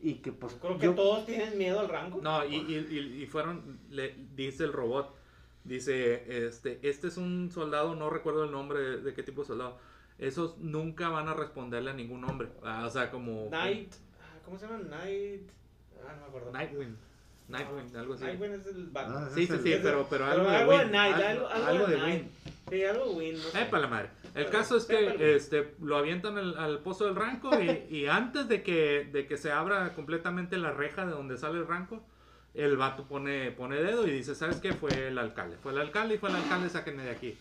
Y 0.02 0.16
que 0.16 0.30
pues 0.30 0.54
Creo 0.60 0.78
que 0.78 0.86
yo- 0.86 0.94
todos 0.94 1.24
tienen 1.26 1.56
miedo 1.56 1.80
al 1.80 1.88
rango. 1.88 2.20
No, 2.22 2.44
y, 2.44 2.56
y, 2.56 2.86
y- 2.90 3.22
y 3.22 3.26
fueron, 3.26 3.80
le, 3.90 4.14
dice 4.34 4.64
el 4.64 4.72
robot, 4.74 5.14
dice, 5.64 6.46
este, 6.46 6.78
este 6.88 7.08
es 7.08 7.16
un 7.16 7.50
soldado, 7.50 7.94
no 7.96 8.10
recuerdo 8.10 8.44
el 8.44 8.52
nombre 8.52 8.78
de, 8.78 8.96
de 9.00 9.14
qué 9.14 9.22
tipo 9.22 9.40
de 9.40 9.48
soldado, 9.48 9.78
esos 10.18 10.58
nunca 10.58 11.08
van 11.08 11.28
a 11.28 11.34
responderle 11.34 11.90
a 11.90 11.94
ningún 11.94 12.24
hombre, 12.24 12.48
Ah, 12.62 12.84
o 12.86 12.90
sea, 12.90 13.10
como... 13.10 13.48
Night... 13.50 13.92
ah, 13.94 13.96
¿Cómo 14.46 14.58
se 14.58 14.66
llama? 14.66 14.78
Night... 14.78 15.42
Ah, 16.08 16.12
no 16.14 16.20
me 16.22 16.26
acuerdo. 16.28 16.52
Nightwing, 16.52 16.96
Nightwing, 17.48 17.96
algo 17.96 18.14
así. 18.14 18.24
Nightwing 18.24 18.52
es 18.52 18.66
el 18.66 18.86
Batman. 18.86 19.24
Ah, 19.24 19.30
Sí, 19.34 19.46
sí, 19.46 19.58
sí, 19.62 19.74
pero, 19.82 20.06
pero 20.08 20.08
Pero 20.08 20.24
algo 20.26 20.50
de 20.50 20.56
algo 20.56 20.72
de 20.72 20.78
Win, 20.78 20.92
Night, 20.92 21.16
algo, 21.16 21.48
algo, 21.48 21.66
algo 21.66 21.86
de 21.88 21.98
Night. 21.98 22.22
Win. 22.22 22.30
Sí, 22.70 22.84
algo 22.84 23.12
Win, 23.12 23.34
no 23.34 23.42
sé. 23.42 23.60
Eh, 23.60 23.66
para 23.66 23.82
la 23.82 23.88
madre. 23.88 24.10
El 24.36 24.50
caso 24.50 24.76
es 24.76 24.84
que 24.84 25.34
este, 25.34 25.74
lo 25.82 25.96
avientan 25.96 26.38
al, 26.38 26.56
al 26.58 26.78
pozo 26.78 27.06
del 27.06 27.16
Rancor 27.16 27.60
y, 27.62 27.86
y 27.90 28.06
antes 28.06 28.48
de 28.48 28.62
que, 28.62 29.08
de 29.12 29.26
que 29.26 29.36
se 29.36 29.50
abra 29.50 29.94
completamente 29.94 30.56
la 30.58 30.70
reja 30.70 31.06
de 31.06 31.12
donde 31.12 31.36
sale 31.38 31.58
el 31.58 31.66
Rancor, 31.66 32.00
el 32.54 32.76
vato 32.76 33.04
pone, 33.04 33.50
pone 33.50 33.76
dedo 33.76 34.06
y 34.06 34.10
dice, 34.10 34.34
¿sabes 34.34 34.56
qué? 34.60 34.72
Fue 34.72 35.08
el 35.08 35.18
alcalde. 35.18 35.56
Fue 35.62 35.72
el 35.72 35.78
alcalde 35.78 36.14
y 36.14 36.18
fue 36.18 36.30
el 36.30 36.36
alcalde, 36.36 36.70
sáquenme 36.70 37.02
de 37.02 37.10
aquí. 37.10 37.36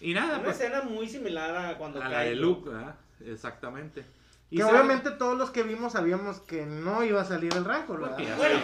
Y 0.00 0.14
nada, 0.14 0.36
Una 0.36 0.44
pues 0.44 0.60
escena 0.60 0.82
muy 0.82 1.08
similar 1.08 1.56
a 1.56 1.76
cuando 1.76 2.02
a 2.02 2.08
la 2.08 2.20
de 2.20 2.36
Luke, 2.36 2.70
¿verdad? 2.70 2.94
Exactamente. 3.26 4.04
Y 4.50 4.56
que 4.56 4.64
obviamente 4.64 5.10
todos 5.12 5.36
los 5.36 5.50
que 5.50 5.62
vimos 5.62 5.92
sabíamos 5.92 6.40
que 6.40 6.64
no 6.64 7.04
iba 7.04 7.20
a 7.20 7.24
salir 7.24 7.52
el 7.54 7.64
Rancor, 7.64 8.00
¿verdad? 8.00 8.16
Porque 8.16 8.32
Bueno, 8.34 8.58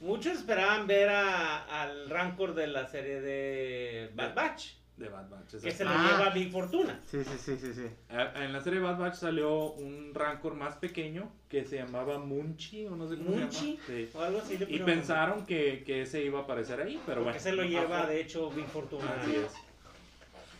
muchos 0.00 0.34
esperaban 0.34 0.86
ver 0.86 1.08
a- 1.08 1.82
al 1.82 2.10
Rancor 2.10 2.54
de 2.54 2.66
la 2.66 2.86
serie 2.86 3.20
de 3.22 4.10
Bad 4.14 4.34
Batch, 4.34 4.72
De 4.98 5.08
Bad 5.08 5.30
Batch. 5.30 5.62
que 5.62 5.70
se 5.70 5.82
lo 5.84 5.90
Ah. 5.90 6.10
lleva 6.18 6.28
Big 6.30 6.52
Fortuna. 6.52 7.00
Sí, 7.10 7.24
sí, 7.24 7.38
sí, 7.38 7.56
sí, 7.58 7.72
sí. 7.72 7.86
Eh, 8.10 8.30
En 8.36 8.52
la 8.52 8.60
serie 8.60 8.80
Bad 8.80 8.98
Batch 8.98 9.14
salió 9.14 9.72
un 9.72 10.12
Rancor 10.14 10.54
más 10.56 10.74
pequeño 10.74 11.32
que 11.48 11.64
se 11.64 11.76
llamaba 11.76 12.18
Munchi 12.18 12.84
o 12.86 12.94
no 12.94 13.08
sé 13.08 13.16
cómo 13.16 13.30
Munchi, 13.30 13.78
se 13.86 13.92
llama. 14.02 14.10
Sí. 14.12 14.18
o 14.18 14.20
algo 14.20 14.38
así. 14.40 14.58
Y 14.68 14.78
pensaron 14.80 15.46
que, 15.46 15.82
que 15.86 16.02
ese 16.02 16.22
iba 16.22 16.40
a 16.40 16.42
aparecer 16.42 16.82
ahí, 16.82 17.00
pero 17.06 17.22
Porque 17.24 17.38
bueno. 17.38 17.40
se 17.40 17.52
lo 17.52 17.62
lleva, 17.62 18.00
Ajá. 18.00 18.08
de 18.08 18.20
hecho, 18.20 18.50
Big 18.50 18.66
Fortuna. 18.66 19.10
Así 19.22 19.36
es. 19.36 19.52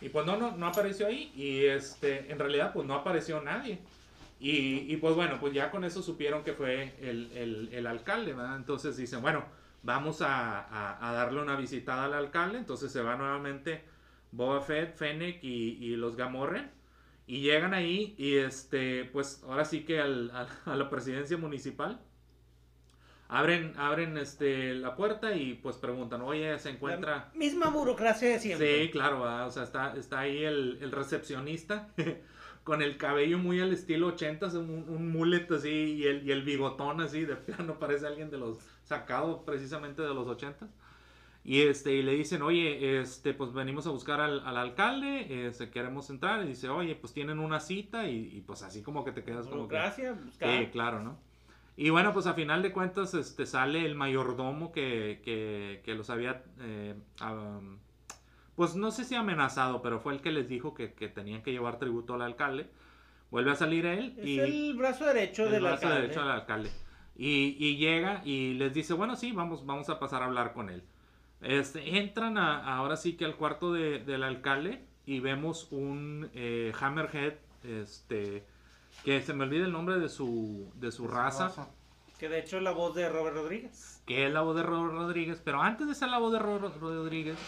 Y 0.00 0.08
pues 0.08 0.24
no, 0.24 0.38
no, 0.38 0.56
no 0.56 0.66
apareció 0.68 1.06
ahí. 1.08 1.30
Y 1.36 1.66
este, 1.66 2.32
en 2.32 2.38
realidad, 2.38 2.72
pues 2.72 2.86
no 2.86 2.94
apareció 2.94 3.42
nadie. 3.42 3.78
Y, 4.40 4.92
y 4.92 4.96
pues 4.96 5.14
bueno, 5.14 5.38
pues 5.38 5.52
ya 5.52 5.70
con 5.70 5.84
eso 5.84 6.02
supieron 6.02 6.42
que 6.42 6.54
fue 6.54 6.94
el, 7.00 7.30
el, 7.32 7.68
el 7.72 7.86
alcalde, 7.86 8.32
¿verdad? 8.32 8.56
Entonces 8.56 8.96
dicen, 8.96 9.20
bueno, 9.20 9.44
vamos 9.82 10.22
a, 10.22 10.60
a- 10.60 11.08
a 11.10 11.12
darle 11.12 11.42
una 11.42 11.56
visitada 11.56 12.06
al 12.06 12.14
alcalde. 12.14 12.56
Entonces 12.58 12.90
se 12.90 13.02
va 13.02 13.16
nuevamente 13.16 13.84
Boba 14.32 14.62
Fett, 14.62 14.96
Fennec 14.96 15.44
y, 15.44 15.76
y 15.84 15.96
los 15.96 16.16
Gamorren. 16.16 16.70
Y 17.26 17.42
llegan 17.42 17.74
ahí 17.74 18.14
y 18.18 18.36
este, 18.36 19.04
pues 19.12 19.42
ahora 19.46 19.64
sí 19.66 19.84
que 19.84 20.00
al- 20.00 20.30
al- 20.32 20.48
a 20.64 20.74
la 20.74 20.88
presidencia 20.88 21.36
municipal. 21.36 22.00
Abren, 23.28 23.74
abren 23.76 24.16
este, 24.18 24.74
la 24.74 24.96
puerta 24.96 25.36
y 25.36 25.54
pues 25.54 25.76
preguntan, 25.76 26.20
oye, 26.22 26.58
se 26.58 26.70
encuentra... 26.70 27.30
La 27.32 27.38
misma 27.38 27.68
burocracia 27.70 28.28
de 28.28 28.40
siempre. 28.40 28.84
Sí, 28.86 28.90
claro, 28.90 29.20
¿verdad? 29.20 29.46
o 29.46 29.50
sea, 29.52 29.62
está, 29.62 29.94
está 29.96 30.18
ahí 30.20 30.42
el, 30.42 30.78
el 30.80 30.90
recepcionista 30.90 31.90
con 32.70 32.82
el 32.82 32.96
cabello 32.98 33.36
muy 33.36 33.58
al 33.58 33.72
estilo 33.72 34.06
80, 34.06 34.46
un, 34.60 34.84
un 34.88 35.10
mullet 35.10 35.50
así 35.50 35.68
y 35.68 36.04
el, 36.04 36.24
y 36.24 36.30
el 36.30 36.44
bigotón 36.44 37.00
así, 37.00 37.24
de 37.24 37.34
plano 37.34 37.80
parece 37.80 38.06
alguien 38.06 38.30
de 38.30 38.38
los 38.38 38.58
sacado 38.84 39.44
precisamente 39.44 40.02
de 40.02 40.14
los 40.14 40.28
80. 40.28 40.68
Y 41.42 41.62
este, 41.62 41.94
y 41.94 42.04
le 42.04 42.12
dicen, 42.12 42.42
oye, 42.42 43.00
este, 43.00 43.34
pues 43.34 43.52
venimos 43.52 43.88
a 43.88 43.90
buscar 43.90 44.20
al, 44.20 44.46
al 44.46 44.56
alcalde, 44.56 45.48
este, 45.48 45.68
queremos 45.68 46.10
entrar, 46.10 46.44
y 46.44 46.50
dice, 46.50 46.68
oye, 46.68 46.94
pues 46.94 47.12
tienen 47.12 47.40
una 47.40 47.58
cita, 47.58 48.06
y, 48.06 48.36
y, 48.36 48.40
pues 48.42 48.62
así 48.62 48.84
como 48.84 49.04
que 49.04 49.10
te 49.10 49.24
quedas 49.24 49.48
como 49.48 49.66
que... 49.66 49.74
Burocracia, 49.74 50.12
buscar. 50.12 50.60
Sí, 50.60 50.66
claro, 50.70 51.02
¿no? 51.02 51.18
Y 51.76 51.90
bueno, 51.90 52.12
pues 52.12 52.28
a 52.28 52.34
final 52.34 52.62
de 52.62 52.70
cuentas 52.70 53.14
este, 53.14 53.46
sale 53.46 53.84
el 53.84 53.96
mayordomo 53.96 54.70
que, 54.70 55.22
que, 55.24 55.82
que 55.84 55.94
los 55.96 56.08
había, 56.08 56.44
eh, 56.60 56.94
am, 57.18 57.80
pues 58.60 58.76
no 58.76 58.90
sé 58.90 59.06
si 59.06 59.14
amenazado, 59.14 59.80
pero 59.80 60.00
fue 60.00 60.12
el 60.12 60.20
que 60.20 60.30
les 60.30 60.46
dijo 60.46 60.74
que, 60.74 60.92
que 60.92 61.08
tenían 61.08 61.42
que 61.42 61.50
llevar 61.50 61.78
tributo 61.78 62.12
al 62.12 62.20
alcalde. 62.20 62.68
Vuelve 63.30 63.52
a 63.52 63.54
salir 63.54 63.86
él 63.86 64.14
Es 64.18 64.26
y 64.26 64.38
el 64.38 64.74
brazo 64.76 65.06
derecho 65.06 65.46
el 65.46 65.52
del 65.52 65.62
brazo 65.62 65.76
alcalde. 65.86 66.00
derecho 66.02 66.20
del 66.20 66.30
alcalde. 66.30 66.70
Y, 67.16 67.56
y 67.58 67.78
llega 67.78 68.20
y 68.22 68.52
les 68.54 68.74
dice, 68.74 68.92
bueno, 68.92 69.16
sí, 69.16 69.32
vamos, 69.32 69.64
vamos 69.64 69.88
a 69.88 69.98
pasar 69.98 70.20
a 70.22 70.26
hablar 70.26 70.52
con 70.52 70.68
él. 70.68 70.82
Este, 71.40 71.98
entran 71.98 72.36
a- 72.36 72.76
ahora 72.76 72.98
sí 72.98 73.14
que 73.16 73.24
al 73.24 73.36
cuarto 73.36 73.72
de- 73.72 74.00
del 74.00 74.24
alcalde 74.24 74.84
y 75.06 75.20
vemos 75.20 75.68
un 75.70 76.28
eh, 76.34 76.74
Hammerhead, 76.78 77.32
este, 77.64 78.44
que 79.06 79.22
se 79.22 79.32
me 79.32 79.44
olvida 79.44 79.64
el 79.64 79.72
nombre 79.72 79.98
de 79.98 80.10
su, 80.10 80.70
de 80.74 80.92
su 80.92 81.08
raza, 81.08 81.50
Que 82.18 82.28
de 82.28 82.40
hecho 82.40 82.58
es 82.58 82.62
la 82.62 82.72
voz 82.72 82.94
de 82.94 83.08
Robert 83.08 83.36
Rodríguez. 83.36 84.02
que 84.06 84.26
es 84.26 84.32
la 84.34 84.42
voz 84.42 84.54
de 84.54 84.62
Robert 84.64 84.92
Rodríguez, 84.92 85.40
pero 85.42 85.62
antes 85.62 85.86
de 85.88 85.94
ser 85.94 86.10
la 86.10 86.18
voz 86.18 86.32
de 86.34 86.38
Robert 86.40 86.76
Rodríguez, 86.78 87.38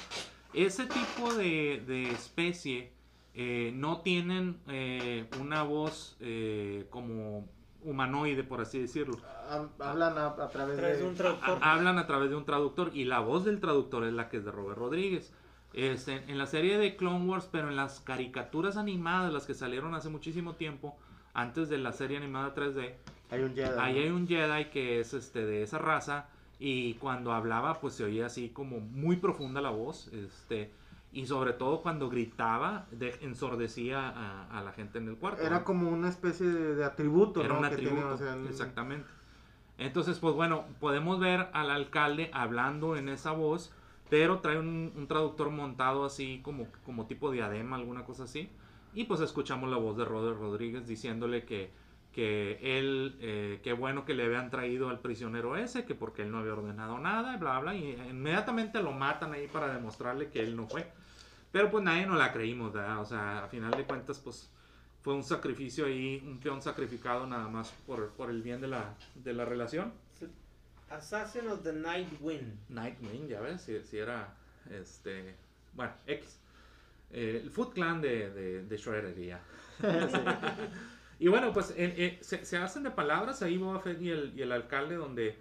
ese 0.55 0.87
tipo 0.87 1.33
de, 1.35 1.83
de 1.87 2.11
especie 2.11 2.93
eh, 3.35 3.73
no 3.75 4.01
tienen 4.03 4.59
eh, 4.69 5.27
una 5.41 5.63
voz 5.63 6.17
eh, 6.21 6.87
como 6.91 7.49
humanoide, 7.85 8.45
por 8.45 8.61
así 8.61 8.79
decirlo. 8.79 9.17
Ha- 9.49 9.67
Hablan 9.81 10.17
a, 10.19 10.27
a 10.29 10.49
través 10.51 10.77
de... 10.77 11.03
un 11.05 11.15
traductor. 11.15 11.59
Ha- 11.61 11.73
Hablan 11.73 11.99
a 11.99 12.07
través 12.07 12.31
de 12.31 12.37
un 12.37 12.45
traductor 12.45 12.91
y 12.95 13.05
la 13.05 13.21
voz 13.21 13.45
del 13.45 13.61
traductor 13.61 14.05
es 14.05 14.13
la 14.13 14.29
que 14.29 14.37
es 14.39 14.45
de 14.45 14.51
Robert 14.53 14.79
Rodríguez. 14.79 15.33
Este, 15.73 16.17
en 16.31 16.37
la 16.37 16.47
serie 16.47 16.77
de 16.77 16.97
Clone 16.97 17.25
Wars, 17.27 17.49
pero 17.51 17.69
en 17.71 17.77
las 17.77 18.01
caricaturas 18.01 18.77
animadas, 18.77 19.33
las 19.33 19.47
que 19.47 19.55
salieron 19.55 19.95
hace 19.95 20.11
muchísimo 20.11 20.55
tiempo, 20.55 20.97
antes 21.33 21.71
de 21.71 21.79
la 21.79 21.93
serie 21.93 22.19
animada 22.19 22.55
3D, 22.55 22.93
Hay 23.31 23.41
un 23.43 23.55
Jedi. 23.55 23.79
ahí 23.81 23.99
hay 24.01 24.09
un 24.11 24.29
Jedi 24.29 24.67
que 24.67 25.01
es 25.01 25.15
este 25.15 25.47
de 25.47 25.63
esa 25.63 25.79
raza 25.79 26.29
y 26.65 26.95
cuando 26.95 27.33
hablaba 27.33 27.81
pues 27.81 27.95
se 27.95 28.05
oía 28.05 28.27
así 28.27 28.51
como 28.51 28.79
muy 28.79 29.17
profunda 29.17 29.61
la 29.61 29.71
voz, 29.71 30.09
este 30.13 30.71
y 31.13 31.27
sobre 31.27 31.53
todo 31.53 31.83
cuando 31.83 32.09
gritaba 32.09 32.87
de- 32.93 33.19
ensordecía 33.21 34.09
a, 34.09 34.59
a 34.59 34.63
la 34.63 34.73
gente 34.73 34.99
en 34.99 35.09
el 35.09 35.17
cuarto. 35.17 35.43
Era 35.43 35.59
¿no? 35.59 35.65
como 35.65 35.91
una 35.91 36.09
especie 36.09 36.47
de, 36.47 36.75
de 36.77 36.85
atributo, 36.85 37.41
Era 37.41 37.55
¿no? 37.55 37.59
un 37.59 37.65
atributo, 37.67 38.09
o 38.15 38.17
sea, 38.17 38.37
exactamente. 38.49 39.07
Entonces, 39.79 40.19
pues 40.21 40.35
bueno, 40.35 40.65
podemos 40.81 41.19
ver 41.19 41.49
al 41.53 41.71
alcalde 41.71 42.31
hablando 42.33 42.97
en 42.97 43.09
esa 43.09 43.33
voz, 43.33 43.73
pero 44.09 44.39
trae 44.41 44.59
un, 44.59 44.93
un 44.97 45.07
traductor 45.09 45.51
montado 45.51 46.05
así 46.05 46.41
como, 46.43 46.69
como 46.85 47.07
tipo 47.07 47.31
diadema, 47.31 47.77
alguna 47.77 48.05
cosa 48.05 48.25
así. 48.25 48.49
Y 48.95 49.05
pues 49.05 49.21
escuchamos 49.21 49.71
la 49.71 49.79
voz 49.79 49.97
de 49.97 50.05
Robert 50.05 50.39
Rodríguez 50.39 50.87
diciéndole 50.87 51.45
que, 51.45 51.71
que 52.13 52.59
él, 52.79 53.17
eh, 53.21 53.61
qué 53.63 53.73
bueno 53.73 54.05
que 54.05 54.15
le 54.15 54.25
habían 54.25 54.51
traído 54.51 54.91
al 54.91 55.01
prisionero 55.01 55.57
ese, 55.57 55.85
que 55.85 55.95
porque 55.95 56.23
él 56.23 56.31
no 56.31 56.39
había 56.39 56.53
ordenado 56.53 56.99
nada, 56.99 57.37
bla, 57.39 57.59
bla, 57.61 57.75
y 57.75 57.93
inmediatamente 58.11 58.83
lo 58.83 58.93
matan 58.93 59.33
ahí 59.33 59.49
para 59.49 59.73
demostrarle 59.73 60.29
que 60.29 60.41
él 60.41 60.55
no 60.55 60.69
fue. 60.69 60.87
Pero 61.51 61.71
pues 61.71 61.83
nadie 61.83 62.07
nos 62.07 62.19
la 62.19 62.33
creímos, 62.33 62.73
¿verdad? 62.73 63.01
O 63.01 63.05
sea, 63.05 63.45
a 63.45 63.49
final 63.49 63.71
de 63.73 63.85
cuentas, 63.85 64.19
pues 64.19 64.51
fue 65.01 65.15
un 65.15 65.25
sacrificio 65.25 65.87
ahí, 65.87 66.23
un 66.25 66.39
peón 66.39 66.63
sacrificado 66.63 67.27
nada 67.27 67.49
más 67.49 67.71
por, 67.87 68.11
por 68.11 68.31
el 68.31 68.43
bien 68.43 68.61
de 68.61 68.69
la, 68.69 68.95
de 69.15 69.33
la 69.33 69.45
relación. 69.45 69.93
Assassin 70.91 71.49
of 71.49 71.63
the 71.63 71.73
Night 71.73 72.09
Wind. 72.21 72.59
Nightwing, 72.69 73.27
ya 73.27 73.41
ves, 73.41 73.63
si, 73.63 73.83
si 73.83 73.97
era, 73.97 74.35
este, 74.71 75.35
bueno, 75.73 75.93
X. 76.07 76.39
Eh, 77.11 77.41
el 77.43 77.51
Foot 77.51 77.73
Clan 77.73 78.01
de, 78.01 78.31
de, 78.31 78.63
de 78.65 79.27
ya. 79.27 79.41
Sí. 79.83 80.19
Y 81.23 81.29
bueno, 81.29 81.53
pues 81.53 81.71
eh, 81.71 81.95
eh, 81.97 82.19
se, 82.21 82.45
se 82.45 82.57
hacen 82.57 82.83
de 82.83 82.91
palabras 82.91 83.43
ahí 83.43 83.57
Boba 83.57 83.79
Fett 83.79 84.03
y 84.03 84.11
el, 84.11 84.33
y 84.37 84.43
el 84.43 84.51
alcalde 84.51 84.97
donde, 84.97 85.39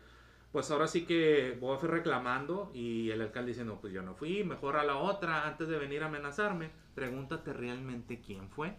pues 0.51 0.69
ahora 0.69 0.87
sí 0.87 1.07
que 1.07 1.57
Boba 1.59 1.79
Fett 1.79 1.89
reclamando 1.89 2.69
y 2.71 3.09
el 3.09 3.19
alcalde 3.19 3.47
diciendo, 3.47 3.79
pues 3.81 3.91
yo 3.91 4.03
no 4.03 4.13
fui, 4.13 4.43
mejor 4.43 4.77
a 4.77 4.83
la 4.83 4.97
otra, 4.97 5.47
antes 5.47 5.67
de 5.69 5.79
venir 5.79 6.03
a 6.03 6.05
amenazarme, 6.05 6.69
pregúntate 6.93 7.51
realmente 7.51 8.21
quién 8.21 8.47
fue. 8.51 8.75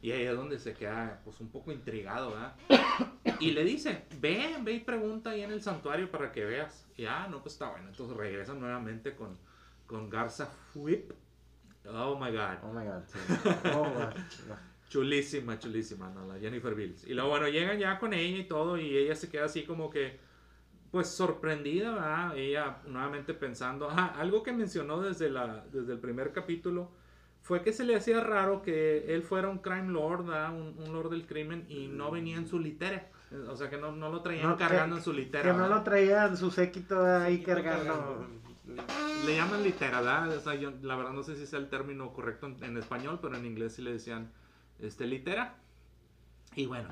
Y 0.00 0.12
ahí 0.12 0.22
es 0.22 0.34
donde 0.34 0.58
se 0.58 0.72
queda 0.72 1.20
pues 1.22 1.38
un 1.40 1.50
poco 1.50 1.70
intrigado, 1.70 2.30
¿verdad? 2.30 2.54
Y 3.40 3.50
le 3.50 3.62
dice, 3.64 4.06
ve, 4.18 4.56
ve 4.62 4.72
y 4.72 4.80
pregunta 4.80 5.30
ahí 5.30 5.42
en 5.42 5.52
el 5.52 5.60
santuario 5.60 6.10
para 6.10 6.32
que 6.32 6.46
veas. 6.46 6.88
Y 6.96 7.04
ah, 7.04 7.28
no, 7.30 7.42
pues 7.42 7.56
está 7.56 7.68
bueno. 7.68 7.90
Entonces 7.90 8.16
regresan 8.16 8.58
nuevamente 8.58 9.14
con, 9.14 9.36
con 9.86 10.08
Garza 10.08 10.46
Fuip. 10.46 11.12
Oh 11.84 12.18
my 12.18 12.30
god. 12.30 12.56
Oh 12.62 12.72
my 12.72 12.86
god. 12.86 13.02
sí. 13.06 13.18
Oh, 13.74 13.82
wow. 13.82 14.14
Chulísima, 14.88 15.58
chulísima, 15.58 16.08
¿no? 16.10 16.26
La 16.26 16.38
Jennifer 16.38 16.74
Bills. 16.74 17.04
Y 17.06 17.14
luego, 17.14 17.30
bueno, 17.30 17.48
llegan 17.48 17.78
ya 17.78 17.98
con 17.98 18.14
ella 18.14 18.38
y 18.38 18.44
todo, 18.44 18.78
y 18.78 18.96
ella 18.96 19.14
se 19.14 19.28
queda 19.28 19.44
así 19.44 19.64
como 19.64 19.90
que, 19.90 20.18
pues 20.90 21.08
sorprendida, 21.08 21.92
¿verdad? 21.92 22.36
Ella 22.38 22.78
nuevamente 22.86 23.34
pensando, 23.34 23.90
ajá, 23.90 24.06
algo 24.18 24.42
que 24.42 24.52
mencionó 24.52 25.00
desde, 25.02 25.28
la, 25.28 25.64
desde 25.72 25.92
el 25.92 25.98
primer 25.98 26.32
capítulo 26.32 26.90
fue 27.42 27.62
que 27.62 27.72
se 27.72 27.84
le 27.84 27.96
hacía 27.96 28.20
raro 28.20 28.62
que 28.62 29.14
él 29.14 29.22
fuera 29.22 29.48
un 29.48 29.58
crime 29.58 29.88
lord, 29.92 30.24
¿verdad? 30.26 30.54
Un, 30.54 30.74
un 30.78 30.92
lord 30.92 31.10
del 31.10 31.26
crimen, 31.26 31.66
y 31.68 31.86
no 31.88 32.10
venía 32.10 32.36
en 32.38 32.46
su 32.48 32.58
litera. 32.58 33.10
O 33.48 33.56
sea, 33.56 33.68
que 33.68 33.76
no, 33.76 33.92
no 33.92 34.10
lo 34.10 34.22
traían 34.22 34.48
No, 34.48 34.56
que- 34.56 34.64
cargando 34.64 34.96
en 34.96 35.02
su 35.02 35.12
litera. 35.12 35.42
Que 35.42 35.48
no 35.52 35.64
¿verdad? 35.64 35.76
lo 35.76 35.82
traían 35.82 36.34
su 36.36 36.50
séquito 36.50 37.04
ahí 37.04 37.34
Séquito 37.36 37.54
cargando. 37.56 38.26
Le 39.26 39.36
llaman 39.36 39.62
litera, 39.62 40.00
¿verdad? 40.00 40.34
O 40.36 40.40
sea, 40.40 40.54
yo 40.54 40.72
la 40.82 40.96
verdad 40.96 41.12
no 41.12 41.22
sé 41.22 41.36
si 41.36 41.46
sea 41.46 41.58
el 41.58 41.68
término 41.68 42.12
correcto 42.14 42.46
en, 42.46 42.62
en 42.64 42.76
español, 42.78 43.18
pero 43.20 43.36
en 43.36 43.44
inglés 43.44 43.74
sí 43.74 43.82
le 43.82 43.92
decían 43.92 44.30
este, 44.80 45.06
litera. 45.06 45.56
Y 46.54 46.66
bueno, 46.66 46.88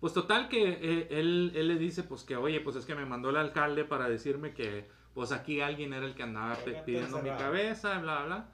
pues 0.00 0.12
total 0.12 0.48
que 0.48 0.68
eh, 0.68 1.08
él, 1.10 1.52
él 1.54 1.68
le 1.68 1.78
dice 1.78 2.02
pues 2.02 2.22
que, 2.22 2.36
oye, 2.36 2.60
pues 2.60 2.76
es 2.76 2.86
que 2.86 2.94
me 2.94 3.04
mandó 3.04 3.30
el 3.30 3.36
alcalde 3.36 3.84
para 3.84 4.08
decirme 4.08 4.54
que 4.54 4.88
pues 5.14 5.32
aquí 5.32 5.60
alguien 5.60 5.92
era 5.92 6.06
el 6.06 6.14
que 6.14 6.22
andaba 6.22 6.56
pidiendo 6.84 7.20
mi 7.20 7.30
cabeza, 7.30 7.98
bla, 7.98 8.24
bla. 8.24 8.48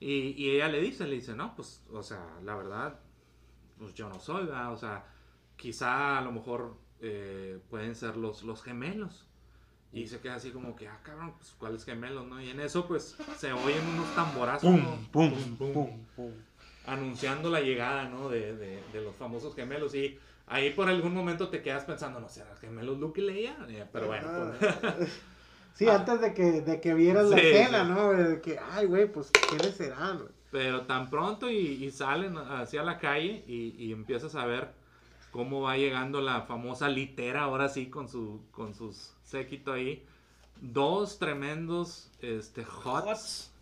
Y, 0.00 0.34
y 0.36 0.50
ella 0.50 0.66
le 0.66 0.80
dice, 0.80 1.06
le 1.06 1.14
dice, 1.14 1.32
no, 1.32 1.54
pues, 1.54 1.84
o 1.92 2.02
sea, 2.02 2.26
la 2.42 2.56
verdad, 2.56 2.98
pues 3.78 3.94
yo 3.94 4.08
no 4.08 4.18
soy, 4.18 4.46
¿verdad? 4.46 4.72
O 4.72 4.76
sea, 4.76 5.04
quizá 5.56 6.18
a 6.18 6.20
lo 6.22 6.32
mejor 6.32 6.76
eh, 7.00 7.60
pueden 7.70 7.94
ser 7.94 8.16
los, 8.16 8.42
los 8.42 8.64
gemelos. 8.64 9.28
Y 9.92 10.06
se 10.06 10.20
queda 10.20 10.36
así 10.36 10.50
como 10.50 10.74
que, 10.74 10.88
ah, 10.88 10.98
cabrón, 11.04 11.34
pues 11.36 11.52
cuáles 11.52 11.84
gemelos, 11.84 12.26
¿no? 12.26 12.40
Y 12.40 12.50
en 12.50 12.58
eso, 12.58 12.88
pues, 12.88 13.16
se 13.36 13.52
oyen 13.52 13.86
unos 13.86 14.12
tamborazos, 14.14 14.72
¿no? 14.72 14.96
pum, 15.12 15.32
pum, 15.56 16.04
pum. 16.16 16.32
Anunciando 16.84 17.50
la 17.50 17.60
llegada, 17.60 18.08
¿no? 18.08 18.28
De, 18.28 18.56
de, 18.56 18.84
de 18.92 19.00
los 19.00 19.16
famosos 19.16 19.54
gemelos. 19.54 19.94
Y 19.94 20.18
ahí 20.46 20.70
por 20.70 20.88
algún 20.88 21.14
momento 21.14 21.48
te 21.50 21.62
quedas 21.62 21.84
pensando, 21.84 22.20
¿no 22.20 22.28
será 22.28 22.56
gemelos 22.56 22.98
Luke 22.98 23.20
y 23.20 23.24
Leia? 23.24 23.56
Eh, 23.68 23.86
Pero 23.92 24.06
bueno, 24.08 24.30
pues, 24.34 24.58
Sí, 25.74 25.88
antes 25.88 26.20
de 26.20 26.34
que, 26.34 26.60
de 26.62 26.80
que 26.80 26.94
vieras 26.94 27.26
la 27.28 27.38
escena, 27.38 27.84
sí. 27.84 27.88
¿no? 27.88 28.12
De 28.12 28.40
que, 28.40 28.58
ay, 28.58 28.86
güey, 28.86 29.10
pues, 29.10 29.34
¿quiénes 29.48 29.76
serán? 29.76 30.18
güey? 30.18 30.30
pero 30.50 30.84
tan 30.86 31.08
pronto 31.10 31.50
y, 31.50 31.56
y 31.56 31.90
salen 31.90 32.36
hacia 32.36 32.82
la 32.82 32.98
calle 32.98 33.42
y, 33.46 33.74
y 33.78 33.92
empiezas 33.92 34.34
a 34.34 34.44
ver 34.46 34.74
cómo 35.30 35.62
va 35.62 35.76
llegando 35.78 36.20
la 36.20 36.42
famosa 36.42 36.88
litera, 36.88 37.42
ahora 37.42 37.68
sí, 37.68 37.88
con 37.90 38.08
su 38.08 38.42
con 38.52 38.74
sus 38.74 39.14
séquito 39.24 39.72
ahí. 39.72 40.06
Dos 40.60 41.18
tremendos 41.18 42.12
este, 42.20 42.64
hots, 42.64 42.84
Hots. 42.84 43.52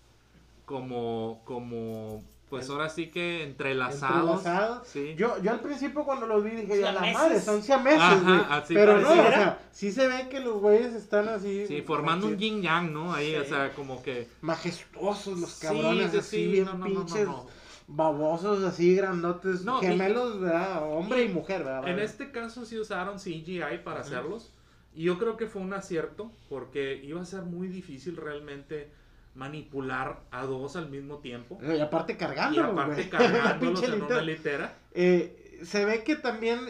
como, 0.65 1.43
como, 1.45 2.30
pues 2.51 2.69
ahora 2.69 2.89
sí 2.91 3.11
que 3.11 3.45
entrelazados. 3.45 4.39
Entrelazados. 4.39 4.89
Sí. 4.89 5.15
Yo, 5.17 5.41
yo 5.43 5.53
al 5.53 5.61
principio 5.61 6.05
cuando 6.05 6.27
los 6.27 6.45
vi 6.45 6.51
dije, 6.51 6.81
ya 6.81 6.93
la 6.93 7.01
madre, 7.13 7.41
son 7.41 7.63
siameses, 7.63 8.01
Ajá, 8.01 8.21
güey. 8.23 8.41
así 8.51 8.75
Pero 8.75 8.99
no, 9.01 9.11
o 9.11 9.15
sea, 9.15 9.59
sí 9.73 9.91
se 9.93 10.07
ve 10.09 10.29
que 10.29 10.41
los 10.41 10.61
güeyes 10.61 10.93
están 10.95 11.29
así. 11.29 11.67
Sí, 11.67 11.81
formando 11.83 12.27
un 12.27 12.37
yin 12.37 12.61
yang, 12.61 12.93
¿no? 12.93 13.15
Ahí, 13.15 13.35
o 13.37 13.45
sea, 13.45 13.73
como 13.73 14.03
que. 14.03 14.29
Majestuosos 14.43 15.39
los 15.39 15.55
cabrones, 15.61 16.11
sí, 16.13 16.19
así 16.19 16.37
sí, 16.45 16.47
bien 16.49 16.65
no, 16.67 16.73
no, 16.75 16.79
no, 16.81 16.89
no, 16.89 17.01
pinches, 17.07 17.27
no. 17.27 17.47
babosos, 17.87 18.63
así 18.65 18.95
grandotes, 18.95 19.65
No, 19.65 19.83
y- 19.83 19.87
gemelos, 19.87 20.41
¿verdad? 20.41 20.83
Hombre 20.93 21.25
y, 21.25 21.29
mujer, 21.29 21.65
¿verdad? 21.65 21.89
En 21.89 21.99
este 21.99 22.31
caso 22.31 22.65
sí 22.65 22.79
usaron 22.79 23.19
CGI 23.19 23.79
para 23.85 24.01
hacerlos. 24.01 24.53
Y 24.93 25.05
yo 25.05 25.19
creo 25.19 25.37
que 25.37 25.47
fue 25.47 25.63
un 25.63 25.73
acierto, 25.73 26.33
porque 26.49 27.01
iba 27.05 27.21
a 27.21 27.25
ser 27.25 27.43
muy 27.43 27.69
difícil 27.69 28.17
realmente 28.17 28.91
manipular 29.35 30.21
a 30.31 30.45
dos 30.45 30.77
al 30.77 30.91
mismo 30.91 31.19
tiempo. 31.19 31.59
Y 31.63 31.81
aparte 31.81 32.15
Y 32.15 32.17
cargándolos, 32.17 32.73
aparte 32.73 32.95
güey. 33.09 33.11
cargándolos 33.11 33.83
en 33.83 34.03
una 34.03 34.21
litera. 34.23 34.79
Eh, 34.93 35.61
se 35.65 35.85
ve 35.85 36.03
que 36.05 36.17
también 36.17 36.61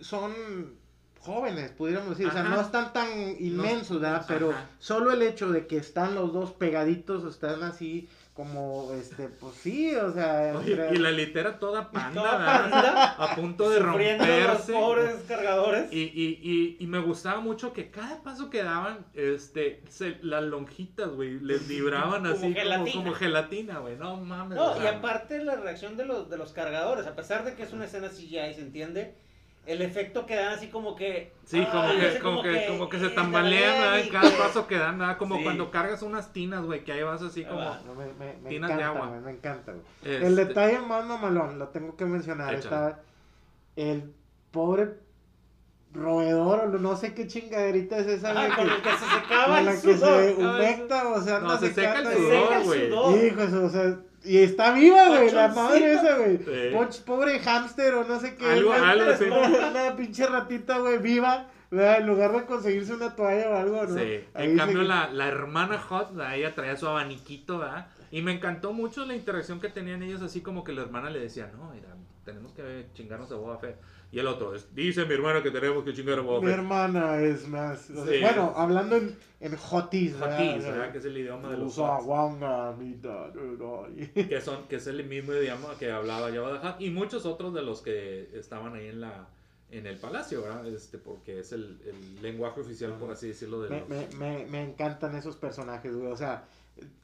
son 0.00 0.32
jóvenes, 1.20 1.70
pudiéramos 1.72 2.10
decir. 2.10 2.26
O 2.28 2.32
sea, 2.32 2.42
no 2.42 2.60
están 2.60 2.92
tan 2.92 3.08
inmensos, 3.38 4.00
¿verdad? 4.00 4.24
Pero 4.26 4.50
Ajá. 4.50 4.68
solo 4.78 5.12
el 5.12 5.22
hecho 5.22 5.50
de 5.50 5.66
que 5.66 5.76
están 5.76 6.14
los 6.14 6.32
dos 6.32 6.52
pegaditos, 6.52 7.24
están 7.24 7.62
así 7.62 8.08
como, 8.40 8.92
este, 8.94 9.28
pues 9.28 9.54
sí, 9.56 9.94
o 9.94 10.12
sea. 10.12 10.54
Oye, 10.56 10.72
entre- 10.72 10.94
y 10.94 10.98
la 10.98 11.10
litera 11.10 11.58
toda 11.58 11.90
panda, 11.90 12.20
Toda 12.22 12.38
¿verdad? 12.38 12.70
panda, 12.70 13.12
a 13.18 13.34
punto 13.36 13.68
de 13.70 13.80
Sufriendo 13.80 14.24
los 14.26 14.46
romperse. 14.46 14.72
pobres 14.72 15.14
cargadores. 15.28 15.92
Y, 15.92 16.00
y, 16.00 16.40
y, 16.42 16.76
y 16.80 16.86
me 16.86 16.98
gustaba 17.00 17.40
mucho 17.40 17.72
que 17.74 17.90
cada 17.90 18.22
paso 18.22 18.48
que 18.48 18.62
daban, 18.62 19.04
este, 19.14 19.82
se- 19.90 20.18
las 20.22 20.42
lonjitas, 20.44 21.10
güey, 21.10 21.38
les 21.40 21.68
vibraban 21.68 22.22
Como 22.22 22.32
así 22.34 22.40
como, 22.42 22.54
gelatina. 22.54 22.92
como 23.04 23.12
gelatina, 23.14 23.78
güey. 23.80 23.96
No 23.96 24.16
mames. 24.16 24.56
No, 24.56 24.82
y 24.82 24.86
aparte 24.86 25.44
la 25.44 25.56
reacción 25.56 25.96
de 25.96 26.06
los, 26.06 26.30
de 26.30 26.38
los 26.38 26.52
cargadores, 26.52 27.06
a 27.06 27.14
pesar 27.14 27.44
de 27.44 27.54
que 27.54 27.62
es 27.64 27.72
una 27.74 27.84
escena 27.84 28.08
CGI, 28.08 28.54
¿se 28.54 28.60
entiende? 28.62 29.14
El 29.66 29.82
efecto 29.82 30.26
que 30.26 30.34
dan 30.36 30.54
así 30.54 30.68
como 30.68 30.96
que... 30.96 31.32
Sí, 31.44 31.64
como 31.70 31.90
que, 31.92 32.06
así 32.06 32.18
como 32.18 32.42
que, 32.42 32.66
como 32.66 32.88
que 32.88 32.98
se 32.98 33.10
tambalean, 33.10 34.00
En 34.00 34.08
cada 34.08 34.30
que- 34.30 34.36
paso 34.36 34.66
que 34.66 34.76
dan, 34.78 34.98
¿verdad? 34.98 35.16
Como 35.18 35.36
Sí. 35.36 35.44
cuando 35.44 35.70
cargas 35.70 36.02
unas 36.02 36.32
tinas, 36.32 36.64
güey, 36.64 36.82
que 36.82 36.92
ahí 36.92 37.02
vas 37.02 37.22
así 37.22 37.44
Ah, 37.44 37.48
como... 37.48 37.94
No, 37.94 37.94
me, 38.00 38.06
me, 38.14 38.32
me 38.42 38.48
Tinas 38.48 38.74
de 38.76 38.82
agua. 38.82 39.06
güey, 39.08 39.20
me 39.20 39.30
encanta, 39.32 39.72
güey. 39.72 39.84
este, 40.02 40.26
El 40.26 40.34
detalle 40.36 40.78
más 40.80 41.04
mamalón, 41.04 41.58
lo 41.58 41.68
tengo 41.68 41.94
que 41.96 42.04
mencionar, 42.06 42.54
está 42.54 43.00
el 43.76 44.12
pobre 44.50 44.94
roedor, 45.92 46.60
o 46.74 46.78
no 46.78 46.96
sé 46.96 47.14
qué 47.14 47.26
chingaderita 47.26 47.98
es 47.98 48.06
esa, 48.06 48.30
Ah, 48.30 48.34
güey, 48.34 48.48
con 48.56 48.66
que- 48.66 48.74
el 48.74 48.82
que 48.82 48.90
se 48.90 49.20
secaba 49.20 49.46
con 49.46 49.58
el 49.58 49.64
la 49.66 49.72
que 49.72 49.76
se 49.78 49.98
sudor. 49.98 50.34
humecta, 50.38 51.08
o 51.08 51.20
sea, 51.20 51.38
No, 51.40 51.58
se 51.58 51.72
seca 51.74 51.98
el 51.98 52.06
sudor, 52.16 52.32
seca 52.32 52.58
el 52.60 52.64
güey. 52.66 52.88
sudor. 52.88 53.24
Hijo, 53.24 53.40
eso, 53.42 53.64
o 53.64 53.68
sea, 53.68 53.98
y 54.24 54.38
está 54.38 54.72
viva, 54.72 55.08
güey, 55.08 55.30
la 55.30 55.48
madre 55.48 55.92
esa, 55.94 56.16
güey. 56.18 56.36
Sí. 56.38 56.74
Poch- 56.74 57.02
Pobre 57.04 57.38
hámster 57.40 57.94
o 57.94 58.04
no 58.04 58.20
sé 58.20 58.36
qué. 58.36 58.44
Algo- 58.46 58.72
algo 58.72 59.10
así. 59.10 59.24
Una 59.70 59.96
pinche 59.96 60.26
ratita, 60.26 60.78
güey, 60.78 60.98
viva, 60.98 61.46
¿verdad? 61.70 61.98
En 62.00 62.06
lugar 62.06 62.32
de 62.32 62.44
conseguirse 62.44 62.94
una 62.94 63.14
toalla 63.16 63.48
o 63.50 63.56
algo, 63.56 63.84
¿no? 63.86 63.94
Sí. 63.98 64.24
Ahí 64.34 64.50
En 64.50 64.56
cambio, 64.58 64.82
se- 64.82 64.88
la, 64.88 65.10
la 65.10 65.26
hermana 65.28 65.78
Hot, 65.78 66.14
¿verdad? 66.14 66.36
ella 66.36 66.54
traía 66.54 66.76
su 66.76 66.86
abaniquito, 66.86 67.58
¿verdad? 67.58 67.86
Y 68.10 68.22
me 68.22 68.32
encantó 68.32 68.72
mucho 68.72 69.06
la 69.06 69.14
interacción 69.14 69.60
que 69.60 69.68
tenían 69.68 70.02
ellos, 70.02 70.20
así 70.22 70.40
como 70.40 70.64
que 70.64 70.72
la 70.72 70.82
hermana 70.82 71.10
le 71.10 71.20
decía, 71.20 71.50
no, 71.56 71.70
mira, 71.72 71.88
tenemos 72.24 72.52
que 72.52 72.86
chingarnos 72.94 73.30
a 73.32 73.36
Boba 73.36 73.58
Fett. 73.58 73.76
Y 74.12 74.18
el 74.18 74.26
otro, 74.26 74.54
"Es- 74.54 74.74
dice 74.74 75.04
mi 75.04 75.14
hermana 75.14 75.42
que 75.42 75.50
tenemos 75.52 75.84
que 75.84 75.92
chingar 75.94 76.18
a 76.18 76.22
Boba 76.22 76.40
Mi 76.44 76.50
hermana 76.50 77.20
es 77.20 77.46
más. 77.46 77.88
o 77.90 78.04
sea, 78.04 78.12
Sí. 78.12 78.20
Bueno, 78.20 78.52
hablando 78.56 78.96
en, 78.96 79.16
en 79.38 79.56
Jotis, 79.56 80.14
Jotis, 80.18 80.64
¿verdad? 80.64 80.90
Que 80.92 80.98
es 80.98 81.04
el 81.04 81.16
idioma 81.16 81.48
de 81.50 81.56
los 81.58 81.74
que 84.28 84.40
son 84.40 84.66
que 84.68 84.76
es 84.76 84.86
el 84.88 85.04
mismo 85.04 85.32
idioma 85.32 85.76
que 85.78 85.90
hablaba 85.92 86.30
Jabba 86.32 86.60
the 86.60 86.66
Hutt 86.68 86.80
y 86.80 86.90
muchos 86.90 87.24
otros 87.24 87.54
de 87.54 87.62
los 87.62 87.82
que 87.82 88.30
estaban 88.34 88.74
ahí 88.74 88.88
en 88.88 89.00
la 89.00 89.28
en 89.72 89.86
el 89.86 89.98
palacio, 89.98 90.42
¿verdad? 90.42 90.66
Este, 90.66 90.98
porque 90.98 91.38
es 91.38 91.52
el, 91.52 91.78
el 91.86 92.22
lenguaje 92.22 92.60
oficial, 92.60 92.92
por 92.98 93.12
así 93.12 93.28
decirlo, 93.28 93.62
de 93.62 93.70
Me, 93.70 93.78
los... 93.78 93.88
me, 93.88 94.06
me, 94.38 94.46
me 94.46 94.64
encantan 94.64 95.14
esos 95.14 95.36
personajes, 95.36 95.94
güey. 95.94 96.10
O 96.10 96.16
sea, 96.16 96.42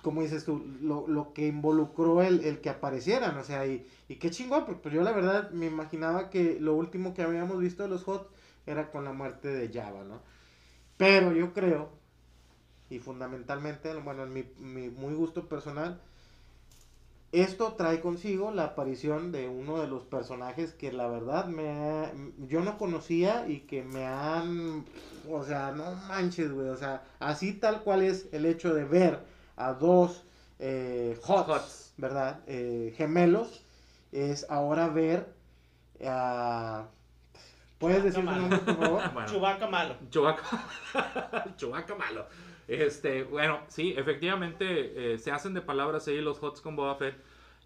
como 0.03 0.23
dices 0.23 0.45
tú, 0.45 0.65
lo, 0.81 1.07
lo 1.09 1.33
que 1.33 1.47
involucró 1.47 2.23
el, 2.23 2.45
el 2.45 2.61
que 2.61 2.71
aparecieran, 2.71 3.37
o 3.39 3.45
sea, 3.45 3.67
y, 3.67 3.87
y 4.09 4.17
qué 4.17 4.31
chingón, 4.31 4.65
porque 4.67 4.81
pues 4.83 4.95
yo 4.95 5.03
la 5.03 5.13
verdad 5.13 5.51
me 5.51 5.67
imaginaba 5.67 6.31
que 6.31 6.59
lo 6.61 6.75
último 6.75 7.15
que 7.15 7.23
habíamos 7.23 7.59
visto 7.59 7.83
de 7.83 7.89
los 7.89 8.05
Hot 8.05 8.31
era 8.67 8.91
con 8.91 9.05
la 9.05 9.13
muerte 9.13 9.49
de 9.49 9.73
Java, 9.73 10.05
¿no? 10.05 10.21
Pero 10.97 11.33
yo 11.33 11.53
creo, 11.53 11.91
y 12.91 12.99
fundamentalmente, 12.99 13.95
bueno, 13.97 14.25
en 14.25 14.33
mi, 14.33 14.45
mi 14.59 14.89
muy 14.89 15.15
gusto 15.15 15.49
personal, 15.49 16.01
esto 17.33 17.75
trae 17.75 18.01
consigo 18.01 18.51
la 18.51 18.65
aparición 18.65 19.33
de 19.33 19.49
uno 19.49 19.81
de 19.81 19.89
los 19.89 20.05
personajes 20.05 20.73
que 20.73 20.93
la 20.93 21.09
verdad 21.09 21.47
me 21.47 22.07
yo 22.49 22.63
no 22.63 22.79
conocía 22.79 23.47
y 23.49 23.61
que 23.61 23.83
me 23.83 24.07
han 24.07 24.85
o 25.31 25.45
sea 25.45 25.73
no 25.73 25.95
manches 26.09 26.53
güey 26.53 26.69
o 26.69 26.77
sea 26.77 27.05
así 27.19 27.53
tal 27.53 27.83
cual 27.83 28.03
es 28.03 28.29
el 28.33 28.47
hecho 28.47 28.73
de 28.73 28.85
ver 28.85 29.21
a 29.57 29.73
dos 29.75 30.25
eh, 30.59 31.19
Hots, 31.27 31.49
Hots. 31.49 31.95
verdad 31.97 32.41
Eh, 32.47 32.95
gemelos 32.97 33.65
es 34.13 34.47
ahora 34.51 34.89
ver 34.89 35.35
a 36.05 36.87
puedes 37.79 38.05
decir 38.05 38.21
su 38.21 38.23
Malo. 38.23 38.41
nombre 38.43 38.59
por 38.59 38.77
favor 38.77 39.03
Bueno, 39.13 39.29
Chubaca 39.29 39.67
malo. 39.67 39.97
Chewbacca 41.57 41.95
malo. 41.99 42.27
Este, 42.69 43.23
bueno, 43.25 43.61
sí, 43.69 43.95
efectivamente 43.97 45.15
eh, 45.15 45.19
se 45.19 45.31
hacen 45.31 45.55
de 45.55 45.63
palabras 45.63 46.09
ahí 46.09 46.21
los 46.21 46.43
Hots 46.43 46.61
con 46.61 46.75
Boba 46.77 46.97
Fett 46.97 47.17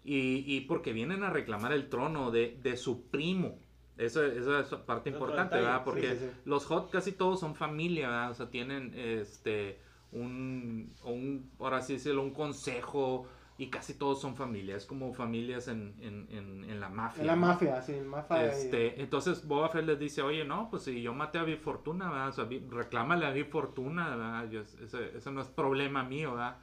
y, 0.03 0.43
y 0.45 0.61
porque 0.61 0.93
vienen 0.93 1.23
a 1.23 1.29
reclamar 1.29 1.71
el 1.73 1.89
trono 1.89 2.31
de, 2.31 2.57
de 2.61 2.77
su 2.77 3.03
primo. 3.07 3.57
Eso, 3.97 4.23
esa 4.25 4.59
es 4.61 4.67
parte 4.85 5.09
importante. 5.09 5.55
¿verdad? 5.55 5.83
Porque 5.83 6.11
Sí, 6.13 6.17
sí, 6.19 6.25
sí. 6.25 6.41
los 6.45 6.65
Hot 6.65 6.89
casi 6.91 7.11
todos 7.11 7.39
son 7.39 7.55
familia, 7.55 8.07
¿verdad? 8.09 8.31
O 8.31 8.33
sea, 8.33 8.49
tienen 8.49 8.93
este 8.95 9.79
un, 10.11 10.93
un 11.03 11.51
ahora 11.59 11.81
sí 11.81 11.93
decirlo, 11.93 12.21
un 12.23 12.31
consejo 12.33 13.27
y 13.57 13.69
casi 13.69 13.93
todos 13.95 14.21
son 14.21 14.35
familia. 14.35 14.75
Es 14.77 14.85
como 14.85 15.13
familias 15.13 15.67
en, 15.67 15.95
en, 16.01 16.27
en, 16.31 16.63
en 16.69 16.79
la 16.79 16.89
mafia. 16.89 17.21
en 17.21 17.27
la 17.27 17.35
¿no? 17.35 17.41
mafia 17.47 17.81
sí 17.81 17.93
mafia 18.01 18.41
Este, 18.45 19.01
entonces 19.01 19.45
Boba 19.45 19.69
Fett 19.69 19.85
les 19.85 19.99
dice, 19.99 20.21
oye, 20.21 20.45
no, 20.45 20.69
pues 20.69 20.83
si 20.83 21.01
yo 21.01 21.13
maté 21.13 21.37
a 21.37 21.43
Big 21.43 21.59
Fortuna, 21.59 22.09
¿verdad? 22.09 22.29
O 22.29 22.31
sea, 22.31 22.43
Vi- 22.45 22.65
reclámale 22.69 23.25
a 23.25 23.31
Big 23.31 23.49
Fortuna, 23.49 24.09
¿verdad? 24.09 24.49
Yo- 24.49 24.61
ese, 24.61 25.17
ese 25.17 25.31
no 25.31 25.41
es 25.41 25.47
problema 25.49 26.03
mío, 26.03 26.31
¿verdad? 26.31 26.57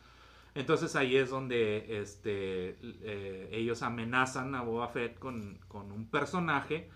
Entonces 0.54 0.96
ahí 0.96 1.16
es 1.16 1.30
donde 1.30 2.00
este, 2.00 2.76
eh, 2.82 3.48
ellos 3.52 3.82
amenazan 3.82 4.54
a 4.54 4.62
Boba 4.62 4.88
Fett 4.88 5.18
con, 5.18 5.58
con 5.68 5.92
un 5.92 6.08
personaje 6.10 6.90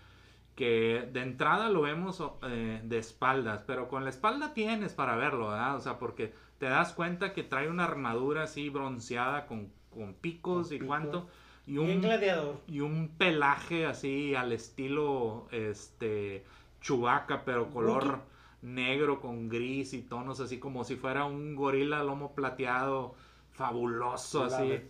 que 0.63 1.09
de 1.13 1.23
entrada 1.23 1.69
lo 1.71 1.83
vemos 1.83 2.23
eh, 2.45 2.81
de 2.85 2.99
espaldas, 2.99 3.65
pero 3.67 3.89
con 3.89 4.05
la 4.05 4.11
espalda 4.11 4.55
tienes 4.55 4.93
para 4.93 5.17
verlo, 5.17 5.49
¿verdad? 5.49 5.75
O 5.75 5.81
sea, 5.81 5.99
porque 5.99 6.33
te 6.59 6.67
das 6.67 6.93
cuenta 6.93 7.33
que 7.33 7.43
trae 7.43 7.69
una 7.69 7.83
armadura 7.83 8.45
así 8.45 8.69
bronceada 8.69 9.47
con, 9.47 9.73
con 9.91 10.15
picos 10.15 10.69
Con 10.69 10.77
y 10.77 10.79
pico. 10.79 10.87
cuánto. 10.87 11.29
Y 11.67 11.79
un, 11.79 12.01
gladiador. 12.01 12.61
y 12.69 12.79
un 12.79 13.09
pelaje 13.19 13.87
así 13.87 14.37
al 14.37 14.53
estilo 14.53 15.49
este 15.51 16.45
Chubaca, 16.81 17.45
pero 17.45 17.69
color 17.69 18.21
negro 18.61 19.21
con 19.21 19.49
gris 19.49 19.93
y 19.95 20.03
tonos 20.03 20.39
así 20.39 20.61
como 20.61 20.85
si 20.85 20.95
fuera 20.95 21.25
un 21.25 21.57
gorila 21.57 22.05
lomo 22.05 22.37
plateado 22.37 23.17
fabuloso 23.51 24.45
así. 24.45 24.81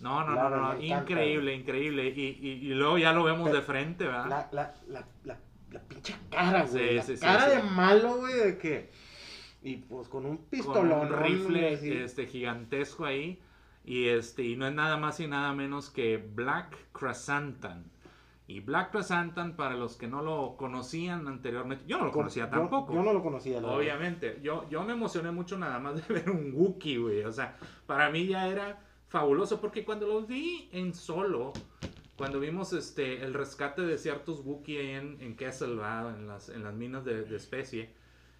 No, 0.00 0.24
no, 0.24 0.34
no, 0.34 0.50
no, 0.74 0.80
increíble, 0.82 1.54
increíble. 1.54 2.08
Y, 2.08 2.38
y, 2.40 2.48
y 2.70 2.74
luego 2.74 2.98
ya 2.98 3.12
lo 3.12 3.22
vemos 3.24 3.44
Pero- 3.48 3.56
de 3.60 3.62
frente, 3.62 4.04
¿verdad? 4.06 4.26
la, 4.28 4.48
la, 4.52 4.74
la, 4.88 5.06
la, 5.24 5.38
la 5.70 5.80
pinche 5.80 6.14
cara, 6.30 6.64
güey. 6.64 6.88
Sí, 6.88 6.94
la 6.96 7.02
sí, 7.02 7.16
sí, 7.16 7.22
cara 7.22 7.50
sí. 7.50 7.56
de 7.56 7.62
malo, 7.62 8.16
güey, 8.16 8.34
de 8.34 8.58
que. 8.58 8.90
Y 9.62 9.76
pues 9.76 10.08
con 10.08 10.26
un 10.26 10.38
con 10.38 10.46
pistolón. 10.46 10.92
un 11.02 11.08
¿no? 11.10 11.16
rifle 11.16 12.02
este 12.04 12.26
gigantesco 12.26 13.04
ahí 13.04 13.40
y 13.84 14.08
este 14.08 14.42
y 14.42 14.56
no 14.56 14.66
es 14.66 14.74
nada 14.74 14.96
más 14.96 15.20
y 15.20 15.28
nada 15.28 15.52
menos 15.54 15.88
que 15.88 16.16
Black 16.16 16.76
Chrysanthemum 16.98 17.84
y 18.48 18.58
Black 18.60 18.90
Chrysanthemum 18.90 19.52
para 19.52 19.76
los 19.76 19.96
que 19.96 20.08
no 20.08 20.20
lo 20.22 20.56
conocían 20.56 21.28
anteriormente 21.28 21.84
yo 21.86 21.98
no 21.98 22.06
lo 22.06 22.10
conocía 22.12 22.50
tampoco 22.50 22.92
Yo, 22.92 23.02
no 23.04 23.12
lo 23.12 23.22
conocía, 23.22 23.60
la 23.60 23.68
obviamente 23.68 24.40
yo 24.42 24.68
yo 24.68 24.82
me 24.82 24.94
emocioné 24.94 25.30
mucho 25.30 25.56
nada 25.58 25.78
más 25.78 25.94
de 25.94 26.02
ver 26.14 26.28
un 26.30 26.52
Wookiee 26.54 26.98
güey 26.98 27.22
o 27.24 27.32
sea 27.32 27.56
para 27.86 28.10
mí 28.10 28.26
ya 28.26 28.48
era 28.48 28.80
fabuloso 29.12 29.60
porque 29.60 29.84
cuando 29.84 30.06
lo 30.06 30.22
vi 30.22 30.68
en 30.72 30.94
solo 30.94 31.52
cuando 32.16 32.40
vimos 32.40 32.72
este 32.72 33.22
el 33.22 33.34
rescate 33.34 33.82
de 33.82 33.98
ciertos 33.98 34.40
Wookiee 34.44 34.94
en, 34.96 35.18
en 35.20 35.36
Kessel 35.36 35.76
¿verdad? 35.76 36.16
en 36.16 36.26
las 36.26 36.48
en 36.48 36.64
las 36.64 36.72
minas 36.74 37.04
de, 37.04 37.22
de 37.22 37.36
especie 37.36 37.90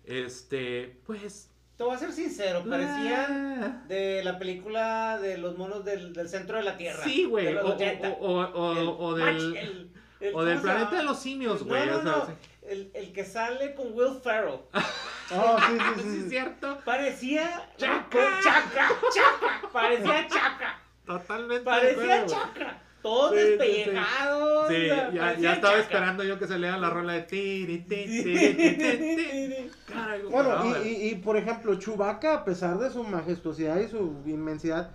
este 0.07 0.99
pues 1.07 1.51
Te 1.77 1.85
voy 1.85 1.95
a 1.95 1.99
ser 1.99 2.13
sincero, 2.13 2.65
parecían 2.69 3.85
de 3.89 4.23
la 4.25 4.39
película 4.39 5.19
de 5.21 5.37
los 5.39 5.57
monos 5.59 5.85
del, 5.85 6.13
del 6.13 6.29
centro 6.29 6.57
de 6.59 6.63
la 6.65 6.77
Tierra. 6.77 7.03
Sí, 7.05 7.25
güey. 7.25 7.53
los 7.53 7.65
O, 7.65 7.75
80. 7.75 8.09
o- 8.09 8.15
o- 8.15 8.53
o- 8.53 8.73
El 8.79 8.89
o 8.89 9.17
Mach- 9.17 9.25
del, 9.25 9.57
el- 9.57 9.91
el- 10.21 10.35
o 10.35 10.45
del 10.45 10.57
¿cómo 10.59 10.69
se 10.69 10.73
planeta 10.75 10.97
de 10.99 11.03
los 11.05 11.19
simios, 11.21 11.61
No, 11.63 11.67
güey. 11.69 11.87
no, 11.87 11.99
o 11.99 12.03
sea, 12.03 12.13
no. 12.13 12.27
El, 12.69 12.91
el 12.95 13.13
que 13.13 13.25
sale 13.25 13.75
con 13.75 13.93
Will 13.93 14.15
Ferrell. 14.23 14.61
Oh, 15.35 15.57
sí, 15.59 15.79
sí, 15.79 16.03
Sí, 16.03 16.23
sí, 16.23 16.29
cierto. 16.29 16.79
Parecía. 16.85 17.69
Chaca. 17.77 18.41
Chaca, 18.43 18.89
chaca. 19.15 19.69
Parecía 19.73 20.27
chaca. 20.29 20.79
Totalmente. 21.07 21.65
Parecía 21.65 22.27
chaca. 22.27 22.83
Todos 23.03 23.33
Sí, 23.33 23.59
sí, 23.61 23.85
sí. 23.85 24.87
ya, 24.87 25.35
ya 25.37 25.53
estaba 25.55 25.73
chaca. 25.75 25.79
esperando 25.81 26.23
yo 26.23 26.39
que 26.39 26.47
se 26.47 26.57
lea 26.57 26.77
la 26.77 26.89
rola 26.89 27.15
de 27.15 27.23
tiri, 27.23 27.79
ti, 27.81 28.05
ti, 28.07 28.23
ti, 28.23 28.55
ti, 28.55 28.77
ti. 28.77 29.71
Caray, 29.93 30.21
güey, 30.21 30.33
Bueno, 30.33 30.59
no, 30.63 30.85
y, 30.85 30.89
y, 30.89 31.09
y, 31.11 31.15
por 31.17 31.37
ejemplo, 31.37 31.75
Chewbacca, 31.75 32.35
a 32.35 32.45
pesar 32.45 32.79
de 32.79 32.91
su 32.91 33.03
majestuosidad 33.03 33.81
y 33.81 33.89
su 33.89 34.23
inmensidad, 34.27 34.91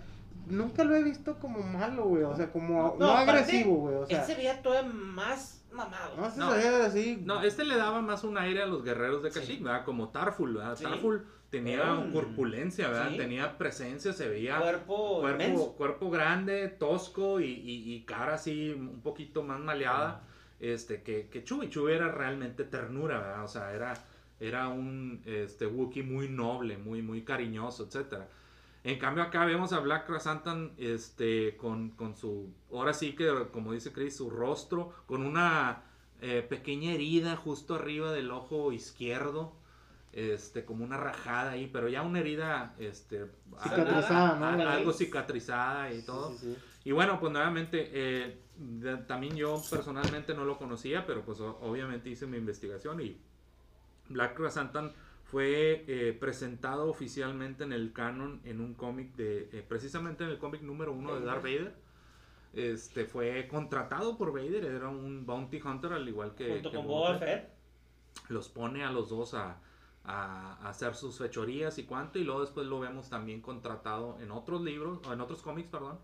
nunca 0.46 0.84
lo 0.84 0.96
he 0.96 1.02
visto 1.02 1.38
como 1.38 1.60
malo, 1.62 2.04
güey. 2.04 2.22
O 2.22 2.34
sea, 2.34 2.50
como 2.50 2.96
no, 2.98 3.10
aparte, 3.10 3.30
agresivo, 3.30 3.74
güey. 3.76 3.94
O 3.96 4.06
sea, 4.06 4.20
Él 4.20 4.26
se 4.26 4.34
veía 4.36 4.62
todavía 4.62 4.90
más 4.90 5.57
mamado. 5.78 6.16
no 6.16 6.50
No. 6.50 6.84
así. 6.84 7.22
No, 7.24 7.42
este 7.42 7.64
le 7.64 7.76
daba 7.76 8.00
más 8.02 8.24
un 8.24 8.36
aire 8.36 8.62
a 8.62 8.66
los 8.66 8.82
guerreros 8.84 9.22
de 9.22 9.30
Kashyyyk, 9.30 9.62
¿verdad? 9.62 9.84
Como 9.84 10.10
Tarful, 10.10 10.54
¿verdad? 10.54 10.76
Sí. 10.76 10.84
Tarful 10.84 11.24
tenía 11.50 11.94
un- 11.94 12.12
corpulencia, 12.12 12.88
¿verdad? 12.88 13.10
Sí. 13.10 13.16
Tenía 13.16 13.56
presencia, 13.56 14.12
se 14.12 14.28
veía 14.28 14.58
Cuerpo, 14.60 15.20
cuerpo, 15.20 15.74
cuerpo 15.76 16.10
grande, 16.10 16.68
tosco 16.68 17.40
y, 17.40 17.46
y- 17.46 17.94
y 17.94 18.02
cara 18.04 18.34
así 18.34 18.70
un 18.78 19.00
poquito 19.00 19.42
más 19.42 19.58
maleada. 19.60 20.22
Este, 20.60 21.02
que, 21.02 21.28
que 21.28 21.44
Chewie. 21.44 21.70
Chewie 21.70 21.94
era 21.94 22.08
realmente 22.10 22.64
ternura, 22.64 23.18
¿verdad? 23.20 23.44
O 23.44 23.48
sea, 23.48 23.72
era, 23.72 23.94
era 24.40 24.66
un 24.68 25.22
este, 25.24 25.66
Wookiee 25.66 26.02
muy 26.02 26.28
noble, 26.28 26.76
muy, 26.78 27.00
muy 27.00 27.22
cariñoso, 27.22 27.84
etcétera. 27.86 28.28
En 28.88 28.98
cambio 28.98 29.22
acá 29.22 29.44
vemos 29.44 29.74
a 29.74 29.80
Black 29.80 30.06
Krasantan 30.06 30.72
este, 30.78 31.56
con, 31.58 31.90
con 31.90 32.16
su, 32.16 32.54
ahora 32.72 32.94
sí 32.94 33.14
que 33.14 33.28
como 33.52 33.72
dice 33.74 33.92
Chris, 33.92 34.16
su 34.16 34.30
rostro, 34.30 34.94
con 35.06 35.26
una 35.26 35.82
eh, 36.22 36.40
pequeña 36.48 36.92
herida 36.92 37.36
justo 37.36 37.74
arriba 37.74 38.12
del 38.12 38.30
ojo 38.30 38.72
izquierdo, 38.72 39.52
este, 40.12 40.64
como 40.64 40.84
una 40.84 40.96
rajada 40.96 41.50
ahí, 41.50 41.68
pero 41.70 41.88
ya 41.88 42.00
una 42.00 42.20
herida, 42.20 42.74
este, 42.78 43.26
Cicatrizada, 43.62 44.52
algo 44.52 44.64
nariz. 44.64 44.96
cicatrizada 44.96 45.92
y 45.92 46.00
todo. 46.06 46.30
Sí, 46.30 46.38
sí, 46.38 46.54
sí. 46.54 46.88
Y 46.88 46.92
bueno, 46.92 47.20
pues 47.20 47.30
nuevamente, 47.30 47.90
eh, 47.92 48.38
de- 48.56 48.96
también 48.98 49.36
yo 49.36 49.60
personalmente 49.68 50.32
no 50.32 50.46
lo 50.46 50.56
conocía, 50.56 51.04
pero 51.06 51.20
pues 51.26 51.40
obviamente 51.40 52.08
hice 52.08 52.26
mi 52.26 52.38
investigación 52.38 53.02
y 53.02 53.20
Black 54.08 54.34
Krasantan 54.34 54.92
fue 55.30 55.84
eh, 55.88 56.16
presentado 56.18 56.88
oficialmente 56.90 57.62
en 57.64 57.72
el 57.72 57.92
canon 57.92 58.40
en 58.44 58.60
un 58.60 58.74
cómic 58.74 59.14
de, 59.14 59.48
eh, 59.52 59.64
precisamente 59.68 60.24
en 60.24 60.30
el 60.30 60.38
cómic 60.38 60.62
número 60.62 60.92
uno 60.92 61.14
de 61.18 61.24
Darth 61.26 61.42
Vader. 61.42 61.74
Este 62.54 63.04
fue 63.04 63.46
contratado 63.46 64.16
por 64.16 64.32
Vader, 64.32 64.64
era 64.64 64.88
un 64.88 65.26
bounty 65.26 65.60
hunter 65.60 65.92
al 65.92 66.08
igual 66.08 66.34
que, 66.34 66.48
Junto 66.54 66.70
que 66.70 66.76
con 66.78 66.86
Boba 66.86 67.18
Fett 67.18 67.50
los 68.30 68.48
pone 68.48 68.84
a 68.84 68.90
los 68.90 69.10
dos 69.10 69.34
a, 69.34 69.60
a- 70.04 70.54
a 70.62 70.68
hacer 70.70 70.94
sus 70.94 71.18
fechorías 71.18 71.76
y 71.78 71.84
cuánto 71.84 72.18
y 72.18 72.24
luego 72.24 72.40
después 72.40 72.66
lo 72.66 72.80
vemos 72.80 73.10
también 73.10 73.42
contratado 73.42 74.18
en 74.20 74.30
otros 74.30 74.62
libros 74.62 75.00
o 75.06 75.12
en 75.12 75.20
otros 75.20 75.42
cómics 75.42 75.68
perdón 75.68 75.98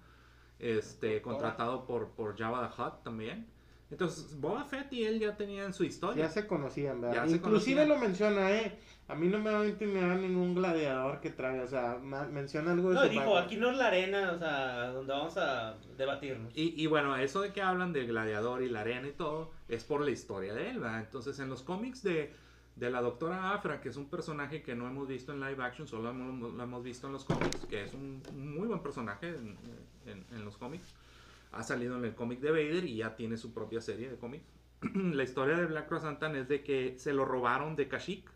este 0.59 1.23
contratado 1.23 1.87
por 1.87 2.11
por 2.11 2.37
Java 2.37 2.71
the 2.77 2.81
Hutt 2.83 3.03
también 3.03 3.47
Entonces, 3.91 4.39
Boba 4.39 4.65
Fett 4.65 4.93
y 4.93 5.05
él 5.05 5.19
ya 5.21 5.37
tenían 5.37 5.73
su 5.73 5.85
historia. 5.85 6.27
Ya 6.27 6.31
se 6.31 6.47
conocían, 6.47 7.01
¿verdad? 7.01 7.27
Ya 7.27 7.35
Inclusive 7.37 7.83
conocían. 7.83 7.89
lo 7.89 7.99
menciona, 7.99 8.51
¿eh? 8.53 8.79
A 9.07 9.15
mí 9.15 9.29
no 9.29 9.39
me 9.39 9.51
va 9.51 9.61
a 9.61 9.67
intimidar 9.67 10.17
ningún 10.17 10.55
gladiador 10.55 11.21
que 11.21 11.29
traiga, 11.29 11.65
o 11.65 11.67
sea, 11.67 11.99
menciona 11.99 12.73
algo 12.73 12.89
de 12.89 12.95
No, 12.95 13.03
su 13.03 13.09
dijo, 13.11 13.37
aquí 13.37 13.57
no 13.57 13.71
es 13.71 13.77
la 13.77 13.89
arena, 13.89 14.33
o 14.33 14.39
sea, 14.39 14.87
donde 14.93 15.13
vamos 15.13 15.37
a 15.37 15.77
debatirnos. 15.99 16.51
Y, 16.57 16.81
y 16.83 16.87
bueno, 16.87 17.15
eso 17.17 17.43
de 17.43 17.53
que 17.53 17.61
hablan 17.61 17.93
del 17.93 18.07
gladiador 18.07 18.63
y 18.63 18.71
la 18.71 18.81
arena 18.81 19.07
y 19.07 19.13
todo, 19.13 19.51
es 19.69 19.85
por 19.85 20.01
la 20.01 20.11
historia 20.11 20.55
de 20.55 20.71
él, 20.71 20.79
¿verdad? 20.81 21.01
Entonces, 21.01 21.39
en 21.39 21.51
los 21.51 21.63
cómics 21.63 22.03
de, 22.03 22.33
de 22.77 22.91
la 22.91 23.03
doctora 23.03 23.53
Afra, 23.53 23.83
que 23.83 23.91
es 23.91 23.97
un 23.97 24.09
personaje 24.09 24.63
que 24.63 24.75
no 24.75 24.87
hemos 24.89 25.07
visto 25.07 25.33
en 25.35 25.41
live 25.41 25.63
action, 25.63 25.87
solo 25.87 26.09
hemos- 26.09 26.55
lo 26.55 26.63
hemos 26.63 26.83
visto 26.83 27.07
en 27.07 27.13
los 27.13 27.25
cómics, 27.27 27.67
que 27.69 27.85
es 27.85 27.93
un 27.93 28.23
muy 28.33 28.67
buen 28.67 28.81
personaje 28.81 29.29
en, 29.29 29.59
en- 30.07 30.25
en 30.35 30.45
los 30.47 30.57
cómics. 30.57 30.95
Ha 31.53 31.63
salido 31.63 31.99
en 31.99 32.07
el 32.07 32.15
cómic 32.15 32.41
de 32.41 32.51
Vader 32.53 32.85
y 32.87 32.97
ya 32.97 33.15
tiene 33.17 33.37
su 33.37 33.53
propia 33.53 33.83
serie 33.83 34.09
de 34.09 34.17
cómics. 34.17 34.47
la 34.95 35.23
historia 35.23 35.59
de 35.59 35.67
Black 35.67 35.89
Krrsantan 35.91 36.37
es 36.37 36.49
de 36.49 36.63
que 36.63 36.95
se 36.99 37.13
lo 37.13 37.27
robaron 37.27 37.77
de 37.77 37.87
Kashyyyk 37.87 38.31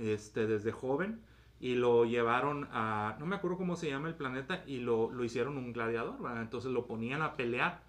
este, 0.00 0.46
desde 0.46 0.72
joven 0.72 1.20
y 1.60 1.74
lo 1.74 2.06
llevaron 2.06 2.68
a, 2.72 3.16
no 3.20 3.26
me 3.26 3.36
acuerdo 3.36 3.58
cómo 3.58 3.76
se 3.76 3.90
llama 3.90 4.08
el 4.08 4.14
planeta, 4.14 4.64
y 4.66 4.78
lo, 4.78 5.10
lo 5.10 5.24
hicieron 5.24 5.58
un 5.58 5.74
gladiador, 5.74 6.20
¿verdad? 6.20 6.40
entonces 6.40 6.72
lo 6.72 6.86
ponían 6.86 7.20
a 7.22 7.36
pelear. 7.36 7.82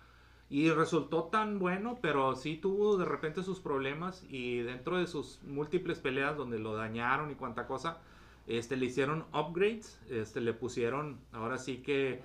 Y 0.50 0.70
resultó 0.70 1.24
tan 1.26 1.60
bueno, 1.60 1.98
pero 2.02 2.36
sí 2.36 2.58
tuvo 2.58 2.98
de 2.98 3.06
repente 3.06 3.42
sus 3.42 3.62
problemas 3.62 4.26
y 4.30 4.60
dentro 4.60 4.98
de 4.98 5.08
sus 5.08 5.42
múltiples 5.44 6.00
peleas 6.00 6.36
donde 6.36 6.60
lo 6.60 6.76
dañaron 6.76 7.32
y 7.32 7.36
cuanta 7.36 7.66
cosa, 7.68 8.00
este, 8.48 8.76
le 8.76 8.88
hicieron 8.88 9.24
upgrades, 9.34 9.98
este, 10.10 10.42
le 10.42 10.54
pusieron 10.54 11.22
ahora 11.32 11.58
sí 11.58 11.78
que 11.78 12.22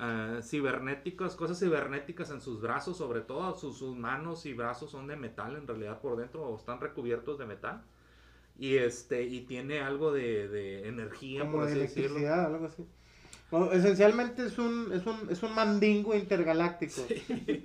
eh, 0.00 0.40
cibernéticos, 0.42 1.36
cosas 1.36 1.60
cibernéticas 1.60 2.30
en 2.30 2.40
sus 2.40 2.60
brazos, 2.60 2.96
sobre 2.96 3.20
todo 3.20 3.54
sus, 3.56 3.78
sus 3.78 3.94
manos 3.94 4.44
y 4.46 4.54
brazos 4.54 4.90
son 4.90 5.06
de 5.06 5.14
metal 5.14 5.54
en 5.54 5.68
realidad 5.68 6.00
por 6.00 6.16
dentro 6.16 6.42
o 6.42 6.56
están 6.56 6.80
recubiertos 6.80 7.38
de 7.38 7.46
metal. 7.46 7.84
Y 8.58 8.76
este 8.76 9.22
y 9.22 9.42
tiene 9.42 9.80
algo 9.80 10.12
de, 10.12 10.48
de 10.48 10.88
energía, 10.88 11.40
como 11.40 11.52
por 11.58 11.66
de 11.66 11.72
así 11.72 11.80
decirlo. 11.80 12.18
electricidad, 12.18 12.46
algo 12.46 12.66
así. 12.66 12.84
Esencialmente 13.72 14.44
es 14.44 14.58
un, 14.58 14.90
es, 14.92 15.06
un, 15.06 15.28
es 15.30 15.42
un 15.42 15.54
mandingo 15.54 16.14
intergaláctico. 16.14 17.06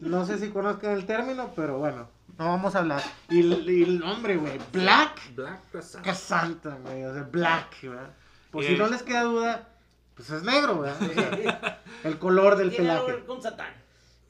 No 0.01 0.25
sé 0.25 0.37
si 0.37 0.49
conozcan 0.49 0.91
el 0.91 1.05
término, 1.05 1.51
pero 1.55 1.77
bueno, 1.79 2.07
no 2.37 2.45
vamos 2.45 2.73
a 2.75 2.79
hablar. 2.79 3.01
Y, 3.29 3.41
el- 3.41 3.69
y 3.69 3.83
el 3.83 3.99
nombre, 3.99 4.37
güey, 4.37 4.57
Black 4.71 5.19
Black. 5.35 5.59
Casanta, 6.03 6.77
güey, 6.83 7.03
o 7.03 7.13
sea, 7.13 7.23
Black, 7.23 7.81
¿verdad? 7.81 8.13
Por 8.51 8.63
si 8.63 8.77
no 8.77 8.87
les 8.87 9.03
queda 9.03 9.23
duda, 9.23 9.69
pues 10.15 10.29
es 10.29 10.43
negro, 10.43 10.79
¿verdad? 10.79 11.01
O 11.01 11.13
sea, 11.13 11.81
el 12.05 12.17
color 12.19 12.55
del 12.55 12.69
Tiene 12.69 12.91
algo 12.91 13.07
pelaje. 13.07 13.25
con 13.25 13.41
Satán. 13.41 13.73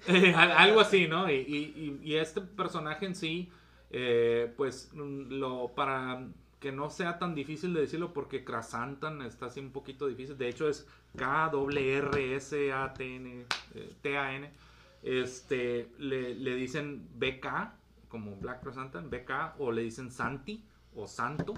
Eh, 0.08 0.34
al- 0.38 0.52
algo 0.54 0.80
así, 0.80 1.08
¿no? 1.08 1.30
Y, 1.30 1.36
y- 1.36 2.00
y- 2.04 2.10
y 2.14 2.16
este 2.16 2.42
personaje 2.42 3.06
en 3.06 3.14
sí, 3.16 3.52
eh, 3.92 4.52
pues 4.58 4.90
lo 4.94 5.72
para 5.76 6.26
que 6.64 6.72
no 6.72 6.90
sea 6.90 7.20
tan 7.20 7.36
difícil 7.36 7.74
de 7.74 7.82
decirlo 7.82 8.14
porque 8.14 8.46
Krasantan 8.46 9.22
está 9.22 9.48
así 9.48 9.60
un 9.60 9.72
poquito 9.72 10.08
difícil. 10.08 10.38
De 10.38 10.48
hecho 10.48 10.70
es 10.70 10.88
K 11.18 11.50
W 11.52 11.98
R 11.98 12.36
S 12.38 12.72
A 12.72 12.94
T 12.94 13.18
N 13.18 13.46
eh, 13.76 13.94
T 14.02 14.18
A 14.18 14.34
N. 14.34 14.50
Este 15.04 15.92
le, 15.98 16.34
le 16.36 16.56
dicen 16.56 17.06
BK 17.16 17.74
como 18.08 18.38
Black 18.38 18.64
Krasantan, 18.64 19.10
BK 19.10 19.60
o 19.60 19.74
le 19.74 19.82
dicen 19.82 20.10
Santi 20.10 20.64
o 20.96 21.06
Santo. 21.06 21.54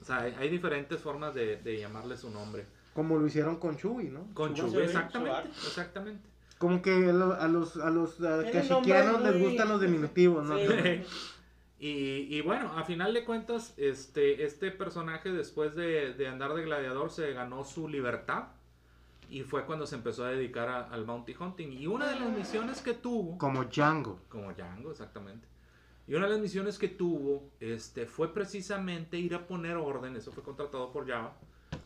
O 0.00 0.04
sea, 0.04 0.18
hay, 0.18 0.36
hay 0.38 0.48
diferentes 0.48 1.00
formas 1.00 1.34
de, 1.34 1.56
de 1.56 1.80
llamarle 1.80 2.16
su 2.16 2.30
nombre. 2.30 2.66
Como 2.94 3.18
lo 3.18 3.26
hicieron 3.26 3.56
con 3.56 3.76
Chewie, 3.76 4.10
¿no? 4.10 4.32
Con 4.32 4.54
Chewie, 4.54 4.70
su- 4.70 4.80
exactamente, 4.80 5.48
exactamente. 5.48 6.28
Como 6.58 6.80
que 6.80 6.92
a 7.10 7.48
los, 7.48 7.76
a 7.78 7.90
los 7.90 8.20
uh, 8.20 8.42
les 9.24 9.42
gustan 9.42 9.68
los 9.68 9.80
diminutivos, 9.80 10.46
¿no? 10.46 10.56
Sí. 10.56 10.64
Y, 11.78 12.34
y 12.34 12.40
bueno, 12.40 12.72
a 12.78 12.84
final 12.84 13.12
de 13.12 13.24
cuentas, 13.24 13.74
este, 13.76 14.44
este 14.44 14.70
personaje 14.70 15.30
después 15.30 15.74
de, 15.74 16.14
de 16.14 16.26
andar 16.28 16.54
de 16.54 16.62
gladiador 16.62 17.10
se 17.10 17.32
ganó 17.34 17.64
su 17.64 17.86
libertad 17.88 18.44
y 19.28 19.42
fue 19.42 19.66
cuando 19.66 19.86
se 19.86 19.96
empezó 19.96 20.24
a 20.24 20.30
dedicar 20.30 20.68
a- 20.68 20.88
al 20.88 21.04
bounty 21.04 21.34
hunting. 21.38 21.72
Y 21.72 21.86
una 21.86 22.08
de 22.08 22.18
las 22.18 22.30
misiones 22.30 22.80
que 22.80 22.94
tuvo, 22.94 23.36
Como 23.36 23.64
Django. 23.64 24.20
como 24.30 24.52
Django 24.54 24.90
exactamente, 24.90 25.46
y 26.08 26.14
una 26.14 26.26
de 26.26 26.32
las 26.32 26.40
misiones 26.40 26.78
que 26.78 26.88
tuvo 26.88 27.50
este, 27.60 28.06
fue 28.06 28.32
precisamente 28.32 29.18
ir 29.18 29.34
a 29.34 29.46
poner 29.46 29.76
orden, 29.76 30.16
eso 30.16 30.32
fue 30.32 30.42
contratado 30.42 30.90
por 30.92 31.06
Java, 31.06 31.34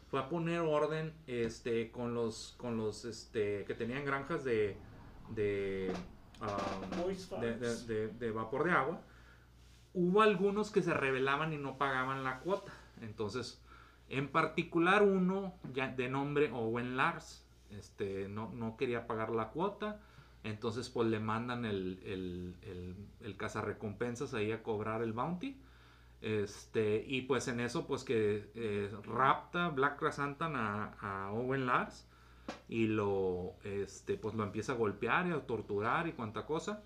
fue 0.09 0.21
a 0.21 0.29
poner 0.29 0.61
orden 0.61 1.13
este, 1.27 1.91
con 1.91 2.15
los, 2.15 2.55
con 2.59 2.77
los 2.77 3.05
este, 3.05 3.65
que 3.65 3.75
tenían 3.75 4.05
granjas 4.05 4.45
de, 4.45 4.77
de, 5.31 5.93
um, 6.43 7.41
de, 7.41 7.55
de- 7.87 8.09
de 8.09 8.31
vapor 8.31 8.65
de 8.65 8.71
agua. 8.73 9.01
Hubo 9.95 10.23
algunos 10.23 10.71
que 10.71 10.83
se 10.83 10.95
rebelaban 10.95 11.53
y 11.53 11.59
no 11.59 11.79
pagaban 11.79 12.25
la 12.25 12.41
cuota. 12.41 12.73
Entonces, 13.01 13.61
en 14.09 14.29
particular 14.29 15.03
uno 15.03 15.55
ya 15.73 15.89
de 15.89 16.09
nombre 16.09 16.51
Owen 16.53 16.97
Lars, 16.97 17.45
este, 17.71 18.29
no, 18.29 18.51
no 18.53 18.77
quería 18.77 19.07
pagar 19.07 19.31
la 19.31 19.49
cuota. 19.49 20.01
Entonces, 20.43 20.89
pues 20.89 21.09
le 21.09 21.21
mandan 21.21 21.65
el, 21.65 22.01
el, 22.05 22.55
el, 22.63 22.97
el 23.21 23.37
cazarrecompensas 23.37 24.33
ahí 24.33 24.53
a 24.53 24.63
cobrar 24.63 25.03
el 25.03 25.13
bounty. 25.13 25.57
Este, 26.23 27.05
y 27.07 27.23
pues 27.23 27.49
en 27.49 27.61
eso, 27.61 27.87
pues 27.87 28.05
que 28.05 28.51
eh, 28.55 28.91
rapta 29.05 29.69
Black 29.69 29.99
Krasantan 29.99 30.55
a, 30.55 30.95
a 31.01 31.33
Owen 31.33 31.67
Lars 31.67 32.07
y 32.69 32.87
lo, 32.87 33.55
este, 33.65 34.17
pues 34.17 34.35
lo 34.35 34.45
empieza 34.45 34.73
a 34.73 34.77
golpear 34.77 35.27
y 35.27 35.33
a 35.33 35.41
torturar 35.47 36.09
y 36.09 36.13
cuanta 36.13 36.47
cosa. 36.47 36.83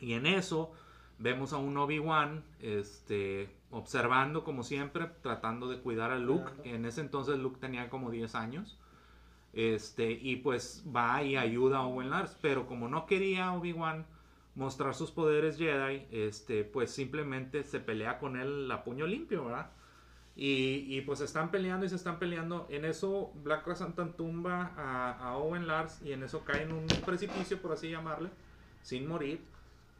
Y 0.00 0.12
en 0.14 0.26
eso 0.26 0.72
vemos 1.18 1.52
a 1.52 1.58
un 1.58 1.76
Obi-Wan 1.76 2.44
este, 2.60 3.48
observando 3.70 4.44
como 4.44 4.62
siempre, 4.62 5.06
tratando 5.22 5.68
de 5.68 5.78
cuidar 5.78 6.10
a 6.10 6.18
Luke. 6.18 6.52
En 6.64 6.84
ese 6.84 7.00
entonces 7.00 7.38
Luke 7.38 7.58
tenía 7.60 7.88
como 7.90 8.10
10 8.10 8.34
años. 8.34 8.78
Este, 9.52 10.10
y 10.10 10.36
pues 10.36 10.84
va 10.94 11.22
y 11.22 11.36
ayuda 11.36 11.78
a 11.78 11.86
Owen 11.86 12.10
Lars. 12.10 12.36
Pero 12.40 12.66
como 12.66 12.88
no 12.88 13.06
quería 13.06 13.52
Obi-Wan 13.52 14.06
mostrar 14.54 14.94
sus 14.94 15.10
poderes 15.10 15.58
Jedi, 15.58 16.06
este, 16.10 16.64
pues 16.64 16.90
simplemente 16.90 17.64
se 17.64 17.80
pelea 17.80 18.18
con 18.18 18.36
él 18.36 18.70
a 18.70 18.84
puño 18.84 19.06
limpio, 19.06 19.46
¿verdad? 19.46 19.70
Y, 20.36 20.86
y, 20.88 21.00
pues 21.02 21.20
están 21.20 21.52
peleando 21.52 21.86
y 21.86 21.88
se 21.88 21.94
están 21.94 22.18
peleando. 22.18 22.66
En 22.68 22.84
eso 22.84 23.32
Black 23.44 23.62
Krasantan 23.64 24.14
tumba 24.14 24.72
a, 24.76 25.12
a 25.12 25.36
Owen 25.36 25.68
Lars 25.68 26.02
y 26.02 26.12
en 26.12 26.24
eso 26.24 26.44
cae 26.44 26.62
en 26.62 26.72
un 26.72 26.86
precipicio, 27.06 27.62
por 27.62 27.70
así 27.70 27.88
llamarle, 27.88 28.30
sin 28.82 29.06
morir. 29.06 29.40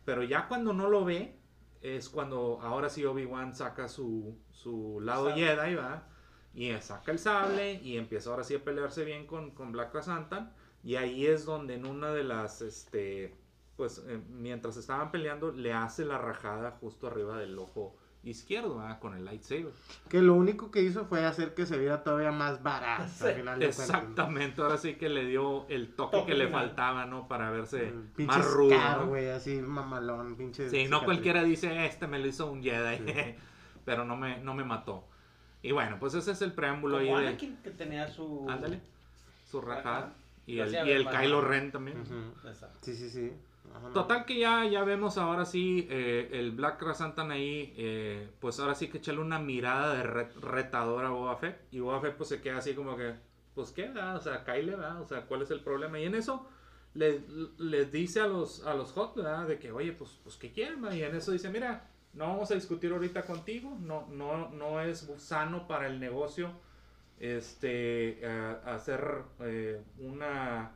Pero 0.04 0.22
ya 0.22 0.48
cuando 0.48 0.72
no 0.72 0.88
lo 0.88 1.04
ve, 1.04 1.38
es 1.80 2.08
cuando 2.08 2.60
ahora 2.62 2.88
sí 2.88 3.04
Obi-Wan 3.04 3.54
saca 3.54 3.88
su, 3.88 4.38
su 4.50 5.00
lado 5.00 5.30
Sable. 5.30 5.44
Jedi, 5.44 5.74
¿verdad? 5.74 6.06
Y 6.54 6.72
saca 6.80 7.10
el 7.10 7.18
sable 7.18 7.74
y 7.74 7.96
empieza 7.96 8.30
ahora 8.30 8.44
sí 8.44 8.54
a 8.54 8.64
pelearse 8.64 9.04
bien 9.04 9.26
con, 9.26 9.50
con 9.50 9.72
Black 9.72 9.90
Krasantan. 9.90 10.52
Y 10.82 10.96
ahí 10.96 11.26
es 11.26 11.44
donde 11.44 11.74
en 11.74 11.86
una 11.86 12.12
de 12.12 12.24
las, 12.24 12.62
este, 12.62 13.34
pues 13.76 14.04
eh, 14.06 14.20
mientras 14.28 14.76
estaban 14.76 15.10
peleando, 15.10 15.50
le 15.50 15.72
hace 15.72 16.04
la 16.04 16.18
rajada 16.18 16.72
justo 16.72 17.06
arriba 17.06 17.38
del 17.38 17.58
ojo 17.58 17.96
izquierdo, 18.24 18.76
¿verdad? 18.76 18.98
Con 18.98 19.14
el 19.14 19.24
lightsaber. 19.24 19.72
Que 20.08 20.22
lo 20.22 20.34
único 20.34 20.70
que 20.70 20.82
hizo 20.82 21.04
fue 21.06 21.24
hacer 21.24 21.54
que 21.54 21.66
se 21.66 21.78
viera 21.78 22.02
todavía 22.02 22.32
más 22.32 22.62
barato. 22.62 23.04
Sí, 23.08 23.26
al 23.26 23.34
final 23.34 23.58
de 23.58 23.66
cuentas, 23.66 23.88
¿no? 23.88 23.98
Exactamente, 23.98 24.62
ahora 24.62 24.78
sí 24.78 24.94
que 24.94 25.08
le 25.08 25.26
dio 25.26 25.66
el 25.68 25.94
toque, 25.94 26.18
Toque 26.18 26.32
que 26.32 26.38
le 26.38 26.48
faltaba, 26.48 27.06
¿no? 27.06 27.28
Para 27.28 27.50
verse 27.50 27.92
pinche 28.16 28.38
más 28.38 28.46
rudo. 28.46 28.74
Scar, 28.74 29.06
¿no? 29.06 29.34
así 29.34 29.56
mamalón, 29.56 30.36
pinche. 30.36 30.68
Sí, 30.70 30.86
no 30.88 31.04
cualquiera 31.04 31.42
dice, 31.42 31.86
este 31.86 32.06
me 32.06 32.18
lo 32.18 32.26
hizo 32.26 32.50
un 32.50 32.62
Jedi, 32.62 33.36
pero 33.84 34.04
no 34.04 34.16
me, 34.16 34.38
no 34.38 34.54
me 34.54 34.64
mató. 34.64 35.04
Y 35.62 35.72
bueno, 35.72 35.96
pues 35.98 36.14
ese 36.14 36.32
es 36.32 36.42
el 36.42 36.52
preámbulo 36.52 36.98
Como 36.98 37.16
ahí 37.16 37.22
de... 37.22 37.28
Anakin, 37.28 37.56
que 37.58 37.70
tenía 37.70 38.06
su... 38.06 38.46
Ándale, 38.48 38.80
su 39.50 39.60
rajada. 39.60 40.12
Y 40.46 40.58
el, 40.58 40.72
y 40.72 40.90
el 40.90 41.08
Kylo 41.08 41.40
Ren 41.40 41.72
también. 41.72 42.04
Exacto. 42.44 42.78
Sí, 42.82 42.94
sí, 42.94 43.08
sí. 43.08 43.32
Total 43.92 44.24
que 44.24 44.38
ya, 44.38 44.64
ya 44.66 44.84
vemos 44.84 45.18
ahora 45.18 45.44
sí 45.44 45.86
eh, 45.90 46.28
el 46.32 46.52
Black 46.52 46.78
Krasantan 46.78 47.30
ahí, 47.30 47.74
eh, 47.76 48.30
pues 48.40 48.58
ahora 48.60 48.74
sí 48.74 48.88
que 48.88 48.98
echarle 48.98 49.20
una 49.20 49.38
mirada 49.38 49.94
de 49.94 50.02
re- 50.02 50.32
retador 50.40 51.04
a 51.04 51.10
Boba 51.10 51.36
Fett. 51.36 51.60
Y 51.72 51.80
Boba 51.80 52.00
Fett 52.00 52.16
pues 52.16 52.28
se 52.28 52.40
queda 52.40 52.58
así 52.58 52.74
como 52.74 52.96
que, 52.96 53.14
pues 53.54 53.70
qué, 53.72 53.88
¿verdad? 53.88 54.16
o 54.16 54.20
sea, 54.20 54.44
Kyle, 54.44 54.70
¿verdad? 54.70 55.00
O 55.00 55.06
sea, 55.06 55.22
¿cuál 55.26 55.42
es 55.42 55.50
el 55.50 55.60
problema? 55.60 55.98
Y 55.98 56.04
en 56.04 56.14
eso 56.14 56.48
le- 56.94 57.22
les 57.58 57.90
dice 57.92 58.20
a 58.20 58.26
los, 58.26 58.64
a 58.66 58.74
los 58.74 58.92
Hot, 58.92 59.14
¿verdad? 59.16 59.46
De 59.46 59.58
que, 59.58 59.72
oye, 59.72 59.92
pues, 59.92 60.18
pues 60.22 60.36
¿qué 60.36 60.52
quieren? 60.52 60.80
¿verdad? 60.82 60.96
Y 60.96 61.02
en 61.02 61.14
eso 61.16 61.32
dice, 61.32 61.50
mira, 61.50 61.88
no 62.12 62.26
vamos 62.28 62.50
a 62.52 62.54
discutir 62.54 62.92
ahorita 62.92 63.22
contigo, 63.24 63.76
no, 63.80 64.06
no, 64.08 64.50
no 64.50 64.80
es 64.80 65.00
sano 65.18 65.66
para 65.66 65.88
el 65.88 65.98
negocio 65.98 66.50
este, 67.18 68.24
hacer 68.66 69.22
eh, 69.40 69.82
una, 69.98 70.72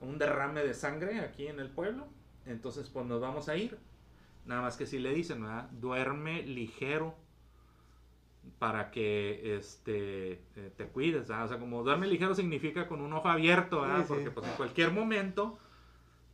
un 0.00 0.18
derrame 0.18 0.62
de 0.64 0.74
sangre 0.74 1.20
aquí 1.20 1.46
en 1.46 1.60
el 1.60 1.68
pueblo. 1.70 2.06
Entonces, 2.46 2.88
pues 2.88 3.06
nos 3.06 3.20
vamos 3.20 3.48
a 3.48 3.56
ir. 3.56 3.78
Nada 4.46 4.62
más 4.62 4.76
que 4.76 4.86
si 4.86 4.98
le 4.98 5.12
dicen, 5.14 5.42
¿verdad? 5.42 5.68
Duerme 5.70 6.42
ligero 6.42 7.14
para 8.58 8.90
que 8.90 9.56
este, 9.56 10.32
eh, 10.56 10.72
te 10.76 10.86
cuides. 10.86 11.28
¿verdad? 11.28 11.44
O 11.44 11.48
sea, 11.48 11.58
como 11.58 11.82
duerme 11.82 12.06
ligero 12.06 12.34
significa 12.34 12.86
con 12.88 13.00
un 13.00 13.12
ojo 13.12 13.28
abierto, 13.28 13.82
¿verdad? 13.82 13.98
Sí, 13.98 14.02
sí. 14.04 14.08
Porque 14.14 14.30
pues 14.30 14.46
en 14.46 14.52
cualquier 14.54 14.90
momento 14.92 15.58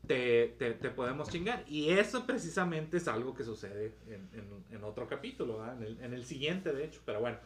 te, 0.06 0.55
te- 0.59 0.74
te 0.74 0.90
podemos 0.90 1.28
chingar. 1.28 1.64
Y 1.68 1.90
eso 1.90 2.24
precisamente 2.26 2.97
es 2.98 3.09
algo 3.09 3.34
que 3.34 3.43
sucede 3.44 3.94
en, 4.06 4.28
en- 4.38 4.64
en 4.76 4.84
otro 4.84 5.06
capítulo, 5.09 5.59
¿verdad? 5.59 5.76
en, 5.78 5.82
el, 5.82 6.01
en 6.01 6.14
el 6.14 6.24
siguiente, 6.24 6.72
de 6.72 6.84
hecho. 6.84 7.01
Pero 7.05 7.20
bueno, 7.20 7.38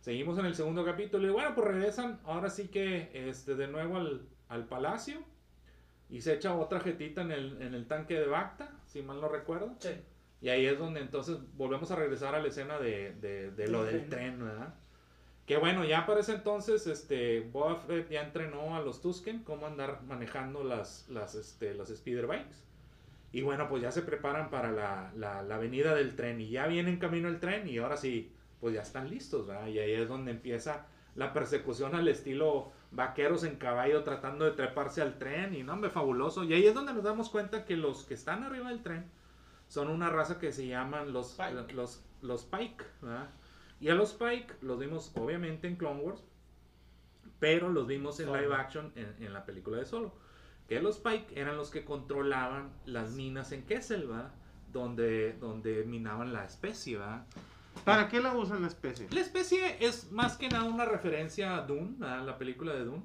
seguimos 0.00 0.36
en 0.38 0.46
el 0.46 0.54
segundo 0.56 0.84
capítulo. 0.84 1.26
Y 1.28 1.30
bueno, 1.30 1.54
pues 1.54 1.68
regresan 1.68 2.20
ahora 2.24 2.50
sí 2.50 2.68
que 2.68 3.10
este, 3.14 3.54
de 3.54 3.68
nuevo 3.68 3.96
al, 3.96 4.22
al 4.48 4.64
palacio. 4.66 5.22
Y 6.10 6.20
se 6.22 6.34
echa 6.34 6.54
otra 6.56 6.80
jetita 6.80 7.22
en 7.22 7.30
el, 7.30 7.62
en 7.62 7.74
el 7.74 7.86
tanque 7.86 8.18
de 8.18 8.26
Bacta, 8.26 8.70
si 8.86 9.00
mal 9.02 9.20
no 9.20 9.28
recuerdo. 9.28 9.74
Sí. 9.78 9.90
Y 10.42 10.48
ahí 10.48 10.66
es 10.66 10.78
donde 10.78 11.00
entonces 11.00 11.38
volvemos 11.56 11.90
a 11.90 11.96
regresar 11.96 12.34
a 12.34 12.40
la 12.40 12.48
escena 12.48 12.78
de, 12.78 13.12
de- 13.20 13.50
de 13.52 13.68
lo 13.68 13.84
del 13.84 14.08
tren, 14.08 14.42
¿verdad? 14.44 14.74
Que 15.46 15.56
bueno, 15.56 15.84
ya 15.84 16.06
para 16.06 16.20
ese 16.20 16.32
entonces, 16.34 16.86
este, 16.86 17.40
Boba 17.40 17.76
Fett 17.76 18.08
ya 18.10 18.22
entrenó 18.22 18.76
a 18.76 18.80
los 18.80 19.00
Tusken 19.00 19.42
cómo 19.44 19.66
andar 19.66 20.02
manejando 20.02 20.64
las, 20.64 21.08
las, 21.08 21.34
este, 21.34 21.74
las 21.74 21.88
speeder 21.88 22.26
bikes. 22.26 22.56
Y 23.32 23.42
bueno, 23.42 23.68
pues 23.68 23.82
ya 23.82 23.92
se 23.92 24.02
preparan 24.02 24.50
para 24.50 24.72
la, 24.72 25.12
la, 25.16 25.42
la 25.42 25.58
venida 25.58 25.94
del 25.94 26.16
tren. 26.16 26.40
Y 26.40 26.50
ya 26.50 26.66
viene 26.66 26.90
en 26.90 26.98
camino 26.98 27.28
el 27.28 27.38
tren 27.38 27.68
y 27.68 27.78
ahora 27.78 27.96
sí, 27.96 28.32
pues 28.60 28.74
ya 28.74 28.82
están 28.82 29.08
listos, 29.10 29.46
¿verdad? 29.46 29.66
Y 29.68 29.78
ahí 29.78 29.92
es 29.92 30.08
donde 30.08 30.30
empieza 30.32 30.86
la 31.14 31.32
persecución 31.32 31.94
al 31.94 32.08
estilo 32.08 32.72
vaqueros 32.92 33.44
en 33.44 33.56
caballo 33.56 34.02
tratando 34.04 34.44
de 34.44 34.52
treparse 34.52 35.02
al 35.02 35.18
tren. 35.18 35.54
Y 35.54 35.62
no, 35.62 35.72
hombre, 35.74 35.90
fabuloso. 35.90 36.44
Y 36.44 36.52
ahí 36.52 36.66
es 36.66 36.74
donde 36.74 36.92
nos 36.92 37.04
damos 37.04 37.30
cuenta 37.30 37.64
que 37.64 37.76
los 37.76 38.04
que 38.04 38.14
están 38.14 38.42
arriba 38.42 38.68
del 38.68 38.82
tren 38.82 39.10
son 39.68 39.88
una 39.88 40.10
raza 40.10 40.38
que 40.38 40.52
se 40.52 40.66
llaman 40.66 41.12
los 41.12 41.32
Pike. 41.36 41.72
los, 41.74 42.04
los 42.22 42.44
Pike, 42.44 42.84
¿verdad? 43.02 43.30
Y 43.80 43.88
a 43.88 43.94
los 43.94 44.12
Pike 44.12 44.56
los 44.62 44.78
vimos 44.78 45.12
obviamente 45.14 45.68
en 45.68 45.76
Clone 45.76 46.00
Wars, 46.00 46.22
pero 47.38 47.70
los 47.70 47.86
vimos 47.86 48.20
en 48.20 48.26
Solo. 48.26 48.40
live 48.40 48.54
action 48.54 48.92
en, 48.96 49.16
en 49.20 49.32
la 49.32 49.44
película 49.46 49.78
de 49.78 49.86
Solo. 49.86 50.12
Que 50.68 50.80
los 50.80 50.98
Pike 50.98 51.40
eran 51.40 51.56
los 51.56 51.70
que 51.70 51.84
controlaban 51.84 52.70
las 52.84 53.12
minas 53.12 53.52
en 53.52 53.64
Kessel, 53.64 54.06
¿verdad? 54.06 54.32
Donde, 54.72 55.32
donde 55.34 55.84
minaban 55.84 56.32
la 56.32 56.44
especie, 56.44 56.98
¿verdad? 56.98 57.26
¿Para 57.84 58.08
qué 58.08 58.20
la 58.20 58.34
usan 58.34 58.62
la 58.62 58.68
especie? 58.68 59.08
La 59.10 59.20
especie 59.20 59.76
es 59.84 60.10
más 60.12 60.36
que 60.36 60.48
nada 60.48 60.64
una 60.64 60.84
referencia 60.84 61.56
a 61.56 61.62
Dune, 61.62 61.94
¿verdad? 61.98 62.24
la 62.26 62.36
película 62.38 62.74
de 62.74 62.84
Dune, 62.84 63.02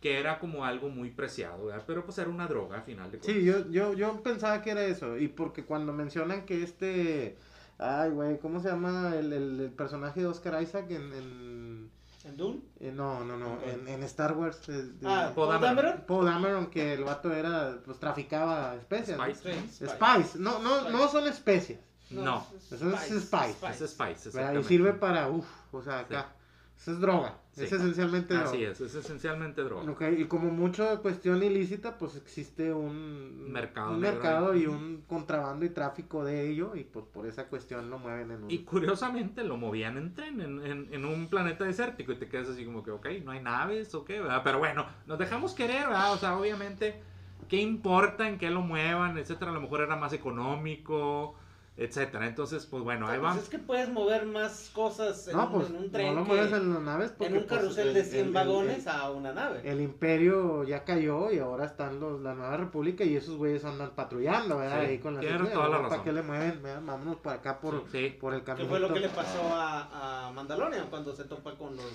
que 0.00 0.18
era 0.18 0.38
como 0.38 0.64
algo 0.64 0.88
muy 0.88 1.10
preciado, 1.10 1.66
¿verdad? 1.66 1.84
Pero 1.86 2.04
pues 2.04 2.18
era 2.18 2.28
una 2.28 2.46
droga 2.46 2.76
al 2.78 2.82
final 2.82 3.10
de 3.10 3.18
cuentas. 3.18 3.34
Sí, 3.34 3.44
yo, 3.44 3.70
yo, 3.70 3.94
yo 3.94 4.22
pensaba 4.22 4.60
que 4.62 4.70
era 4.70 4.84
eso. 4.84 5.16
Y 5.16 5.28
porque 5.28 5.64
cuando 5.64 5.92
mencionan 5.92 6.44
que 6.44 6.62
este. 6.62 7.36
Ay, 7.78 8.10
güey, 8.10 8.38
¿cómo 8.38 8.60
se 8.60 8.68
llama 8.68 9.14
el, 9.16 9.32
el- 9.32 9.60
el 9.60 9.70
personaje 9.70 10.20
de 10.20 10.26
Oscar 10.26 10.62
Isaac 10.62 10.90
en. 10.90 11.12
en- 11.12 11.90
¿En 12.24 12.36
Dune? 12.36 12.60
en- 12.78 12.94
no, 12.96 13.24
no, 13.24 13.36
no, 13.36 13.58
en, 13.64 13.88
en 13.88 14.02
Star 14.04 14.36
Wars. 14.36 14.68
eh, 14.68 14.72
de- 14.72 15.08
Ah, 15.08 15.32
Poe 15.34 15.48
Dameron. 15.48 15.76
Dameron. 15.76 16.00
Poe 16.06 16.24
Dameron, 16.24 16.66
que 16.66 16.92
el 16.92 17.02
vato 17.04 17.32
era. 17.32 17.78
Pues 17.84 17.98
traficaba 17.98 18.76
especias. 18.76 19.18
¿no? 19.18 19.24
Spice. 19.34 19.68
Sí, 19.70 19.86
Spice. 19.86 20.38
No, 20.38 20.58
no, 20.60 20.90
no 20.90 21.08
son 21.08 21.26
especias. 21.26 21.80
No. 22.12 22.46
Eso 22.70 22.74
es 22.74 23.22
Spice. 23.24 23.66
Ese 23.70 23.84
es 23.84 23.90
Spice, 23.92 24.30
¿verdad? 24.30 24.60
Y 24.60 24.64
sirve 24.64 24.92
para. 24.92 25.28
Uff, 25.28 25.46
o 25.72 25.82
sea, 25.82 26.00
acá. 26.00 26.32
Eso 26.76 26.92
es 26.92 27.00
droga. 27.00 27.38
Sí. 27.52 27.64
Es 27.64 27.72
esencialmente 27.72 28.34
droga. 28.34 28.48
Así 28.50 28.64
es, 28.64 28.80
es 28.80 28.94
esencialmente 28.94 29.62
droga. 29.62 29.88
Ok, 29.92 30.02
y 30.18 30.24
como 30.24 30.50
mucho 30.50 31.00
cuestión 31.00 31.40
ilícita, 31.42 31.96
pues 31.96 32.16
existe 32.16 32.72
un 32.72 33.52
Mercado 33.52 33.92
un 33.92 34.00
mercado 34.00 34.56
y 34.56 34.66
un 34.66 35.04
contrabando 35.06 35.64
y 35.64 35.68
tráfico 35.68 36.24
de 36.24 36.48
ello, 36.48 36.74
y 36.74 36.82
pues 36.84 37.04
por 37.12 37.26
esa 37.26 37.46
cuestión 37.48 37.88
lo 37.90 37.98
mueven 37.98 38.30
en 38.32 38.44
un... 38.44 38.50
Y 38.50 38.60
curiosamente 38.64 39.44
lo 39.44 39.58
movían 39.58 39.96
en 39.98 40.14
tren, 40.14 40.40
en, 40.40 40.66
en- 40.66 40.88
en 40.90 41.04
un 41.04 41.28
planeta 41.28 41.64
desértico, 41.64 42.10
y 42.12 42.16
te 42.16 42.26
quedas 42.26 42.48
así 42.48 42.64
como 42.64 42.82
que, 42.82 42.90
ok, 42.90 43.06
no 43.22 43.30
hay 43.32 43.40
naves, 43.42 43.94
o 43.94 44.04
qué, 44.04 44.20
¿verdad? 44.20 44.40
Pero 44.42 44.58
bueno, 44.58 44.86
nos 45.06 45.18
dejamos 45.18 45.52
querer, 45.52 45.86
¿verdad? 45.86 46.14
O 46.14 46.16
sea, 46.16 46.36
obviamente, 46.38 47.00
¿qué 47.48 47.58
importa 47.58 48.26
en 48.28 48.38
qué 48.38 48.50
lo 48.50 48.62
muevan, 48.62 49.18
etcétera? 49.18 49.50
A 49.50 49.54
lo 49.54 49.60
mejor 49.60 49.82
era 49.82 49.94
más 49.94 50.14
económico, 50.14 51.34
etcétera. 51.76 52.26
Entonces, 52.26 52.66
pues 52.66 52.82
bueno, 52.84 53.08
ahí 53.08 53.18
Pues 53.18 53.32
va. 53.34 53.38
es 53.38 53.48
que 53.48 53.58
puedes 53.58 53.88
mover 53.88 54.26
más 54.26 54.70
cosas 54.74 55.26
en, 55.28 55.36
no, 55.36 55.46
un, 55.46 55.52
pues 55.52 55.70
en 55.70 55.76
un 55.76 55.82
no 55.86 55.90
tren 55.90 56.14
lo 56.14 56.22
que 56.24 56.28
mueves 56.28 56.52
en 56.52 56.72
las 56.74 56.82
naves 56.82 57.10
porque 57.16 57.26
en 57.32 57.38
un 57.42 57.46
pues, 57.46 57.60
carrusel 57.60 57.88
el- 57.88 57.94
de 57.94 58.04
100 58.04 58.20
el- 58.20 58.26
el- 58.28 58.32
vagones 58.34 58.86
el- 58.86 58.92
a 58.92 59.10
una 59.10 59.32
nave. 59.32 59.60
El 59.64 59.80
imperio 59.80 60.64
ya 60.64 60.84
cayó 60.84 61.30
y 61.32 61.38
ahora 61.38 61.64
están 61.64 61.98
los, 61.98 62.20
la 62.20 62.34
nueva 62.34 62.56
república 62.58 63.04
y 63.04 63.16
esos 63.16 63.36
güeyes 63.36 63.64
andan 63.64 63.90
patrullando, 63.90 64.58
¿verdad? 64.58 64.80
Sí, 64.82 64.86
Ahí 64.86 64.98
con 64.98 65.14
las 65.14 65.24
toda 65.24 65.38
la 65.38 65.38
¿no? 65.48 65.54
¿Para 65.60 65.82
razón. 65.88 66.04
qué 66.04 66.12
le 66.12 66.22
mueven? 66.22 66.62
¿verdad? 66.62 66.82
Vámonos 66.84 67.16
por 67.16 67.32
acá 67.32 67.58
por, 67.58 67.84
Sí. 67.90 68.16
por 68.20 68.34
el 68.34 68.40
¿Qué 68.40 68.46
camino. 68.46 68.68
fue 68.68 68.78
lo 68.80 68.92
que 68.92 69.00
le 69.00 69.08
pasó 69.08 69.42
a, 69.54 70.28
a 70.28 70.32
Mandalorian 70.32 70.88
cuando 70.90 71.14
se 71.16 71.24
topa 71.24 71.54
con 71.56 71.74
los... 71.76 71.86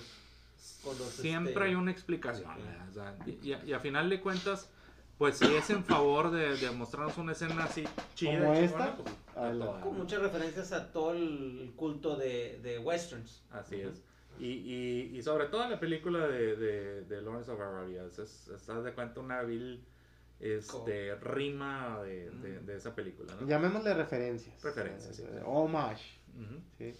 Con 0.82 0.96
los 0.98 1.08
Siempre 1.08 1.52
este, 1.52 1.64
hay 1.64 1.74
una 1.74 1.90
explicación, 1.90 2.50
¿verdad? 2.56 2.88
O 2.90 2.92
sea, 2.92 3.14
y, 3.26 3.30
y- 3.52 3.62
y 3.70 3.72
a 3.72 3.80
final 3.80 4.08
de 4.10 4.20
cuentas, 4.20 4.68
pues 5.18 5.36
si 5.36 5.44
es 5.54 5.68
en 5.70 5.84
favor 5.84 6.30
de, 6.30 6.56
de 6.56 6.70
mostrarnos 6.70 7.18
una 7.18 7.32
escena 7.32 7.64
así 7.64 7.84
chida, 8.14 8.38
Como 8.38 8.54
chingona, 8.54 8.60
esta, 8.60 8.96
pues, 8.96 9.14
a 9.36 9.80
Con 9.80 9.98
muchas 9.98 10.22
referencias 10.22 10.72
a 10.72 10.92
todo 10.92 11.12
el 11.12 11.72
culto 11.76 12.16
de, 12.16 12.60
de 12.62 12.78
westerns. 12.78 13.42
Así 13.50 13.80
es. 13.80 14.02
Y, 14.38 14.46
y, 14.46 15.16
y 15.16 15.22
sobre 15.22 15.46
todo 15.46 15.64
en 15.64 15.70
la 15.72 15.80
película 15.80 16.28
de, 16.28 16.54
de, 16.54 17.02
de 17.02 17.22
Lawrence 17.22 17.50
of 17.50 17.60
Arabia, 17.60 18.04
es, 18.04 18.20
es, 18.20 18.48
es, 18.48 18.70
haz 18.70 18.84
de 18.84 18.92
cuenta 18.92 19.18
una 19.18 19.42
vil 19.42 19.84
este, 20.38 21.16
rima 21.16 22.00
de, 22.04 22.30
de, 22.30 22.60
de 22.60 22.76
esa 22.76 22.94
película, 22.94 23.34
¿no? 23.40 23.48
Llamémosle 23.48 23.94
referencias. 23.94 24.62
Referencias, 24.62 25.16
sí. 25.16 25.24
Homage. 25.44 26.20
Sí. 26.78 26.94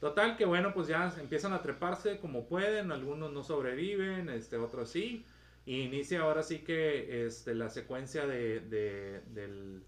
Total 0.00 0.38
que 0.38 0.46
bueno, 0.46 0.72
pues 0.72 0.88
ya 0.88 1.14
empiezan 1.20 1.52
a 1.52 1.60
treparse 1.60 2.18
como 2.18 2.46
pueden, 2.46 2.90
algunos 2.90 3.30
no 3.30 3.42
sobreviven, 3.42 4.30
este, 4.30 4.56
otros 4.56 4.88
sí. 4.88 5.26
Inicia 5.66 6.22
ahora 6.22 6.42
sí 6.42 6.60
que 6.60 7.26
este, 7.26 7.54
la 7.54 7.68
secuencia 7.70 8.26
de, 8.26 8.60
de- 8.60 9.20
del, 9.32 9.82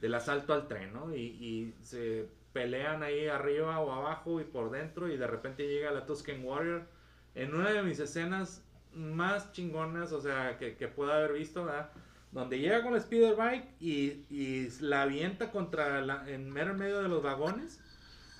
del 0.00 0.14
asalto 0.14 0.52
al 0.54 0.68
tren, 0.68 0.92
¿no? 0.92 1.14
Y, 1.14 1.74
se 1.82 2.28
pelean 2.52 3.02
ahí 3.02 3.26
arriba 3.28 3.80
o 3.80 3.92
abajo 3.92 4.40
y 4.40 4.44
por 4.44 4.70
dentro 4.70 5.08
y 5.08 5.18
de 5.18 5.26
repente 5.26 5.66
llega 5.68 5.90
la 5.90 6.06
Tusken 6.06 6.42
Warrior 6.42 6.86
en 7.34 7.54
una 7.54 7.70
de 7.70 7.82
mis 7.82 7.98
escenas 7.98 8.62
más 8.94 9.52
chingonas, 9.52 10.12
o 10.12 10.20
sea, 10.22 10.56
que, 10.58 10.72
pueda 10.88 11.16
haber 11.16 11.34
visto, 11.34 11.66
¿verdad? 11.66 11.90
Donde 12.32 12.58
llega 12.58 12.82
con 12.82 12.94
la 12.94 13.00
speeder 13.00 13.36
bike 13.36 13.66
y, 13.78 14.24
y 14.30 14.70
la 14.80 15.02
avienta 15.02 15.50
contra 15.50 16.00
la, 16.00 16.28
en 16.30 16.50
mero 16.50 16.74
medio 16.74 17.02
de 17.02 17.08
los 17.08 17.22
vagones 17.22 17.78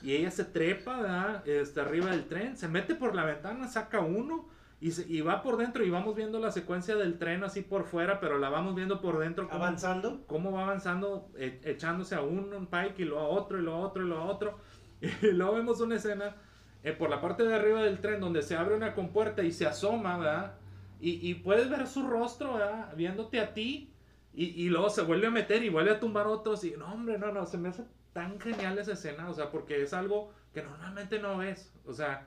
y 0.03 0.15
ella 0.15 0.31
se 0.31 0.45
trepa, 0.45 1.01
¿verdad? 1.01 1.49
Este, 1.49 1.81
arriba 1.81 2.11
del 2.11 2.27
tren, 2.27 2.57
se 2.57 2.69
mete 2.69 2.95
por 2.95 3.15
la 3.15 3.25
ventana, 3.25 3.69
saca 3.69 4.01
uno 4.01 4.49
y, 4.81 4.91
se- 4.91 5.07
y 5.11 5.21
va 5.23 5.43
por 5.43 5.57
dentro 5.57 5.85
y 5.85 5.91
vamos 5.91 6.15
viendo 6.15 6.39
la 6.39 6.51
secuencia 6.51 6.97
del 6.97 7.19
tren 7.19 7.43
así 7.45 7.63
por 7.63 7.85
fuera, 7.85 8.21
pero 8.21 8.39
la 8.39 8.49
vamos 8.51 8.75
viendo 8.75 9.01
por 9.01 9.19
dentro. 9.19 9.49
cómo- 9.49 9.65
Avanzando. 9.65 10.25
cómo 10.27 10.53
va 10.53 10.63
avanzando, 10.65 11.31
e- 11.39 11.61
echándose 11.65 12.15
a 12.15 12.21
uno, 12.23 12.57
un 12.57 12.67
pike 12.67 13.03
y 13.03 13.05
luego 13.05 13.21
a 13.25 13.29
otro 13.29 13.59
y 13.59 13.63
luego 13.63 13.79
a 13.79 13.87
otro 13.87 14.03
y 14.05 14.07
luego 14.09 14.23
a 14.23 14.27
otro. 14.27 14.59
Y 15.23 15.33
luego 15.33 15.55
vemos 15.55 15.81
una 15.81 15.97
escena 15.97 16.37
eh, 16.83 16.93
por 16.93 17.11
la 17.11 17.21
parte 17.21 17.43
de 17.45 17.55
arriba 17.55 17.83
del 17.83 18.01
tren 18.01 18.21
donde 18.21 18.43
se 18.43 18.57
abre 18.57 18.75
una 18.77 18.95
compuerta 18.95 19.43
y 19.43 19.51
se 19.53 19.67
asoma, 19.67 20.17
¿verdad? 20.19 20.55
Y, 21.01 21.29
y 21.29 21.35
puedes 21.35 21.69
ver 21.69 21.87
su 21.87 22.07
rostro, 22.07 22.55
¿verdad? 22.55 22.95
Viéndote 22.97 23.41
a 23.41 23.53
ti. 23.55 23.93
Y, 24.33 24.45
y 24.63 24.69
luego 24.69 24.89
se 24.91 25.03
vuelve 25.03 25.27
a 25.27 25.31
meter 25.31 25.63
y 25.65 25.69
vuelve 25.71 25.91
a 25.93 26.01
tumbar 26.01 26.27
otros. 26.27 26.63
Y 26.65 26.73
no, 26.79 26.87
hombre, 26.93 27.19
no, 27.19 27.33
no, 27.33 27.45
se 27.47 27.57
me 27.59 27.71
hace 27.71 27.85
tan 28.13 28.39
genial 28.41 28.79
esa 28.79 28.93
escena, 28.93 29.29
o 29.29 29.35
sea, 29.35 29.51
porque 29.51 29.83
es 29.83 29.93
algo 29.95 30.31
que 30.55 30.63
normalmente 30.63 31.19
no 31.19 31.37
ves. 31.39 31.73
O 31.87 31.93
sea, 31.93 32.27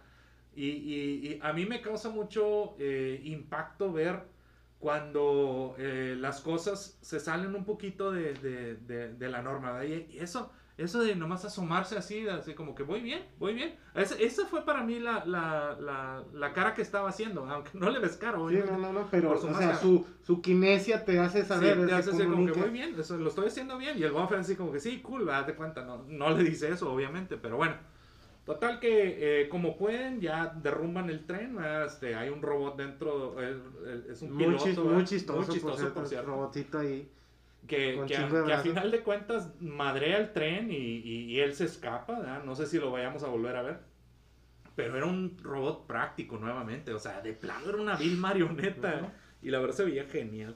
y, 0.56 0.66
y- 0.66 1.28
y 1.28 1.40
a 1.42 1.54
mí 1.54 1.66
me 1.66 1.82
causa 1.82 2.10
mucho 2.10 2.76
eh, 2.80 3.22
impacto 3.24 3.92
ver 3.94 4.24
cuando 4.80 5.76
eh, 5.78 6.16
las 6.18 6.40
cosas 6.42 6.98
se 7.02 7.20
salen 7.20 7.54
un 7.54 7.66
poquito 7.66 8.12
de, 8.12 8.34
de- 8.34 8.76
de- 8.76 9.14
de 9.14 9.30
la 9.30 9.42
norma. 9.42 9.74
¿verdad? 9.74 10.04
Y, 10.10 10.18
eso, 10.18 10.52
eso 10.78 11.02
de 11.04 11.16
nomás 11.16 11.44
asomarse 11.44 11.98
así, 11.98 12.26
así 12.30 12.54
como 12.54 12.74
que 12.76 12.84
voy 12.84 13.02
bien, 13.02 13.22
voy 13.40 13.54
bien. 13.54 13.76
Ese- 13.94 14.24
esa 14.24 14.46
fue 14.46 14.64
para 14.66 14.82
mí 14.84 14.98
la, 15.00 15.26
la, 15.26 15.76
la, 15.80 16.24
la 16.34 16.54
cara 16.54 16.74
que 16.74 16.82
estaba 16.82 17.10
haciendo, 17.10 17.46
aunque 17.50 17.72
no 17.74 17.90
le 17.90 18.00
ves 18.00 18.16
cara, 18.16 18.38
Sí, 18.48 18.56
no, 18.66 18.78
no, 18.78 18.94
no, 18.94 19.08
pero 19.12 19.32
o 19.34 19.38
su 19.38 19.54
sea, 19.54 19.76
su, 19.76 20.08
su 20.24 20.42
kinesia 20.42 21.04
te 21.04 21.20
hace 21.20 21.44
saber, 21.44 21.82
Sí, 21.82 21.86
te 21.86 21.94
hace 21.94 22.12
así 22.12 22.24
como 22.24 22.46
que 22.46 22.54
muy 22.54 22.70
bien, 22.70 22.96
eso 22.98 23.18
lo 23.18 23.28
estoy 23.28 23.48
haciendo 23.48 23.78
bien. 23.78 23.98
Y 24.00 24.04
el 24.04 24.12
Boba 24.14 24.30
Fett 24.30 24.40
así 24.40 24.56
como 24.56 24.72
que 24.72 24.80
sí, 24.80 25.02
cool, 25.02 25.26
date 25.26 25.56
cuenta. 25.56 25.84
No, 25.84 26.06
no 26.08 26.30
le 26.32 26.44
dice 26.44 26.70
eso, 26.72 26.90
obviamente, 26.92 27.36
pero 27.38 27.58
bueno. 27.58 27.76
Total 28.46 28.80
que 28.80 29.42
eh, 29.44 29.50
como 29.50 29.78
pueden 29.78 30.22
ya 30.22 30.48
derrumban 30.48 31.10
el 31.10 31.26
tren, 31.26 31.58
este, 31.86 32.16
hay 32.16 32.30
un 32.30 32.42
robot 32.42 32.78
dentro, 32.78 33.36
eh, 33.42 33.56
es 34.10 34.22
un 34.24 34.34
Muy, 34.34 34.46
piloto, 34.46 34.66
chis- 34.66 34.84
muy 34.84 35.04
chistoso, 35.06 35.38
Muy 35.40 35.46
chistoso, 35.48 35.62
por 35.62 35.72
por 35.72 35.80
cierto, 35.80 36.06
cierto. 36.06 36.26
el 36.28 36.34
robotito 36.36 36.80
ahí. 36.80 37.10
que, 37.68 38.02
que, 38.08 38.16
a, 38.18 38.28
que 38.46 38.54
a 38.54 38.58
final 38.60 38.90
de 38.90 39.02
cuentas 39.02 39.52
madrea 39.62 40.18
el 40.18 40.34
tren 40.34 40.72
y, 40.72 40.76
y- 40.78 41.26
y 41.26 41.40
él 41.42 41.54
se 41.54 41.66
escapa, 41.66 42.18
¿verdad? 42.20 42.44
no 42.44 42.56
sé 42.56 42.66
si 42.66 42.80
lo 42.80 42.90
vayamos 42.92 43.22
a 43.24 43.28
volver 43.28 43.56
a 43.56 43.62
ver. 43.62 43.80
Pero 44.76 44.96
era 44.98 45.06
un 45.06 45.38
robot 45.44 45.86
práctico 45.86 46.38
nuevamente, 46.38 46.94
o 46.94 47.00
sea, 47.00 47.22
de 47.22 47.34
plano 47.34 47.70
era 47.70 47.78
una 47.82 47.96
vil 47.98 48.18
marioneta 48.18 48.96
Ujú. 49.02 49.12
y 49.44 49.50
la 49.52 49.60
verdad 49.60 49.76
se 49.76 49.86
veía 49.86 50.06
genial. 50.06 50.56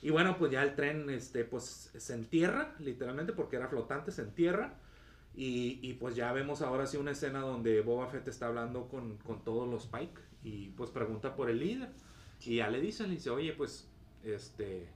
Y 0.00 0.10
bueno, 0.10 0.38
pues 0.38 0.50
ya 0.50 0.62
el 0.62 0.74
tren 0.74 1.10
este, 1.10 1.44
pues, 1.44 1.92
se 1.96 2.14
entierra, 2.14 2.74
literalmente, 2.78 3.32
porque 3.32 3.56
era 3.56 3.68
flotante, 3.68 4.10
se 4.10 4.22
entierra. 4.22 4.74
Y, 5.34 5.78
y, 5.82 5.94
pues 5.94 6.16
ya 6.16 6.32
vemos 6.32 6.62
ahora 6.62 6.86
sí 6.86 6.96
una 6.96 7.12
escena 7.12 7.40
donde 7.40 7.80
Boba 7.80 8.08
Fett 8.08 8.26
está 8.26 8.46
hablando 8.48 8.88
con, 8.88 9.18
con 9.18 9.44
todos 9.44 9.68
los 9.68 9.86
Pike 9.86 10.20
y 10.42 10.70
pues 10.70 10.90
pregunta 10.90 11.36
por 11.36 11.48
el 11.48 11.60
líder. 11.60 11.90
Y 12.44 12.56
ya 12.56 12.68
le 12.68 12.80
dicen, 12.80 13.08
le 13.08 13.14
dice, 13.14 13.30
oye, 13.30 13.52
pues, 13.52 13.88
este, 14.24 14.88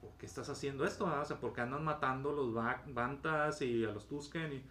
¿por 0.00 0.12
qué 0.18 0.26
estás 0.26 0.48
haciendo 0.48 0.84
esto? 0.86 1.06
ah? 1.06 1.20
O 1.20 1.24
sea, 1.26 1.38
¿por 1.40 1.52
qué 1.52 1.60
andan 1.60 1.84
matando 1.84 2.30
a 2.30 2.32
los 2.32 2.54
Ba- 2.54 2.82
Bantas 2.86 3.60
y 3.62 3.84
a 3.84 3.90
los 3.92 4.08
Tusken? 4.08 4.52
Y, 4.54 4.62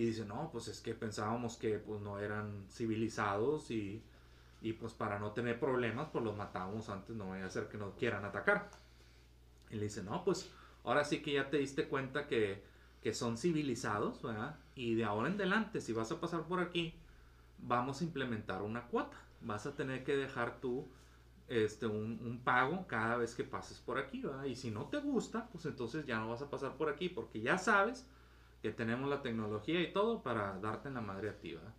y 0.00 0.06
dice, 0.06 0.24
no, 0.24 0.50
pues 0.52 0.68
es 0.68 0.80
que 0.80 0.94
pensábamos 0.94 1.56
que 1.56 1.78
pues 1.78 2.00
no 2.00 2.18
eran 2.20 2.66
civilizados 2.70 3.70
y, 3.70 4.02
y 4.62 4.72
pues 4.74 4.92
para 4.92 5.18
no 5.18 5.32
tener 5.32 5.58
problemas, 5.58 6.08
pues 6.12 6.24
los 6.24 6.36
matábamos 6.36 6.88
antes, 6.88 7.16
no 7.16 7.30
vaya 7.30 7.46
a 7.46 7.50
ser 7.50 7.68
que 7.68 7.78
nos 7.78 7.94
quieran 7.94 8.24
atacar. 8.24 8.70
Y 9.70 9.76
le 9.76 9.84
dice, 9.84 10.02
no, 10.02 10.24
pues 10.24 10.50
ahora 10.84 11.04
sí 11.04 11.22
que 11.22 11.32
ya 11.34 11.50
te 11.50 11.58
diste 11.58 11.88
cuenta 11.88 12.26
que, 12.26 12.62
que 13.06 13.14
son 13.14 13.38
civilizados, 13.38 14.20
¿verdad? 14.20 14.56
Y 14.74 14.96
de 14.96 15.04
ahora 15.04 15.28
en 15.28 15.34
adelante, 15.34 15.80
si 15.80 15.92
vas 15.92 16.10
a 16.10 16.18
pasar 16.18 16.42
por 16.42 16.58
aquí, 16.58 16.92
vamos 17.58 18.00
a 18.00 18.04
implementar 18.04 18.62
una 18.62 18.88
cuota. 18.88 19.16
Vas 19.42 19.64
a 19.64 19.76
tener 19.76 20.02
que 20.02 20.16
dejar 20.16 20.58
tú 20.60 20.88
este, 21.46 21.86
un, 21.86 22.40
pago 22.42 22.84
cada 22.88 23.16
vez 23.16 23.36
que 23.36 23.44
pases 23.44 23.78
por 23.78 23.98
aquí, 23.98 24.22
¿verdad? 24.22 24.42
Y 24.46 24.56
si 24.56 24.72
no 24.72 24.86
te 24.86 24.98
gusta, 24.98 25.46
pues 25.52 25.66
entonces 25.66 26.04
ya 26.04 26.18
no 26.18 26.30
vas 26.30 26.42
a 26.42 26.50
pasar 26.50 26.76
por 26.76 26.88
aquí, 26.88 27.08
porque 27.08 27.40
ya 27.40 27.58
sabes 27.58 28.04
que 28.60 28.72
tenemos 28.72 29.08
la 29.08 29.22
tecnología 29.22 29.80
y 29.80 29.92
todo 29.92 30.24
para 30.24 30.58
darte 30.58 30.88
en 30.88 30.94
la 30.94 31.00
madre 31.00 31.30
a 31.30 31.38
ti, 31.38 31.54
¿verdad? 31.54 31.74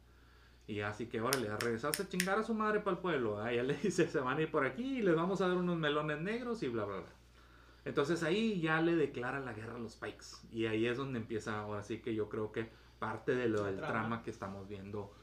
Y 0.66 0.80
así 0.80 1.08
que, 1.08 1.20
órale, 1.20 1.50
a 1.50 1.58
regresarse 1.58 2.04
a 2.04 2.08
chingar 2.08 2.40
a 2.40 2.44
su 2.44 2.54
madre 2.54 2.80
para 2.80 2.96
el 2.96 3.02
pueblo, 3.02 3.36
¿verdad? 3.36 3.52
Ya 3.52 3.64
le 3.64 3.74
dice, 3.84 4.08
se 4.08 4.22
van 4.22 4.38
a 4.38 4.44
ir 4.44 4.50
por 4.50 4.66
aquí 4.66 5.00
y 5.00 5.02
les 5.02 5.14
vamos 5.18 5.42
a 5.42 5.50
dar 5.50 5.58
unos 5.58 5.78
melones 5.78 6.22
negros 6.22 6.64
y 6.64 6.70
bla, 6.70 6.86
bla, 6.86 7.00
bla. 7.00 7.17
Entonces 7.88 8.24
ahí 8.24 8.60
ya 8.62 8.82
le 8.82 8.96
declara 8.96 9.40
la 9.40 9.54
guerra 9.54 9.76
a 9.76 9.80
los 9.80 9.96
Pikes. 9.96 10.26
Y 10.52 10.66
ahí 10.68 10.86
es 10.86 10.98
donde 10.98 11.20
empieza, 11.20 11.60
ahora 11.60 11.84
sí 11.84 12.00
que 12.00 12.14
yo 12.16 12.30
creo 12.30 12.52
que 12.52 12.70
parte 13.00 13.36
de 13.36 13.48
lo 13.50 13.64
del 13.64 13.78
trama. 13.78 13.94
trama 13.94 14.24
que 14.24 14.32
estamos 14.32 14.68
viendo, 14.68 15.14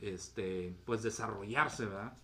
este, 0.00 0.74
pues 0.84 1.02
desarrollarse, 1.02 1.86
¿verdad? 1.86 2.14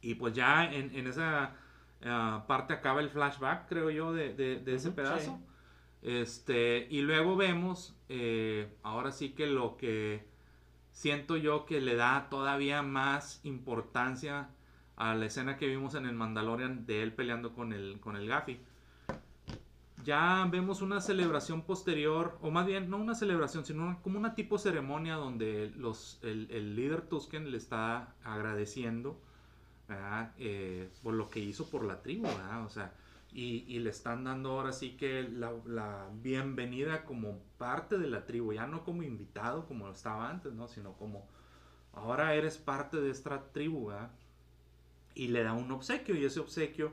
Y 0.00 0.14
pues 0.14 0.34
ya 0.34 0.64
en, 0.72 0.94
en 0.94 1.06
esa 1.08 1.56
ah, 2.04 2.44
parte 2.46 2.72
acaba 2.74 3.00
el 3.00 3.10
flashback, 3.10 3.68
creo 3.68 3.90
yo, 3.90 4.12
de, 4.12 4.32
de- 4.34 4.60
de 4.60 4.74
ese 4.74 4.90
pedazo. 4.92 5.38
Este, 6.02 6.86
y 6.90 7.02
luego 7.02 7.36
vemos, 7.36 7.96
eh, 8.08 8.72
ahora 8.84 9.10
sí 9.12 9.30
que 9.30 9.46
lo 9.48 9.76
que 9.76 10.24
siento 10.92 11.36
yo 11.36 11.66
que 11.66 11.80
le 11.80 11.96
da 11.96 12.28
todavía 12.30 12.82
más 12.82 13.40
importancia 13.44 14.50
a 14.96 15.14
la 15.14 15.26
escena 15.26 15.56
que 15.56 15.66
vimos 15.68 15.94
en 15.94 16.06
el 16.06 16.14
Mandalorian 16.14 16.86
de 16.86 17.02
él 17.02 17.12
peleando 17.14 17.52
con 17.54 17.72
el, 17.72 18.00
con 18.00 18.16
el 18.16 18.28
Gaffy. 18.28 18.60
Ya 20.04 20.46
vemos 20.50 20.80
una 20.80 21.00
celebración 21.00 21.62
posterior, 21.62 22.38
o 22.40 22.50
más 22.50 22.66
bien 22.66 22.88
no 22.88 22.98
una 22.98 23.14
celebración, 23.14 23.64
sino 23.64 23.82
una- 23.84 24.00
como 24.00 24.18
una 24.18 24.34
tipo 24.34 24.56
ceremonia 24.58 25.14
donde 25.16 25.72
los, 25.76 26.18
el, 26.22 26.76
líder 26.76 27.02
Tusken 27.02 27.50
le 27.50 27.56
está 27.58 28.14
agradeciendo. 28.24 29.20
Eh, 30.38 30.90
por 31.02 31.14
lo 31.14 31.28
que 31.30 31.40
hizo 31.40 31.70
por 31.70 31.84
la 31.84 32.02
tribu. 32.02 32.26
O 32.64 32.68
sea, 32.68 32.92
y, 33.32 33.64
y 33.68 33.78
le 33.80 33.90
están 33.90 34.24
dando 34.24 34.50
ahora 34.52 34.72
sí 34.72 34.96
que 34.96 35.22
la, 35.28 36.08
bienvenida 36.22 37.04
como 37.04 37.38
parte 37.58 37.98
de 37.98 38.06
la 38.08 38.26
tribu, 38.26 38.52
ya 38.52 38.66
no 38.66 38.84
como 38.84 39.02
invitado 39.02 39.66
como 39.66 39.88
estaba 39.90 40.28
antes, 40.30 40.52
¿no? 40.52 40.68
Sino 40.68 40.92
como 40.94 41.26
ahora 41.92 42.34
eres 42.34 42.58
parte 42.58 42.98
de 42.98 43.10
esta 43.10 43.50
tribu. 43.52 43.90
Y 45.14 45.28
le 45.28 45.42
da 45.42 45.52
un 45.52 45.70
obsequio 45.72 46.14
y 46.16 46.24
ese 46.24 46.40
obsequio 46.40 46.92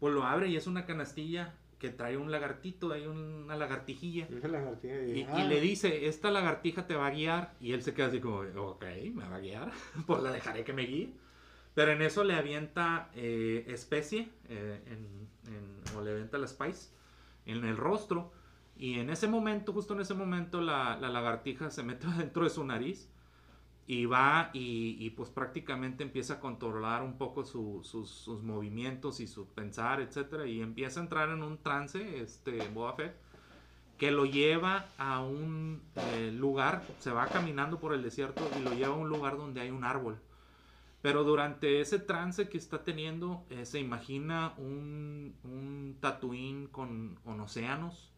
pues 0.00 0.14
lo 0.14 0.24
abre 0.24 0.48
y 0.48 0.56
es 0.56 0.66
una 0.66 0.86
canastilla 0.86 1.54
que 1.78 1.90
trae 1.90 2.16
un 2.16 2.30
lagartito, 2.30 2.92
hay 2.92 3.06
una 3.06 3.56
lagartijilla. 3.56 4.26
Lagartija 4.30 4.94
y, 5.02 5.10
Y, 5.12 5.20
y 5.20 5.26
ah, 5.28 5.44
le 5.44 5.60
dice, 5.60 6.06
esta 6.08 6.30
lagartija 6.30 6.86
te 6.86 6.94
va 6.96 7.06
a 7.06 7.10
guiar. 7.10 7.54
Y 7.60 7.72
él 7.72 7.82
se 7.82 7.94
queda 7.94 8.06
así 8.08 8.20
como, 8.20 8.38
ok, 8.40 8.84
me 9.14 9.28
va 9.28 9.36
a 9.36 9.40
guiar. 9.40 9.70
pues 10.06 10.22
la 10.22 10.32
dejaré 10.32 10.64
que 10.64 10.72
me 10.72 10.82
guíe. 10.82 11.12
Pero 11.74 11.92
en 11.92 12.02
eso 12.02 12.24
le 12.24 12.34
avienta 12.34 13.10
eh, 13.14 13.64
especie, 13.68 14.28
eh, 14.48 14.80
en- 14.86 15.28
en- 15.54 15.96
o 15.96 16.02
le 16.02 16.10
avienta 16.10 16.36
la 16.38 16.48
spice 16.48 16.90
en 17.46 17.64
el 17.64 17.76
rostro. 17.76 18.32
Y 18.76 18.98
en 18.98 19.10
ese 19.10 19.28
momento, 19.28 19.72
justo 19.72 19.94
en 19.94 20.00
ese 20.00 20.14
momento, 20.14 20.60
la, 20.60 20.98
la 21.00 21.08
lagartija 21.08 21.70
se 21.70 21.82
mete 21.84 22.06
dentro 22.18 22.44
de 22.44 22.50
su 22.50 22.64
nariz. 22.64 23.08
Y 23.88 24.06
va 24.06 24.50
y, 24.54 25.10
pues 25.12 25.30
prácticamente 25.30 26.04
empieza 26.04 26.34
a 26.36 26.40
controlar 26.40 27.02
un 27.02 27.18
poco 27.18 27.44
su- 27.44 27.80
sus, 27.84 28.10
sus 28.10 28.42
movimientos 28.44 29.20
y 29.20 29.26
su 29.28 29.48
pensar, 29.48 30.00
etcétera 30.02 30.46
Y 30.46 30.60
empieza 30.62 31.00
a 31.00 31.04
entrar 31.04 31.30
en 31.30 31.42
un 31.42 31.58
trance, 31.58 32.20
este, 32.22 32.68
Boba 32.68 32.94
Fett 32.94 33.16
que 33.98 34.10
lo 34.12 34.24
lleva 34.26 34.86
a 34.98 35.20
un 35.22 35.82
eh, 35.96 36.30
lugar, 36.32 36.82
se 37.00 37.10
va 37.12 37.26
caminando 37.26 37.80
por 37.80 37.94
el 37.94 38.02
desierto 38.02 38.48
y 38.58 38.60
lo 38.62 38.72
lleva 38.74 38.94
a 38.94 38.98
un 38.98 39.08
lugar 39.08 39.36
donde 39.36 39.60
hay 39.60 39.70
un 39.70 39.84
árbol. 39.84 40.18
Pero 41.02 41.24
durante 41.24 41.80
ese 41.80 41.98
trance 42.00 42.48
que 42.48 42.58
está 42.58 42.82
teniendo, 42.84 43.44
eh, 43.50 43.64
se 43.66 43.78
imagina 43.80 44.54
un, 44.58 45.34
un 45.44 45.96
Tatooine 46.00 46.66
con, 46.68 47.16
con 47.24 47.40
océanos. 47.40 48.12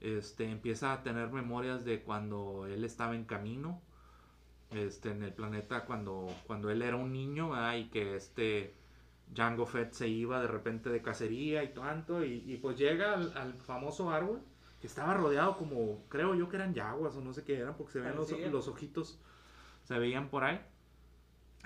Este, 0.00 0.50
empieza 0.50 0.92
a 0.92 1.02
tener 1.02 1.30
memorias 1.32 1.84
de 1.84 2.02
cuando 2.02 2.66
él 2.66 2.84
estaba 2.84 3.16
en 3.16 3.24
camino, 3.24 3.82
este, 4.70 5.10
en 5.10 5.22
el 5.22 5.32
planeta, 5.32 5.84
cuando, 5.84 6.28
cuando 6.46 6.70
él 6.70 6.82
era 6.82 6.96
un 6.96 7.12
niño, 7.12 7.50
¿verdad? 7.50 7.76
y 7.76 7.88
que 7.88 8.16
este 8.16 8.74
Jango 9.34 9.66
Fett 9.66 9.92
se 9.92 10.08
iba 10.08 10.40
de 10.40 10.46
repente 10.48 10.90
de 10.90 11.02
cacería 11.02 11.62
y 11.64 11.72
tanto, 11.72 12.24
y, 12.24 12.44
y 12.46 12.56
pues 12.56 12.76
llega 12.78 13.14
al, 13.14 13.36
al 13.36 13.54
famoso 13.54 14.10
árbol 14.10 14.40
que 14.80 14.86
estaba 14.86 15.14
rodeado 15.14 15.56
como, 15.56 16.02
creo 16.08 16.34
yo 16.34 16.48
que 16.48 16.56
eran 16.56 16.74
yaguas 16.74 17.14
o 17.16 17.20
no 17.20 17.32
sé 17.32 17.44
qué 17.44 17.58
eran, 17.58 17.76
porque 17.76 17.92
se 17.92 18.00
veían 18.00 18.16
los, 18.16 18.30
los 18.30 18.68
ojitos, 18.68 19.18
se 19.84 19.98
veían 19.98 20.28
por 20.28 20.44
ahí. 20.44 20.60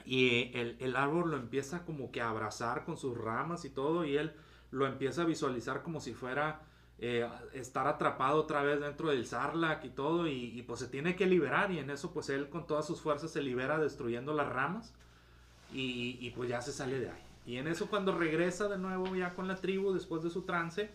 Y 0.05 0.51
el, 0.59 0.77
el 0.81 0.97
árbol 0.97 1.31
lo 1.31 1.37
empieza 1.37 1.85
como 1.85 2.11
que 2.11 2.21
a 2.21 2.31
abrazar 2.31 2.85
con 2.85 2.97
sus 2.97 3.17
ramas 3.17 3.65
y 3.65 3.71
todo, 3.71 4.05
y 4.05 4.17
él 4.17 4.33
lo 4.73 4.87
empieza 4.87 5.23
a 5.23 5.25
visualizar 5.25 5.83
como 5.83 6.01
si 6.01 6.13
fuera 6.13 6.63
eh, 6.99 7.29
estar 7.53 7.87
atrapado 7.87 8.39
otra 8.41 8.63
vez 8.63 8.81
dentro 8.81 9.09
del 9.11 9.27
Sarlacc 9.27 9.85
y 9.85 9.91
todo, 9.91 10.27
y, 10.29 10.59
y, 10.59 10.63
pues 10.63 10.81
se 10.81 10.89
tiene 10.89 11.17
que 11.17 11.27
liberar, 11.27 11.71
y 11.73 11.79
en 11.79 11.91
eso 11.91 12.13
pues 12.13 12.29
él 12.31 12.49
con 12.49 12.67
todas 12.67 12.87
sus 12.87 13.01
fuerzas 13.01 13.31
se 13.33 13.43
libera 13.43 13.79
destruyendo 13.79 14.33
las 14.35 14.49
ramas, 14.49 14.93
y, 15.73 16.17
y, 16.21 16.31
pues 16.31 16.49
ya 16.49 16.61
se 16.63 16.73
sale 16.73 17.01
de 17.01 17.11
ahí. 17.11 17.23
Y 17.47 17.57
en 17.57 17.67
eso 17.67 17.89
cuando 17.89 18.17
regresa 18.17 18.69
de 18.69 18.79
nuevo 18.79 19.15
ya 19.17 19.35
con 19.35 19.49
la 19.49 19.57
tribu 19.57 19.93
después 19.93 20.23
de 20.23 20.31
su 20.31 20.43
trance, 20.43 20.91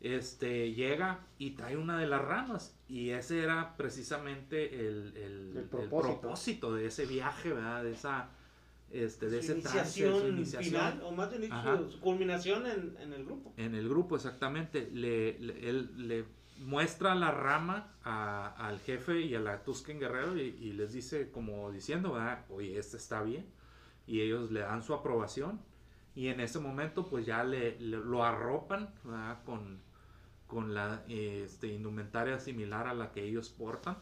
este, 0.00 0.72
llega 0.74 1.20
y 1.38 1.52
trae 1.52 1.76
una 1.76 1.98
de 1.98 2.06
las 2.06 2.22
ramas. 2.22 2.76
Y 2.88 3.10
ese 3.10 3.42
era 3.42 3.76
precisamente 3.76 4.74
el, 4.86 5.12
el- 5.16 5.50
El 5.52 5.56
el 5.58 5.64
propósito. 5.64 6.20
propósito. 6.20 6.74
de 6.74 6.86
ese 6.86 7.06
viaje, 7.06 7.52
¿verdad? 7.52 7.82
De 7.84 7.92
esa, 7.92 8.28
este, 8.92 9.28
de 9.30 9.42
Su 9.42 9.52
ese 9.52 9.62
trance, 9.62 10.10
su 10.20 10.26
iniciación. 10.28 10.64
final, 10.64 11.02
o 11.04 11.12
más 11.12 11.30
bien 11.30 11.42
dicho, 11.42 11.90
su 11.90 12.00
culminación 12.00 12.66
en, 12.66 12.96
en 13.00 13.12
el 13.12 13.24
grupo. 13.24 13.52
En 13.56 13.74
el 13.74 13.88
grupo, 13.88 14.16
exactamente. 14.16 14.90
Le, 14.92 15.38
le- 15.38 15.68
él 15.68 16.08
le 16.08 16.24
muestra 16.58 17.14
la 17.14 17.30
rama 17.30 17.94
a- 18.04 18.48
al 18.68 18.78
jefe 18.80 19.20
y 19.22 19.34
a 19.34 19.40
la 19.40 19.62
Tusken 19.64 19.98
Guerrero 19.98 20.36
y, 20.36 20.42
y 20.42 20.72
les 20.72 20.92
dice, 20.92 21.30
como 21.30 21.70
diciendo, 21.72 22.12
¿verdad? 22.12 22.44
oye, 22.50 22.78
este 22.78 22.96
está 22.98 23.22
bien. 23.22 23.46
Y 24.06 24.20
ellos 24.20 24.50
le 24.50 24.60
dan 24.60 24.82
su 24.82 24.94
aprobación. 24.94 25.60
Y 26.14 26.28
en 26.28 26.40
ese 26.40 26.58
momento, 26.58 27.06
pues 27.08 27.24
ya 27.24 27.42
le, 27.44 27.80
le- 27.80 27.96
lo 27.96 28.22
arropan 28.24 28.92
¿verdad? 29.04 29.42
con, 29.44 29.80
con 30.46 30.74
la 30.74 31.02
este, 31.08 31.68
indumentaria 31.68 32.38
similar 32.38 32.86
a 32.86 32.92
la 32.94 33.10
que 33.12 33.24
ellos 33.24 33.48
portan. 33.48 33.96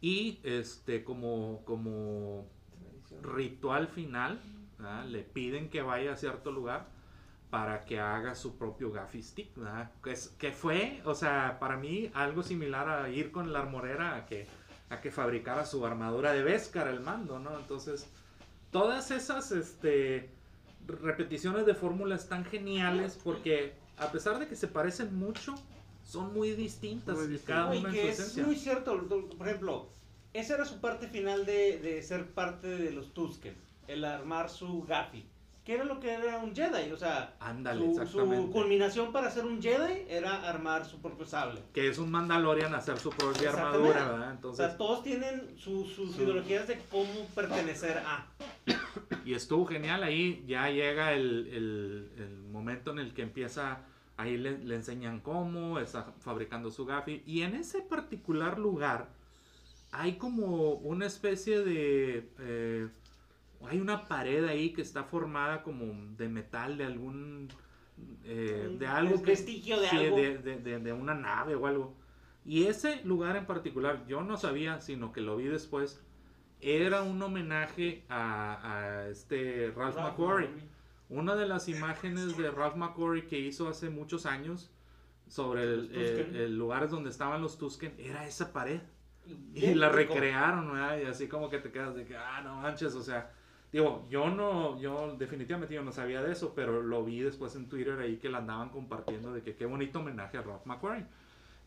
Y 0.00 0.40
este, 0.42 1.04
como, 1.04 1.62
como 1.64 2.48
ritual 3.22 3.88
final, 3.88 4.40
¿verdad? 4.78 5.04
le 5.06 5.22
piden 5.22 5.68
que 5.70 5.82
vaya 5.82 6.12
a 6.12 6.16
cierto 6.16 6.50
lugar 6.52 6.86
para 7.50 7.84
que 7.84 8.00
haga 8.00 8.34
su 8.34 8.56
propio 8.56 8.90
gaffy 8.90 9.22
stick, 9.22 9.54
¿verdad? 9.56 9.90
Que, 10.02 10.12
es- 10.12 10.28
que 10.38 10.52
fue, 10.52 11.02
o 11.04 11.14
sea, 11.14 11.58
para 11.60 11.76
mí 11.76 12.10
algo 12.14 12.42
similar 12.42 12.88
a 12.88 13.08
ir 13.10 13.30
con 13.30 13.52
la 13.52 13.58
armorera 13.60 14.16
a 14.16 14.26
que, 14.26 14.46
a 14.88 15.00
que 15.00 15.10
fabricara 15.10 15.66
su 15.66 15.84
armadura 15.84 16.32
de 16.32 16.42
Beskar, 16.42 16.88
el 16.88 17.00
mando, 17.00 17.38
¿no? 17.38 17.58
Entonces, 17.58 18.08
todas 18.70 19.10
esas 19.10 19.52
este, 19.52 20.30
repeticiones 20.86 21.66
de 21.66 21.74
fórmulas 21.74 22.28
tan 22.28 22.44
geniales 22.44 23.18
porque 23.22 23.74
a 23.98 24.10
pesar 24.10 24.38
de 24.38 24.48
que 24.48 24.56
se 24.56 24.68
parecen 24.68 25.14
mucho, 25.14 25.54
son 26.02 26.32
muy 26.32 26.52
distintas 26.52 27.16
Muy 27.16 27.26
y 27.26 27.28
distintas. 27.28 27.54
cada 27.56 27.68
No, 27.68 27.74
y 27.74 27.78
una 27.78 27.88
en 27.90 27.94
que 27.94 28.00
su 28.02 28.08
es 28.08 28.18
esencia. 28.18 28.44
muy 28.44 28.56
cierto, 28.56 29.06
por 29.38 29.46
ejemplo, 29.46 29.88
esa 30.34 30.54
era 30.54 30.64
su 30.64 30.80
parte 30.80 31.06
final 31.08 31.44
de, 31.46 31.78
de 31.78 32.02
ser 32.02 32.30
parte 32.30 32.66
de 32.68 32.90
los 32.92 33.12
Tusken, 33.14 33.54
el 33.88 34.04
armar 34.04 34.48
su 34.50 34.82
Gaffy, 34.84 35.24
que 35.64 35.74
era 35.74 35.84
lo 35.84 36.00
que 36.00 36.12
era 36.12 36.38
un 36.38 36.54
Jedi, 36.56 36.90
o 36.90 36.96
sea, 36.96 37.34
Ándale, 37.38 37.80
su, 37.94 38.06
su 38.06 38.50
culminación 38.50 39.12
para 39.12 39.30
ser 39.30 39.44
un 39.44 39.62
Jedi 39.62 40.06
era 40.08 40.48
armar 40.48 40.84
su 40.84 41.00
propio 41.00 41.24
sable. 41.24 41.60
Que 41.72 41.88
es 41.88 41.98
un 41.98 42.10
Mandalorian 42.10 42.74
hacer 42.74 42.98
su 42.98 43.10
propia 43.10 43.50
armadura, 43.50 44.08
¿verdad? 44.10 44.28
O 44.28 44.32
Entonces, 44.32 44.66
sea, 44.66 44.76
todos 44.76 45.02
tienen 45.04 45.56
su- 45.56 45.84
sus 45.86 46.14
Su- 46.16 46.22
ideologías 46.22 46.66
de 46.66 46.80
cómo 46.90 47.26
pertenecer 47.34 47.98
a. 47.98 48.26
Y 49.24 49.34
estuvo 49.34 49.64
genial 49.66 50.02
ahí, 50.02 50.42
ya 50.48 50.68
llega 50.68 51.12
el, 51.12 51.46
el- 51.52 52.10
el 52.18 52.38
momento 52.50 52.90
en 52.90 52.98
el 52.98 53.14
que 53.14 53.22
empieza, 53.22 53.82
ahí 54.16 54.36
le, 54.36 54.58
le 54.58 54.74
enseñan 54.74 55.20
cómo, 55.20 55.78
está 55.78 56.12
fabricando 56.18 56.72
su 56.72 56.84
gafi. 56.86 57.22
Y 57.24 57.42
en 57.42 57.54
ese 57.54 57.82
particular 57.82 58.58
lugar 58.58 59.10
hay 59.92 60.16
como 60.16 60.72
una 60.74 61.06
especie 61.06 61.60
de... 61.60 62.28
eh, 62.40 62.88
hay 63.68 63.78
una 63.80 64.08
pared 64.08 64.44
ahí 64.44 64.72
que 64.72 64.82
está 64.82 65.04
formada 65.04 65.62
como 65.62 65.84
de 66.16 66.28
metal, 66.28 66.76
de 66.76 66.84
algún 66.84 67.48
eh, 68.24 68.74
de 68.76 68.86
algo 68.88 69.22
que 69.22 69.30
vestigio 69.32 69.78
de 69.80 69.88
sí, 69.88 69.96
algo. 69.96 70.16
de, 70.16 70.38
de- 70.38 70.58
de- 70.58 70.78
de 70.80 70.92
una 70.92 71.14
nave 71.14 71.54
o 71.54 71.66
algo. 71.68 71.94
Y 72.44 72.64
ese 72.64 73.04
lugar 73.04 73.36
en 73.36 73.46
particular, 73.46 74.04
yo 74.08 74.22
no 74.24 74.36
sabía, 74.36 74.80
sino 74.80 75.12
que 75.12 75.20
lo 75.20 75.36
vi 75.36 75.44
después, 75.44 76.02
era 76.60 77.02
un 77.02 77.22
homenaje 77.22 78.02
a, 78.08 78.58
a 79.02 79.08
este 79.08 79.72
Ralph, 79.76 79.94
Ralph 79.96 80.10
McQuarrie. 80.10 80.48
McQuarrie. 80.48 80.72
Una 81.10 81.36
de 81.36 81.46
las 81.46 81.68
imágenes 81.68 82.36
de 82.36 82.50
Ralph 82.50 82.74
McQuarrie 82.76 83.26
que 83.26 83.38
hizo 83.38 83.68
hace 83.68 83.90
muchos 83.90 84.26
años 84.26 84.70
sobre 85.28 85.62
el, 85.62 85.94
el 86.34 86.56
lugares 86.58 86.90
donde 86.90 87.10
estaban 87.10 87.42
los 87.42 87.58
Tusken 87.58 87.94
era 87.98 88.26
esa 88.26 88.52
pared. 88.52 88.80
Y 89.54 89.74
la 89.74 89.88
recrearon, 89.88 90.72
¿verdad? 90.72 90.98
Y 91.00 91.04
así 91.06 91.28
como 91.28 91.48
que 91.48 91.58
te 91.58 91.70
quedas 91.70 91.94
de 91.94 92.04
que, 92.04 92.16
ah, 92.16 92.40
no 92.42 92.56
manches, 92.56 92.94
o 92.94 93.02
sea, 93.02 93.30
digo, 93.72 94.06
yo 94.10 94.28
no, 94.30 94.78
yo 94.80 95.14
definitivamente 95.16 95.74
yo 95.74 95.82
no 95.84 95.92
sabía 95.92 96.22
de 96.22 96.32
eso, 96.32 96.54
pero 96.54 96.82
lo 96.82 97.04
vi 97.04 97.20
después 97.20 97.54
en 97.56 97.68
Twitter 97.68 97.98
ahí 98.00 98.16
que 98.18 98.28
la 98.28 98.38
andaban 98.38 98.70
compartiendo 98.70 99.32
de 99.32 99.42
que 99.42 99.54
qué 99.54 99.66
bonito 99.66 100.00
homenaje 100.00 100.38
a 100.38 100.42
Ralph 100.42 100.66
McQuarrie. 100.66 101.06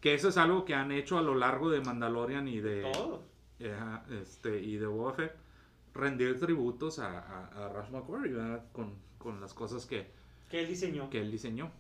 Que 0.02 0.14
eso 0.14 0.30
es 0.30 0.38
algo 0.38 0.66
que 0.66 0.74
han 0.76 0.92
hecho 0.92 1.18
a 1.18 1.22
lo 1.22 1.34
largo 1.36 1.70
de 1.70 1.82
Mandalorian 1.82 2.48
y 2.48 2.60
de, 2.60 2.82
Todos. 2.92 3.22
eh, 3.60 3.76
este, 4.22 4.60
y 4.62 4.76
de 4.78 4.86
Boba 4.86 5.14
Fett, 5.14 5.36
rendir 5.94 6.40
tributos 6.40 7.00
a, 7.00 7.20
a, 7.20 7.66
a 7.66 7.70
Ralph 7.70 7.90
McQuarrie, 7.92 8.34
¿verdad? 8.34 8.66
Con, 8.74 8.94
con 9.18 9.40
las 9.42 9.54
cosas 9.54 9.86
que, 9.86 10.12
Que 10.50 10.60
él 10.60 10.68
diseñó. 10.68 11.10
que 11.10 11.22
él 11.22 11.32
diseñó. 11.32 11.72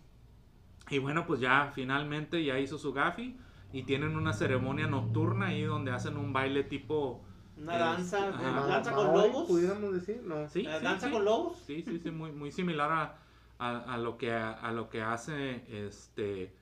Y 0.89 0.99
bueno, 0.99 1.25
pues 1.25 1.39
ya 1.39 1.71
finalmente 1.73 2.43
ya 2.43 2.59
hizo 2.59 2.77
su 2.77 2.93
gafi 2.93 3.37
y 3.75 3.83
tienen 3.83 4.15
una 4.15 4.31
ceremonia 4.33 4.87
nocturna 4.87 5.47
ahí 5.47 5.63
donde 5.63 5.91
hacen 5.91 6.15
un 6.17 6.31
baile 6.31 6.63
tipo... 6.63 7.21
Una 7.57 7.75
eh, 7.75 7.79
danza, 7.79 8.29
ajá. 8.29 8.51
una 8.51 8.65
danza 8.67 8.91
con 8.93 9.07
lobos. 9.13 9.47
Pudiéramos 9.47 9.93
decir, 9.93 10.21
no. 10.23 10.47
Sí, 10.47 10.61
sí, 10.61 10.65
danza 10.65 11.07
sí. 11.07 11.11
con 11.13 11.25
lobos. 11.25 11.57
Sí, 11.67 11.83
sí, 11.85 11.99
sí, 11.99 12.09
muy, 12.11 12.31
muy 12.31 12.51
similar 12.51 12.91
a, 12.91 13.17
a, 13.59 13.93
a 13.93 13.97
lo 13.97 14.17
que, 14.17 14.31
a, 14.33 14.71
lo 14.71 14.89
que 14.89 15.01
hace, 15.01 15.63
este, 15.87 16.53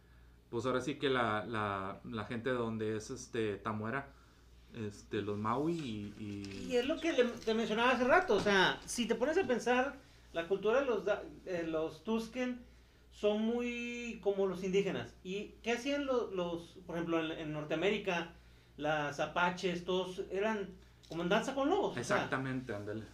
pues 0.50 0.66
ahora 0.66 0.82
sí 0.82 0.96
que 0.96 1.10
la, 1.10 1.46
la, 1.46 2.00
la 2.04 2.26
gente 2.26 2.50
de 2.50 2.56
donde 2.56 2.96
es, 2.98 3.10
este, 3.12 3.58
Tamuera, 3.58 4.08
este, 4.74 5.22
los 5.22 5.38
Maui 5.38 5.74
y... 5.74 6.14
y- 6.20 6.68
Y 6.72 6.78
es 6.78 6.86
lo 6.88 7.00
que 7.00 7.14
le- 7.14 7.26
te 7.26 7.54
mencionaba 7.54 7.92
hace 7.92 8.06
rato, 8.06 8.36
o 8.36 8.40
sea, 8.40 8.80
si 8.86 9.08
te 9.08 9.14
pones 9.14 9.38
a 9.38 9.46
pensar, 9.46 9.96
la 10.34 10.48
cultura 10.48 10.80
de 10.80 10.86
los, 10.88 11.06
da- 11.06 11.22
eh, 11.46 11.64
los 11.68 12.04
Tusken 12.04 12.60
son 13.14 13.42
muy 13.44 14.20
como 14.22 14.48
los 14.48 14.64
indígenas. 14.64 15.16
¿Y 15.24 15.56
qué 15.64 15.74
hacían 15.74 16.06
los, 16.06 16.34
los 16.34 16.78
por 16.86 16.96
ejemplo, 16.96 17.20
en, 17.24 17.32
en 17.40 17.54
Norteamérica, 17.54 18.34
las 18.78 19.20
apaches, 19.20 19.86
todos 19.86 20.24
eran 20.32 20.76
como 21.10 21.24
en 21.24 21.30
danza 21.30 21.56
con 21.56 21.70
lobos? 21.70 21.98
Exactamente, 21.98 22.74
ándale. 22.74 23.06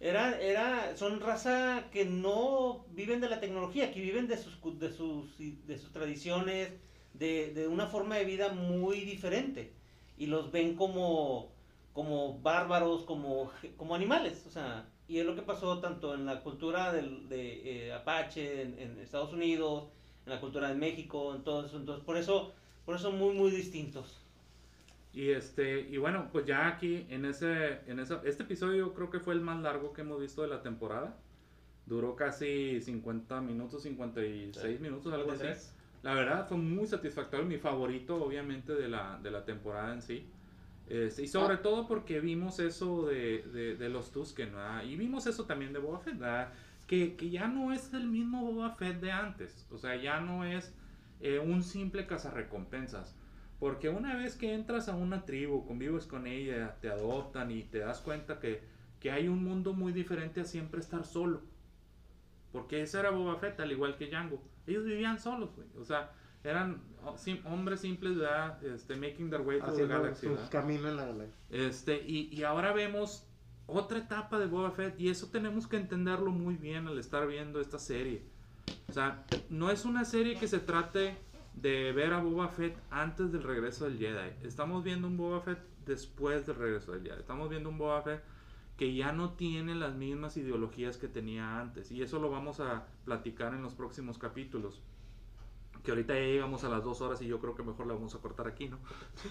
era, 0.00 0.40
era, 0.40 0.96
son 0.96 1.20
raza 1.20 1.88
que 1.92 2.04
no 2.06 2.86
viven 2.90 3.20
de 3.20 3.28
la 3.28 3.40
tecnología, 3.40 3.92
que 3.92 4.00
viven 4.00 4.28
de 4.28 4.38
sus, 4.38 4.58
de 4.78 4.90
sus, 4.92 5.36
de 5.38 5.78
sus 5.78 5.92
tradiciones, 5.92 6.72
de, 7.12 7.52
de 7.54 7.68
una 7.68 7.86
forma 7.86 8.16
de 8.16 8.24
vida 8.24 8.50
muy 8.52 9.00
diferente. 9.00 9.74
Y 10.16 10.26
los 10.26 10.52
ven 10.52 10.76
como, 10.76 11.52
como 11.92 12.40
bárbaros, 12.40 13.04
como, 13.04 13.50
como 13.76 13.94
animales. 13.94 14.44
O 14.46 14.50
sea, 14.50 14.89
y 15.10 15.18
es 15.18 15.26
lo 15.26 15.34
que 15.34 15.42
pasó 15.42 15.80
tanto 15.80 16.14
en 16.14 16.24
la 16.24 16.40
cultura 16.40 16.92
del, 16.92 17.28
de 17.28 17.88
eh, 17.88 17.92
Apache, 17.92 18.62
en, 18.62 18.78
en 18.78 19.00
Estados 19.00 19.32
Unidos, 19.32 19.88
en 20.24 20.32
la 20.32 20.40
cultura 20.40 20.68
de 20.68 20.76
México, 20.76 21.34
en 21.34 21.42
todo 21.42 21.66
eso. 21.66 21.76
Entonces, 21.78 22.04
por 22.04 22.16
eso, 22.16 22.52
por 22.86 22.94
eso 22.94 23.10
muy, 23.10 23.34
muy 23.34 23.50
distintos. 23.50 24.22
Y 25.12 25.30
este, 25.30 25.80
y 25.80 25.96
bueno, 25.96 26.28
pues 26.30 26.46
ya 26.46 26.68
aquí 26.68 27.06
en 27.10 27.24
ese, 27.24 27.80
en 27.88 27.98
esa, 27.98 28.22
este 28.24 28.44
episodio 28.44 28.94
creo 28.94 29.10
que 29.10 29.18
fue 29.18 29.34
el 29.34 29.40
más 29.40 29.60
largo 29.60 29.92
que 29.92 30.02
hemos 30.02 30.20
visto 30.20 30.42
de 30.42 30.48
la 30.48 30.62
temporada. 30.62 31.16
Duró 31.86 32.14
casi 32.14 32.80
50 32.80 33.40
minutos, 33.40 33.82
56 33.82 34.78
minutos, 34.78 35.12
algo 35.12 35.32
así. 35.32 35.46
La 36.04 36.14
verdad 36.14 36.46
fue 36.46 36.56
muy 36.56 36.86
satisfactorio, 36.86 37.44
mi 37.44 37.58
favorito 37.58 38.24
obviamente 38.24 38.76
de 38.76 38.88
la, 38.88 39.18
de 39.20 39.32
la 39.32 39.44
temporada 39.44 39.92
en 39.92 40.02
sí. 40.02 40.30
Este, 40.90 41.22
y 41.22 41.28
sobre 41.28 41.56
todo 41.56 41.86
porque 41.86 42.18
vimos 42.18 42.58
eso 42.58 43.06
de, 43.06 43.42
de, 43.52 43.76
de 43.76 43.88
los 43.88 44.10
Tusken, 44.10 44.52
¿verdad? 44.52 44.82
Y 44.82 44.96
vimos 44.96 45.24
eso 45.28 45.44
también 45.44 45.72
de 45.72 45.78
Boba 45.78 46.00
Fett, 46.00 46.18
¿verdad? 46.18 46.52
Que, 46.88 47.14
que 47.14 47.30
ya 47.30 47.46
no 47.46 47.72
es 47.72 47.94
el 47.94 48.08
mismo 48.08 48.44
Boba 48.44 48.74
Fett 48.74 49.00
de 49.00 49.12
antes. 49.12 49.68
O 49.70 49.78
sea, 49.78 49.94
ya 49.94 50.20
no 50.20 50.44
es 50.44 50.74
eh, 51.20 51.38
un 51.38 51.62
simple 51.62 52.08
cazarrecompensas. 52.08 53.14
Porque 53.60 53.88
una 53.88 54.16
vez 54.16 54.34
que 54.34 54.52
entras 54.52 54.88
a 54.88 54.96
una 54.96 55.24
tribu, 55.24 55.64
convives 55.64 56.06
con 56.06 56.26
ella, 56.26 56.76
te 56.80 56.90
adoptan 56.90 57.52
y 57.52 57.62
te 57.62 57.78
das 57.78 58.00
cuenta 58.00 58.40
que, 58.40 58.60
que 58.98 59.12
hay 59.12 59.28
un 59.28 59.44
mundo 59.44 59.74
muy 59.74 59.92
diferente 59.92 60.40
a 60.40 60.44
siempre 60.44 60.80
estar 60.80 61.04
solo. 61.04 61.42
Porque 62.50 62.82
ese 62.82 62.98
era 62.98 63.10
Boba 63.10 63.36
Fett, 63.36 63.60
al 63.60 63.70
igual 63.70 63.96
que 63.96 64.08
Django. 64.08 64.42
Ellos 64.66 64.84
vivían 64.84 65.20
solos, 65.20 65.54
güey. 65.54 65.68
O 65.78 65.84
sea, 65.84 66.10
eran 66.42 66.82
sim- 67.16 67.40
hombres 67.46 67.80
simples, 67.80 68.16
¿verdad? 68.16 68.62
Este, 68.64 68.96
making 68.96 69.30
their 69.30 69.42
way 69.42 69.58
through 69.58 69.76
the 69.76 69.86
galaxy, 69.86 70.26
su 70.26 70.50
camino 70.50 70.88
en 70.88 70.96
la 70.96 71.06
galaxia. 71.06 71.36
Este, 71.50 72.02
y, 72.06 72.28
y 72.34 72.42
ahora 72.44 72.72
vemos 72.72 73.26
otra 73.66 73.98
etapa 73.98 74.38
de 74.38 74.46
Boba 74.46 74.70
Fett 74.72 74.98
y 75.00 75.08
eso 75.10 75.28
tenemos 75.28 75.66
que 75.66 75.76
entenderlo 75.76 76.30
muy 76.32 76.56
bien 76.56 76.86
al 76.88 76.98
estar 76.98 77.26
viendo 77.26 77.60
esta 77.60 77.78
serie. 77.78 78.22
O 78.88 78.92
sea, 78.92 79.24
no 79.48 79.70
es 79.70 79.84
una 79.84 80.04
serie 80.04 80.36
que 80.36 80.48
se 80.48 80.58
trate 80.58 81.16
de 81.54 81.92
ver 81.92 82.12
a 82.12 82.20
Boba 82.20 82.48
Fett 82.48 82.76
antes 82.90 83.30
del 83.32 83.42
regreso 83.42 83.84
del 83.84 83.98
Jedi. 83.98 84.32
Estamos 84.42 84.82
viendo 84.82 85.06
un 85.06 85.16
Boba 85.16 85.40
Fett 85.40 85.58
después 85.86 86.46
del 86.46 86.56
regreso 86.56 86.92
del 86.92 87.02
Jedi. 87.02 87.18
Estamos 87.20 87.48
viendo 87.48 87.68
un 87.68 87.78
Boba 87.78 88.02
Fett 88.02 88.22
que 88.76 88.94
ya 88.94 89.12
no 89.12 89.34
tiene 89.34 89.74
las 89.74 89.94
mismas 89.94 90.36
ideologías 90.36 90.96
que 90.96 91.06
tenía 91.06 91.60
antes. 91.60 91.92
Y 91.92 92.02
eso 92.02 92.18
lo 92.18 92.30
vamos 92.30 92.60
a 92.60 92.86
platicar 93.04 93.54
en 93.54 93.62
los 93.62 93.74
próximos 93.74 94.16
capítulos. 94.18 94.80
Que 95.84 95.90
ahorita 95.92 96.14
ya 96.14 96.20
llegamos 96.20 96.64
a 96.64 96.68
las 96.68 96.84
dos 96.84 97.00
horas 97.00 97.22
y 97.22 97.26
yo 97.26 97.40
creo 97.40 97.54
que 97.54 97.62
mejor 97.62 97.86
la 97.86 97.94
vamos 97.94 98.14
a 98.14 98.18
cortar 98.18 98.46
aquí, 98.48 98.68
¿no? 98.68 98.78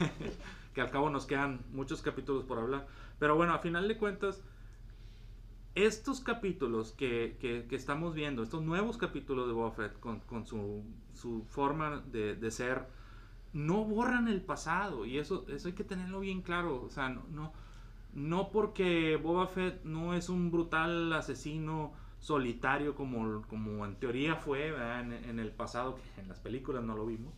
que 0.74 0.82
al 0.82 0.92
cabo 0.92 1.10
nos 1.10 1.26
quedan 1.26 1.62
muchos 1.72 2.02
capítulos 2.02 2.44
por 2.44 2.60
hablar. 2.60 2.88
Pero 3.20 3.36
bueno, 3.36 3.54
a 3.54 3.60
final 3.60 3.88
de 3.88 3.98
cuentas, 3.98 4.42
estos 5.76 6.20
capítulos 6.20 6.92
que, 6.92 7.38
que- 7.40 7.66
que 7.68 7.76
estamos 7.76 8.14
viendo, 8.14 8.44
estos 8.44 8.62
nuevos 8.64 8.98
capítulos 8.98 9.48
de 9.48 9.54
Boba 9.54 9.72
Fett 9.72 10.00
con, 10.00 10.20
con 10.22 10.46
su, 10.46 10.84
su 11.14 11.44
forma 11.50 12.02
de, 12.12 12.36
de 12.36 12.52
ser, 12.52 12.86
no 13.54 13.86
borran 13.86 14.28
el 14.28 14.42
pasado. 14.42 15.06
Y 15.06 15.18
eso, 15.20 15.46
eso 15.50 15.68
hay 15.70 15.74
que 15.76 15.84
tenerlo 15.84 16.20
bien 16.22 16.42
claro. 16.42 16.84
O 16.84 16.90
sea, 16.90 17.10
no, 17.10 17.24
no, 17.32 17.54
no 18.14 18.52
porque 18.52 19.18
Boba 19.18 19.48
Fett 19.48 19.84
no 19.86 20.14
es 20.16 20.30
un 20.30 20.52
brutal 20.52 21.14
asesino 21.14 21.94
solitario 22.20 22.96
como, 22.96 23.42
como 23.48 23.86
en 23.86 23.96
teoría 23.96 24.36
fue 24.36 24.68
en, 24.68 25.40
el 25.40 25.52
pasado, 25.52 25.96
que 25.96 26.22
en 26.22 26.28
las 26.28 26.40
películas 26.40 26.84
no 26.84 26.96
lo 26.96 27.06
vimos. 27.06 27.34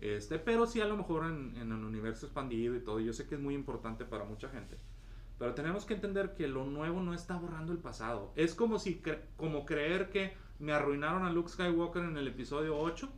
Este, 0.00 0.38
pero 0.38 0.66
sí 0.66 0.80
a 0.80 0.86
lo 0.86 0.96
mejor 0.96 1.26
en, 1.26 1.56
el 1.56 1.72
universo 1.72 2.26
expandido 2.26 2.74
y 2.74 2.80
todo. 2.80 3.00
Yo 3.00 3.12
sé 3.12 3.26
que 3.26 3.34
es 3.34 3.40
muy 3.40 3.54
importante 3.54 4.04
para 4.04 4.24
mucha 4.24 4.48
gente. 4.48 4.76
Pero 5.38 5.54
tenemos 5.54 5.84
que 5.84 5.94
entender 5.94 6.34
que 6.34 6.46
lo 6.46 6.64
nuevo 6.64 7.02
no 7.02 7.14
está 7.14 7.36
borrando 7.36 7.72
el 7.72 7.78
pasado. 7.78 8.32
Es 8.36 8.54
como 8.54 8.78
si 8.78 9.02
como 9.36 9.66
creer 9.66 10.10
que 10.10 10.34
me 10.60 10.72
arruinaron 10.72 11.24
a 11.24 11.32
Luke 11.32 11.48
Skywalker 11.48 12.04
en 12.04 12.16
el 12.16 12.28
episodio 12.28 12.78
8 12.78 13.08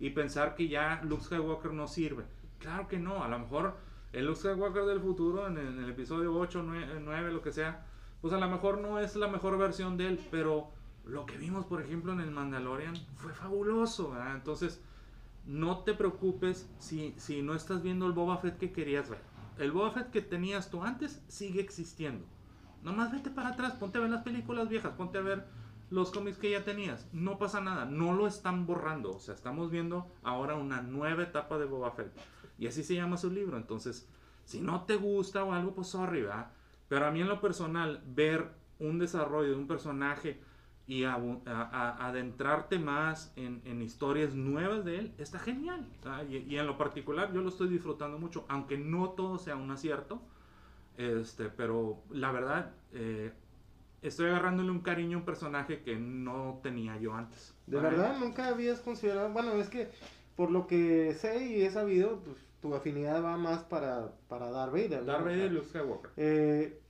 y 0.00 0.10
pensar 0.10 0.54
que 0.54 0.68
ya 0.68 1.02
Luke 1.04 1.24
Skywalker 1.24 1.72
no 1.72 1.86
sirve. 1.86 2.24
Claro 2.58 2.88
que 2.88 2.98
no, 2.98 3.22
a 3.22 3.28
lo 3.28 3.38
mejor 3.38 3.76
el 4.12 4.24
Luke 4.24 4.38
Skywalker 4.38 4.84
del 4.84 5.00
futuro 5.00 5.46
en 5.46 5.58
el, 5.58 5.66
en 5.66 5.84
el 5.84 5.90
episodio 5.90 6.34
8, 6.34 6.62
9, 6.64 7.00
9, 7.04 7.32
lo 7.32 7.42
que 7.42 7.52
sea, 7.52 7.84
pues 8.26 8.42
a 8.42 8.44
lo 8.44 8.50
mejor 8.50 8.80
no 8.80 8.98
es 8.98 9.14
la 9.14 9.28
mejor 9.28 9.56
versión 9.56 9.96
de 9.96 10.08
él, 10.08 10.20
pero 10.32 10.72
lo 11.04 11.26
que 11.26 11.38
vimos, 11.38 11.64
por 11.64 11.80
ejemplo, 11.80 12.12
en 12.12 12.18
el 12.18 12.32
Mandalorian 12.32 12.96
fue 13.14 13.32
fabuloso, 13.32 14.10
¿verdad? 14.10 14.34
Entonces, 14.34 14.80
no 15.44 15.84
te 15.84 15.94
preocupes 15.94 16.68
si, 16.80 17.14
si 17.18 17.40
no 17.42 17.54
estás 17.54 17.84
viendo 17.84 18.04
el 18.04 18.10
Boba 18.14 18.38
Fett 18.38 18.58
que 18.58 18.72
querías 18.72 19.08
ver. 19.08 19.20
El 19.58 19.70
Boba 19.70 19.92
Fett 19.92 20.10
que 20.10 20.22
tenías 20.22 20.72
tú 20.72 20.82
antes 20.82 21.22
sigue 21.28 21.60
existiendo. 21.60 22.26
Nomás 22.82 23.12
vete 23.12 23.30
para 23.30 23.50
atrás, 23.50 23.74
ponte 23.74 23.98
a 23.98 24.00
ver 24.00 24.10
las 24.10 24.24
películas 24.24 24.68
viejas, 24.68 24.94
ponte 24.94 25.18
a 25.18 25.22
ver 25.22 25.46
los 25.90 26.10
cómics 26.10 26.38
que 26.38 26.50
ya 26.50 26.64
tenías. 26.64 27.06
No 27.12 27.38
pasa 27.38 27.60
nada, 27.60 27.84
no 27.84 28.12
lo 28.12 28.26
están 28.26 28.66
borrando. 28.66 29.12
O 29.12 29.20
sea, 29.20 29.34
estamos 29.36 29.70
viendo 29.70 30.10
ahora 30.24 30.56
una 30.56 30.82
nueva 30.82 31.22
etapa 31.22 31.58
de 31.58 31.66
Boba 31.66 31.92
Fett. 31.92 32.12
Y 32.58 32.66
así 32.66 32.82
se 32.82 32.96
llama 32.96 33.18
su 33.18 33.30
libro. 33.30 33.56
Entonces, 33.56 34.08
si 34.44 34.60
no 34.60 34.82
te 34.82 34.96
gusta 34.96 35.44
o 35.44 35.52
algo, 35.52 35.76
pues 35.76 35.86
sorry, 35.86 36.22
¿verdad? 36.22 36.50
Pero 36.88 37.06
a 37.06 37.10
mí 37.10 37.20
en 37.20 37.28
lo 37.28 37.40
personal, 37.40 38.02
ver 38.06 38.50
un 38.78 38.98
desarrollo 38.98 39.50
de 39.50 39.56
un 39.56 39.66
personaje 39.66 40.40
y 40.86 41.02
abu- 41.04 41.42
a- 41.46 41.62
a- 41.62 42.06
adentrarte 42.08 42.78
más 42.78 43.32
en, 43.36 43.60
en 43.64 43.82
historias 43.82 44.34
nuevas 44.34 44.84
de 44.84 44.98
él, 45.00 45.14
está 45.18 45.38
genial. 45.38 45.88
Y, 46.30 46.36
y 46.36 46.58
en 46.58 46.66
lo 46.66 46.78
particular 46.78 47.32
yo 47.32 47.40
lo 47.42 47.48
estoy 47.48 47.68
disfrutando 47.68 48.18
mucho, 48.18 48.44
aunque 48.48 48.78
no 48.78 49.10
todo 49.10 49.38
sea 49.38 49.56
un 49.56 49.70
acierto. 49.70 50.22
Este, 50.96 51.48
pero 51.50 52.02
la 52.10 52.30
verdad, 52.32 52.72
eh, 52.92 53.32
estoy 54.02 54.26
agarrándole 54.28 54.70
un 54.70 54.80
cariño 54.80 55.16
a 55.16 55.20
un 55.20 55.26
personaje 55.26 55.82
que 55.82 55.96
no 55.96 56.60
tenía 56.62 56.96
yo 56.98 57.14
antes. 57.14 57.54
De 57.66 57.76
¿verdad? 57.78 57.90
verdad, 57.90 58.18
nunca 58.20 58.48
habías 58.48 58.80
considerado. 58.80 59.28
Bueno, 59.30 59.52
es 59.54 59.68
que 59.68 59.88
por 60.36 60.50
lo 60.50 60.66
que 60.66 61.14
sé 61.14 61.44
y 61.46 61.62
he 61.62 61.70
sabido, 61.70 62.20
pues 62.20 62.36
tu 62.68 62.74
afinidad 62.74 63.22
va 63.22 63.36
más 63.36 63.62
para, 63.64 64.12
para 64.28 64.50
Darth 64.50 64.72
Vader. 64.72 65.00
¿no? 65.00 65.04
Darth 65.06 65.24
Vader 65.24 65.46
y 65.46 65.54
Luke 65.54 65.68
Skywalker. 65.68 66.10
Eh, 66.16 66.80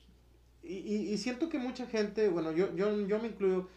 y, 0.63 0.75
y- 1.13 1.19
siento 1.19 1.49
que 1.49 1.59
mucha 1.59 1.87
gente, 1.87 2.29
bueno, 2.29 2.51
yo, 2.53 2.75
yo, 2.75 3.07
yo 3.07 3.19
me 3.21 3.29
incluyo, 3.29 3.69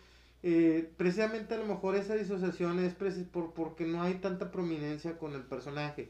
eh, 0.41 0.91
precisamente 0.97 1.53
a 1.53 1.57
lo 1.57 1.65
mejor 1.65 1.95
esa 1.95 2.15
disociación 2.15 2.79
es 2.79 2.95
por, 3.25 3.53
porque 3.53 3.85
no 3.85 4.01
hay 4.01 4.15
tanta 4.15 4.51
prominencia 4.51 5.17
con 5.17 5.33
el 5.33 5.43
personaje. 5.43 6.09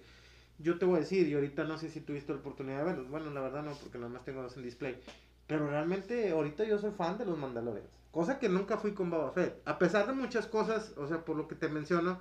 Yo 0.57 0.77
te 0.77 0.85
voy 0.85 0.97
a 0.97 0.99
decir, 0.99 1.27
y 1.27 1.33
ahorita 1.33 1.63
no 1.63 1.77
sé 1.77 1.89
si 1.89 2.01
tuviste 2.01 2.33
la 2.33 2.39
oportunidad 2.39 2.79
de 2.79 2.83
verlos. 2.85 3.09
Bueno, 3.09 3.29
la 3.31 3.41
verdad 3.41 3.63
no, 3.63 3.71
porque 3.73 3.97
nada 3.97 4.09
más 4.09 4.23
tengo 4.25 4.41
dos 4.41 4.55
en 4.57 4.63
display. 4.63 4.99
Pero 5.47 5.67
realmente 5.69 6.29
ahorita 6.31 6.63
yo 6.65 6.77
soy 6.77 6.91
fan 6.91 7.17
de 7.17 7.25
los 7.25 7.37
Mandalorians. 7.37 7.89
Cosa 8.11 8.39
que 8.39 8.49
nunca 8.49 8.77
fui 8.77 8.93
con 8.93 9.09
Boba 9.09 9.31
Fett. 9.31 9.61
A 9.65 9.79
pesar 9.79 10.07
de 10.07 10.13
muchas 10.13 10.47
cosas, 10.47 10.93
o 10.97 11.07
sea, 11.07 11.23
por 11.25 11.35
lo 11.35 11.47
que 11.47 11.55
te 11.55 11.69
menciono, 11.69 12.19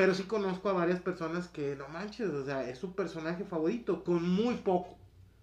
pero 0.00 0.14
sí 0.14 0.22
conozco 0.22 0.70
a 0.70 0.72
varias 0.72 0.98
personas 0.98 1.48
que, 1.48 1.76
no 1.76 1.86
manches, 1.90 2.30
o 2.30 2.42
sea, 2.42 2.66
es 2.66 2.78
su 2.78 2.94
personaje 2.94 3.44
favorito, 3.44 4.02
con 4.02 4.26
muy 4.26 4.54
poco. 4.54 4.96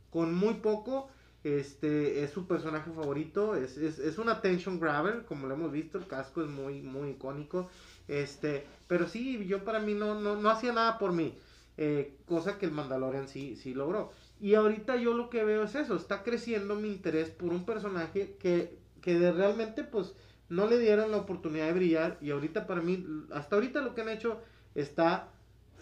Con 0.09 0.33
muy 0.33 0.55
poco, 0.55 1.09
este, 1.43 2.23
es 2.23 2.31
su 2.31 2.47
personaje 2.47 2.89
favorito. 2.91 3.55
Es, 3.55 3.77
es, 3.77 3.99
es 3.99 4.17
un 4.17 4.29
attention 4.29 4.79
grabber, 4.79 5.25
como 5.25 5.45
lo 5.45 5.53
hemos 5.53 5.71
visto, 5.71 5.99
el 5.99 6.07
casco 6.07 6.41
es 6.41 6.49
muy, 6.49 6.81
muy 6.81 7.09
icónico. 7.11 7.69
Este, 8.07 8.65
pero 8.87 9.07
sí, 9.07 9.45
yo 9.45 9.63
para 9.63 9.79
mí 9.79 9.93
no, 9.93 10.19
no, 10.19 10.35
no 10.37 10.49
hacía 10.49 10.73
nada 10.73 10.97
por 10.97 11.11
mí. 11.13 11.37
eh, 11.77 12.15
cosa 12.25 12.57
que 12.57 12.65
el 12.65 12.71
Mandalorian 12.71 13.27
sí, 13.27 13.55
sí 13.57 13.75
logró. 13.75 14.11
Y 14.39 14.55
ahorita 14.55 14.95
yo 14.95 15.13
lo 15.13 15.29
que 15.29 15.43
veo 15.43 15.65
es 15.65 15.75
eso, 15.75 15.95
está 15.97 16.23
creciendo 16.23 16.73
mi 16.75 16.89
interés 16.89 17.29
por 17.29 17.51
un 17.51 17.63
personaje 17.63 18.35
que, 18.39 18.79
que 19.01 19.19
de 19.19 19.31
realmente 19.31 19.83
pues 19.83 20.15
no 20.49 20.67
le 20.67 20.79
dieron 20.79 21.11
la 21.11 21.17
oportunidad 21.17 21.67
de 21.67 21.73
brillar 21.73 22.17
y 22.21 22.31
ahorita 22.31 22.67
para 22.67 22.81
mí, 22.81 23.05
hasta 23.31 23.55
ahorita 23.55 23.81
lo 23.81 23.93
que 23.95 24.01
han 24.01 24.09
hecho 24.09 24.39
está 24.75 25.29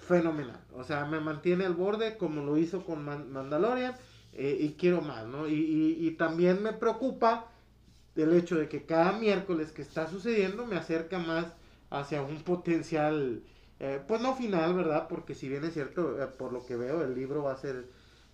fenomenal. 0.08 0.60
O 0.74 0.84
sea, 0.84 1.06
me 1.06 1.20
mantiene 1.20 1.66
al 1.66 1.74
borde 1.76 2.18
como 2.18 2.44
lo 2.44 2.58
hizo 2.58 2.86
con 2.86 3.04
Man- 3.04 3.32
Mandalorian 3.32 3.96
eh, 4.34 4.58
y 4.60 4.74
quiero 4.74 5.02
más, 5.02 5.26
¿no? 5.28 5.48
Y, 5.48 5.54
y- 5.54 6.08
y 6.08 6.12
también 6.12 6.62
me 6.64 6.74
preocupa 6.74 7.48
el 8.16 8.34
hecho 8.34 8.56
de 8.58 8.70
que 8.70 8.86
cada 8.86 9.14
miércoles 9.14 9.72
que 9.72 9.82
está 9.82 10.08
sucediendo 10.08 10.66
me 10.66 10.78
acerca 10.78 11.20
más 11.20 11.48
hacia 11.90 12.22
un 12.22 12.44
potencial, 12.44 13.44
eh, 13.80 14.02
pues 14.08 14.22
no 14.22 14.36
final, 14.36 14.74
¿verdad? 14.74 15.08
Porque 15.08 15.36
si 15.36 15.50
bien 15.50 15.64
es 15.66 15.74
cierto, 15.74 16.22
eh, 16.22 16.28
por 16.28 16.54
lo 16.54 16.66
que 16.66 16.76
veo, 16.78 17.04
el 17.04 17.14
libro 17.16 17.44
va 17.44 17.54
a 17.54 17.58
ser, 17.58 17.86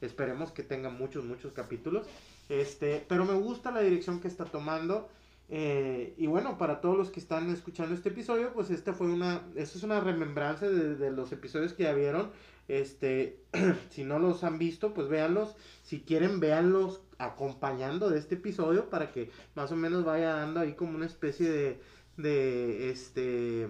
esperemos 0.02 0.52
que 0.52 0.64
tenga 0.64 0.90
muchos, 0.90 1.26
muchos 1.26 1.54
capítulos, 1.54 2.06
este, 2.50 3.06
pero 3.08 3.26
me 3.26 3.34
gusta 3.34 3.72
la 3.72 3.82
dirección 3.82 4.20
que 4.22 4.28
está 4.28 4.46
tomando. 4.46 5.10
Eh, 5.54 6.14
y 6.18 6.28
bueno, 6.28 6.58
para 6.58 6.80
todos 6.80 6.98
los 6.98 7.12
que 7.12 7.20
están 7.20 7.50
escuchando 7.52 7.94
este 7.94 8.08
episodio, 8.10 8.54
pues 8.54 8.70
esta 8.70 8.94
fue 8.94 9.08
una, 9.08 9.42
esto 9.56 9.78
es 9.78 9.84
una 9.84 10.00
remembranza 10.00 10.70
de, 10.70 10.96
de 10.96 11.12
los 11.12 11.32
episodios 11.34 11.74
que 11.74 11.84
ya 11.84 11.94
vieron. 11.94 12.32
Este, 12.70 13.38
si 13.90 14.06
no 14.06 14.18
los 14.18 14.46
han 14.46 14.58
visto, 14.58 14.94
pues 14.94 15.10
véanlos. 15.10 15.56
Si 15.84 16.00
quieren, 16.00 16.40
véanlos 16.40 17.02
acompañando 17.18 18.10
de 18.10 18.18
este 18.18 18.36
episodio 18.36 18.90
para 18.90 19.12
que 19.12 19.30
más 19.56 19.72
o 19.74 19.76
menos 19.76 20.06
vaya 20.06 20.34
dando 20.34 20.62
ahí 20.62 20.74
como 20.74 20.96
una 20.96 21.06
especie 21.06 21.50
de, 21.50 21.82
de 22.16 22.90
este, 22.90 23.68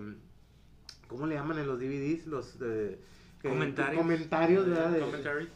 ¿cómo 1.07 1.25
le 1.25 1.33
llaman 1.35 1.57
en 1.57 1.67
los 1.67 1.79
DVDs? 1.79 2.27
Los 2.27 2.59
de, 2.59 2.99
Comentarios. 3.41 3.99
comentarios, 3.99 4.67
¿verdad? 4.67 4.91
De- 4.91 5.47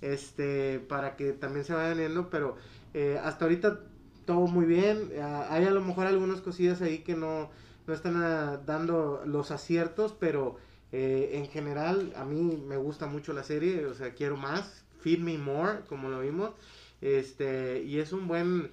este 0.00 0.80
para 0.88 1.16
que 1.16 1.32
también 1.32 1.64
se 1.64 1.72
vayan 1.74 1.96
viendo 1.96 2.28
pero 2.28 2.56
eh, 2.92 3.20
hasta 3.22 3.44
ahorita 3.44 3.80
todo 4.26 4.46
muy 4.46 4.66
bien. 4.66 5.10
Ah, 5.20 5.46
hay 5.50 5.64
a 5.64 5.70
lo 5.70 5.80
mejor 5.80 6.06
algunas 6.06 6.40
cosillas 6.40 6.82
ahí 6.82 6.98
que 6.98 7.14
no, 7.16 7.50
no 7.86 7.94
están 7.94 8.16
ah, 8.22 8.60
dando 8.66 9.22
los 9.26 9.50
aciertos 9.50 10.14
pero 10.18 10.56
eh, 10.92 11.30
en 11.34 11.46
general 11.48 12.12
a 12.16 12.24
mí 12.24 12.56
me 12.66 12.76
gusta 12.76 13.06
mucho 13.06 13.32
la 13.32 13.44
serie 13.44 13.86
o 13.86 13.94
sea 13.94 14.14
quiero 14.14 14.36
más. 14.36 14.84
Feed 15.00 15.18
me 15.20 15.38
more 15.38 15.80
como 15.88 16.08
lo 16.08 16.20
vimos. 16.20 16.52
Este 17.00 17.82
y 17.82 17.98
es 17.98 18.12
un 18.12 18.28
buen 18.28 18.70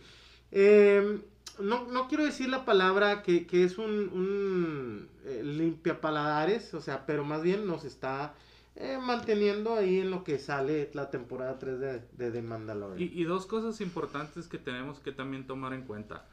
eh, 0.52 1.20
no, 1.60 1.86
no 1.88 2.08
quiero 2.08 2.24
decir 2.24 2.50
la 2.50 2.66
palabra 2.66 3.22
que, 3.24 3.46
que 3.46 3.64
es 3.64 3.78
un, 3.78 4.10
un 4.10 5.10
eh, 5.26 5.42
limpiapaladares, 5.44 6.74
o 6.74 6.82
sea, 6.82 7.06
pero 7.06 7.24
más 7.26 7.42
bien 7.44 7.68
nos 7.68 7.84
está 7.84 8.34
eh, 8.76 8.98
manteniendo 9.02 9.76
ahí 9.76 10.00
en 10.00 10.12
lo 10.12 10.24
que 10.24 10.40
sale 10.40 10.90
la 10.94 11.10
temporada 11.10 11.60
3 11.60 11.80
de, 11.80 12.00
de 12.14 12.32
The 12.32 12.42
Mandalorian. 12.42 13.02
Y, 13.02 13.22
y 13.22 13.24
dos 13.24 13.46
cosas 13.46 13.82
importantes 13.82 14.48
que 14.48 14.58
tenemos 14.58 15.00
que 15.00 15.12
también 15.12 15.46
tomar 15.46 15.74
en 15.74 15.84
cuenta. 15.84 16.26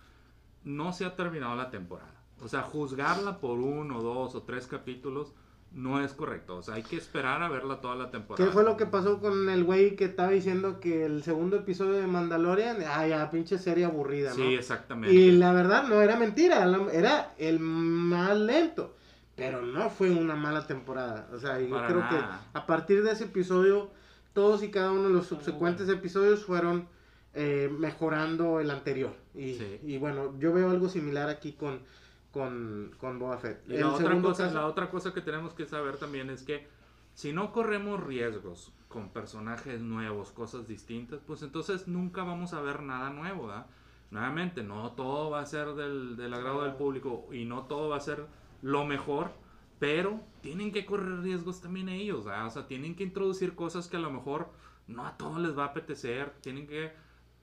No 0.65 0.93
se 0.93 1.05
ha 1.05 1.17
terminado 1.17 1.57
la 1.57 1.71
temporada. 1.71 2.15
O 2.43 2.49
sea, 2.49 2.63
juzgarla 2.63 3.39
por 3.39 3.59
uno, 3.59 4.03
dos 4.03 4.35
o 4.35 4.43
tres 4.43 4.67
capítulos 4.67 5.33
no 5.73 6.03
es 6.03 6.13
correcto. 6.13 6.57
O 6.57 6.63
sea, 6.63 6.75
hay 6.75 6.83
que 6.83 6.97
esperar 6.97 7.43
a 7.43 7.49
verla 7.49 7.81
toda 7.81 7.95
la 7.97 8.11
temporada. 8.11 8.45
¿Qué 8.45 8.53
fue 8.53 8.65
lo 8.65 8.77
que 8.77 8.87
pasó 8.87 9.21
con 9.21 9.49
el 9.49 9.65
güey 9.65 9.95
que 9.95 10.07
estaba 10.07 10.31
diciendo 10.31 10.81
que 10.81 11.05
el 11.05 11.23
segundo 11.23 11.57
episodio 11.57 11.93
de 11.93 12.07
Mandalorian, 12.07 12.79
ah, 12.87 13.07
ya, 13.07 13.31
pinche 13.31 13.59
serie 13.59 13.85
aburrida, 13.85 14.31
¿no? 14.31 14.37
Sí, 14.37 14.55
exactamente. 14.55 15.15
Y 15.15 15.33
la 15.33 15.53
verdad 15.53 15.87
no 15.89 16.01
era 16.01 16.17
mentira, 16.17 16.67
era 16.93 17.35
el 17.39 17.61
más 17.61 18.37
lento. 18.39 18.97
Pero 19.37 19.63
no 19.63 19.91
fue 19.91 20.11
una 20.11 20.35
mala 20.35 20.67
temporada. 20.67 21.29
O 21.33 21.39
sea, 21.39 21.61
yo 21.61 21.71
Para 21.71 21.87
creo 21.89 22.01
nada. 22.01 22.41
que 22.53 22.59
a 22.59 22.67
partir 22.67 23.03
de 23.05 23.13
ese 23.13 23.25
episodio, 23.25 23.91
todos 24.33 24.63
y 24.63 24.71
cada 24.71 24.91
uno 24.93 25.05
de 25.05 25.11
los 25.11 25.27
subsecuentes 25.27 25.89
episodios 25.89 26.45
fueron 26.45 26.89
eh, 27.35 27.71
mejorando 27.71 28.61
el 28.61 28.71
anterior. 28.71 29.13
Y, 29.35 29.55
Sí. 29.55 29.79
y 29.83 29.99
bueno, 29.99 30.35
yo 30.39 30.55
veo 30.55 30.71
algo 30.71 30.89
similar 30.89 31.29
aquí 31.29 31.53
con, 31.53 31.81
con, 32.33 32.93
con 32.99 33.19
Boba 33.19 33.37
Fett. 33.37 33.63
Y 33.69 33.77
la 33.77 33.91
otra, 33.91 34.19
cosa, 34.23 34.45
caso- 34.45 34.55
la 34.55 34.67
otra 34.67 34.91
cosa 34.91 35.13
que 35.13 35.21
tenemos 35.21 35.53
que 35.53 35.67
saber 35.67 35.99
también 35.99 36.31
es 36.31 36.43
que 36.43 36.67
si 37.13 37.35
no 37.35 37.53
corremos 37.53 38.03
riesgos 38.03 38.73
con 38.89 39.11
personajes 39.11 39.83
nuevos, 39.83 40.33
cosas 40.33 40.67
distintas, 40.67 41.21
pues 41.27 41.43
entonces 41.43 41.87
nunca 41.89 42.23
vamos 42.25 42.55
a 42.55 42.63
ver 42.63 42.83
nada 42.83 43.11
nuevo, 43.11 43.49
¿verdad? 43.49 43.67
Nuevamente, 44.11 44.63
no 44.63 44.93
todo 44.93 45.29
va 45.29 45.41
a 45.41 45.47
ser 45.47 45.75
del, 45.75 46.17
del 46.17 46.33
agrado 46.33 46.63
del 46.63 46.73
público 46.75 47.27
y 47.33 47.45
no 47.45 47.65
todo 47.65 47.91
va 47.91 47.97
a 47.97 48.01
ser 48.01 48.25
lo 48.63 48.85
mejor, 48.85 49.31
pero 49.79 50.21
tienen 50.41 50.73
que 50.73 50.87
correr 50.87 51.21
riesgos 51.21 51.61
también 51.61 51.89
ellos. 51.89 52.27
O 52.27 52.51
sea, 52.51 52.67
tienen 52.67 52.95
que 52.95 53.05
introducir 53.05 53.55
cosas 53.55 53.89
que 53.89 53.97
a 53.97 54.01
lo 54.01 54.11
mejor 54.11 54.51
no 54.87 55.07
a 55.07 55.17
todos 55.17 55.39
les 55.39 55.57
va 55.57 55.65
a 55.65 55.69
apetecer, 55.69 56.31
tienen 56.41 56.67
que 56.67 56.93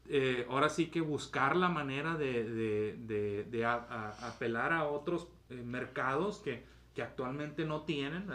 eh, 0.09 0.45
ahora 0.49 0.69
sí 0.69 0.87
que 0.87 1.01
buscar 1.01 1.55
la 1.55 1.69
manera 1.69 2.15
de, 2.15 3.65
apelar 4.21 4.73
a 4.73 4.85
otros 4.85 5.27
eh, 5.49 5.55
mercados 5.55 6.39
que, 6.39 6.65
actualmente 7.01 7.65
no 7.65 7.81
tienen. 7.81 8.27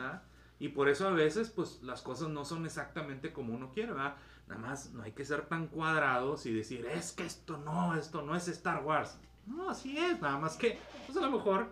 Y 0.58 0.68
por 0.70 0.88
eso 0.88 1.06
a 1.06 1.12
veces, 1.12 1.50
pues, 1.50 1.80
las 1.82 2.02
cosas 2.02 2.28
no 2.28 2.44
son 2.44 2.66
exactamente 2.66 3.32
como 3.32 3.54
uno 3.54 3.72
quiere. 3.72 3.92
Nada 3.94 4.16
más 4.48 4.92
no 4.92 5.02
hay 5.02 5.12
que 5.12 5.24
ser 5.24 5.42
tan 5.46 5.68
cuadrados 5.68 6.46
y 6.46 6.52
decir, 6.52 6.86
es 6.86 7.12
que 7.12 7.24
esto 7.24 7.58
no, 7.58 7.94
esto 7.94 8.22
no 8.22 8.34
es 8.34 8.48
Star 8.48 8.82
Wars. 8.82 9.18
No, 9.46 9.70
así 9.70 9.96
es, 9.96 10.20
nada 10.20 10.38
más 10.38 10.56
que, 10.56 10.78
pues 11.06 11.16
a 11.16 11.20
lo 11.20 11.30
mejor 11.30 11.68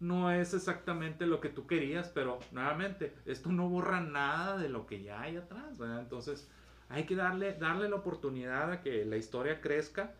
no 0.00 0.30
es 0.30 0.54
exactamente 0.54 1.26
lo 1.26 1.40
que 1.40 1.48
tú 1.48 1.66
querías, 1.66 2.08
pero 2.08 2.38
nuevamente, 2.52 3.14
esto 3.24 3.50
no 3.50 3.68
borra 3.68 4.00
nada 4.00 4.58
de 4.58 4.68
lo 4.68 4.86
que 4.86 5.02
ya 5.02 5.22
hay 5.22 5.36
atrás. 5.36 5.78
Entonces, 5.80 6.48
hay 6.88 7.04
que 7.04 7.16
darle, 7.16 7.54
darle 7.54 7.88
la 7.88 7.96
oportunidad 7.96 8.70
a 8.70 8.80
que 8.80 9.04
la 9.04 9.16
historia 9.16 9.60
crezca 9.60 10.14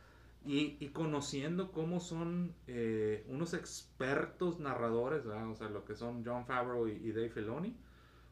y, 0.45 0.89
conociendo 0.91 1.73
cómo 1.73 1.99
son 2.01 2.55
eh, 2.69 3.25
unos 3.29 3.53
expertos 3.53 4.61
narradores, 4.61 5.27
o 5.27 5.55
sea, 5.55 5.69
lo 5.69 5.85
que 5.85 5.97
son 5.97 6.25
John 6.25 6.47
Favreau 6.47 6.87
y, 6.87 6.93
y 6.93 7.13
Dave 7.13 7.31
Filoni. 7.31 7.77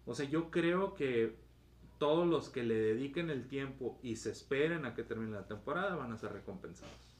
O 0.07 0.15
sea, 0.15 0.27
yo 0.27 0.51
creo 0.51 0.95
que 0.95 1.37
todos 1.99 2.27
los 2.27 2.51
que 2.51 2.63
le 2.63 2.75
dediquen 2.75 3.31
el 3.31 3.49
tiempo 3.49 3.99
y 4.03 4.17
se 4.17 4.31
esperen 4.31 4.85
a 4.85 4.95
que 4.95 5.03
termine 5.03 5.33
la 5.33 5.47
temporada 5.47 5.97
van 5.97 6.13
a 6.13 6.17
ser 6.17 6.33
recompensados. 6.33 7.14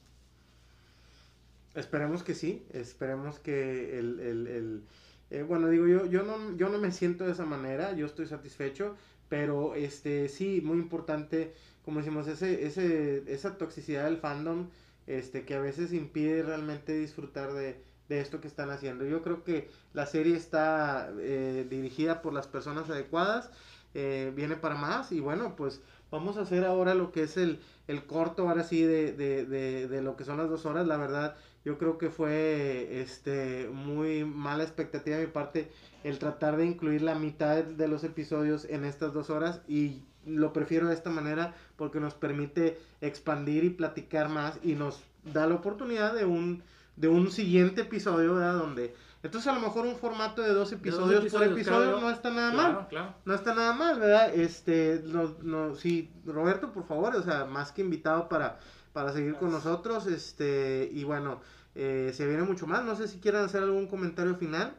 Esperemos 1.75 2.23
que 2.23 2.35
sí, 2.35 2.65
esperemos 2.71 3.39
que 3.39 3.99
el, 3.99 4.19
el, 4.19 4.47
el- 4.47 4.83
eh, 5.31 5.41
bueno, 5.43 5.69
digo, 5.69 5.87
yo, 5.87 6.05
yo, 6.05 6.23
no, 6.23 6.55
yo 6.55 6.69
no 6.69 6.77
me 6.77 6.91
siento 6.91 7.25
de 7.25 7.31
esa 7.31 7.45
manera, 7.45 7.93
yo 7.93 8.05
estoy 8.05 8.27
satisfecho, 8.27 8.95
pero 9.27 9.73
este 9.75 10.29
sí, 10.29 10.61
muy 10.63 10.77
importante, 10.77 11.53
como 11.83 11.99
decimos, 11.99 12.27
ese, 12.27 12.65
ese, 12.65 13.23
esa 13.27 13.57
toxicidad 13.57 14.05
del 14.05 14.17
fandom, 14.17 14.69
este, 15.07 15.43
que 15.45 15.55
a 15.55 15.59
veces 15.59 15.93
impide 15.93 16.43
realmente 16.43 16.93
disfrutar 16.97 17.53
de, 17.53 17.81
de 18.07 18.21
esto 18.21 18.39
que 18.39 18.47
están 18.47 18.69
haciendo. 18.69 19.03
Yo 19.05 19.21
creo 19.23 19.43
que 19.43 19.69
la 19.93 20.05
serie 20.05 20.35
está 20.37 21.11
eh, 21.19 21.65
dirigida 21.69 22.21
por 22.21 22.33
las 22.33 22.47
personas 22.47 22.89
adecuadas, 22.89 23.49
eh, 23.93 24.31
viene 24.35 24.55
para 24.57 24.75
más, 24.75 25.11
y 25.11 25.19
bueno, 25.19 25.55
pues 25.55 25.81
vamos 26.11 26.37
a 26.37 26.41
hacer 26.41 26.65
ahora 26.65 26.93
lo 26.95 27.11
que 27.11 27.23
es 27.23 27.37
el, 27.37 27.59
el 27.87 28.05
corto, 28.05 28.47
ahora 28.47 28.63
sí, 28.63 28.81
de, 28.83 29.13
de, 29.13 29.45
de, 29.45 29.87
de 29.87 30.01
lo 30.01 30.15
que 30.15 30.25
son 30.25 30.37
las 30.37 30.49
dos 30.49 30.65
horas, 30.65 30.85
la 30.87 30.97
verdad. 30.97 31.35
Yo 31.65 31.77
creo 31.79 31.97
que 31.97 32.09
fue 32.11 33.01
este 33.01 33.67
muy 33.73 34.23
mala 34.23 34.63
expectativa 34.63 35.17
de 35.17 35.25
mi 35.25 35.31
parte 35.31 35.71
el 36.03 36.19
tratar 36.19 36.57
de 36.57 36.65
incluir 36.65 37.01
la 37.01 37.15
mitad 37.15 37.63
de 37.63 37.87
los 37.87 38.03
episodios 38.03 38.65
en 38.65 38.85
estas 38.85 39.13
dos 39.13 39.29
horas 39.31 39.61
y 39.67 40.03
lo 40.27 40.53
prefiero 40.53 40.87
de 40.87 40.93
esta 40.93 41.09
manera 41.09 41.55
porque 41.75 41.99
nos 41.99 42.13
permite 42.13 42.79
expandir 43.01 43.63
y 43.63 43.69
platicar 43.71 44.29
más 44.29 44.59
y 44.63 44.73
nos 44.73 45.03
da 45.23 45.47
la 45.47 45.55
oportunidad 45.55 46.13
de 46.13 46.25
un 46.25 46.63
de 46.95 47.07
un 47.09 47.29
siguiente 47.31 47.81
episodio 47.81 48.35
¿verdad? 48.35 48.53
donde 48.57 48.95
entonces 49.21 49.51
a 49.51 49.55
lo 49.55 49.59
mejor 49.59 49.85
un 49.87 49.95
formato 49.95 50.43
de 50.43 50.53
dos 50.53 50.71
episodios, 50.71 51.07
por 51.31 51.41
episodios, 51.43 51.51
episodio 51.53 51.91
claro. 51.93 51.99
no 52.01 52.09
está 52.11 52.29
nada 52.29 52.51
Claro, 52.51 52.73
mal 52.73 52.87
claro. 52.89 53.13
no 53.25 53.33
está 53.33 53.55
nada 53.55 53.73
mal, 53.73 53.99
¿verdad? 53.99 54.33
Este, 54.35 55.01
no, 55.03 55.35
no, 55.41 55.73
sí, 55.75 56.11
Roberto, 56.27 56.71
por 56.71 56.85
favor, 56.85 57.15
o 57.15 57.23
sea, 57.23 57.45
más 57.45 57.71
que 57.71 57.81
invitado 57.81 58.29
para, 58.29 58.59
para 58.95 59.11
seguir 59.11 59.35
con 59.35 59.51
nosotros, 59.51 60.07
este, 60.07 60.89
y 60.89 61.03
bueno, 61.03 61.41
eh, 61.75 62.11
se 62.13 62.25
viene 62.25 62.43
mucho 62.43 62.65
más. 62.65 62.85
No 62.85 62.95
sé 62.95 63.09
si 63.09 63.19
quieran 63.19 63.43
hacer 63.43 63.61
algún 63.61 63.87
comentario 63.87 64.35
final. 64.35 64.73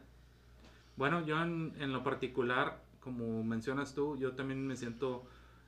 Bueno, 0.95 1.23
yo 1.23 1.39
en, 1.39 1.75
en 1.79 1.93
lo 1.93 2.03
particular, 2.03 2.81
como 2.99 3.43
mencionas 3.43 3.93
tú, 3.93 4.17
yo 4.17 4.31
también 4.31 4.65
me 4.65 4.75
siento 4.75 5.23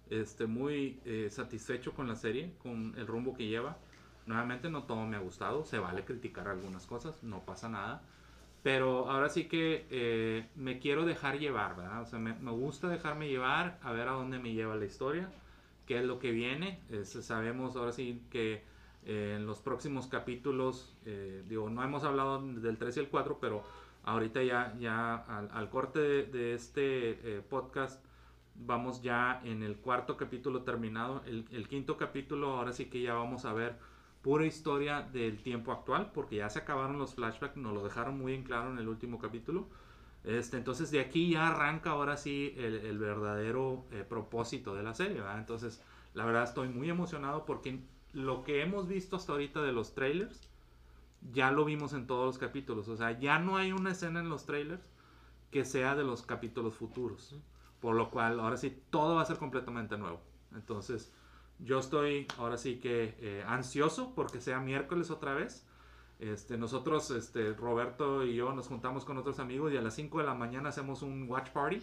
este, 0.10 0.48
muy 0.48 1.00
eh, 1.06 1.28
satisfecho 1.30 1.94
con 1.94 2.08
la 2.08 2.16
serie, 2.16 2.52
con 2.64 2.96
el 2.98 3.06
rumbo 3.06 3.36
que 3.36 3.46
lleva. 3.46 3.78
Nuevamente 4.26 4.72
no 4.72 4.82
todo 4.82 5.06
me 5.06 5.16
ha 5.16 5.20
gustado, 5.20 5.64
se 5.64 5.78
vale 5.78 6.04
criticar 6.04 6.48
algunas 6.48 6.88
cosas, 6.88 7.22
no 7.22 7.42
pasa 7.46 7.70
nada. 7.70 8.02
Pero 8.64 9.12
ahora 9.12 9.30
sí 9.30 9.44
que 9.44 9.86
eh, 9.92 10.48
me 10.56 10.80
quiero 10.80 11.06
dejar 11.06 11.38
llevar, 11.38 11.76
¿verdad? 11.76 12.02
O 12.02 12.08
sea, 12.08 12.18
me, 12.18 12.34
me 12.34 12.50
gusta 12.50 12.90
dejarme 12.90 13.30
llevar 13.30 13.78
a 13.84 13.92
ver 13.92 14.08
a 14.08 14.14
dónde 14.14 14.40
me 14.40 14.54
lleva 14.54 14.76
la 14.76 14.86
historia, 14.86 15.30
qué 15.90 15.98
es 15.98 16.06
lo 16.06 16.20
que 16.20 16.32
viene. 16.32 16.80
Este, 16.92 17.24
sabemos 17.24 17.76
ahora 17.76 17.92
sí 17.92 18.22
que 18.30 18.64
eh, 19.06 19.34
en 19.38 19.48
los 19.48 19.60
próximos 19.60 20.06
capítulos, 20.06 20.96
eh, 21.06 21.44
digo, 21.48 21.68
no 21.72 21.84
hemos 21.84 22.04
hablado 22.04 22.40
del 22.40 22.78
3 22.78 22.96
y 22.96 23.00
el 23.00 23.10
4, 23.10 23.40
pero 23.42 23.64
ahorita 24.04 24.44
ya, 24.44 24.78
ya 24.80 25.16
al, 25.16 25.50
al 25.52 25.70
corte 25.72 26.00
de, 26.00 26.24
de 26.26 26.54
este 26.54 27.38
eh, 27.38 27.42
podcast 27.42 28.06
vamos 28.54 29.02
ya 29.02 29.42
en 29.44 29.64
el 29.64 29.78
cuarto 29.78 30.16
capítulo 30.16 30.62
terminado. 30.62 31.24
El, 31.26 31.48
el 31.50 31.68
quinto 31.68 31.98
capítulo, 31.98 32.58
ahora 32.58 32.72
sí 32.72 32.86
que 32.86 33.02
ya 33.02 33.16
vamos 33.16 33.46
a 33.46 33.54
ver 33.54 33.76
pura 34.22 34.46
historia 34.46 35.02
del 35.02 35.42
tiempo 35.42 35.72
actual, 35.72 36.12
porque 36.14 36.36
ya 36.36 36.52
se 36.52 36.60
acabaron 36.60 37.00
los 37.00 37.16
flashbacks, 37.16 37.58
nos 37.58 37.74
lo 37.74 37.84
dejaron 37.84 38.20
muy 38.20 38.36
en 38.36 38.44
claro 38.44 38.72
en 38.72 38.78
el 38.78 38.88
último 38.88 39.18
capítulo. 39.18 39.68
Este, 40.24 40.58
entonces 40.58 40.92
de 40.92 41.00
aquí 41.00 41.32
ya 41.32 41.48
arranca 41.48 41.92
ahora 41.92 42.18
sí 42.18 42.54
el, 42.58 42.76
el 42.76 42.98
verdadero 42.98 43.86
eh, 43.92 44.06
propósito 44.08 44.76
de 44.76 44.84
la 44.84 44.94
serie, 44.94 45.16
¿verdad? 45.22 45.40
Entonces 45.40 45.82
la 46.14 46.26
verdad 46.26 46.44
estoy 46.44 46.68
muy 46.70 46.90
emocionado 46.90 47.46
porque 47.46 47.80
lo 48.14 48.44
que 48.44 48.62
hemos 48.62 48.88
visto 48.88 49.16
hasta 49.16 49.34
ahorita 49.34 49.62
de 49.62 49.72
los 49.72 49.94
trailers, 49.94 50.50
ya 51.32 51.52
lo 51.52 51.66
vimos 51.66 51.94
en 51.94 52.08
todos 52.08 52.26
los 52.26 52.38
capítulos. 52.38 52.88
O 52.88 52.98
sea, 52.98 53.20
ya 53.20 53.40
no 53.40 53.58
hay 53.58 53.72
una 53.72 53.92
escena 53.92 54.20
en 54.20 54.30
los 54.30 54.46
trailers 54.46 54.82
que 55.52 55.66
sea 55.66 55.96
de 55.96 56.04
los 56.04 56.24
capítulos 56.24 56.76
futuros. 56.76 57.36
Por 57.80 57.96
lo 57.96 58.10
cual, 58.10 58.40
ahora 58.40 58.58
sí, 58.58 58.78
todo 58.90 59.16
va 59.16 59.22
a 59.22 59.26
ser 59.26 59.38
completamente 59.38 59.98
nuevo. 59.98 60.20
Entonces, 60.54 61.12
yo 61.60 61.80
estoy 61.80 62.28
ahora 62.38 62.58
sí 62.58 62.80
que 62.80 63.16
eh, 63.20 63.44
ansioso 63.48 64.14
porque 64.16 64.42
sea 64.42 64.60
miércoles 64.60 65.12
otra 65.12 65.34
vez. 65.34 65.66
Este, 66.20 66.58
nosotros, 66.58 67.12
este, 67.12 67.54
Roberto 67.54 68.26
y 68.26 68.36
yo 68.36 68.52
nos 68.52 68.68
juntamos 68.68 69.06
con 69.06 69.18
otros 69.18 69.40
amigos 69.40 69.72
y 69.72 69.78
a 69.78 69.82
las 69.82 69.96
5 69.96 70.20
de 70.20 70.26
la 70.26 70.34
mañana 70.34 70.68
hacemos 70.68 71.02
un 71.02 71.30
watch 71.30 71.50
party. 71.52 71.82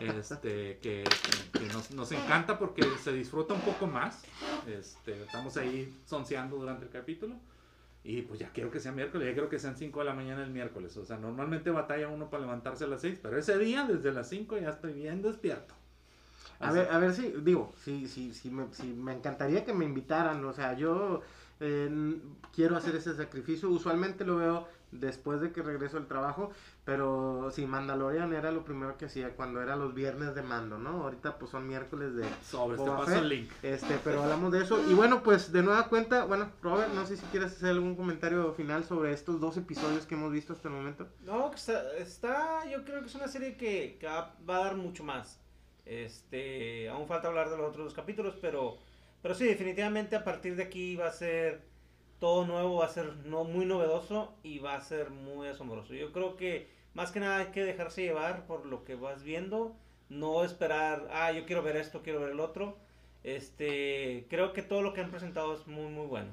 Este, 0.00 0.78
que, 0.78 1.04
que 1.52 1.66
nos, 1.72 1.90
nos 1.90 2.10
encanta 2.12 2.58
porque 2.58 2.82
se 3.02 3.12
disfruta 3.12 3.52
un 3.52 3.60
poco 3.60 3.86
más. 3.86 4.24
Este, 4.66 5.22
estamos 5.22 5.56
ahí 5.58 5.94
sonceando 6.06 6.56
durante 6.56 6.86
el 6.86 6.90
capítulo. 6.90 7.36
Y 8.04 8.22
pues 8.22 8.40
ya 8.40 8.50
quiero 8.52 8.70
que 8.70 8.80
sea 8.80 8.92
miércoles, 8.92 9.28
ya 9.28 9.34
quiero 9.34 9.50
que 9.50 9.58
sean 9.58 9.76
5 9.76 9.98
de 9.98 10.04
la 10.06 10.14
mañana 10.14 10.42
el 10.42 10.50
miércoles. 10.50 10.96
O 10.96 11.04
sea, 11.04 11.18
normalmente 11.18 11.70
batalla 11.70 12.08
uno 12.08 12.30
para 12.30 12.42
levantarse 12.42 12.84
a 12.84 12.86
las 12.86 13.02
6, 13.02 13.18
pero 13.22 13.36
ese 13.36 13.58
día, 13.58 13.84
desde 13.84 14.12
las 14.12 14.30
5, 14.30 14.56
ya 14.56 14.70
estoy 14.70 14.94
bien 14.94 15.20
despierto. 15.20 15.74
A 16.60 16.72
ver, 16.72 16.88
a 16.90 16.98
ver 16.98 17.12
si, 17.12 17.32
digo, 17.42 17.72
si, 17.84 18.08
si, 18.08 18.32
si, 18.32 18.50
me, 18.50 18.72
si 18.72 18.86
me 18.86 19.12
encantaría 19.12 19.64
que 19.64 19.74
me 19.74 19.84
invitaran, 19.84 20.42
o 20.44 20.52
sea, 20.52 20.72
yo 20.74 21.22
eh, 21.60 22.20
quiero 22.54 22.76
hacer 22.76 22.96
ese 22.96 23.14
sacrificio, 23.14 23.68
usualmente 23.68 24.24
lo 24.24 24.36
veo 24.36 24.68
después 24.90 25.40
de 25.40 25.52
que 25.52 25.62
regreso 25.62 25.96
al 25.98 26.06
trabajo, 26.06 26.50
pero 26.84 27.50
sí, 27.52 27.66
Mandalorian 27.66 28.32
era 28.32 28.50
lo 28.50 28.64
primero 28.64 28.96
que 28.96 29.04
hacía 29.06 29.36
cuando 29.36 29.60
era 29.60 29.76
los 29.76 29.94
viernes 29.94 30.34
de 30.34 30.42
mando, 30.42 30.78
¿no? 30.78 31.02
Ahorita 31.02 31.38
pues 31.38 31.50
son 31.50 31.68
miércoles 31.68 32.14
de 32.14 32.24
Sobre, 32.42 32.76
te 32.76 32.82
Boba 32.82 32.98
paso 33.04 33.18
el 33.18 33.28
link. 33.28 33.50
Este, 33.62 33.98
pero 34.02 34.22
hablamos 34.22 34.52
de 34.52 34.62
eso. 34.62 34.82
Y 34.90 34.94
bueno, 34.94 35.22
pues 35.22 35.52
de 35.52 35.62
nueva 35.62 35.88
cuenta, 35.88 36.24
bueno, 36.24 36.50
Robert, 36.62 36.92
no 36.94 37.04
sé 37.06 37.16
si 37.16 37.26
quieres 37.26 37.52
hacer 37.52 37.70
algún 37.70 37.96
comentario 37.96 38.52
final 38.54 38.84
sobre 38.84 39.12
estos 39.12 39.40
dos 39.40 39.56
episodios 39.56 40.06
que 40.06 40.14
hemos 40.14 40.32
visto 40.32 40.52
hasta 40.54 40.68
el 40.68 40.74
momento. 40.74 41.06
No, 41.20 41.50
que 41.50 41.56
está, 41.56 41.96
está- 41.98 42.70
yo 42.70 42.84
creo 42.84 43.00
que 43.00 43.06
es 43.06 43.14
una 43.14 43.28
serie 43.28 43.56
que, 43.56 43.98
va 44.02 44.56
a 44.56 44.64
dar 44.64 44.76
mucho 44.76 45.04
más. 45.04 45.38
Este, 45.84 46.88
aún 46.88 47.06
falta 47.06 47.28
hablar 47.28 47.50
de 47.50 47.56
los 47.56 47.68
otros 47.68 47.86
dos 47.86 47.94
capítulos, 47.94 48.36
pero, 48.40 48.78
pero 49.22 49.34
sí, 49.34 49.44
definitivamente 49.44 50.16
a 50.16 50.24
partir 50.24 50.56
de 50.56 50.64
aquí 50.64 50.96
va 50.96 51.08
a 51.08 51.12
ser 51.12 51.62
todo 52.18 52.46
nuevo, 52.46 52.76
va 52.76 52.86
a 52.86 52.90
ser 52.90 53.16
no, 53.24 53.44
muy 53.44 53.64
novedoso 53.64 54.34
y 54.42 54.58
va 54.58 54.74
a 54.74 54.80
ser 54.80 55.10
muy 55.10 55.48
asombroso. 55.48 55.94
Yo 55.94 56.12
creo 56.12 56.36
que 56.36 56.68
más 56.94 57.12
que 57.12 57.20
nada 57.20 57.38
hay 57.38 57.46
que 57.46 57.64
dejarse 57.64 58.02
llevar 58.02 58.46
por 58.46 58.66
lo 58.66 58.84
que 58.84 58.94
vas 58.94 59.22
viendo, 59.22 59.76
no 60.08 60.44
esperar, 60.44 61.08
ah, 61.12 61.32
yo 61.32 61.46
quiero 61.46 61.62
ver 61.62 61.76
esto, 61.76 62.02
quiero 62.02 62.20
ver 62.20 62.30
el 62.30 62.40
otro. 62.40 62.76
Este, 63.24 64.26
creo 64.30 64.52
que 64.52 64.62
todo 64.62 64.82
lo 64.82 64.94
que 64.94 65.00
han 65.00 65.10
presentado 65.10 65.54
es 65.54 65.66
muy, 65.66 65.90
muy 65.90 66.06
bueno. 66.06 66.32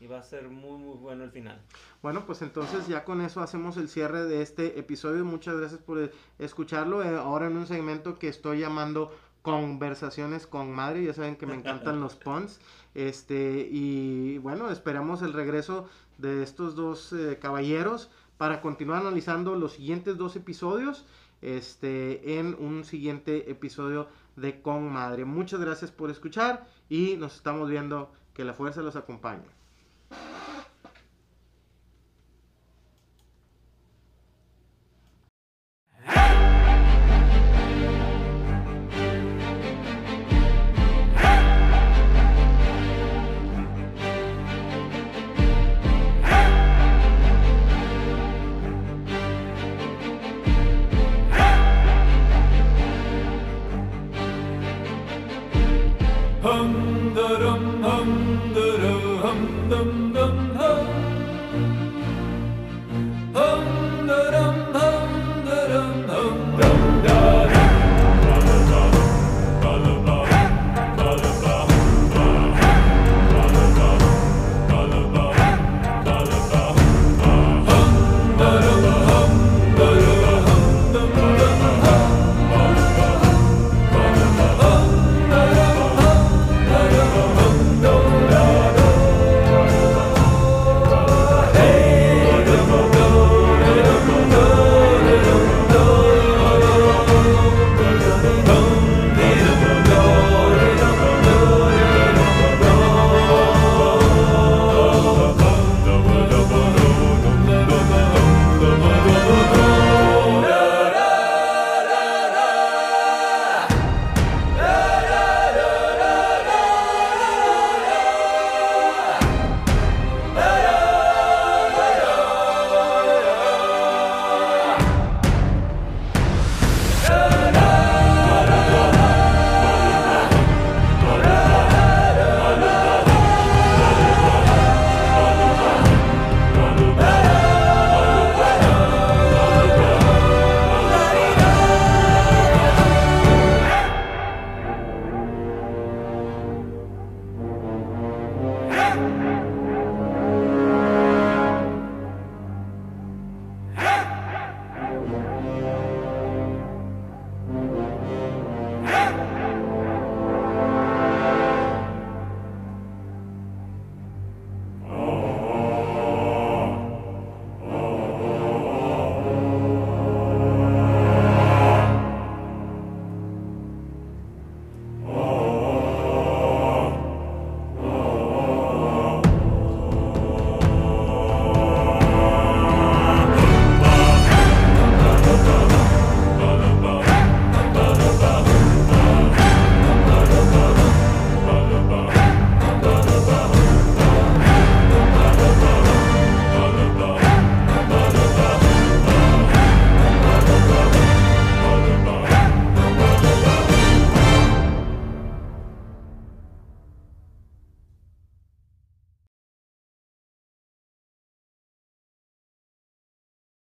Y 0.00 0.06
va 0.06 0.18
a 0.18 0.22
ser 0.22 0.48
muy, 0.48 0.76
muy 0.76 0.96
bueno 0.98 1.24
el 1.24 1.30
final. 1.30 1.62
Bueno, 2.02 2.26
pues 2.26 2.42
entonces 2.42 2.88
ya 2.88 3.04
con 3.04 3.20
eso 3.20 3.40
hacemos 3.40 3.76
el 3.76 3.88
cierre 3.88 4.24
de 4.24 4.42
este 4.42 4.78
episodio. 4.78 5.24
Muchas 5.24 5.56
gracias 5.56 5.80
por 5.80 6.10
escucharlo. 6.38 7.02
Eh, 7.02 7.16
ahora 7.16 7.46
en 7.46 7.56
un 7.56 7.66
segmento 7.66 8.18
que 8.18 8.28
estoy 8.28 8.60
llamando 8.60 9.16
Conversaciones 9.44 10.46
con 10.46 10.72
Madre. 10.72 11.04
Ya 11.04 11.12
saben 11.12 11.36
que 11.36 11.44
me 11.44 11.52
encantan 11.52 12.00
los 12.00 12.16
puns. 12.16 12.60
Este, 12.94 13.68
y 13.70 14.38
bueno, 14.38 14.70
esperamos 14.70 15.20
el 15.20 15.34
regreso 15.34 15.86
de 16.16 16.42
estos 16.42 16.74
dos 16.74 17.12
eh, 17.12 17.38
caballeros 17.38 18.08
para 18.38 18.62
continuar 18.62 19.02
analizando 19.02 19.54
los 19.54 19.74
siguientes 19.74 20.16
dos 20.16 20.34
episodios. 20.36 21.04
Este, 21.42 22.38
en 22.38 22.56
un 22.58 22.84
siguiente 22.84 23.50
episodio 23.50 24.08
de 24.36 24.62
Con 24.62 24.90
Madre. 24.90 25.26
Muchas 25.26 25.60
gracias 25.60 25.90
por 25.90 26.10
escuchar 26.10 26.66
y 26.88 27.18
nos 27.18 27.34
estamos 27.36 27.68
viendo. 27.68 28.10
Que 28.32 28.44
la 28.44 28.54
fuerza 28.54 28.80
los 28.80 28.96
acompañe. 28.96 29.44